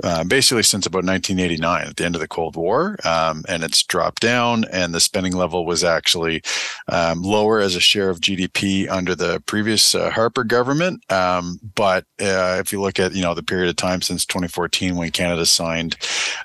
uh, 0.04 0.24
basically 0.26 0.64
since 0.64 0.86
about 0.86 1.06
1989, 1.06 1.88
at 1.88 1.96
the 1.96 2.06
end 2.06 2.16
of 2.16 2.22
the 2.22 2.28
Cold 2.28 2.56
War, 2.58 2.98
um, 3.06 3.44
and 3.48 3.64
it's 3.64 3.84
dropped 3.84 4.22
down. 4.22 4.66
And 4.66 4.94
the 4.94 5.00
spending 5.00 5.34
level 5.34 5.66
was 5.66 5.84
actually 5.84 6.42
um, 6.90 7.22
lower 7.22 7.60
as 7.60 7.76
a 7.76 7.80
share 7.80 8.10
of 8.10 8.20
GDP 8.20 8.90
under 8.90 9.16
the 9.16 9.42
previous 9.46 9.96
uh, 9.96 10.10
Harper 10.10 10.44
government. 10.44 11.10
Um, 11.12 11.60
but 11.76 12.04
uh, 12.20 12.58
if 12.60 12.74
you 12.74 12.82
look 12.82 13.00
at 13.00 13.14
you 13.14 13.22
know 13.22 13.34
the 13.34 13.44
period 13.44 13.70
of 13.70 13.76
time 13.78 14.02
since 14.02 14.26
2014 14.34 14.96
when 14.96 15.12
Canada 15.12 15.46
signed 15.46 15.96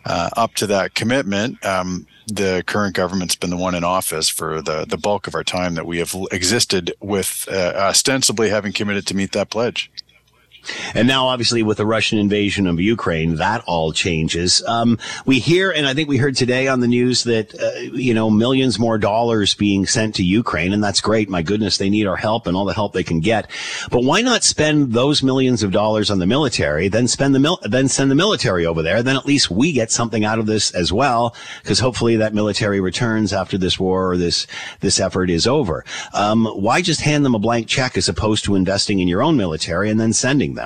uh, 0.05 0.31
up 0.37 0.55
to 0.57 0.67
that 0.67 0.95
commitment. 0.95 1.65
Um, 1.65 2.07
the 2.27 2.63
current 2.67 2.95
government's 2.95 3.35
been 3.35 3.51
the 3.51 3.57
one 3.57 3.75
in 3.75 3.85
office 3.85 4.29
for 4.29 4.61
the, 4.61 4.85
the 4.85 4.99
bulk 4.99 5.27
of 5.27 5.35
our 5.35 5.45
time 5.45 5.75
that 5.75 5.87
we 5.87 5.99
have 5.99 6.15
existed 6.31 6.93
with 7.01 7.49
uh, 7.51 7.73
ostensibly 7.77 8.51
having 8.51 8.73
committed 8.73 9.07
to 9.07 9.17
meet 9.17 9.33
that 9.33 9.51
pledge. 9.51 9.91
And 10.95 11.09
now, 11.09 11.27
obviously, 11.27 11.63
with 11.63 11.79
the 11.79 11.87
Russian 11.87 12.19
invasion 12.19 12.67
of 12.67 12.81
Ukraine, 12.81 13.37
that 13.37 13.63
all 13.67 13.93
changes. 13.93 14.63
Um, 14.67 14.99
we 15.27 15.39
hear, 15.39 15.71
and 15.71 15.87
I 15.87 15.95
think 15.95 16.09
we 16.09 16.17
heard 16.17 16.37
today 16.37 16.69
on 16.69 16.81
the 16.81 16.87
news 16.87 17.25
that, 17.25 17.55
uh, 17.61 17.81
you 17.81 18.15
know, 18.15 18.31
millions 18.31 18.79
more 18.79 18.99
dollars 18.99 19.55
being 19.55 19.87
sent 19.87 20.15
to 20.17 20.25
Ukraine, 20.25 20.73
and 20.73 20.83
that's 20.83 21.01
great. 21.01 21.29
My 21.29 21.43
goodness, 21.43 21.79
they 21.79 21.91
need 21.91 22.07
our 22.07 22.17
help 22.17 22.47
and 22.47 22.57
all 22.57 22.65
the 22.65 22.75
help 22.75 22.93
they 22.93 23.03
can 23.05 23.21
get. 23.21 23.51
But 23.91 24.05
why 24.05 24.21
not 24.21 24.45
spend 24.45 24.93
those 24.93 25.23
millions 25.23 25.63
of 25.63 25.73
dollars 25.73 26.11
on 26.11 26.19
the 26.19 26.27
military, 26.27 26.89
then 26.89 27.09
spend 27.09 27.35
the 27.35 27.39
mil- 27.39 27.61
then 27.63 27.89
send 27.89 28.11
the 28.11 28.15
military 28.15 28.67
over 28.67 28.83
there? 28.83 29.03
Then 29.03 29.17
at 29.17 29.27
least 29.27 29.51
we 29.51 29.73
get 29.73 29.91
something 29.91 30.25
out 30.25 30.39
of 30.39 30.47
this 30.47 30.71
as 30.73 30.93
well, 30.93 31.35
because 31.63 31.81
hopefully 31.81 32.17
that 32.17 32.35
military 32.35 32.81
returns 32.81 33.33
after 33.33 33.57
this 33.59 33.79
war 33.79 34.13
or 34.13 34.17
this 34.17 34.47
this 34.81 35.01
effort 35.01 35.31
is 35.31 35.47
over. 35.47 35.85
Um, 36.13 36.47
why 36.47 36.83
just 36.83 37.01
hand 37.01 37.25
them 37.25 37.35
a 37.35 37.39
blank 37.39 37.69
check 37.69 37.97
as 37.97 38.09
opposed 38.09 38.45
to 38.45 38.55
investing 38.55 38.99
in 38.99 39.09
your 39.09 39.23
own 39.23 39.37
military 39.37 39.91
and 39.91 40.01
then 40.01 40.13
sending 40.13 40.55
them? 40.55 40.58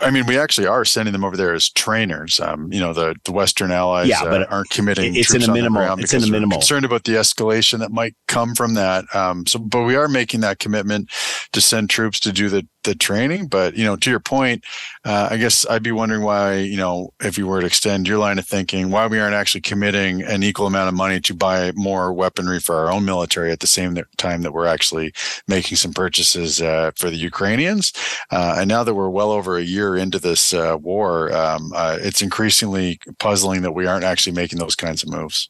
I 0.00 0.10
mean, 0.10 0.24
we 0.26 0.38
actually 0.38 0.66
are 0.66 0.84
sending 0.84 1.12
them 1.12 1.24
over 1.24 1.36
there 1.36 1.52
as 1.52 1.68
trainers. 1.68 2.40
Um, 2.40 2.72
you 2.72 2.80
know, 2.80 2.92
the, 2.94 3.14
the 3.24 3.32
Western 3.32 3.70
allies 3.70 4.08
Yeah, 4.08 4.24
but 4.24 4.42
uh, 4.42 4.46
aren't 4.48 4.70
committing. 4.70 5.14
it's 5.14 5.34
in 5.34 5.42
a 5.42 5.46
the 5.46 5.52
minimal- 5.52 5.82
ground 5.82 6.00
it's 6.00 6.14
in 6.14 6.24
a 6.24 6.26
minimal. 6.26 6.58
Concerned 6.58 6.86
about 6.86 7.04
the 7.04 7.12
escalation 7.12 7.78
that 7.80 7.90
might 7.90 8.14
come 8.28 8.54
from 8.54 8.74
that. 8.74 9.04
Um, 9.14 9.46
so, 9.46 9.58
but 9.58 9.82
we 9.82 9.94
are 9.96 10.08
making 10.08 10.40
that 10.40 10.58
commitment 10.58 11.10
to 11.52 11.60
send 11.60 11.90
troops 11.90 12.18
to 12.20 12.32
do 12.32 12.48
the 12.48 12.66
the 12.88 12.94
training. 12.94 13.46
But 13.46 13.76
you 13.76 13.84
know, 13.84 13.96
to 13.96 14.10
your 14.10 14.20
point, 14.20 14.64
uh, 15.04 15.28
I 15.30 15.36
guess 15.36 15.66
I'd 15.68 15.82
be 15.82 15.92
wondering 15.92 16.22
why. 16.22 16.56
You 16.56 16.76
know, 16.76 17.12
if 17.20 17.38
you 17.38 17.46
were 17.46 17.60
to 17.60 17.66
extend 17.66 18.08
your 18.08 18.18
line 18.18 18.38
of 18.38 18.46
thinking, 18.46 18.90
why 18.90 19.06
we 19.06 19.20
aren't 19.20 19.34
actually 19.34 19.60
committing 19.60 20.22
an 20.22 20.42
equal 20.42 20.66
amount 20.66 20.88
of 20.88 20.94
money 20.94 21.20
to 21.20 21.34
buy 21.34 21.72
more 21.74 22.12
weaponry 22.12 22.60
for 22.60 22.76
our 22.76 22.90
own 22.90 23.04
military 23.04 23.52
at 23.52 23.60
the 23.60 23.66
same 23.66 23.96
time 24.16 24.42
that 24.42 24.52
we're 24.52 24.66
actually 24.66 25.12
making 25.46 25.76
some 25.76 25.92
purchases 25.92 26.60
uh, 26.60 26.90
for 26.96 27.10
the 27.10 27.16
Ukrainians. 27.16 27.92
Uh, 28.30 28.56
and 28.58 28.68
now 28.68 28.82
that 28.82 28.94
we're 28.94 29.10
well 29.10 29.30
over 29.30 29.56
a 29.56 29.62
year 29.62 29.96
into 29.96 30.18
this 30.18 30.54
uh, 30.54 30.76
war, 30.80 31.32
um, 31.34 31.72
uh, 31.74 31.98
it's 32.00 32.22
increasingly 32.22 32.98
puzzling 33.18 33.62
that 33.62 33.72
we 33.72 33.86
aren't 33.86 34.04
actually 34.04 34.32
making 34.32 34.58
those 34.58 34.74
kinds 34.74 35.02
of 35.02 35.10
moves. 35.10 35.48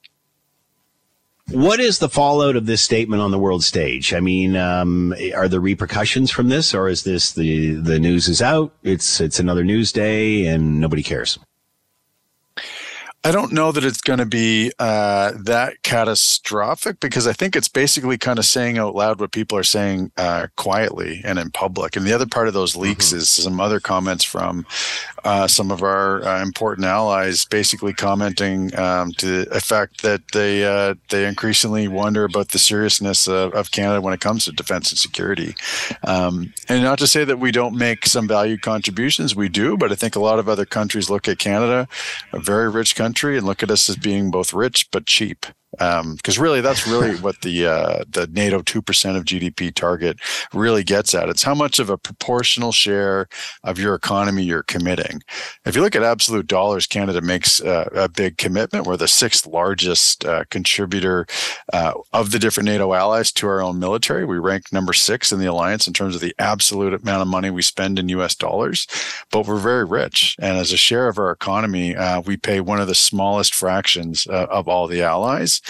What 1.50 1.80
is 1.80 1.98
the 1.98 2.10
fallout 2.10 2.56
of 2.56 2.66
this 2.66 2.82
statement 2.82 3.22
on 3.22 3.30
the 3.30 3.38
world 3.38 3.64
stage? 3.64 4.12
I 4.12 4.20
mean, 4.20 4.54
um, 4.54 5.14
are 5.34 5.48
there 5.48 5.60
repercussions 5.60 6.30
from 6.30 6.50
this, 6.50 6.74
or 6.74 6.88
is 6.88 7.04
this 7.04 7.32
the 7.32 7.74
the 7.74 7.98
news 7.98 8.28
is 8.28 8.42
out? 8.42 8.74
It's 8.82 9.18
it's 9.20 9.40
another 9.40 9.64
news 9.64 9.90
day, 9.90 10.46
and 10.46 10.78
nobody 10.78 11.02
cares. 11.02 11.38
I 13.24 13.32
don't 13.32 13.52
know 13.52 13.72
that 13.72 13.84
it's 13.84 14.00
going 14.00 14.20
to 14.20 14.26
be 14.26 14.72
uh, 14.78 15.32
that 15.44 15.82
catastrophic 15.82 17.00
because 17.00 17.26
I 17.26 17.32
think 17.32 17.56
it's 17.56 17.68
basically 17.68 18.16
kind 18.16 18.38
of 18.38 18.44
saying 18.44 18.78
out 18.78 18.94
loud 18.94 19.18
what 19.18 19.32
people 19.32 19.58
are 19.58 19.64
saying 19.64 20.12
uh, 20.16 20.46
quietly 20.56 21.20
and 21.24 21.38
in 21.38 21.50
public. 21.50 21.96
And 21.96 22.06
the 22.06 22.12
other 22.12 22.26
part 22.26 22.46
of 22.46 22.54
those 22.54 22.76
leaks 22.76 23.12
is 23.12 23.28
some 23.28 23.60
other 23.60 23.80
comments 23.80 24.22
from 24.22 24.66
uh, 25.24 25.46
some 25.46 25.70
of 25.70 25.82
our 25.82 26.24
uh, 26.24 26.42
important 26.42 26.86
allies, 26.86 27.44
basically 27.44 27.92
commenting 27.92 28.76
um, 28.78 29.12
to 29.12 29.26
the 29.44 29.56
effect 29.56 30.02
that 30.02 30.20
they 30.32 30.64
uh, 30.64 30.94
they 31.10 31.26
increasingly 31.26 31.88
wonder 31.88 32.24
about 32.24 32.48
the 32.48 32.58
seriousness 32.58 33.26
of, 33.28 33.52
of 33.54 33.70
Canada 33.70 34.00
when 34.00 34.14
it 34.14 34.20
comes 34.20 34.44
to 34.44 34.52
defense 34.52 34.90
and 34.90 34.98
security. 34.98 35.54
Um, 36.04 36.52
and 36.68 36.82
not 36.82 36.98
to 37.00 37.06
say 37.06 37.24
that 37.24 37.38
we 37.38 37.52
don't 37.52 37.76
make 37.76 38.06
some 38.06 38.28
valued 38.28 38.62
contributions, 38.62 39.34
we 39.34 39.48
do, 39.48 39.76
but 39.76 39.92
I 39.92 39.94
think 39.94 40.16
a 40.16 40.20
lot 40.20 40.38
of 40.38 40.48
other 40.48 40.66
countries 40.66 41.10
look 41.10 41.28
at 41.28 41.38
Canada, 41.38 41.88
a 42.32 42.38
very 42.38 42.68
rich 42.68 42.94
country, 42.94 43.36
and 43.36 43.46
look 43.46 43.62
at 43.62 43.70
us 43.70 43.88
as 43.88 43.96
being 43.96 44.30
both 44.30 44.52
rich 44.52 44.88
but 44.90 45.06
cheap. 45.06 45.46
Because 45.78 46.38
really, 46.38 46.60
that's 46.60 46.86
really 46.86 47.16
what 47.20 47.40
the 47.42 47.66
uh, 47.66 48.04
the 48.08 48.26
NATO 48.28 48.62
two 48.62 48.82
percent 48.82 49.16
of 49.16 49.24
GDP 49.24 49.74
target 49.74 50.18
really 50.52 50.84
gets 50.84 51.14
at. 51.14 51.28
It's 51.28 51.42
how 51.42 51.54
much 51.54 51.78
of 51.78 51.90
a 51.90 51.98
proportional 51.98 52.72
share 52.72 53.28
of 53.64 53.78
your 53.78 53.94
economy 53.94 54.42
you're 54.42 54.62
committing. 54.62 55.22
If 55.64 55.76
you 55.76 55.82
look 55.82 55.96
at 55.96 56.02
absolute 56.02 56.46
dollars, 56.46 56.86
Canada 56.86 57.20
makes 57.20 57.60
uh, 57.60 57.88
a 57.94 58.08
big 58.08 58.38
commitment. 58.38 58.86
We're 58.86 58.96
the 58.96 59.08
sixth 59.08 59.46
largest 59.46 60.24
uh, 60.24 60.44
contributor 60.50 61.26
uh, 61.72 61.92
of 62.12 62.30
the 62.30 62.38
different 62.38 62.68
NATO 62.68 62.92
allies 62.94 63.32
to 63.32 63.46
our 63.46 63.62
own 63.62 63.78
military. 63.78 64.24
We 64.24 64.38
rank 64.38 64.72
number 64.72 64.92
six 64.92 65.32
in 65.32 65.38
the 65.38 65.46
alliance 65.46 65.86
in 65.86 65.92
terms 65.92 66.14
of 66.14 66.20
the 66.20 66.34
absolute 66.38 66.94
amount 66.94 67.22
of 67.22 67.28
money 67.28 67.50
we 67.50 67.62
spend 67.62 67.98
in 67.98 68.08
U.S. 68.10 68.34
dollars. 68.34 68.86
But 69.30 69.46
we're 69.46 69.56
very 69.56 69.84
rich, 69.84 70.36
and 70.38 70.56
as 70.56 70.72
a 70.72 70.76
share 70.76 71.08
of 71.08 71.18
our 71.18 71.30
economy, 71.30 71.96
uh, 71.96 72.20
we 72.20 72.36
pay 72.36 72.60
one 72.60 72.80
of 72.80 72.88
the 72.88 72.94
smallest 72.94 73.54
fractions 73.54 74.26
uh, 74.26 74.46
of 74.50 74.68
all 74.68 74.86
the 74.86 75.02
allies. 75.02 75.60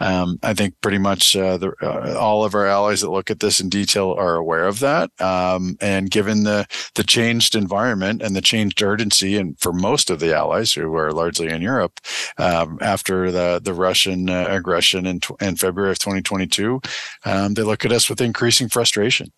Um, 0.00 0.38
I 0.42 0.54
think 0.54 0.74
pretty 0.80 0.98
much 0.98 1.36
uh, 1.36 1.56
the, 1.56 1.72
uh, 1.82 2.16
all 2.18 2.44
of 2.44 2.54
our 2.54 2.66
allies 2.66 3.00
that 3.00 3.10
look 3.10 3.30
at 3.30 3.40
this 3.40 3.60
in 3.60 3.68
detail 3.68 4.14
are 4.18 4.36
aware 4.36 4.66
of 4.66 4.80
that. 4.80 5.10
Um, 5.20 5.76
and 5.80 6.10
given 6.10 6.44
the 6.44 6.66
the 6.94 7.04
changed 7.04 7.54
environment 7.54 8.22
and 8.22 8.34
the 8.34 8.40
changed 8.40 8.82
urgency, 8.82 9.36
and 9.36 9.58
for 9.58 9.72
most 9.72 10.10
of 10.10 10.20
the 10.20 10.34
allies 10.34 10.72
who 10.72 10.94
are 10.94 11.12
largely 11.12 11.48
in 11.48 11.62
Europe, 11.62 12.00
um, 12.38 12.78
after 12.80 13.30
the 13.30 13.60
the 13.62 13.74
Russian 13.74 14.30
uh, 14.30 14.46
aggression 14.48 15.06
in, 15.06 15.20
in 15.40 15.56
February 15.56 15.92
of 15.92 15.98
2022, 15.98 16.80
um, 17.24 17.54
they 17.54 17.62
look 17.62 17.84
at 17.84 17.92
us 17.92 18.08
with 18.08 18.20
increasing 18.20 18.68
frustration. 18.68 19.32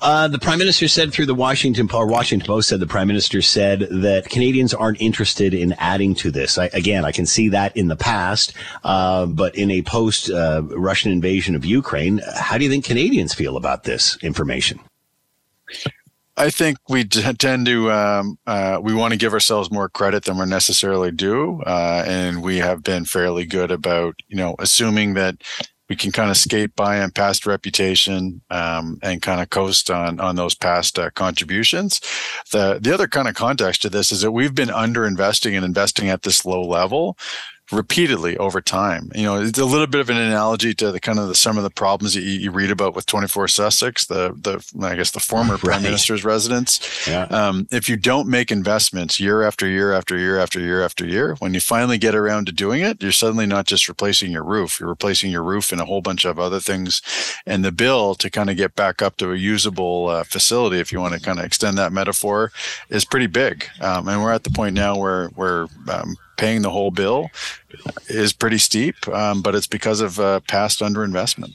Uh, 0.00 0.28
the 0.28 0.38
prime 0.38 0.58
minister 0.58 0.88
said 0.88 1.12
through 1.12 1.26
the 1.26 1.34
Washington 1.34 1.86
Post, 1.86 2.10
Washington 2.10 2.46
Post 2.46 2.68
said 2.68 2.80
the 2.80 2.86
prime 2.86 3.08
minister 3.08 3.42
said 3.42 3.80
that 3.90 4.28
Canadians 4.28 4.74
aren't 4.74 5.00
interested 5.00 5.54
in 5.54 5.74
adding 5.74 6.14
to 6.16 6.30
this. 6.30 6.58
I, 6.58 6.66
again, 6.72 7.04
I 7.04 7.12
can 7.12 7.26
see 7.26 7.48
that 7.50 7.76
in 7.76 7.88
the 7.88 7.96
past, 7.96 8.54
uh, 8.84 9.26
but 9.26 9.54
in 9.54 9.70
a 9.70 9.82
post 9.82 10.30
uh, 10.30 10.62
Russian 10.64 11.12
invasion 11.12 11.54
of 11.54 11.64
Ukraine, 11.64 12.20
how 12.36 12.58
do 12.58 12.64
you 12.64 12.70
think 12.70 12.84
Canadians 12.84 13.34
feel 13.34 13.56
about 13.56 13.84
this 13.84 14.16
information? 14.22 14.80
I 16.36 16.50
think 16.50 16.78
we 16.88 17.04
tend 17.04 17.66
to 17.66 17.92
um, 17.92 18.38
uh, 18.46 18.80
we 18.82 18.92
want 18.92 19.12
to 19.12 19.18
give 19.18 19.32
ourselves 19.32 19.70
more 19.70 19.88
credit 19.88 20.24
than 20.24 20.36
we're 20.36 20.46
necessarily 20.46 21.12
do, 21.12 21.62
uh, 21.62 22.04
and 22.06 22.42
we 22.42 22.56
have 22.56 22.82
been 22.82 23.04
fairly 23.04 23.44
good 23.44 23.70
about 23.70 24.16
you 24.26 24.36
know 24.36 24.56
assuming 24.58 25.14
that 25.14 25.36
we 25.88 25.96
can 25.96 26.12
kind 26.12 26.30
of 26.30 26.36
skate 26.36 26.74
by 26.76 27.00
on 27.00 27.10
past 27.10 27.46
reputation 27.46 28.40
um, 28.50 28.98
and 29.02 29.20
kind 29.22 29.40
of 29.40 29.50
coast 29.50 29.90
on 29.90 30.18
on 30.20 30.36
those 30.36 30.54
past 30.54 30.98
uh, 30.98 31.10
contributions. 31.10 32.00
The 32.52 32.78
the 32.80 32.92
other 32.92 33.08
kind 33.08 33.28
of 33.28 33.34
context 33.34 33.82
to 33.82 33.90
this 33.90 34.10
is 34.10 34.22
that 34.22 34.32
we've 34.32 34.54
been 34.54 34.70
under 34.70 35.06
investing 35.06 35.54
and 35.54 35.64
investing 35.64 36.08
at 36.08 36.22
this 36.22 36.44
low 36.44 36.62
level 36.62 37.18
repeatedly 37.72 38.36
over 38.36 38.60
time. 38.60 39.10
You 39.14 39.22
know, 39.22 39.40
it's 39.40 39.58
a 39.58 39.64
little 39.64 39.86
bit 39.86 40.00
of 40.00 40.10
an 40.10 40.18
analogy 40.18 40.74
to 40.74 40.92
the 40.92 41.00
kind 41.00 41.18
of 41.18 41.28
the 41.28 41.34
some 41.34 41.56
of 41.56 41.62
the 41.62 41.70
problems 41.70 42.14
that 42.14 42.22
you, 42.22 42.32
you 42.32 42.50
read 42.50 42.70
about 42.70 42.94
with 42.94 43.06
24 43.06 43.48
Sussex, 43.48 44.06
the 44.06 44.34
the 44.36 44.86
I 44.86 44.94
guess 44.94 45.12
the 45.12 45.20
former 45.20 45.56
prime 45.58 45.82
minister's 45.82 46.24
residence. 46.24 47.06
Yeah. 47.06 47.24
Um, 47.24 47.66
if 47.70 47.88
you 47.88 47.96
don't 47.96 48.28
make 48.28 48.52
investments 48.52 49.18
year 49.18 49.42
after 49.42 49.66
year 49.66 49.92
after 49.92 50.18
year 50.18 50.38
after 50.38 50.60
year 50.60 50.82
after 50.82 51.06
year, 51.06 51.36
when 51.38 51.54
you 51.54 51.60
finally 51.60 51.98
get 51.98 52.14
around 52.14 52.46
to 52.46 52.52
doing 52.52 52.82
it, 52.82 53.02
you're 53.02 53.12
suddenly 53.12 53.46
not 53.46 53.66
just 53.66 53.88
replacing 53.88 54.30
your 54.30 54.44
roof, 54.44 54.78
you're 54.78 54.88
replacing 54.88 55.30
your 55.30 55.42
roof 55.42 55.72
and 55.72 55.80
a 55.80 55.86
whole 55.86 56.02
bunch 56.02 56.24
of 56.24 56.38
other 56.38 56.60
things. 56.60 57.00
And 57.46 57.64
the 57.64 57.72
bill 57.72 58.14
to 58.16 58.30
kind 58.30 58.50
of 58.50 58.56
get 58.56 58.74
back 58.74 59.00
up 59.00 59.16
to 59.18 59.32
a 59.32 59.36
usable 59.36 60.08
uh, 60.08 60.24
facility, 60.24 60.80
if 60.80 60.92
you 60.92 61.00
want 61.00 61.14
to 61.14 61.20
kind 61.20 61.38
of 61.38 61.44
extend 61.44 61.78
that 61.78 61.92
metaphor, 61.92 62.52
is 62.90 63.04
pretty 63.04 63.26
big. 63.26 63.66
Um, 63.80 64.08
and 64.08 64.22
we're 64.22 64.32
at 64.32 64.44
the 64.44 64.50
point 64.50 64.74
now 64.74 64.96
where 64.96 65.28
where 65.28 65.66
um, 65.88 66.16
paying 66.36 66.62
the 66.62 66.70
whole 66.70 66.90
bill 66.90 67.30
is 68.08 68.32
pretty 68.32 68.58
steep, 68.58 69.08
um, 69.08 69.42
but 69.42 69.54
it's 69.54 69.66
because 69.66 70.00
of 70.00 70.18
uh, 70.18 70.40
past 70.40 70.80
underinvestment. 70.80 71.54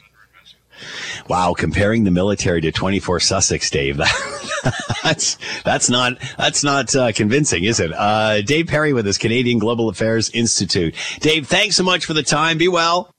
Wow, 1.28 1.54
comparing 1.54 2.06
the 2.06 2.12
military 2.12 2.62
to 2.62 2.72
24 2.72 3.20
Sussex, 3.20 3.70
Dave. 3.70 3.98
that's 5.04 5.38
that's 5.64 5.90
not 5.90 6.14
that's 6.38 6.64
not 6.64 6.96
uh, 6.96 7.12
convincing, 7.12 7.66
is 7.66 7.80
it? 7.80 7.92
Uh, 7.94 8.42
Dave 8.42 8.68
Perry 8.68 8.94
with 8.94 9.08
us, 9.08 9.18
Canadian 9.18 9.60
Global 9.60 9.90
Affairs 9.90 10.30
Institute. 10.30 10.96
Dave, 11.20 11.48
thanks 11.48 11.76
so 11.76 11.84
much 11.84 12.06
for 12.06 12.14
the 12.14 12.24
time. 12.24 12.58
Be 12.58 12.68
well. 12.68 13.12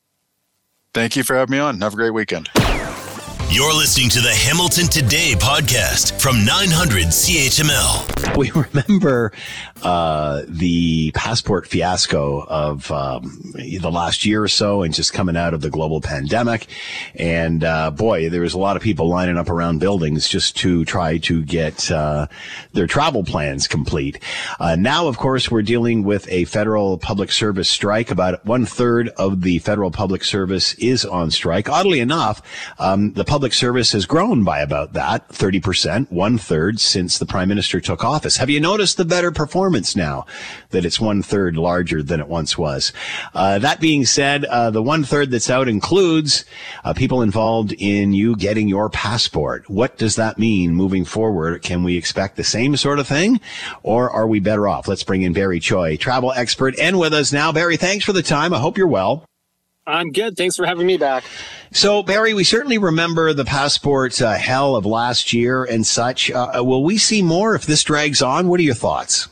Thank 0.92 1.16
you 1.16 1.22
for 1.22 1.36
having 1.36 1.52
me 1.52 1.58
on. 1.58 1.80
Have 1.82 1.92
a 1.92 1.96
great 1.96 2.10
weekend. 2.10 2.48
You're 3.52 3.74
listening 3.74 4.08
to 4.10 4.20
the 4.20 4.32
Hamilton 4.32 4.86
Today 4.86 5.34
podcast 5.34 6.20
from 6.20 6.44
900 6.44 7.06
CHML. 7.06 8.36
We 8.36 8.50
remember 8.54 9.32
uh, 9.82 10.42
the 10.46 11.10
passport 11.12 11.66
fiasco 11.66 12.44
of 12.44 12.90
um, 12.90 13.52
the 13.54 13.90
last 13.90 14.24
year 14.26 14.42
or 14.42 14.48
so 14.48 14.82
and 14.82 14.92
just 14.92 15.12
coming 15.12 15.36
out 15.36 15.54
of 15.54 15.60
the 15.60 15.70
global 15.70 16.00
pandemic. 16.00 16.66
And 17.14 17.64
uh, 17.64 17.90
boy, 17.90 18.28
there 18.28 18.42
was 18.42 18.54
a 18.54 18.58
lot 18.58 18.76
of 18.76 18.82
people 18.82 19.08
lining 19.08 19.38
up 19.38 19.48
around 19.48 19.78
buildings 19.78 20.28
just 20.28 20.56
to 20.58 20.84
try 20.84 21.18
to 21.18 21.42
get 21.42 21.90
uh, 21.90 22.26
their 22.72 22.86
travel 22.86 23.24
plans 23.24 23.66
complete. 23.66 24.18
Uh, 24.58 24.76
now, 24.76 25.08
of 25.08 25.16
course, 25.16 25.50
we're 25.50 25.62
dealing 25.62 26.04
with 26.04 26.28
a 26.30 26.44
federal 26.44 26.98
public 26.98 27.32
service 27.32 27.68
strike. 27.68 28.10
About 28.10 28.44
one 28.44 28.66
third 28.66 29.08
of 29.16 29.42
the 29.42 29.58
federal 29.60 29.90
public 29.90 30.24
service 30.24 30.74
is 30.74 31.04
on 31.04 31.30
strike. 31.30 31.68
Oddly 31.68 32.00
enough, 32.00 32.42
um, 32.78 33.12
the 33.14 33.24
public 33.24 33.52
service 33.52 33.92
has 33.92 34.06
grown 34.06 34.44
by 34.44 34.60
about 34.60 34.92
that 34.92 35.28
30%, 35.28 36.10
one 36.10 36.38
third 36.38 36.80
since 36.80 37.18
the 37.18 37.26
prime 37.26 37.48
minister 37.48 37.80
took 37.80 38.04
office. 38.04 38.36
Have 38.36 38.50
you 38.50 38.60
noticed 38.60 38.96
the 38.96 39.04
better 39.04 39.30
performance 39.30 39.69
now 39.96 40.26
that 40.70 40.84
it's 40.84 41.00
one 41.00 41.22
third 41.22 41.56
larger 41.56 42.02
than 42.02 42.20
it 42.20 42.28
once 42.28 42.56
was? 42.56 42.92
Uh, 43.34 43.58
that 43.58 43.80
being 43.80 44.04
said, 44.04 44.44
uh, 44.46 44.70
the 44.70 44.82
one 44.82 45.04
third 45.04 45.30
that's 45.30 45.50
out 45.50 45.68
includes 45.68 46.44
uh, 46.84 46.92
people 46.92 47.22
involved 47.22 47.72
in 47.78 48.12
you 48.12 48.36
getting 48.36 48.68
your 48.68 48.90
passport. 48.90 49.68
What 49.68 49.98
does 49.98 50.16
that 50.16 50.38
mean 50.38 50.74
moving 50.74 51.04
forward? 51.04 51.62
Can 51.62 51.82
we 51.82 51.96
expect 51.96 52.36
the 52.36 52.44
same 52.44 52.76
sort 52.76 52.98
of 52.98 53.06
thing 53.06 53.40
or 53.82 54.10
are 54.10 54.26
we 54.26 54.40
better 54.40 54.68
off? 54.68 54.88
Let's 54.88 55.04
bring 55.04 55.22
in 55.22 55.32
Barry 55.32 55.60
Choi, 55.60 55.96
travel 55.96 56.32
expert 56.32 56.78
and 56.78 56.98
with 56.98 57.14
us 57.14 57.32
now. 57.32 57.52
Barry, 57.52 57.76
thanks 57.76 58.04
for 58.04 58.12
the 58.12 58.22
time. 58.22 58.52
I 58.52 58.58
hope 58.58 58.76
you're 58.76 58.86
well. 58.86 59.24
I'm 59.86 60.12
good. 60.12 60.36
Thanks 60.36 60.56
for 60.56 60.66
having 60.66 60.86
me 60.86 60.96
back. 60.96 61.24
So, 61.72 62.02
Barry, 62.02 62.34
we 62.34 62.44
certainly 62.44 62.78
remember 62.78 63.32
the 63.32 63.44
passport 63.44 64.20
uh, 64.20 64.34
hell 64.34 64.76
of 64.76 64.86
last 64.86 65.32
year 65.32 65.64
and 65.64 65.86
such. 65.86 66.30
Uh, 66.30 66.62
will 66.64 66.84
we 66.84 66.98
see 66.98 67.22
more 67.22 67.54
if 67.54 67.66
this 67.66 67.82
drags 67.82 68.22
on? 68.22 68.48
What 68.48 68.60
are 68.60 68.64
your 68.64 68.74
thoughts? 68.74 69.28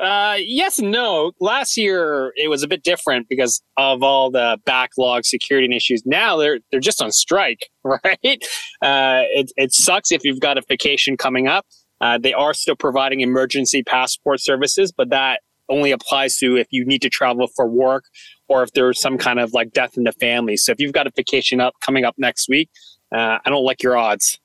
Uh, 0.00 0.36
yes 0.38 0.78
and 0.78 0.90
no. 0.90 1.32
Last 1.40 1.76
year 1.76 2.32
it 2.36 2.48
was 2.48 2.62
a 2.62 2.68
bit 2.68 2.82
different 2.82 3.28
because 3.28 3.62
of 3.76 4.02
all 4.02 4.30
the 4.30 4.58
backlog 4.64 5.24
security 5.24 5.74
issues. 5.76 6.02
Now 6.06 6.36
they're 6.38 6.60
they're 6.70 6.80
just 6.80 7.02
on 7.02 7.12
strike, 7.12 7.68
right? 7.84 8.44
Uh, 8.82 9.22
it 9.34 9.52
it 9.56 9.72
sucks 9.72 10.10
if 10.10 10.24
you've 10.24 10.40
got 10.40 10.56
a 10.56 10.62
vacation 10.68 11.16
coming 11.16 11.48
up. 11.48 11.66
Uh, 12.00 12.16
they 12.16 12.32
are 12.32 12.54
still 12.54 12.76
providing 12.76 13.20
emergency 13.20 13.82
passport 13.82 14.40
services, 14.40 14.90
but 14.90 15.10
that 15.10 15.40
only 15.68 15.90
applies 15.92 16.36
to 16.38 16.56
if 16.56 16.66
you 16.70 16.84
need 16.84 17.02
to 17.02 17.10
travel 17.10 17.46
for 17.54 17.68
work 17.68 18.04
or 18.48 18.62
if 18.62 18.72
there's 18.72 19.00
some 19.00 19.18
kind 19.18 19.38
of 19.38 19.52
like 19.52 19.70
death 19.72 19.96
in 19.96 20.04
the 20.04 20.12
family. 20.12 20.56
So 20.56 20.72
if 20.72 20.80
you've 20.80 20.94
got 20.94 21.06
a 21.06 21.10
vacation 21.14 21.60
up 21.60 21.74
coming 21.80 22.04
up 22.04 22.14
next 22.18 22.48
week, 22.48 22.70
uh, 23.14 23.38
I 23.44 23.50
don't 23.50 23.64
like 23.64 23.82
your 23.82 23.96
odds. 23.96 24.40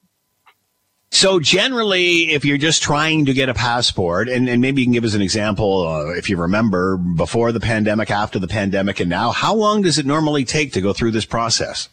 So 1.15 1.39
generally, 1.39 2.31
if 2.33 2.43
you're 2.43 2.57
just 2.57 2.83
trying 2.83 3.25
to 3.27 3.33
get 3.33 3.47
a 3.47 3.53
passport, 3.53 4.27
and, 4.27 4.49
and 4.49 4.61
maybe 4.61 4.81
you 4.81 4.85
can 4.85 4.91
give 4.91 5.05
us 5.05 5.13
an 5.13 5.21
example, 5.21 5.87
uh, 5.87 6.07
if 6.09 6.29
you 6.29 6.35
remember, 6.35 6.97
before 6.97 7.53
the 7.53 7.61
pandemic, 7.61 8.11
after 8.11 8.37
the 8.37 8.49
pandemic, 8.49 8.99
and 8.99 9.09
now, 9.09 9.31
how 9.31 9.55
long 9.55 9.81
does 9.81 9.97
it 9.97 10.05
normally 10.05 10.43
take 10.43 10.73
to 10.73 10.81
go 10.81 10.91
through 10.91 11.11
this 11.11 11.23
process? 11.23 11.87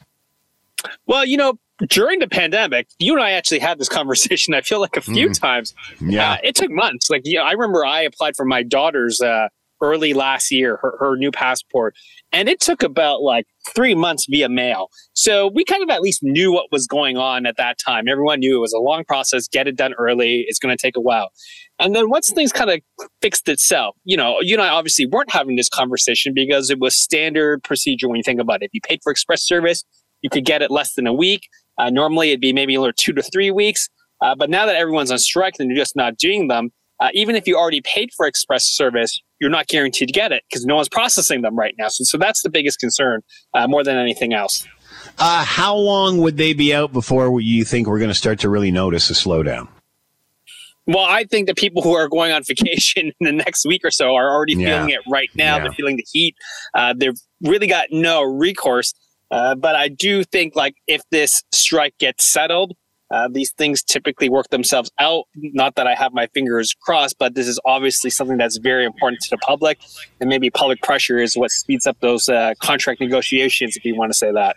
Well, 1.07 1.25
you 1.25 1.37
know, 1.37 1.55
during 1.89 2.19
the 2.19 2.27
pandemic, 2.27 2.89
you 2.99 3.13
and 3.15 3.23
I 3.23 3.31
actually 3.31 3.61
had 3.61 3.79
this 3.79 3.89
conversation. 4.01 4.55
I 4.55 4.61
feel 4.61 4.81
like 4.81 4.97
a 4.97 5.01
few 5.01 5.29
Mm. 5.29 5.41
times. 5.41 5.73
Yeah. 6.01 6.33
Uh, 6.33 6.37
it 6.43 6.57
took 6.57 6.73
months. 6.73 7.09
Like, 7.09 7.23
you 7.25 7.39
know, 7.39 7.45
I 7.45 7.53
remember 7.53 7.85
I 7.87 8.01
applied 8.03 8.35
for 8.35 8.45
my 8.45 8.65
daughter's 8.65 9.21
uh, 9.21 9.47
early 9.81 10.15
last 10.15 10.51
year, 10.51 10.79
her, 10.83 10.97
her 10.99 11.17
new 11.17 11.31
passport, 11.31 11.95
and 12.33 12.49
it 12.49 12.61
took 12.61 12.83
about 12.83 13.23
like 13.23 13.47
three 13.75 13.95
months 13.95 14.27
via 14.29 14.49
mail. 14.49 14.89
So 15.13 15.51
we 15.55 15.65
kind 15.65 15.83
of 15.83 15.91
at 15.91 16.01
least 16.01 16.21
knew 16.23 16.53
what 16.53 16.67
was 16.73 16.87
going 16.87 17.17
on 17.17 17.47
at 17.47 17.57
that 17.59 17.77
time. 17.79 18.09
Everyone 18.09 18.41
knew 18.41 18.57
it 18.57 18.61
was 18.61 18.73
a 18.73 18.79
long 18.79 19.05
process. 19.05 19.49
Get 19.49 19.69
it 19.69 19.77
done 19.77 19.95
early. 19.99 20.45
It's 20.49 20.59
going 20.59 20.77
to 20.77 20.81
take 20.81 20.97
a 20.97 21.01
while. 21.01 21.31
And 21.79 21.95
then 21.95 22.09
once 22.09 22.31
things 22.31 22.53
kind 22.53 22.71
of 22.71 22.81
fixed 23.21 23.49
itself, 23.49 23.97
you 24.05 24.17
know, 24.17 24.39
you 24.41 24.55
and 24.55 24.63
I 24.63 24.69
obviously 24.69 25.07
weren't 25.07 25.31
having 25.31 25.57
this 25.57 25.69
conversation 25.69 26.33
because 26.35 26.71
it 26.71 26.79
was 26.79 26.95
standard 26.95 27.63
procedure 27.63 28.09
when 28.09 28.17
you 28.17 28.23
think 28.23 28.41
about 28.41 28.63
it. 28.63 28.67
If 28.67 28.75
you 28.75 28.81
paid 28.81 29.01
for 29.03 29.11
express 29.11 29.43
service, 29.43 29.85
you 30.23 30.31
could 30.31 30.45
get 30.45 30.63
it 30.63 30.71
less 30.71 30.95
than 30.95 31.07
a 31.07 31.13
week. 31.13 31.49
Uh, 31.79 31.91
normally, 31.91 32.31
it'd 32.31 32.41
be 32.41 32.53
maybe 32.53 32.77
two 32.97 33.13
to 33.13 33.23
three 33.23 33.51
weeks. 33.51 33.89
Uh, 34.23 34.35
but 34.37 34.49
now 34.49 34.67
that 34.67 34.77
everyone's 34.77 35.11
on 35.11 35.19
strike 35.19 35.55
and 35.59 35.69
you're 35.69 35.77
just 35.77 35.97
not 35.97 36.17
doing 36.17 36.47
them, 36.47 36.71
uh, 37.01 37.09
even 37.13 37.35
if 37.35 37.49
you 37.49 37.57
already 37.57 37.81
paid 37.81 38.11
for 38.17 38.27
express 38.27 38.65
service, 38.65 39.21
you're 39.43 39.51
not 39.51 39.67
guaranteed 39.67 40.07
to 40.09 40.15
get 40.15 40.31
it 40.33 40.45
because 40.49 40.65
no 40.65 40.77
one's 40.77 40.89
processing 40.89 41.43
them 41.43 41.57
right 41.57 41.75
now. 41.77 41.89
So, 41.89 42.05
so 42.05 42.17
that's 42.17 42.43
the 42.43 42.49
biggest 42.49 42.79
concern 42.79 43.21
uh, 43.53 43.67
more 43.67 43.83
than 43.85 43.97
anything 43.99 44.33
else. 44.33 44.67
Uh, 45.19 45.45
how 45.45 45.75
long 45.77 46.19
would 46.19 46.37
they 46.37 46.55
be 46.55 46.73
out 46.73 46.93
before 46.93 47.41
you 47.41 47.65
think 47.65 47.89
we're 47.89 47.99
going 47.99 48.09
to 48.11 48.15
start 48.15 48.39
to 48.39 48.49
really 48.49 48.71
notice 48.71 49.11
a 49.11 49.15
slowdown? 49.15 49.67
Well, 50.87 51.05
I 51.05 51.25
think 51.25 51.49
the 51.49 51.55
people 51.55 51.83
who 51.83 51.93
are 51.95 52.09
going 52.09 52.33
on 52.33 52.43
vacation 52.47 53.13
in 53.21 53.27
the 53.27 53.33
next 53.33 53.67
week 53.67 53.83
or 53.85 53.91
so 53.91 54.15
are 54.15 54.31
already 54.33 54.55
Yeah. 54.55 54.79
feeling 54.79 54.91
it 54.95 55.01
right 55.11 55.31
now. 55.35 55.57
Yeah. 55.57 55.63
They're 55.65 55.73
feeling 55.73 55.97
the 55.97 56.07
heat. 56.13 56.37
Uh, 56.75 56.95
they've 56.97 57.19
really 57.43 57.67
got 57.67 57.89
no 57.91 58.23
recourse. 58.23 58.95
Uh, 59.31 59.55
but 59.55 59.75
I 59.75 59.89
do 59.89 60.25
think, 60.25 60.55
like, 60.55 60.75
if 60.87 61.01
this 61.11 61.43
strike 61.53 61.97
gets 61.99 62.25
settled, 62.25 62.77
uh, 63.13 63.29
these 63.31 63.53
things 63.53 63.83
typically 63.83 64.29
work 64.29 64.49
themselves 64.49 64.91
out. 64.99 65.25
Not 65.37 65.77
that 65.77 65.87
I 65.87 65.95
have 65.95 66.13
my 66.13 66.27
fingers 66.29 66.75
crossed, 66.75 67.19
but 67.19 67.35
this 67.35 67.47
is 67.47 67.61
obviously 67.65 68.11
something 68.11 68.39
that's 68.39 68.57
very 68.57 68.85
important 68.85 69.21
to 69.23 69.31
the 69.31 69.39
public, 69.39 69.79
and 70.21 70.29
maybe 70.29 70.51
public 70.51 70.83
pressure 70.83 71.19
is 71.19 71.37
what 71.37 71.51
speeds 71.51 71.87
up 71.87 71.99
those 72.01 72.29
uh, 72.29 72.55
contract 72.61 73.01
negotiations, 73.01 73.77
if 73.77 73.85
you 73.85 73.95
want 73.95 74.11
to 74.11 74.19
say 74.19 74.33
that. 74.33 74.57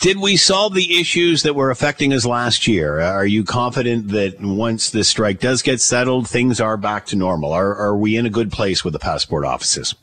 Did 0.00 0.18
we 0.18 0.36
solve 0.36 0.74
the 0.74 1.00
issues 1.00 1.42
that 1.42 1.54
were 1.54 1.70
affecting 1.70 2.12
us 2.12 2.24
last 2.24 2.66
year? 2.66 3.00
Are 3.00 3.26
you 3.26 3.42
confident 3.42 4.08
that 4.08 4.40
once 4.40 4.90
this 4.90 5.08
strike 5.08 5.40
does 5.40 5.62
get 5.62 5.80
settled, 5.80 6.28
things 6.28 6.60
are 6.60 6.76
back 6.76 7.06
to 7.06 7.16
normal? 7.16 7.52
Are, 7.52 7.74
are 7.74 7.96
we 7.96 8.16
in 8.16 8.26
a 8.26 8.30
good 8.30 8.52
place 8.52 8.84
with 8.84 8.92
the 8.92 8.98
passport 8.98 9.44
offices? 9.44 9.94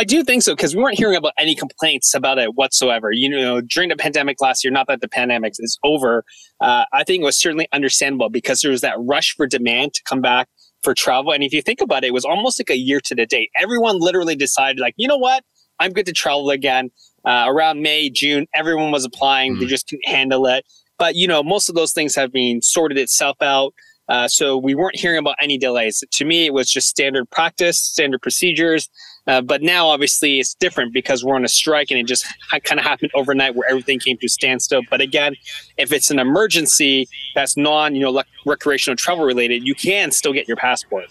I 0.00 0.04
do 0.04 0.24
think 0.24 0.42
so 0.42 0.56
because 0.56 0.74
we 0.74 0.82
weren't 0.82 0.96
hearing 0.96 1.14
about 1.14 1.34
any 1.38 1.54
complaints 1.54 2.14
about 2.14 2.38
it 2.38 2.54
whatsoever. 2.54 3.12
You 3.12 3.28
know, 3.28 3.60
during 3.60 3.90
the 3.90 3.96
pandemic 3.96 4.40
last 4.40 4.64
year, 4.64 4.72
not 4.72 4.86
that 4.86 5.02
the 5.02 5.08
pandemic 5.08 5.52
is 5.58 5.78
over, 5.84 6.24
uh, 6.62 6.86
I 6.90 7.04
think 7.04 7.20
it 7.20 7.26
was 7.26 7.38
certainly 7.38 7.68
understandable 7.70 8.30
because 8.30 8.62
there 8.62 8.70
was 8.70 8.80
that 8.80 8.94
rush 8.98 9.34
for 9.36 9.46
demand 9.46 9.92
to 9.92 10.02
come 10.08 10.22
back 10.22 10.48
for 10.82 10.94
travel. 10.94 11.32
And 11.32 11.44
if 11.44 11.52
you 11.52 11.60
think 11.60 11.82
about 11.82 12.02
it, 12.02 12.06
it 12.06 12.14
was 12.14 12.24
almost 12.24 12.58
like 12.58 12.70
a 12.70 12.78
year 12.78 12.98
to 13.00 13.14
the 13.14 13.26
date. 13.26 13.50
Everyone 13.58 13.98
literally 14.00 14.34
decided, 14.34 14.80
like, 14.80 14.94
you 14.96 15.06
know 15.06 15.18
what? 15.18 15.44
I'm 15.78 15.92
good 15.92 16.06
to 16.06 16.12
travel 16.12 16.48
again. 16.48 16.88
Uh, 17.26 17.44
around 17.48 17.82
May, 17.82 18.08
June, 18.08 18.46
everyone 18.54 18.92
was 18.92 19.04
applying. 19.04 19.58
They 19.58 19.66
just 19.66 19.86
couldn't 19.86 20.08
handle 20.08 20.46
it. 20.46 20.64
But, 20.98 21.14
you 21.14 21.28
know, 21.28 21.42
most 21.42 21.68
of 21.68 21.74
those 21.74 21.92
things 21.92 22.14
have 22.14 22.32
been 22.32 22.62
sorted 22.62 22.96
itself 22.96 23.36
out. 23.42 23.74
Uh, 24.10 24.26
so 24.26 24.58
we 24.58 24.74
weren't 24.74 24.96
hearing 24.96 25.18
about 25.18 25.36
any 25.40 25.56
delays. 25.56 26.02
To 26.10 26.24
me, 26.24 26.44
it 26.44 26.52
was 26.52 26.70
just 26.70 26.88
standard 26.88 27.30
practice, 27.30 27.78
standard 27.80 28.20
procedures. 28.20 28.88
Uh, 29.26 29.40
but 29.40 29.62
now, 29.62 29.86
obviously, 29.86 30.40
it's 30.40 30.54
different 30.54 30.92
because 30.92 31.24
we're 31.24 31.36
on 31.36 31.44
a 31.44 31.48
strike 31.48 31.90
and 31.90 32.00
it 32.00 32.06
just 32.06 32.26
kind 32.64 32.80
of 32.80 32.84
happened 32.84 33.12
overnight 33.14 33.54
where 33.54 33.68
everything 33.70 34.00
came 34.00 34.18
to 34.18 34.26
a 34.26 34.28
standstill. 34.28 34.82
But 34.90 35.00
again, 35.00 35.36
if 35.78 35.92
it's 35.92 36.10
an 36.10 36.18
emergency 36.18 37.08
that's 37.34 37.56
non, 37.56 37.94
you 37.94 38.00
know, 38.00 38.22
recreational 38.44 38.96
travel 38.96 39.24
related, 39.24 39.64
you 39.64 39.74
can 39.74 40.10
still 40.10 40.32
get 40.32 40.48
your 40.48 40.56
passport. 40.56 41.06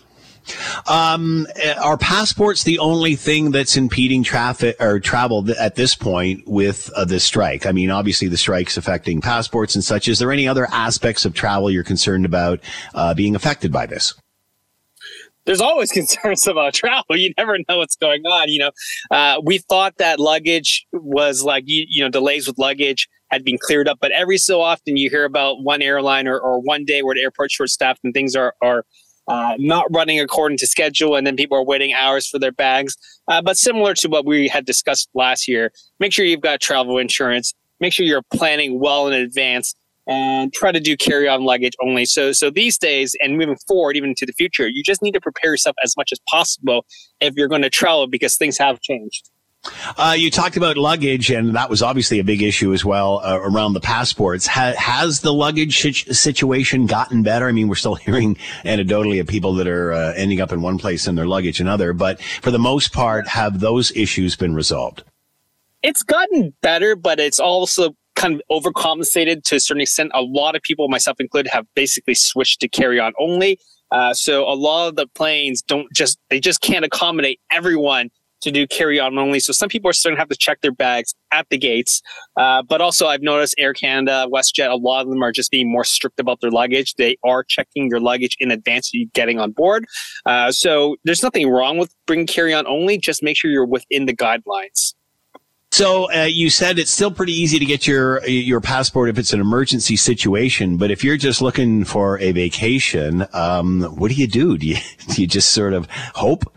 Um, 0.88 1.48
are 1.82 1.98
passports 1.98 2.64
the 2.64 2.80
only 2.80 3.16
thing 3.16 3.52
that's 3.52 3.78
impeding 3.78 4.24
traffic 4.24 4.76
or 4.80 5.00
travel 5.00 5.46
at 5.60 5.76
this 5.76 5.96
point 5.96 6.48
with 6.48 6.90
uh, 6.96 7.06
this 7.06 7.24
strike? 7.24 7.66
I 7.66 7.72
mean, 7.72 7.90
obviously 7.90 8.28
the 8.28 8.38
strike's 8.38 8.78
affecting 8.78 9.22
passports 9.22 9.76
and 9.76 9.84
such. 9.84 10.08
Is 10.08 10.20
there 10.20 10.32
any 10.32 10.48
other 10.48 10.68
aspects 10.72 11.26
of 11.26 11.34
travel 11.34 11.70
you're 11.70 11.84
concerned 11.84 12.26
about 12.26 12.60
uh, 12.94 13.14
being 13.14 13.36
affected 13.36 13.72
by 13.72 13.86
this? 13.86 14.14
there's 15.50 15.62
always 15.62 15.92
concerns 16.00 16.46
about 16.46 16.76
travel. 16.76 17.18
You 17.18 17.34
never 17.38 17.58
know 17.68 17.80
what's 17.80 17.96
going 17.96 18.24
on. 18.26 18.50
You 18.50 18.60
know, 18.60 18.72
uh, 19.10 19.42
we 19.44 19.58
thought 19.58 19.98
that 19.98 20.20
luggage 20.20 20.86
was 20.94 21.44
like 21.44 21.64
you, 21.66 21.86
you 21.90 22.04
know 22.04 22.10
delays 22.10 22.48
with 22.48 22.60
luggage 22.60 23.10
had 23.32 23.44
been 23.44 23.58
cleared 23.60 23.88
up, 23.88 23.98
but 24.00 24.12
every 24.12 24.38
so 24.38 24.62
often 24.62 24.98
you 24.98 25.10
hear 25.10 25.26
about 25.26 25.64
one 25.64 25.82
airline 25.82 26.28
or, 26.28 26.40
or 26.40 26.60
one 26.60 26.86
day 26.86 27.02
where 27.02 27.16
the 27.16 27.22
airport's 27.22 27.54
short 27.54 27.70
staffed 27.70 28.00
and 28.04 28.14
things 28.14 28.36
are 28.36 28.54
are 28.62 28.86
uh, 29.30 29.56
not 29.60 29.86
running 29.92 30.20
according 30.20 30.58
to 30.58 30.68
schedule, 30.68 31.16
and 31.16 31.26
then 31.26 31.36
people 31.36 31.58
are 31.58 31.64
waiting 31.64 31.94
hours 31.94 32.28
for 32.28 32.40
their 32.40 32.52
bags. 32.52 32.98
Uh, 33.28 33.42
but 33.42 33.58
similar 33.58 33.94
to 33.94 34.10
what 34.10 34.26
we 34.26 34.48
had 34.48 34.66
discussed 34.66 35.08
last 35.14 35.48
year, 35.48 35.72
make 36.00 36.12
sure 36.12 36.26
you've 36.26 36.42
got 36.42 36.60
travel 36.60 36.98
insurance. 36.98 37.54
Make 37.80 37.94
sure 37.94 38.06
you're 38.06 38.24
planning 38.34 38.80
well 38.80 39.08
in 39.08 39.14
advance 39.14 39.74
and 40.08 40.52
try 40.52 40.72
to 40.72 40.80
do 40.80 40.98
carry-on 40.98 41.44
luggage 41.44 41.74
only. 41.82 42.06
So, 42.06 42.32
so 42.32 42.50
these 42.50 42.78
days 42.80 43.16
and 43.22 43.38
moving 43.38 43.58
forward, 43.68 43.96
even 43.96 44.10
into 44.10 44.26
the 44.26 44.34
future, 44.34 44.68
you 44.68 44.84
just 44.84 45.04
need 45.04 45.14
to 45.14 45.22
prepare 45.22 45.52
yourself 45.52 45.76
as 45.84 45.96
much 45.96 46.10
as 46.12 46.20
possible 46.28 46.86
if 47.22 47.36
you're 47.36 47.48
going 47.48 47.62
to 47.62 47.70
travel 47.70 48.08
because 48.08 48.36
things 48.36 48.58
have 48.58 48.82
changed. 48.82 49.30
Uh, 49.98 50.16
you 50.18 50.32
talked 50.32 50.56
about 50.56 50.78
luggage, 50.78 51.30
and 51.30 51.56
that 51.56 51.70
was 51.70 51.82
obviously 51.82 52.20
a 52.20 52.24
big 52.24 52.42
issue 52.42 52.74
as 52.74 52.86
well 52.86 53.20
uh, 53.24 53.40
around 53.42 53.74
the 53.74 53.82
passports. 53.82 54.48
Ha- 54.48 54.76
has 54.78 55.20
the 55.20 55.34
luggage 55.34 55.82
situation 56.16 56.86
gotten 56.86 57.24
better? 57.24 57.48
I 57.48 57.52
mean, 57.52 57.68
we're 57.68 57.76
still 57.76 57.96
hearing 57.96 58.36
anecdotally 58.64 59.20
of 59.20 59.28
people 59.28 59.54
that 59.56 59.68
are 59.68 59.92
uh, 59.92 60.14
ending 60.16 60.40
up 60.40 60.52
in 60.52 60.62
one 60.62 60.78
place 60.78 61.08
and 61.08 61.18
their 61.18 61.28
luggage 61.28 61.60
another, 61.60 61.94
but 61.94 62.22
for 62.42 62.52
the 62.52 62.60
most 62.60 62.94
part, 62.94 63.28
have 63.28 63.60
those 63.60 63.92
issues 63.96 64.36
been 64.36 64.56
resolved? 64.56 65.04
It's 65.84 66.04
gotten 66.04 66.54
better, 66.62 66.96
but 66.96 67.20
it's 67.20 67.40
also 67.40 67.96
kind 68.16 68.36
of 68.36 68.42
overcompensated 68.64 69.44
to 69.44 69.56
a 69.56 69.60
certain 69.60 69.82
extent. 69.82 70.12
A 70.14 70.22
lot 70.22 70.56
of 70.56 70.62
people, 70.62 70.88
myself 70.90 71.20
included, 71.20 71.50
have 71.52 71.66
basically 71.74 72.16
switched 72.16 72.60
to 72.62 72.70
carry 72.70 73.00
on 73.00 73.14
only. 73.20 73.60
Uh, 73.92 74.14
so 74.14 74.44
a 74.48 74.54
lot 74.54 74.88
of 74.88 74.96
the 74.96 75.08
planes 75.08 75.62
don't 75.62 75.88
just 75.94 76.20
they 76.30 76.40
just 76.40 76.62
can't 76.62 76.86
accommodate 76.86 77.40
everyone 77.52 78.10
to 78.42 78.52
do 78.52 78.68
carry 78.68 79.00
on 79.00 79.18
only. 79.18 79.40
So 79.40 79.52
some 79.54 79.70
people 79.70 79.90
are 79.90 79.94
starting 79.94 80.18
to 80.18 80.22
have 80.22 80.30
to 80.30 80.38
check 80.38 80.62
their 80.62 80.72
bags 80.72 81.14
at 81.32 81.48
the 81.50 81.58
gates. 81.58 82.02
Uh, 82.38 82.62
but 82.62 82.82
also, 82.82 83.08
I've 83.08 83.22
noticed 83.22 83.56
Air 83.58 83.74
Canada, 83.74 84.28
WestJet, 84.32 84.70
a 84.70 84.76
lot 84.76 85.02
of 85.02 85.10
them 85.10 85.22
are 85.22 85.32
just 85.32 85.52
being 85.52 85.72
more 85.72 85.84
strict 85.84 86.20
about 86.20 86.42
their 86.42 86.52
luggage. 86.52 86.96
They 86.96 87.18
are 87.24 87.44
checking 87.44 87.90
your 87.90 88.00
luggage 88.00 88.36
in 88.40 88.52
advance 88.52 88.90
of 88.90 88.94
you 88.94 89.10
getting 89.14 89.40
on 89.40 89.52
board. 89.52 89.86
Uh, 90.26 90.52
so 90.52 90.96
there's 91.04 91.24
nothing 91.24 91.50
wrong 91.50 91.78
with 91.78 91.94
bringing 92.08 92.28
carry 92.28 92.54
on 92.54 92.66
only. 92.68 92.98
Just 92.98 93.24
make 93.24 93.38
sure 93.38 93.52
you're 93.52 93.66
within 93.66 94.06
the 94.06 94.16
guidelines. 94.16 94.94
So 95.72 96.12
uh, 96.12 96.24
you 96.24 96.50
said 96.50 96.80
it's 96.80 96.92
still 96.92 97.12
pretty 97.12 97.34
easy 97.34 97.60
to 97.60 97.66
get 97.66 97.86
your 97.86 98.26
your 98.28 98.60
passport 98.60 99.10
if 99.10 99.20
it's 99.20 99.34
an 99.34 99.40
emergency 99.40 99.96
situation, 99.96 100.78
but 100.78 100.90
if 100.90 101.04
you're 101.04 101.18
just 101.18 101.42
looking 101.42 101.86
for 101.86 102.18
a 102.20 102.32
vacation, 102.32 103.26
um, 103.34 103.84
what 103.84 104.10
do 104.10 104.16
you 104.16 104.28
do? 104.28 104.58
Do 104.58 104.66
you 104.66 104.78
do 105.14 105.22
you 105.22 105.28
just 105.28 105.52
sort 105.52 105.74
of 105.74 105.88
hope? 106.16 106.52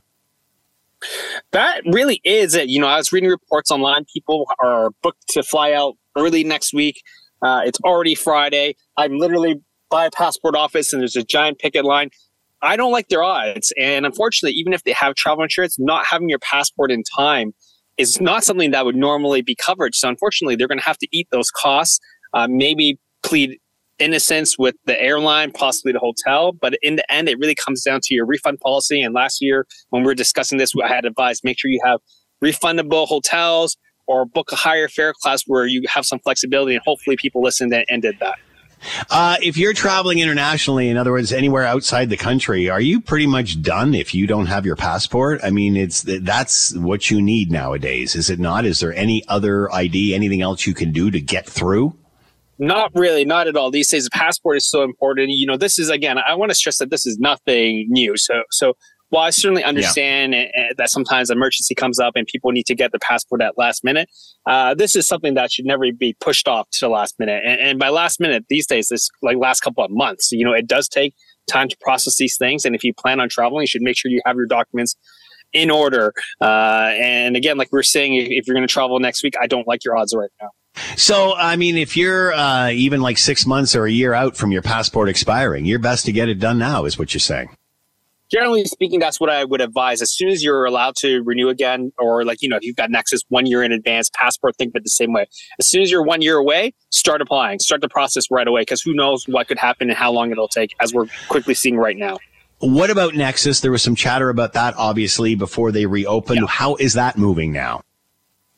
That 1.52 1.82
really 1.86 2.20
is 2.24 2.54
it. 2.54 2.68
You 2.68 2.80
know, 2.80 2.86
I 2.86 2.96
was 2.96 3.12
reading 3.12 3.30
reports 3.30 3.70
online. 3.70 4.04
People 4.12 4.46
are 4.62 4.90
booked 5.02 5.28
to 5.28 5.42
fly 5.42 5.72
out 5.72 5.94
early 6.16 6.44
next 6.44 6.72
week. 6.72 7.02
Uh, 7.42 7.62
it's 7.64 7.78
already 7.80 8.14
Friday. 8.14 8.76
I'm 8.96 9.18
literally 9.18 9.60
by 9.90 10.06
a 10.06 10.10
passport 10.10 10.54
office, 10.54 10.92
and 10.92 11.00
there's 11.00 11.16
a 11.16 11.24
giant 11.24 11.58
picket 11.58 11.84
line. 11.84 12.10
I 12.62 12.76
don't 12.76 12.92
like 12.92 13.08
their 13.08 13.22
odds, 13.22 13.72
and 13.78 14.06
unfortunately, 14.06 14.56
even 14.58 14.72
if 14.72 14.84
they 14.84 14.92
have 14.92 15.16
travel 15.16 15.42
insurance, 15.42 15.76
not 15.78 16.06
having 16.06 16.28
your 16.28 16.38
passport 16.38 16.92
in 16.92 17.02
time 17.16 17.52
is 17.98 18.20
not 18.20 18.44
something 18.44 18.70
that 18.70 18.84
would 18.84 18.96
normally 18.96 19.42
be 19.42 19.54
covered. 19.54 19.94
So 19.94 20.08
unfortunately, 20.08 20.56
they're 20.56 20.68
going 20.68 20.78
to 20.78 20.84
have 20.84 20.98
to 20.98 21.08
eat 21.12 21.28
those 21.30 21.50
costs. 21.50 21.98
Uh, 22.32 22.46
maybe 22.48 22.98
plead 23.22 23.58
innocence 23.98 24.58
with 24.58 24.74
the 24.84 25.00
airline, 25.00 25.52
possibly 25.52 25.92
the 25.92 25.98
hotel. 25.98 26.52
But 26.52 26.78
in 26.82 26.96
the 26.96 27.12
end, 27.12 27.28
it 27.28 27.38
really 27.38 27.54
comes 27.54 27.82
down 27.82 28.00
to 28.04 28.14
your 28.14 28.26
refund 28.26 28.60
policy. 28.60 29.02
And 29.02 29.14
last 29.14 29.40
year, 29.40 29.66
when 29.90 30.02
we 30.02 30.06
were 30.06 30.14
discussing 30.14 30.58
this, 30.58 30.72
I 30.82 30.88
had 30.88 31.04
advised 31.04 31.44
make 31.44 31.58
sure 31.58 31.70
you 31.70 31.80
have 31.84 32.00
refundable 32.42 33.06
hotels 33.06 33.76
or 34.06 34.24
book 34.24 34.50
a 34.52 34.56
higher 34.56 34.88
fare 34.88 35.12
class 35.12 35.44
where 35.46 35.66
you 35.66 35.82
have 35.88 36.04
some 36.04 36.18
flexibility. 36.18 36.74
And 36.74 36.82
hopefully, 36.84 37.16
people 37.16 37.42
listened 37.42 37.72
and 37.72 38.02
did 38.02 38.18
that. 38.20 38.36
Uh, 39.10 39.36
if 39.42 39.56
you're 39.56 39.72
traveling 39.72 40.18
internationally, 40.18 40.88
in 40.88 40.96
other 40.96 41.12
words, 41.12 41.32
anywhere 41.32 41.64
outside 41.64 42.10
the 42.10 42.16
country, 42.16 42.68
are 42.68 42.80
you 42.80 43.00
pretty 43.00 43.26
much 43.26 43.62
done 43.62 43.94
if 43.94 44.14
you 44.14 44.26
don't 44.26 44.46
have 44.46 44.66
your 44.66 44.76
passport? 44.76 45.40
I 45.42 45.50
mean, 45.50 45.76
it's 45.76 46.02
that's 46.02 46.74
what 46.74 47.10
you 47.10 47.22
need 47.22 47.50
nowadays, 47.50 48.14
is 48.14 48.30
it 48.30 48.40
not? 48.40 48.64
Is 48.64 48.80
there 48.80 48.94
any 48.94 49.24
other 49.28 49.72
ID, 49.72 50.14
anything 50.14 50.42
else 50.42 50.66
you 50.66 50.74
can 50.74 50.92
do 50.92 51.10
to 51.10 51.20
get 51.20 51.46
through? 51.46 51.96
Not 52.58 52.92
really, 52.94 53.24
not 53.24 53.48
at 53.48 53.56
all. 53.56 53.70
These 53.70 53.88
days, 53.88 54.04
the 54.04 54.10
passport 54.10 54.56
is 54.56 54.68
so 54.68 54.82
important. 54.82 55.30
You 55.30 55.46
know, 55.46 55.56
this 55.56 55.78
is 55.78 55.90
again, 55.90 56.18
I 56.18 56.34
want 56.34 56.50
to 56.50 56.54
stress 56.54 56.78
that 56.78 56.90
this 56.90 57.06
is 57.06 57.18
nothing 57.18 57.86
new. 57.88 58.16
So, 58.16 58.42
so 58.50 58.74
while 59.12 59.24
I 59.24 59.30
certainly 59.30 59.62
understand 59.62 60.32
yeah. 60.32 60.68
that 60.78 60.88
sometimes 60.88 61.28
emergency 61.28 61.74
comes 61.74 61.98
up 61.98 62.14
and 62.16 62.26
people 62.26 62.50
need 62.50 62.64
to 62.66 62.74
get 62.74 62.92
the 62.92 62.98
passport 62.98 63.42
at 63.42 63.58
last 63.58 63.84
minute, 63.84 64.08
uh, 64.46 64.74
this 64.74 64.96
is 64.96 65.06
something 65.06 65.34
that 65.34 65.52
should 65.52 65.66
never 65.66 65.84
be 65.92 66.16
pushed 66.18 66.48
off 66.48 66.68
to 66.70 66.86
the 66.86 66.88
last 66.88 67.16
minute. 67.18 67.42
And, 67.44 67.60
and 67.60 67.78
by 67.78 67.90
last 67.90 68.20
minute, 68.20 68.46
these 68.48 68.66
days, 68.66 68.88
this 68.88 69.10
like 69.20 69.36
last 69.36 69.60
couple 69.60 69.84
of 69.84 69.90
months. 69.90 70.32
You 70.32 70.46
know, 70.46 70.54
it 70.54 70.66
does 70.66 70.88
take 70.88 71.14
time 71.46 71.68
to 71.68 71.76
process 71.80 72.16
these 72.16 72.38
things. 72.38 72.64
And 72.64 72.74
if 72.74 72.84
you 72.84 72.94
plan 72.94 73.20
on 73.20 73.28
traveling, 73.28 73.62
you 73.62 73.66
should 73.66 73.82
make 73.82 73.98
sure 73.98 74.10
you 74.10 74.22
have 74.24 74.36
your 74.36 74.46
documents 74.46 74.96
in 75.52 75.70
order. 75.70 76.14
Uh, 76.40 76.92
and 76.94 77.36
again, 77.36 77.58
like 77.58 77.68
we 77.70 77.78
are 77.78 77.82
saying, 77.82 78.14
if, 78.14 78.28
if 78.30 78.46
you're 78.46 78.54
going 78.54 78.66
to 78.66 78.72
travel 78.72 78.98
next 78.98 79.22
week, 79.22 79.34
I 79.40 79.46
don't 79.46 79.68
like 79.68 79.84
your 79.84 79.94
odds 79.94 80.14
right 80.16 80.30
now. 80.40 80.48
So, 80.96 81.34
I 81.36 81.56
mean, 81.56 81.76
if 81.76 81.96
you're 81.96 82.32
uh, 82.32 82.70
even 82.70 83.00
like 83.00 83.18
six 83.18 83.46
months 83.46 83.74
or 83.74 83.84
a 83.86 83.90
year 83.90 84.14
out 84.14 84.36
from 84.36 84.52
your 84.52 84.62
passport 84.62 85.08
expiring, 85.08 85.64
you're 85.64 85.78
best 85.78 86.06
to 86.06 86.12
get 86.12 86.28
it 86.28 86.38
done 86.38 86.58
now, 86.58 86.84
is 86.84 86.98
what 86.98 87.12
you're 87.12 87.20
saying 87.20 87.50
generally 88.32 88.64
speaking, 88.64 88.98
that's 88.98 89.20
what 89.20 89.28
I 89.28 89.44
would 89.44 89.60
advise. 89.60 90.00
As 90.00 90.10
soon 90.10 90.30
as 90.30 90.42
you're 90.42 90.64
allowed 90.64 90.96
to 90.96 91.22
renew 91.22 91.50
again, 91.50 91.92
or 91.98 92.24
like, 92.24 92.40
you 92.40 92.48
know, 92.48 92.56
if 92.56 92.62
you've 92.64 92.76
got 92.76 92.90
Nexus 92.90 93.22
one 93.28 93.46
year 93.46 93.62
in 93.62 93.72
advance, 93.72 94.10
passport, 94.14 94.56
think 94.56 94.70
of 94.70 94.76
it 94.76 94.84
the 94.84 94.90
same 94.90 95.12
way. 95.12 95.26
As 95.58 95.68
soon 95.68 95.82
as 95.82 95.90
you're 95.90 96.02
one 96.02 96.22
year 96.22 96.38
away, 96.38 96.72
start 96.90 97.20
applying, 97.20 97.58
start 97.58 97.82
the 97.82 97.90
process 97.90 98.30
right 98.30 98.48
away, 98.48 98.62
because 98.62 98.80
who 98.80 98.94
knows 98.94 99.28
what 99.28 99.48
could 99.48 99.58
happen 99.58 99.90
and 99.90 99.96
how 99.96 100.10
long 100.10 100.32
it'll 100.32 100.48
take, 100.48 100.74
as 100.80 100.94
we're 100.94 101.06
quickly 101.28 101.54
seeing 101.54 101.76
right 101.76 101.96
now. 101.96 102.18
What 102.60 102.90
about 102.90 103.14
Nexus? 103.14 103.60
There 103.60 103.72
was 103.72 103.82
some 103.82 103.96
chatter 103.96 104.30
about 104.30 104.54
that, 104.54 104.74
obviously, 104.78 105.34
before 105.34 105.70
they 105.70 105.84
reopened. 105.84 106.40
Yeah. 106.40 106.46
How 106.46 106.76
is 106.76 106.94
that 106.94 107.18
moving 107.18 107.52
now? 107.52 107.82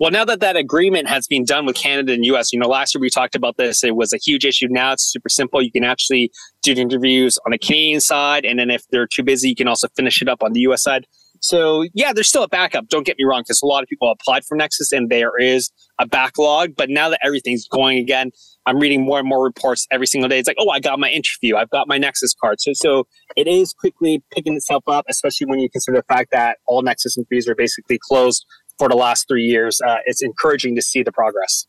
Well, 0.00 0.10
now 0.10 0.24
that 0.24 0.40
that 0.40 0.56
agreement 0.56 1.08
has 1.08 1.28
been 1.28 1.44
done 1.44 1.66
with 1.66 1.76
Canada 1.76 2.12
and 2.12 2.24
US, 2.26 2.52
you 2.52 2.58
know, 2.58 2.66
last 2.66 2.94
year 2.94 3.00
we 3.00 3.10
talked 3.10 3.36
about 3.36 3.56
this. 3.56 3.84
It 3.84 3.94
was 3.94 4.12
a 4.12 4.18
huge 4.18 4.44
issue. 4.44 4.66
Now 4.68 4.92
it's 4.92 5.04
super 5.04 5.28
simple. 5.28 5.62
You 5.62 5.70
can 5.70 5.84
actually 5.84 6.32
do 6.62 6.72
interviews 6.72 7.38
on 7.46 7.52
the 7.52 7.58
Canadian 7.58 8.00
side. 8.00 8.44
And 8.44 8.58
then 8.58 8.70
if 8.70 8.82
they're 8.90 9.06
too 9.06 9.22
busy, 9.22 9.50
you 9.50 9.54
can 9.54 9.68
also 9.68 9.86
finish 9.96 10.20
it 10.20 10.28
up 10.28 10.42
on 10.42 10.52
the 10.52 10.60
US 10.60 10.82
side. 10.82 11.06
So 11.40 11.86
yeah, 11.94 12.12
there's 12.12 12.28
still 12.28 12.42
a 12.42 12.48
backup. 12.48 12.88
Don't 12.88 13.06
get 13.06 13.18
me 13.18 13.24
wrong, 13.24 13.42
because 13.42 13.62
a 13.62 13.66
lot 13.66 13.82
of 13.82 13.88
people 13.88 14.10
applied 14.10 14.44
for 14.44 14.56
Nexus 14.56 14.90
and 14.92 15.10
there 15.10 15.38
is 15.38 15.70
a 16.00 16.06
backlog. 16.06 16.74
But 16.76 16.90
now 16.90 17.08
that 17.10 17.20
everything's 17.22 17.68
going 17.68 17.98
again, 17.98 18.30
I'm 18.66 18.78
reading 18.78 19.04
more 19.04 19.18
and 19.18 19.28
more 19.28 19.44
reports 19.44 19.86
every 19.90 20.06
single 20.06 20.28
day. 20.28 20.38
It's 20.38 20.48
like, 20.48 20.56
oh, 20.58 20.70
I 20.70 20.80
got 20.80 20.98
my 20.98 21.10
interview. 21.10 21.56
I've 21.56 21.70
got 21.70 21.86
my 21.86 21.98
Nexus 21.98 22.34
card. 22.34 22.60
So, 22.60 22.72
so 22.74 23.06
it 23.36 23.46
is 23.46 23.74
quickly 23.74 24.22
picking 24.32 24.56
itself 24.56 24.84
up, 24.86 25.04
especially 25.08 25.46
when 25.46 25.60
you 25.60 25.68
consider 25.68 25.98
the 25.98 26.14
fact 26.14 26.30
that 26.32 26.58
all 26.66 26.82
Nexus 26.82 27.18
fees 27.28 27.46
are 27.46 27.54
basically 27.54 27.98
closed 28.08 28.46
for 28.78 28.88
the 28.88 28.96
last 28.96 29.28
three 29.28 29.44
years. 29.44 29.80
Uh, 29.80 29.98
it's 30.06 30.22
encouraging 30.22 30.74
to 30.76 30.82
see 30.82 31.02
the 31.02 31.12
progress. 31.12 31.66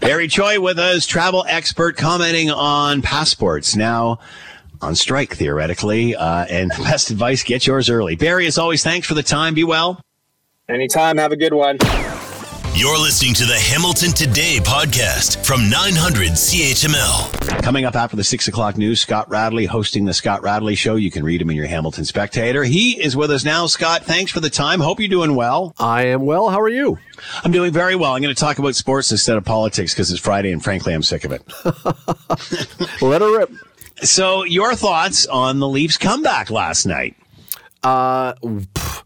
Barry 0.00 0.28
Choi 0.28 0.60
with 0.60 0.78
us, 0.78 1.06
travel 1.06 1.44
expert, 1.48 1.96
commenting 1.96 2.50
on 2.50 3.00
passports 3.00 3.74
now 3.74 4.18
on 4.80 4.94
strike 4.94 5.34
theoretically. 5.34 6.14
Uh, 6.14 6.44
and 6.46 6.70
best 6.78 7.10
advice: 7.10 7.42
get 7.42 7.66
yours 7.66 7.88
early. 7.88 8.16
Barry, 8.16 8.46
as 8.46 8.58
always, 8.58 8.82
thanks 8.82 9.06
for 9.06 9.14
the 9.14 9.22
time. 9.22 9.54
Be 9.54 9.64
well. 9.64 10.00
Anytime. 10.68 11.16
Have 11.16 11.32
a 11.32 11.36
good 11.36 11.54
one. 11.54 11.78
You're 12.74 12.98
listening 12.98 13.34
to 13.34 13.44
the 13.44 13.56
Hamilton 13.56 14.10
Today 14.12 14.58
podcast 14.62 15.44
from 15.44 15.68
900 15.68 16.30
CHML. 16.30 17.62
Coming 17.62 17.84
up 17.84 17.96
after 17.96 18.14
the 18.16 18.22
six 18.22 18.46
o'clock 18.46 18.76
news, 18.76 19.00
Scott 19.00 19.28
Radley 19.28 19.66
hosting 19.66 20.04
the 20.04 20.14
Scott 20.14 20.42
Radley 20.42 20.76
Show. 20.76 20.94
You 20.94 21.10
can 21.10 21.24
read 21.24 21.42
him 21.42 21.50
in 21.50 21.56
your 21.56 21.66
Hamilton 21.66 22.04
Spectator. 22.04 22.62
He 22.62 23.02
is 23.02 23.16
with 23.16 23.32
us 23.32 23.44
now. 23.44 23.66
Scott, 23.66 24.04
thanks 24.04 24.30
for 24.30 24.38
the 24.38 24.50
time. 24.50 24.78
Hope 24.78 25.00
you're 25.00 25.08
doing 25.08 25.34
well. 25.34 25.74
I 25.78 26.06
am 26.06 26.24
well. 26.24 26.48
How 26.50 26.60
are 26.60 26.68
you? 26.68 26.98
I'm 27.42 27.50
doing 27.50 27.72
very 27.72 27.96
well. 27.96 28.14
I'm 28.14 28.22
going 28.22 28.34
to 28.34 28.40
talk 28.40 28.60
about 28.60 28.76
sports 28.76 29.10
instead 29.10 29.36
of 29.36 29.44
politics 29.44 29.92
because 29.92 30.12
it's 30.12 30.20
Friday 30.20 30.52
and 30.52 30.62
frankly, 30.62 30.94
I'm 30.94 31.02
sick 31.02 31.24
of 31.24 31.32
it. 31.32 31.42
Let 33.02 33.22
her 33.22 33.38
rip. 33.38 33.50
So, 34.02 34.44
your 34.44 34.76
thoughts 34.76 35.26
on 35.26 35.58
the 35.58 35.68
Leafs 35.68 35.98
comeback 35.98 36.50
last 36.50 36.86
night? 36.86 37.16
Uh, 37.82 38.34
pff 38.34 39.02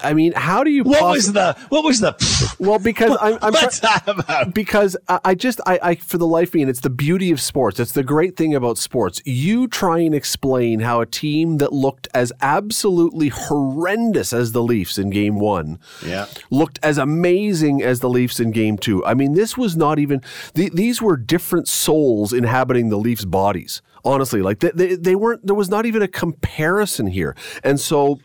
I 0.00 0.12
mean, 0.14 0.32
how 0.32 0.64
do 0.64 0.70
you? 0.70 0.82
What 0.82 1.02
was 1.02 1.32
the? 1.32 1.56
What 1.68 1.84
was 1.84 2.00
the? 2.00 2.16
Well, 2.58 2.78
because 2.80 3.16
I'm, 3.20 3.38
I'm 3.40 3.52
What's 3.52 3.78
that 3.80 4.02
about? 4.08 4.52
because 4.54 4.96
I, 5.08 5.20
I 5.24 5.34
just 5.34 5.60
I, 5.66 5.78
I 5.82 5.94
for 5.94 6.18
the 6.18 6.26
life 6.26 6.48
of 6.48 6.54
me, 6.54 6.62
and 6.62 6.70
it's 6.70 6.80
the 6.80 6.90
beauty 6.90 7.30
of 7.30 7.40
sports. 7.40 7.78
It's 7.78 7.92
the 7.92 8.02
great 8.02 8.36
thing 8.36 8.54
about 8.54 8.78
sports. 8.78 9.22
You 9.24 9.68
try 9.68 9.98
and 10.00 10.14
explain 10.14 10.80
how 10.80 11.00
a 11.00 11.06
team 11.06 11.58
that 11.58 11.72
looked 11.72 12.08
as 12.12 12.32
absolutely 12.40 13.28
horrendous 13.28 14.32
as 14.32 14.52
the 14.52 14.62
Leafs 14.62 14.98
in 14.98 15.10
Game 15.10 15.38
One, 15.38 15.78
Yeah. 16.04 16.26
looked 16.50 16.78
as 16.82 16.98
amazing 16.98 17.82
as 17.82 18.00
the 18.00 18.08
Leafs 18.08 18.40
in 18.40 18.50
Game 18.50 18.78
Two. 18.78 19.04
I 19.04 19.14
mean, 19.14 19.34
this 19.34 19.56
was 19.56 19.76
not 19.76 19.98
even. 19.98 20.22
The, 20.54 20.70
these 20.70 21.00
were 21.00 21.16
different 21.16 21.68
souls 21.68 22.32
inhabiting 22.32 22.88
the 22.88 22.98
Leafs' 22.98 23.24
bodies. 23.24 23.80
Honestly, 24.04 24.42
like 24.42 24.60
they, 24.60 24.70
they, 24.70 24.94
they 24.96 25.14
weren't. 25.14 25.46
There 25.46 25.54
was 25.56 25.68
not 25.68 25.86
even 25.86 26.02
a 26.02 26.08
comparison 26.08 27.06
here, 27.06 27.36
and 27.62 27.78
so. 27.78 28.20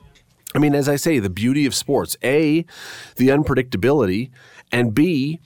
I 0.56 0.60
mean, 0.60 0.76
as 0.76 0.88
I 0.88 0.96
say, 0.96 1.20
the 1.20 1.30
beauty 1.30 1.66
of 1.66 1.74
sports: 1.76 2.18
a, 2.24 2.66
the 3.16 3.30
unpredictability, 3.30 4.32
and 4.72 4.94
b, 4.94 5.40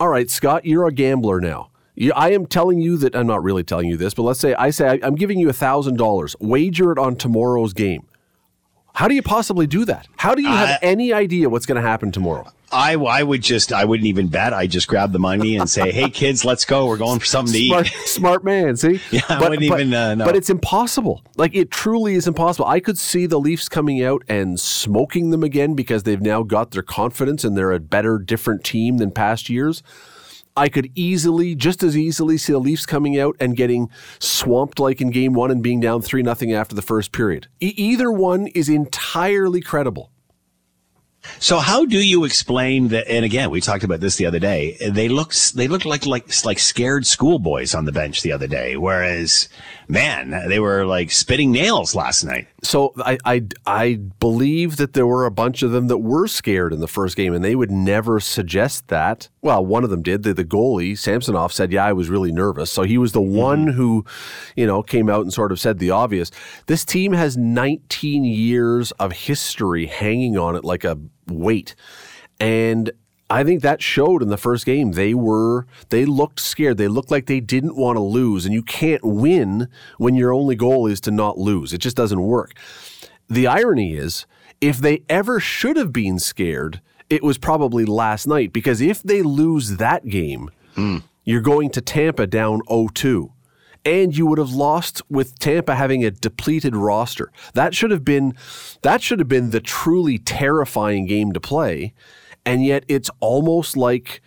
all 0.00 0.08
right, 0.08 0.30
Scott, 0.30 0.64
you're 0.64 0.86
a 0.86 0.92
gambler 0.92 1.40
now. 1.40 1.70
You, 1.94 2.12
I 2.14 2.30
am 2.30 2.46
telling 2.46 2.80
you 2.80 2.96
that 2.98 3.16
I'm 3.16 3.26
not 3.26 3.42
really 3.42 3.64
telling 3.64 3.88
you 3.88 3.96
this, 3.96 4.14
but 4.14 4.22
let's 4.22 4.38
say 4.38 4.54
I 4.54 4.70
say 4.70 4.88
I, 4.88 5.00
I'm 5.02 5.16
giving 5.16 5.38
you 5.38 5.50
thousand 5.52 5.96
dollars. 5.96 6.36
Wager 6.38 6.92
it 6.92 6.98
on 6.98 7.16
tomorrow's 7.16 7.72
game. 7.72 8.06
How 8.98 9.06
do 9.06 9.14
you 9.14 9.22
possibly 9.22 9.68
do 9.68 9.84
that? 9.84 10.08
How 10.16 10.34
do 10.34 10.42
you 10.42 10.48
have 10.48 10.70
I- 10.70 10.78
any 10.82 11.12
idea 11.12 11.48
what's 11.48 11.66
going 11.66 11.80
to 11.80 11.88
happen 11.88 12.10
tomorrow? 12.10 12.50
I, 12.72 12.94
I 12.94 13.22
would 13.22 13.42
just 13.42 13.72
I 13.72 13.84
wouldn't 13.84 14.08
even 14.08 14.26
bet. 14.26 14.52
I 14.52 14.66
just 14.66 14.88
grab 14.88 15.12
the 15.12 15.20
money 15.20 15.56
and 15.56 15.70
say, 15.70 15.92
"Hey 15.92 16.10
kids, 16.10 16.44
let's 16.44 16.64
go. 16.64 16.84
We're 16.86 16.96
going 16.96 17.20
for 17.20 17.24
something 17.24 17.52
to 17.52 17.58
eat." 17.60 17.86
smart 18.06 18.42
man. 18.42 18.76
See, 18.76 19.00
Yeah, 19.12 19.20
I 19.28 19.38
wouldn't 19.38 19.62
even, 19.62 19.94
uh, 19.94 20.16
know. 20.16 20.24
But 20.24 20.34
it's 20.34 20.50
impossible. 20.50 21.22
Like 21.36 21.54
it 21.54 21.70
truly 21.70 22.16
is 22.16 22.26
impossible. 22.26 22.66
I 22.66 22.80
could 22.80 22.98
see 22.98 23.26
the 23.26 23.38
Leafs 23.38 23.68
coming 23.68 24.02
out 24.02 24.24
and 24.28 24.58
smoking 24.58 25.30
them 25.30 25.44
again 25.44 25.74
because 25.74 26.02
they've 26.02 26.20
now 26.20 26.42
got 26.42 26.72
their 26.72 26.82
confidence 26.82 27.44
and 27.44 27.56
they're 27.56 27.72
a 27.72 27.78
better, 27.78 28.18
different 28.18 28.64
team 28.64 28.98
than 28.98 29.12
past 29.12 29.48
years. 29.48 29.84
I 30.58 30.68
could 30.68 30.90
easily, 30.96 31.54
just 31.54 31.84
as 31.84 31.96
easily, 31.96 32.36
see 32.36 32.52
the 32.52 32.58
Leafs 32.58 32.84
coming 32.84 33.18
out 33.18 33.36
and 33.38 33.56
getting 33.56 33.90
swamped 34.18 34.80
like 34.80 35.00
in 35.00 35.10
Game 35.10 35.32
One 35.32 35.52
and 35.52 35.62
being 35.62 35.78
down 35.78 36.02
three 36.02 36.22
nothing 36.22 36.52
after 36.52 36.74
the 36.74 36.82
first 36.82 37.12
period. 37.12 37.46
E- 37.60 37.74
either 37.76 38.10
one 38.10 38.48
is 38.48 38.68
entirely 38.68 39.60
credible. 39.60 40.10
So 41.38 41.58
how 41.58 41.84
do 41.84 41.98
you 42.04 42.24
explain 42.24 42.88
that? 42.88 43.08
And 43.08 43.24
again, 43.24 43.50
we 43.50 43.60
talked 43.60 43.84
about 43.84 44.00
this 44.00 44.16
the 44.16 44.26
other 44.26 44.38
day. 44.38 44.76
They 44.80 45.08
looked 45.08 45.54
they 45.54 45.68
look 45.68 45.84
like 45.84 46.06
like 46.06 46.44
like 46.44 46.58
scared 46.58 47.06
schoolboys 47.06 47.74
on 47.74 47.84
the 47.84 47.92
bench 47.92 48.22
the 48.22 48.32
other 48.32 48.46
day. 48.46 48.76
Whereas, 48.76 49.48
man, 49.88 50.48
they 50.48 50.58
were 50.58 50.86
like 50.86 51.10
spitting 51.10 51.52
nails 51.52 51.94
last 51.94 52.24
night. 52.24 52.48
So 52.62 52.92
I, 52.98 53.18
I 53.24 53.44
I 53.66 53.94
believe 54.18 54.78
that 54.78 54.92
there 54.92 55.06
were 55.06 55.26
a 55.26 55.30
bunch 55.30 55.62
of 55.62 55.70
them 55.70 55.86
that 55.88 55.98
were 55.98 56.26
scared 56.26 56.72
in 56.72 56.80
the 56.80 56.88
first 56.88 57.16
game, 57.16 57.32
and 57.32 57.44
they 57.44 57.54
would 57.54 57.70
never 57.70 58.18
suggest 58.18 58.88
that. 58.88 59.28
Well, 59.42 59.64
one 59.64 59.84
of 59.84 59.90
them 59.90 60.02
did. 60.02 60.24
The, 60.24 60.34
the 60.34 60.44
goalie 60.44 60.98
Samsonov 60.98 61.52
said, 61.52 61.70
"Yeah, 61.70 61.84
I 61.84 61.92
was 61.92 62.08
really 62.08 62.32
nervous." 62.32 62.70
So 62.72 62.82
he 62.82 62.98
was 62.98 63.12
the 63.12 63.20
mm-hmm. 63.20 63.36
one 63.36 63.66
who, 63.68 64.04
you 64.56 64.66
know, 64.66 64.82
came 64.82 65.08
out 65.08 65.22
and 65.22 65.32
sort 65.32 65.52
of 65.52 65.60
said 65.60 65.78
the 65.78 65.90
obvious. 65.90 66.32
This 66.66 66.84
team 66.84 67.12
has 67.12 67.36
19 67.36 68.24
years 68.24 68.90
of 68.92 69.12
history 69.12 69.86
hanging 69.86 70.36
on 70.36 70.56
it 70.56 70.64
like 70.64 70.82
a 70.82 70.98
weight, 71.28 71.76
and 72.40 72.90
I 73.30 73.44
think 73.44 73.62
that 73.62 73.82
showed 73.82 74.22
in 74.22 74.28
the 74.28 74.38
first 74.38 74.64
game. 74.64 74.92
They 74.92 75.12
were 75.14 75.66
they 75.90 76.04
looked 76.04 76.40
scared. 76.40 76.78
They 76.78 76.88
looked 76.88 77.10
like 77.10 77.26
they 77.26 77.40
didn't 77.40 77.76
want 77.76 77.96
to 77.96 78.02
lose, 78.02 78.44
and 78.44 78.54
you 78.54 78.62
can't 78.62 79.04
win 79.04 79.68
when 79.98 80.14
your 80.14 80.32
only 80.32 80.56
goal 80.56 80.86
is 80.86 81.00
to 81.02 81.10
not 81.10 81.38
lose. 81.38 81.72
It 81.72 81.78
just 81.78 81.96
doesn't 81.96 82.22
work. 82.22 82.52
The 83.28 83.46
irony 83.46 83.94
is, 83.94 84.26
if 84.60 84.78
they 84.78 85.02
ever 85.08 85.40
should 85.40 85.76
have 85.76 85.92
been 85.92 86.18
scared, 86.18 86.80
it 87.10 87.22
was 87.22 87.38
probably 87.38 87.84
last 87.84 88.26
night 88.26 88.52
because 88.52 88.80
if 88.80 89.02
they 89.02 89.22
lose 89.22 89.76
that 89.76 90.08
game, 90.08 90.50
mm. 90.74 91.02
you're 91.24 91.40
going 91.40 91.70
to 91.70 91.80
Tampa 91.80 92.26
down 92.26 92.60
0-2 92.62 93.30
and 93.84 94.16
you 94.16 94.26
would 94.26 94.38
have 94.38 94.50
lost 94.50 95.02
with 95.08 95.38
Tampa 95.38 95.74
having 95.74 96.04
a 96.04 96.10
depleted 96.10 96.74
roster. 96.76 97.30
That 97.54 97.74
should 97.74 97.90
have 97.90 98.04
been 98.04 98.34
that 98.82 99.02
should 99.02 99.18
have 99.18 99.28
been 99.28 99.50
the 99.50 99.60
truly 99.60 100.18
terrifying 100.18 101.06
game 101.06 101.32
to 101.32 101.40
play, 101.40 101.94
and 102.48 102.64
yet 102.64 102.84
it's 102.88 103.10
almost 103.20 103.76
like. 103.76 104.20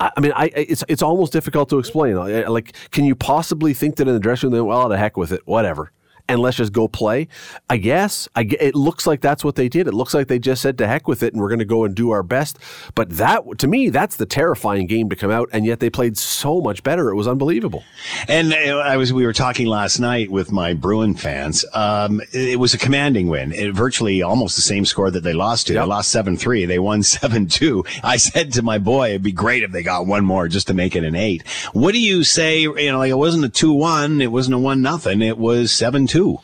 I 0.00 0.20
mean, 0.20 0.32
I 0.34 0.46
it's 0.56 0.82
it's 0.88 1.02
almost 1.02 1.32
difficult 1.32 1.68
to 1.68 1.78
explain. 1.78 2.16
Like, 2.16 2.72
can 2.90 3.04
you 3.04 3.14
possibly 3.14 3.72
think 3.72 3.96
that 3.96 4.08
in 4.08 4.14
the 4.14 4.18
dressing 4.20 4.50
room, 4.50 4.66
well, 4.66 4.88
the 4.88 4.98
heck 4.98 5.16
with 5.16 5.30
it, 5.30 5.42
whatever, 5.44 5.92
and 6.28 6.40
let's 6.40 6.56
just 6.56 6.72
go 6.72 6.88
play? 6.88 7.28
I 7.68 7.76
guess. 7.76 8.28
I 8.34 8.42
it 8.60 8.74
looks 8.74 9.06
like 9.06 9.20
that's 9.20 9.44
what 9.44 9.56
they 9.56 9.68
did. 9.68 9.86
It 9.86 9.94
looks 9.94 10.14
like 10.14 10.28
they 10.28 10.38
just 10.38 10.62
said 10.62 10.78
to 10.78 10.86
heck 10.86 11.08
with 11.08 11.22
it, 11.22 11.32
and 11.32 11.42
we're 11.42 11.48
going 11.48 11.58
to 11.58 11.64
go 11.64 11.84
and 11.84 11.94
do 11.94 12.10
our 12.10 12.22
best. 12.22 12.58
But 12.94 13.10
that, 13.10 13.58
to 13.58 13.66
me, 13.66 13.88
that's 13.88 14.16
the 14.16 14.26
terrifying 14.26 14.86
game 14.86 15.08
to 15.10 15.16
come 15.16 15.30
out, 15.30 15.48
and 15.52 15.66
yet 15.66 15.80
they 15.80 15.90
played 15.90 16.16
so 16.16 16.60
much 16.60 16.82
better. 16.82 17.10
It 17.10 17.14
was 17.14 17.28
unbelievable. 17.28 17.84
And 18.28 18.52
uh, 18.52 18.78
I 18.78 18.96
was 18.96 19.12
we 19.12 19.26
were 19.26 19.32
talking 19.32 19.66
last 19.66 19.98
night 19.98 20.30
with 20.30 20.52
my 20.52 20.74
Bruin 20.74 21.14
fans. 21.14 21.64
Um, 21.74 22.20
it 22.32 22.58
was 22.58 22.74
a 22.74 22.78
commanding 22.78 23.28
win. 23.28 23.52
It, 23.52 23.72
virtually 23.72 24.22
almost 24.22 24.56
the 24.56 24.62
same 24.62 24.84
score 24.84 25.10
that 25.10 25.22
they 25.22 25.32
lost 25.32 25.66
to. 25.66 25.74
They 25.74 25.80
lost 25.80 26.10
seven 26.10 26.36
three. 26.36 26.64
They 26.66 26.78
won 26.78 27.02
seven 27.02 27.46
two. 27.46 27.84
I 28.02 28.16
said 28.16 28.52
to 28.54 28.62
my 28.62 28.78
boy, 28.78 29.10
it'd 29.10 29.22
be 29.22 29.32
great 29.32 29.62
if 29.62 29.72
they 29.72 29.82
got 29.82 30.06
one 30.06 30.24
more 30.24 30.48
just 30.48 30.68
to 30.68 30.74
make 30.74 30.94
it 30.94 31.04
an 31.04 31.14
eight. 31.14 31.46
What 31.72 31.92
do 31.92 32.00
you 32.00 32.24
say? 32.24 32.60
You 32.60 32.92
know, 32.92 32.98
like 32.98 33.10
it 33.10 33.18
wasn't 33.18 33.44
a 33.44 33.48
two 33.48 33.72
one. 33.72 34.20
It 34.20 34.30
wasn't 34.30 34.54
a 34.54 34.58
one 34.58 34.82
nothing. 34.82 35.22
It 35.22 35.38
was 35.38 35.72
seven 35.72 36.06
two. 36.12 36.38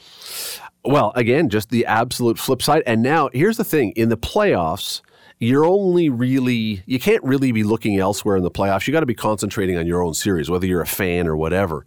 Well, 0.83 1.13
again, 1.15 1.51
just 1.51 1.69
the 1.69 1.85
absolute 1.85 2.39
flip 2.39 2.63
side. 2.63 2.83
And 2.87 3.03
now 3.03 3.29
here's 3.35 3.59
the 3.59 3.65
thing 3.65 3.93
in 3.97 4.09
the 4.09 4.17
playoffs, 4.17 5.03
you're 5.39 5.67
only 5.67 6.09
really, 6.09 6.83
you 6.87 6.99
can't 6.99 7.23
really 7.23 7.53
be 7.53 7.63
looking 7.65 7.99
elsewhere 7.99 8.37
in 8.39 8.43
the 8.43 8.51
playoffs. 8.51 8.87
You 8.87 8.93
got 8.93 9.01
to 9.01 9.07
be 9.07 9.15
concentrating 9.15 9.77
on 9.77 9.87
your 9.87 10.03
own 10.03 10.15
series, 10.15 10.49
whether 10.49 10.67
you're 10.67 10.81
a 10.81 10.87
fan 10.87 11.29
or 11.29 11.37
whatever. 11.37 11.85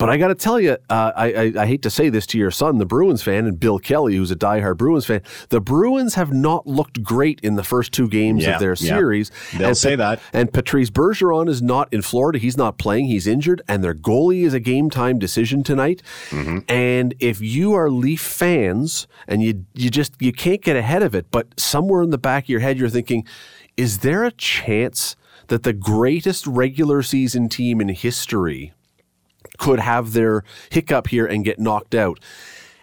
But 0.00 0.08
I 0.08 0.16
got 0.16 0.28
to 0.28 0.34
tell 0.34 0.58
you, 0.58 0.78
uh, 0.88 1.12
I, 1.14 1.32
I, 1.32 1.52
I 1.58 1.66
hate 1.66 1.82
to 1.82 1.90
say 1.90 2.08
this 2.08 2.26
to 2.28 2.38
your 2.38 2.50
son, 2.50 2.78
the 2.78 2.86
Bruins 2.86 3.22
fan, 3.22 3.44
and 3.46 3.60
Bill 3.60 3.78
Kelly, 3.78 4.16
who's 4.16 4.30
a 4.30 4.34
diehard 4.34 4.78
Bruins 4.78 5.04
fan. 5.04 5.20
The 5.50 5.60
Bruins 5.60 6.14
have 6.14 6.32
not 6.32 6.66
looked 6.66 7.02
great 7.02 7.38
in 7.42 7.56
the 7.56 7.62
first 7.62 7.92
two 7.92 8.08
games 8.08 8.42
Yeah, 8.44 8.54
of 8.54 8.60
their 8.60 8.70
yeah. 8.70 8.96
series. 8.96 9.30
They'll 9.54 9.68
And 9.68 9.76
say 9.76 9.96
that. 9.96 10.18
And 10.32 10.50
Patrice 10.50 10.88
Bergeron 10.88 11.50
is 11.50 11.60
not 11.60 11.92
in 11.92 12.00
Florida. 12.00 12.38
He's 12.38 12.56
not 12.56 12.78
playing. 12.78 13.08
He's 13.08 13.26
injured, 13.26 13.60
and 13.68 13.84
their 13.84 13.92
goalie 13.94 14.44
is 14.44 14.54
a 14.54 14.60
game 14.60 14.88
time 14.88 15.18
decision 15.18 15.62
tonight. 15.62 16.00
And 16.66 17.14
if 17.20 17.42
you 17.42 17.74
are 17.74 17.90
Leaf 17.90 18.22
fans 18.22 19.06
and 19.28 19.42
you 19.42 19.66
you 19.74 19.90
just 19.90 20.14
you 20.18 20.32
can't 20.32 20.62
get 20.62 20.76
ahead 20.76 21.02
of 21.02 21.14
it, 21.14 21.26
but 21.30 21.48
somewhere 21.60 22.02
in 22.02 22.08
the 22.08 22.16
back 22.18 22.44
of 22.44 22.48
your 22.48 22.60
head 22.60 22.78
you're 22.78 22.88
thinking, 22.88 23.26
is 23.76 23.98
there 23.98 24.24
a 24.24 24.32
chance 24.32 25.14
that 25.48 25.62
the 25.62 25.74
greatest 25.74 26.46
regular 26.46 27.02
season 27.02 27.50
team 27.50 27.82
in 27.82 27.88
history 27.90 28.72
could 29.60 29.78
have 29.78 30.12
their 30.12 30.42
hiccup 30.70 31.06
here 31.08 31.26
and 31.26 31.44
get 31.44 31.60
knocked 31.60 31.94
out? 31.94 32.18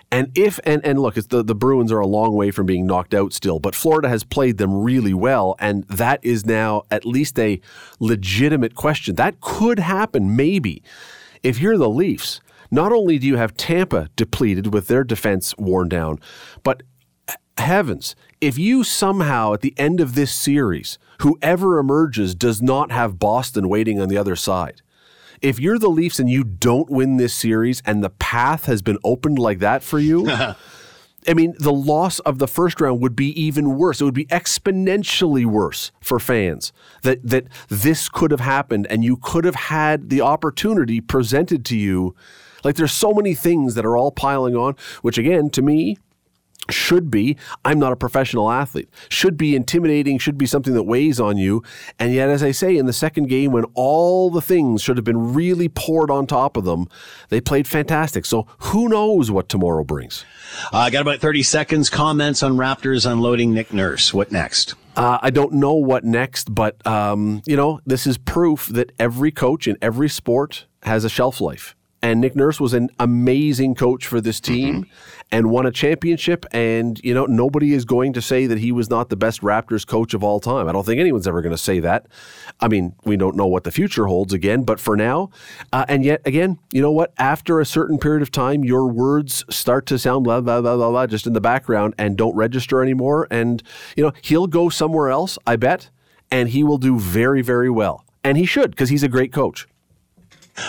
And 0.09 0.31
if 0.37 0.57
and 0.63 0.85
and 0.85 0.99
look, 0.99 1.15
the 1.15 1.43
the 1.43 1.55
Bruins 1.55 1.91
are 1.91 1.99
a 1.99 2.07
long 2.07 2.33
way 2.33 2.51
from 2.51 2.65
being 2.65 2.85
knocked 2.85 3.13
out 3.13 3.33
still, 3.33 3.59
but 3.59 3.75
Florida 3.75 4.07
has 4.07 4.23
played 4.23 4.57
them 4.57 4.73
really 4.73 5.13
well, 5.13 5.57
and 5.59 5.83
that 5.85 6.21
is 6.23 6.45
now 6.45 6.83
at 6.89 7.05
least 7.05 7.37
a 7.37 7.59
legitimate 7.99 8.73
question. 8.73 9.15
That 9.15 9.41
could 9.41 9.79
happen, 9.79 10.33
maybe, 10.37 10.81
if 11.43 11.59
you're 11.59 11.77
the 11.77 11.89
Leafs. 11.89 12.39
Not 12.71 12.93
only 12.93 13.17
do 13.17 13.27
you 13.27 13.37
have 13.37 13.55
Tampa 13.55 14.09
depleted 14.15 14.73
with 14.73 14.87
their 14.87 15.03
defense 15.03 15.53
worn 15.57 15.89
down, 15.89 16.19
but 16.63 16.83
heavens, 17.57 18.15
if 18.39 18.57
you 18.57 18.83
somehow 18.83 19.53
at 19.53 19.61
the 19.61 19.73
end 19.77 19.99
of 19.99 20.15
this 20.15 20.31
series, 20.31 20.97
whoever 21.21 21.79
emerges 21.79 22.35
does 22.35 22.61
not 22.61 22.91
have 22.91 23.19
Boston 23.19 23.67
waiting 23.67 23.99
on 23.99 24.09
the 24.09 24.17
other 24.17 24.35
side. 24.35 24.81
If 25.41 25.59
you're 25.59 25.79
the 25.79 25.89
Leafs 25.89 26.19
and 26.19 26.29
you 26.29 26.43
don't 26.43 26.89
win 26.89 27.17
this 27.17 27.33
series 27.33 27.81
and 27.85 28.03
the 28.03 28.09
path 28.09 28.65
has 28.65 28.81
been 28.81 28.97
opened 29.03 29.39
like 29.39 29.59
that 29.59 29.83
for 29.83 29.99
you, 29.99 30.29
I 31.27 31.33
mean, 31.33 31.55
the 31.59 31.73
loss 31.73 32.19
of 32.19 32.39
the 32.39 32.47
first 32.47 32.79
round 32.79 33.01
would 33.01 33.15
be 33.15 33.29
even 33.39 33.77
worse. 33.77 33.99
It 33.99 34.05
would 34.05 34.13
be 34.13 34.27
exponentially 34.27 35.45
worse 35.45 35.91
for 35.99 36.19
fans 36.19 36.71
that 37.03 37.25
that 37.27 37.47
this 37.67 38.07
could 38.07 38.31
have 38.31 38.39
happened 38.39 38.87
and 38.89 39.03
you 39.03 39.17
could 39.17 39.43
have 39.43 39.55
had 39.55 40.09
the 40.09 40.21
opportunity 40.21 41.01
presented 41.01 41.65
to 41.65 41.77
you. 41.77 42.15
Like 42.63 42.75
there's 42.75 42.93
so 42.93 43.13
many 43.13 43.35
things 43.35 43.75
that 43.75 43.85
are 43.85 43.97
all 43.97 44.11
piling 44.11 44.55
on, 44.55 44.75
which 45.01 45.17
again, 45.17 45.49
to 45.51 45.61
me, 45.61 45.97
should 46.69 47.09
be 47.09 47.37
I'm 47.63 47.79
not 47.79 47.93
a 47.93 47.95
professional 47.95 48.51
athlete. 48.51 48.89
Should 49.09 49.37
be 49.37 49.55
intimidating, 49.55 50.17
should 50.17 50.37
be 50.37 50.45
something 50.45 50.73
that 50.73 50.83
weighs 50.83 51.19
on 51.19 51.37
you. 51.37 51.63
And 51.99 52.13
yet 52.13 52.29
as 52.29 52.43
I 52.43 52.51
say 52.51 52.77
in 52.77 52.85
the 52.85 52.93
second 52.93 53.29
game 53.29 53.51
when 53.51 53.65
all 53.73 54.29
the 54.29 54.41
things 54.41 54.81
should 54.81 54.97
have 54.97 55.05
been 55.05 55.33
really 55.33 55.69
poured 55.69 56.11
on 56.11 56.27
top 56.27 56.57
of 56.57 56.65
them, 56.65 56.87
they 57.29 57.41
played 57.41 57.67
fantastic. 57.67 58.25
So 58.25 58.47
who 58.59 58.89
knows 58.89 59.31
what 59.31 59.49
tomorrow 59.49 59.83
brings? 59.83 60.25
I 60.71 60.87
uh, 60.87 60.89
got 60.89 61.01
about 61.01 61.19
30 61.19 61.43
seconds. 61.43 61.89
Comments 61.89 62.41
on 62.43 62.57
Raptors 62.57 63.09
unloading 63.09 63.53
Nick 63.53 63.73
Nurse. 63.73 64.13
What 64.13 64.31
next? 64.31 64.75
Uh, 64.95 65.19
I 65.21 65.29
don't 65.29 65.53
know 65.53 65.73
what 65.73 66.03
next, 66.03 66.53
but 66.53 66.85
um, 66.87 67.43
you 67.45 67.55
know, 67.55 67.79
this 67.85 68.07
is 68.07 68.17
proof 68.17 68.67
that 68.67 68.91
every 68.97 69.31
coach 69.31 69.67
in 69.67 69.77
every 69.81 70.09
sport 70.09 70.65
has 70.83 71.03
a 71.03 71.09
shelf 71.09 71.39
life. 71.39 71.75
And 72.01 72.21
Nick 72.21 72.35
Nurse 72.35 72.59
was 72.59 72.73
an 72.73 72.89
amazing 72.99 73.73
coach 73.73 74.05
for 74.05 74.21
this 74.21 74.39
team 74.39 74.85
and 75.31 75.49
won 75.49 75.65
a 75.65 75.71
championship. 75.71 76.45
And, 76.51 76.99
you 77.03 77.13
know, 77.13 77.25
nobody 77.25 77.73
is 77.73 77.85
going 77.85 78.13
to 78.13 78.21
say 78.21 78.45
that 78.45 78.59
he 78.59 78.71
was 78.71 78.89
not 78.89 79.09
the 79.09 79.15
best 79.15 79.41
Raptors 79.41 79.85
coach 79.85 80.13
of 80.13 80.23
all 80.23 80.39
time. 80.39 80.67
I 80.67 80.71
don't 80.71 80.85
think 80.85 80.99
anyone's 80.99 81.27
ever 81.27 81.41
going 81.41 81.55
to 81.55 81.61
say 81.61 81.79
that. 81.79 82.07
I 82.59 82.67
mean, 82.67 82.95
we 83.03 83.17
don't 83.17 83.35
know 83.35 83.47
what 83.47 83.63
the 83.63 83.71
future 83.71 84.05
holds 84.05 84.31
again, 84.31 84.63
but 84.63 84.79
for 84.79 84.95
now, 84.95 85.31
uh, 85.73 85.85
and 85.87 86.05
yet 86.05 86.21
again, 86.25 86.59
you 86.71 86.81
know 86.81 86.91
what? 86.91 87.13
After 87.17 87.59
a 87.59 87.65
certain 87.65 87.97
period 87.97 88.21
of 88.21 88.29
time, 88.29 88.63
your 88.63 88.87
words 88.87 89.43
start 89.49 89.87
to 89.87 89.97
sound 89.97 90.23
blah, 90.23 90.39
blah, 90.41 90.61
blah, 90.61 90.75
blah, 90.75 90.91
blah, 90.91 91.07
just 91.07 91.25
in 91.25 91.33
the 91.33 91.41
background 91.41 91.95
and 91.97 92.15
don't 92.15 92.35
register 92.35 92.83
anymore. 92.83 93.27
And, 93.31 93.63
you 93.95 94.03
know, 94.03 94.13
he'll 94.21 94.47
go 94.47 94.69
somewhere 94.69 95.09
else, 95.09 95.39
I 95.47 95.55
bet, 95.55 95.89
and 96.29 96.49
he 96.49 96.63
will 96.63 96.77
do 96.77 96.99
very, 96.99 97.41
very 97.41 97.69
well. 97.69 98.05
And 98.23 98.37
he 98.37 98.45
should 98.45 98.71
because 98.71 98.89
he's 98.89 99.03
a 99.03 99.09
great 99.09 99.33
coach. 99.33 99.67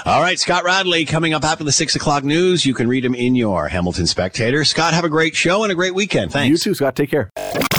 All 0.04 0.20
right, 0.20 0.38
Scott 0.38 0.64
Radley 0.64 1.04
coming 1.04 1.34
up 1.34 1.44
after 1.44 1.64
the 1.64 1.72
six 1.72 1.96
o'clock 1.96 2.24
news. 2.24 2.66
You 2.66 2.74
can 2.74 2.88
read 2.88 3.04
him 3.04 3.14
in 3.14 3.34
your 3.34 3.68
Hamilton 3.68 4.06
Spectator. 4.06 4.64
Scott, 4.64 4.94
have 4.94 5.04
a 5.04 5.08
great 5.08 5.34
show 5.34 5.62
and 5.62 5.72
a 5.72 5.74
great 5.74 5.94
weekend. 5.94 6.32
Thanks. 6.32 6.50
You 6.50 6.70
too, 6.70 6.74
Scott. 6.74 6.96
Take 6.96 7.10
care. 7.10 7.30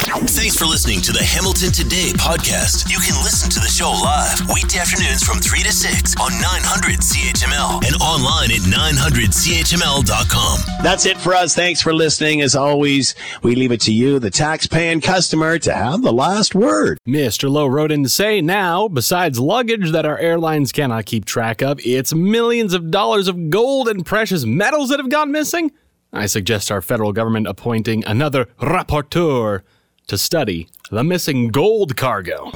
Thanks 0.10 0.58
for 0.58 0.66
listening 0.66 1.02
to 1.02 1.12
the 1.12 1.22
Hamilton 1.24 1.72
Today 1.72 2.12
podcast. 2.18 2.90
You 2.90 2.98
can 2.98 3.22
listen 3.24 3.48
to 3.52 3.60
the 3.60 3.68
show 3.68 3.92
live 3.92 4.40
weekday 4.52 4.80
afternoons 4.80 5.22
from 5.24 5.38
3 5.38 5.62
to 5.62 5.72
6 5.72 6.16
on 6.20 6.32
900 6.32 7.00
CHML 7.00 7.86
and 7.86 7.96
online 8.02 8.50
at 8.50 8.66
900CHML.com. 8.66 10.84
That's 10.84 11.06
it 11.06 11.20
for 11.20 11.36
us. 11.36 11.54
Thanks 11.54 11.84
for 11.84 11.94
listening. 11.94 12.42
As 12.42 12.56
always, 12.56 13.14
we 13.44 13.54
leave 13.54 13.72
it 13.72 13.82
to 13.82 13.94
you, 13.94 14.18
the 14.18 14.32
tax-paying 14.32 15.02
customer, 15.02 15.60
to 15.60 15.74
have 15.74 16.02
the 16.02 16.12
last 16.12 16.56
word. 16.56 16.98
Mr. 17.08 17.48
Lowe 17.48 17.68
wrote 17.68 17.92
in 17.92 18.02
to 18.02 18.10
say 18.10 18.42
now, 18.42 18.88
besides 18.88 19.40
luggage 19.40 19.92
that 19.92 20.08
our 20.08 20.18
airlines 20.18 20.72
cannot 20.72 21.06
keep 21.06 21.26
track 21.26 21.62
of, 21.62 21.80
it's 21.86 22.16
millions 22.16 22.74
of 22.74 22.90
dollars 22.90 23.28
of 23.28 23.52
gold 23.52 23.88
and 23.88 24.08
precious 24.08 24.44
metals 24.44 24.90
that 24.90 25.00
have 25.00 25.12
gone 25.12 25.32
missing. 25.32 25.72
I 26.12 26.26
suggest 26.26 26.72
our 26.72 26.82
federal 26.82 27.14
government 27.14 27.46
appointing 27.46 28.04
another 28.06 28.46
rapporteur 28.60 29.62
to 30.10 30.18
study 30.18 30.68
the 30.90 31.04
missing 31.04 31.50
gold 31.50 31.96
cargo. 31.96 32.50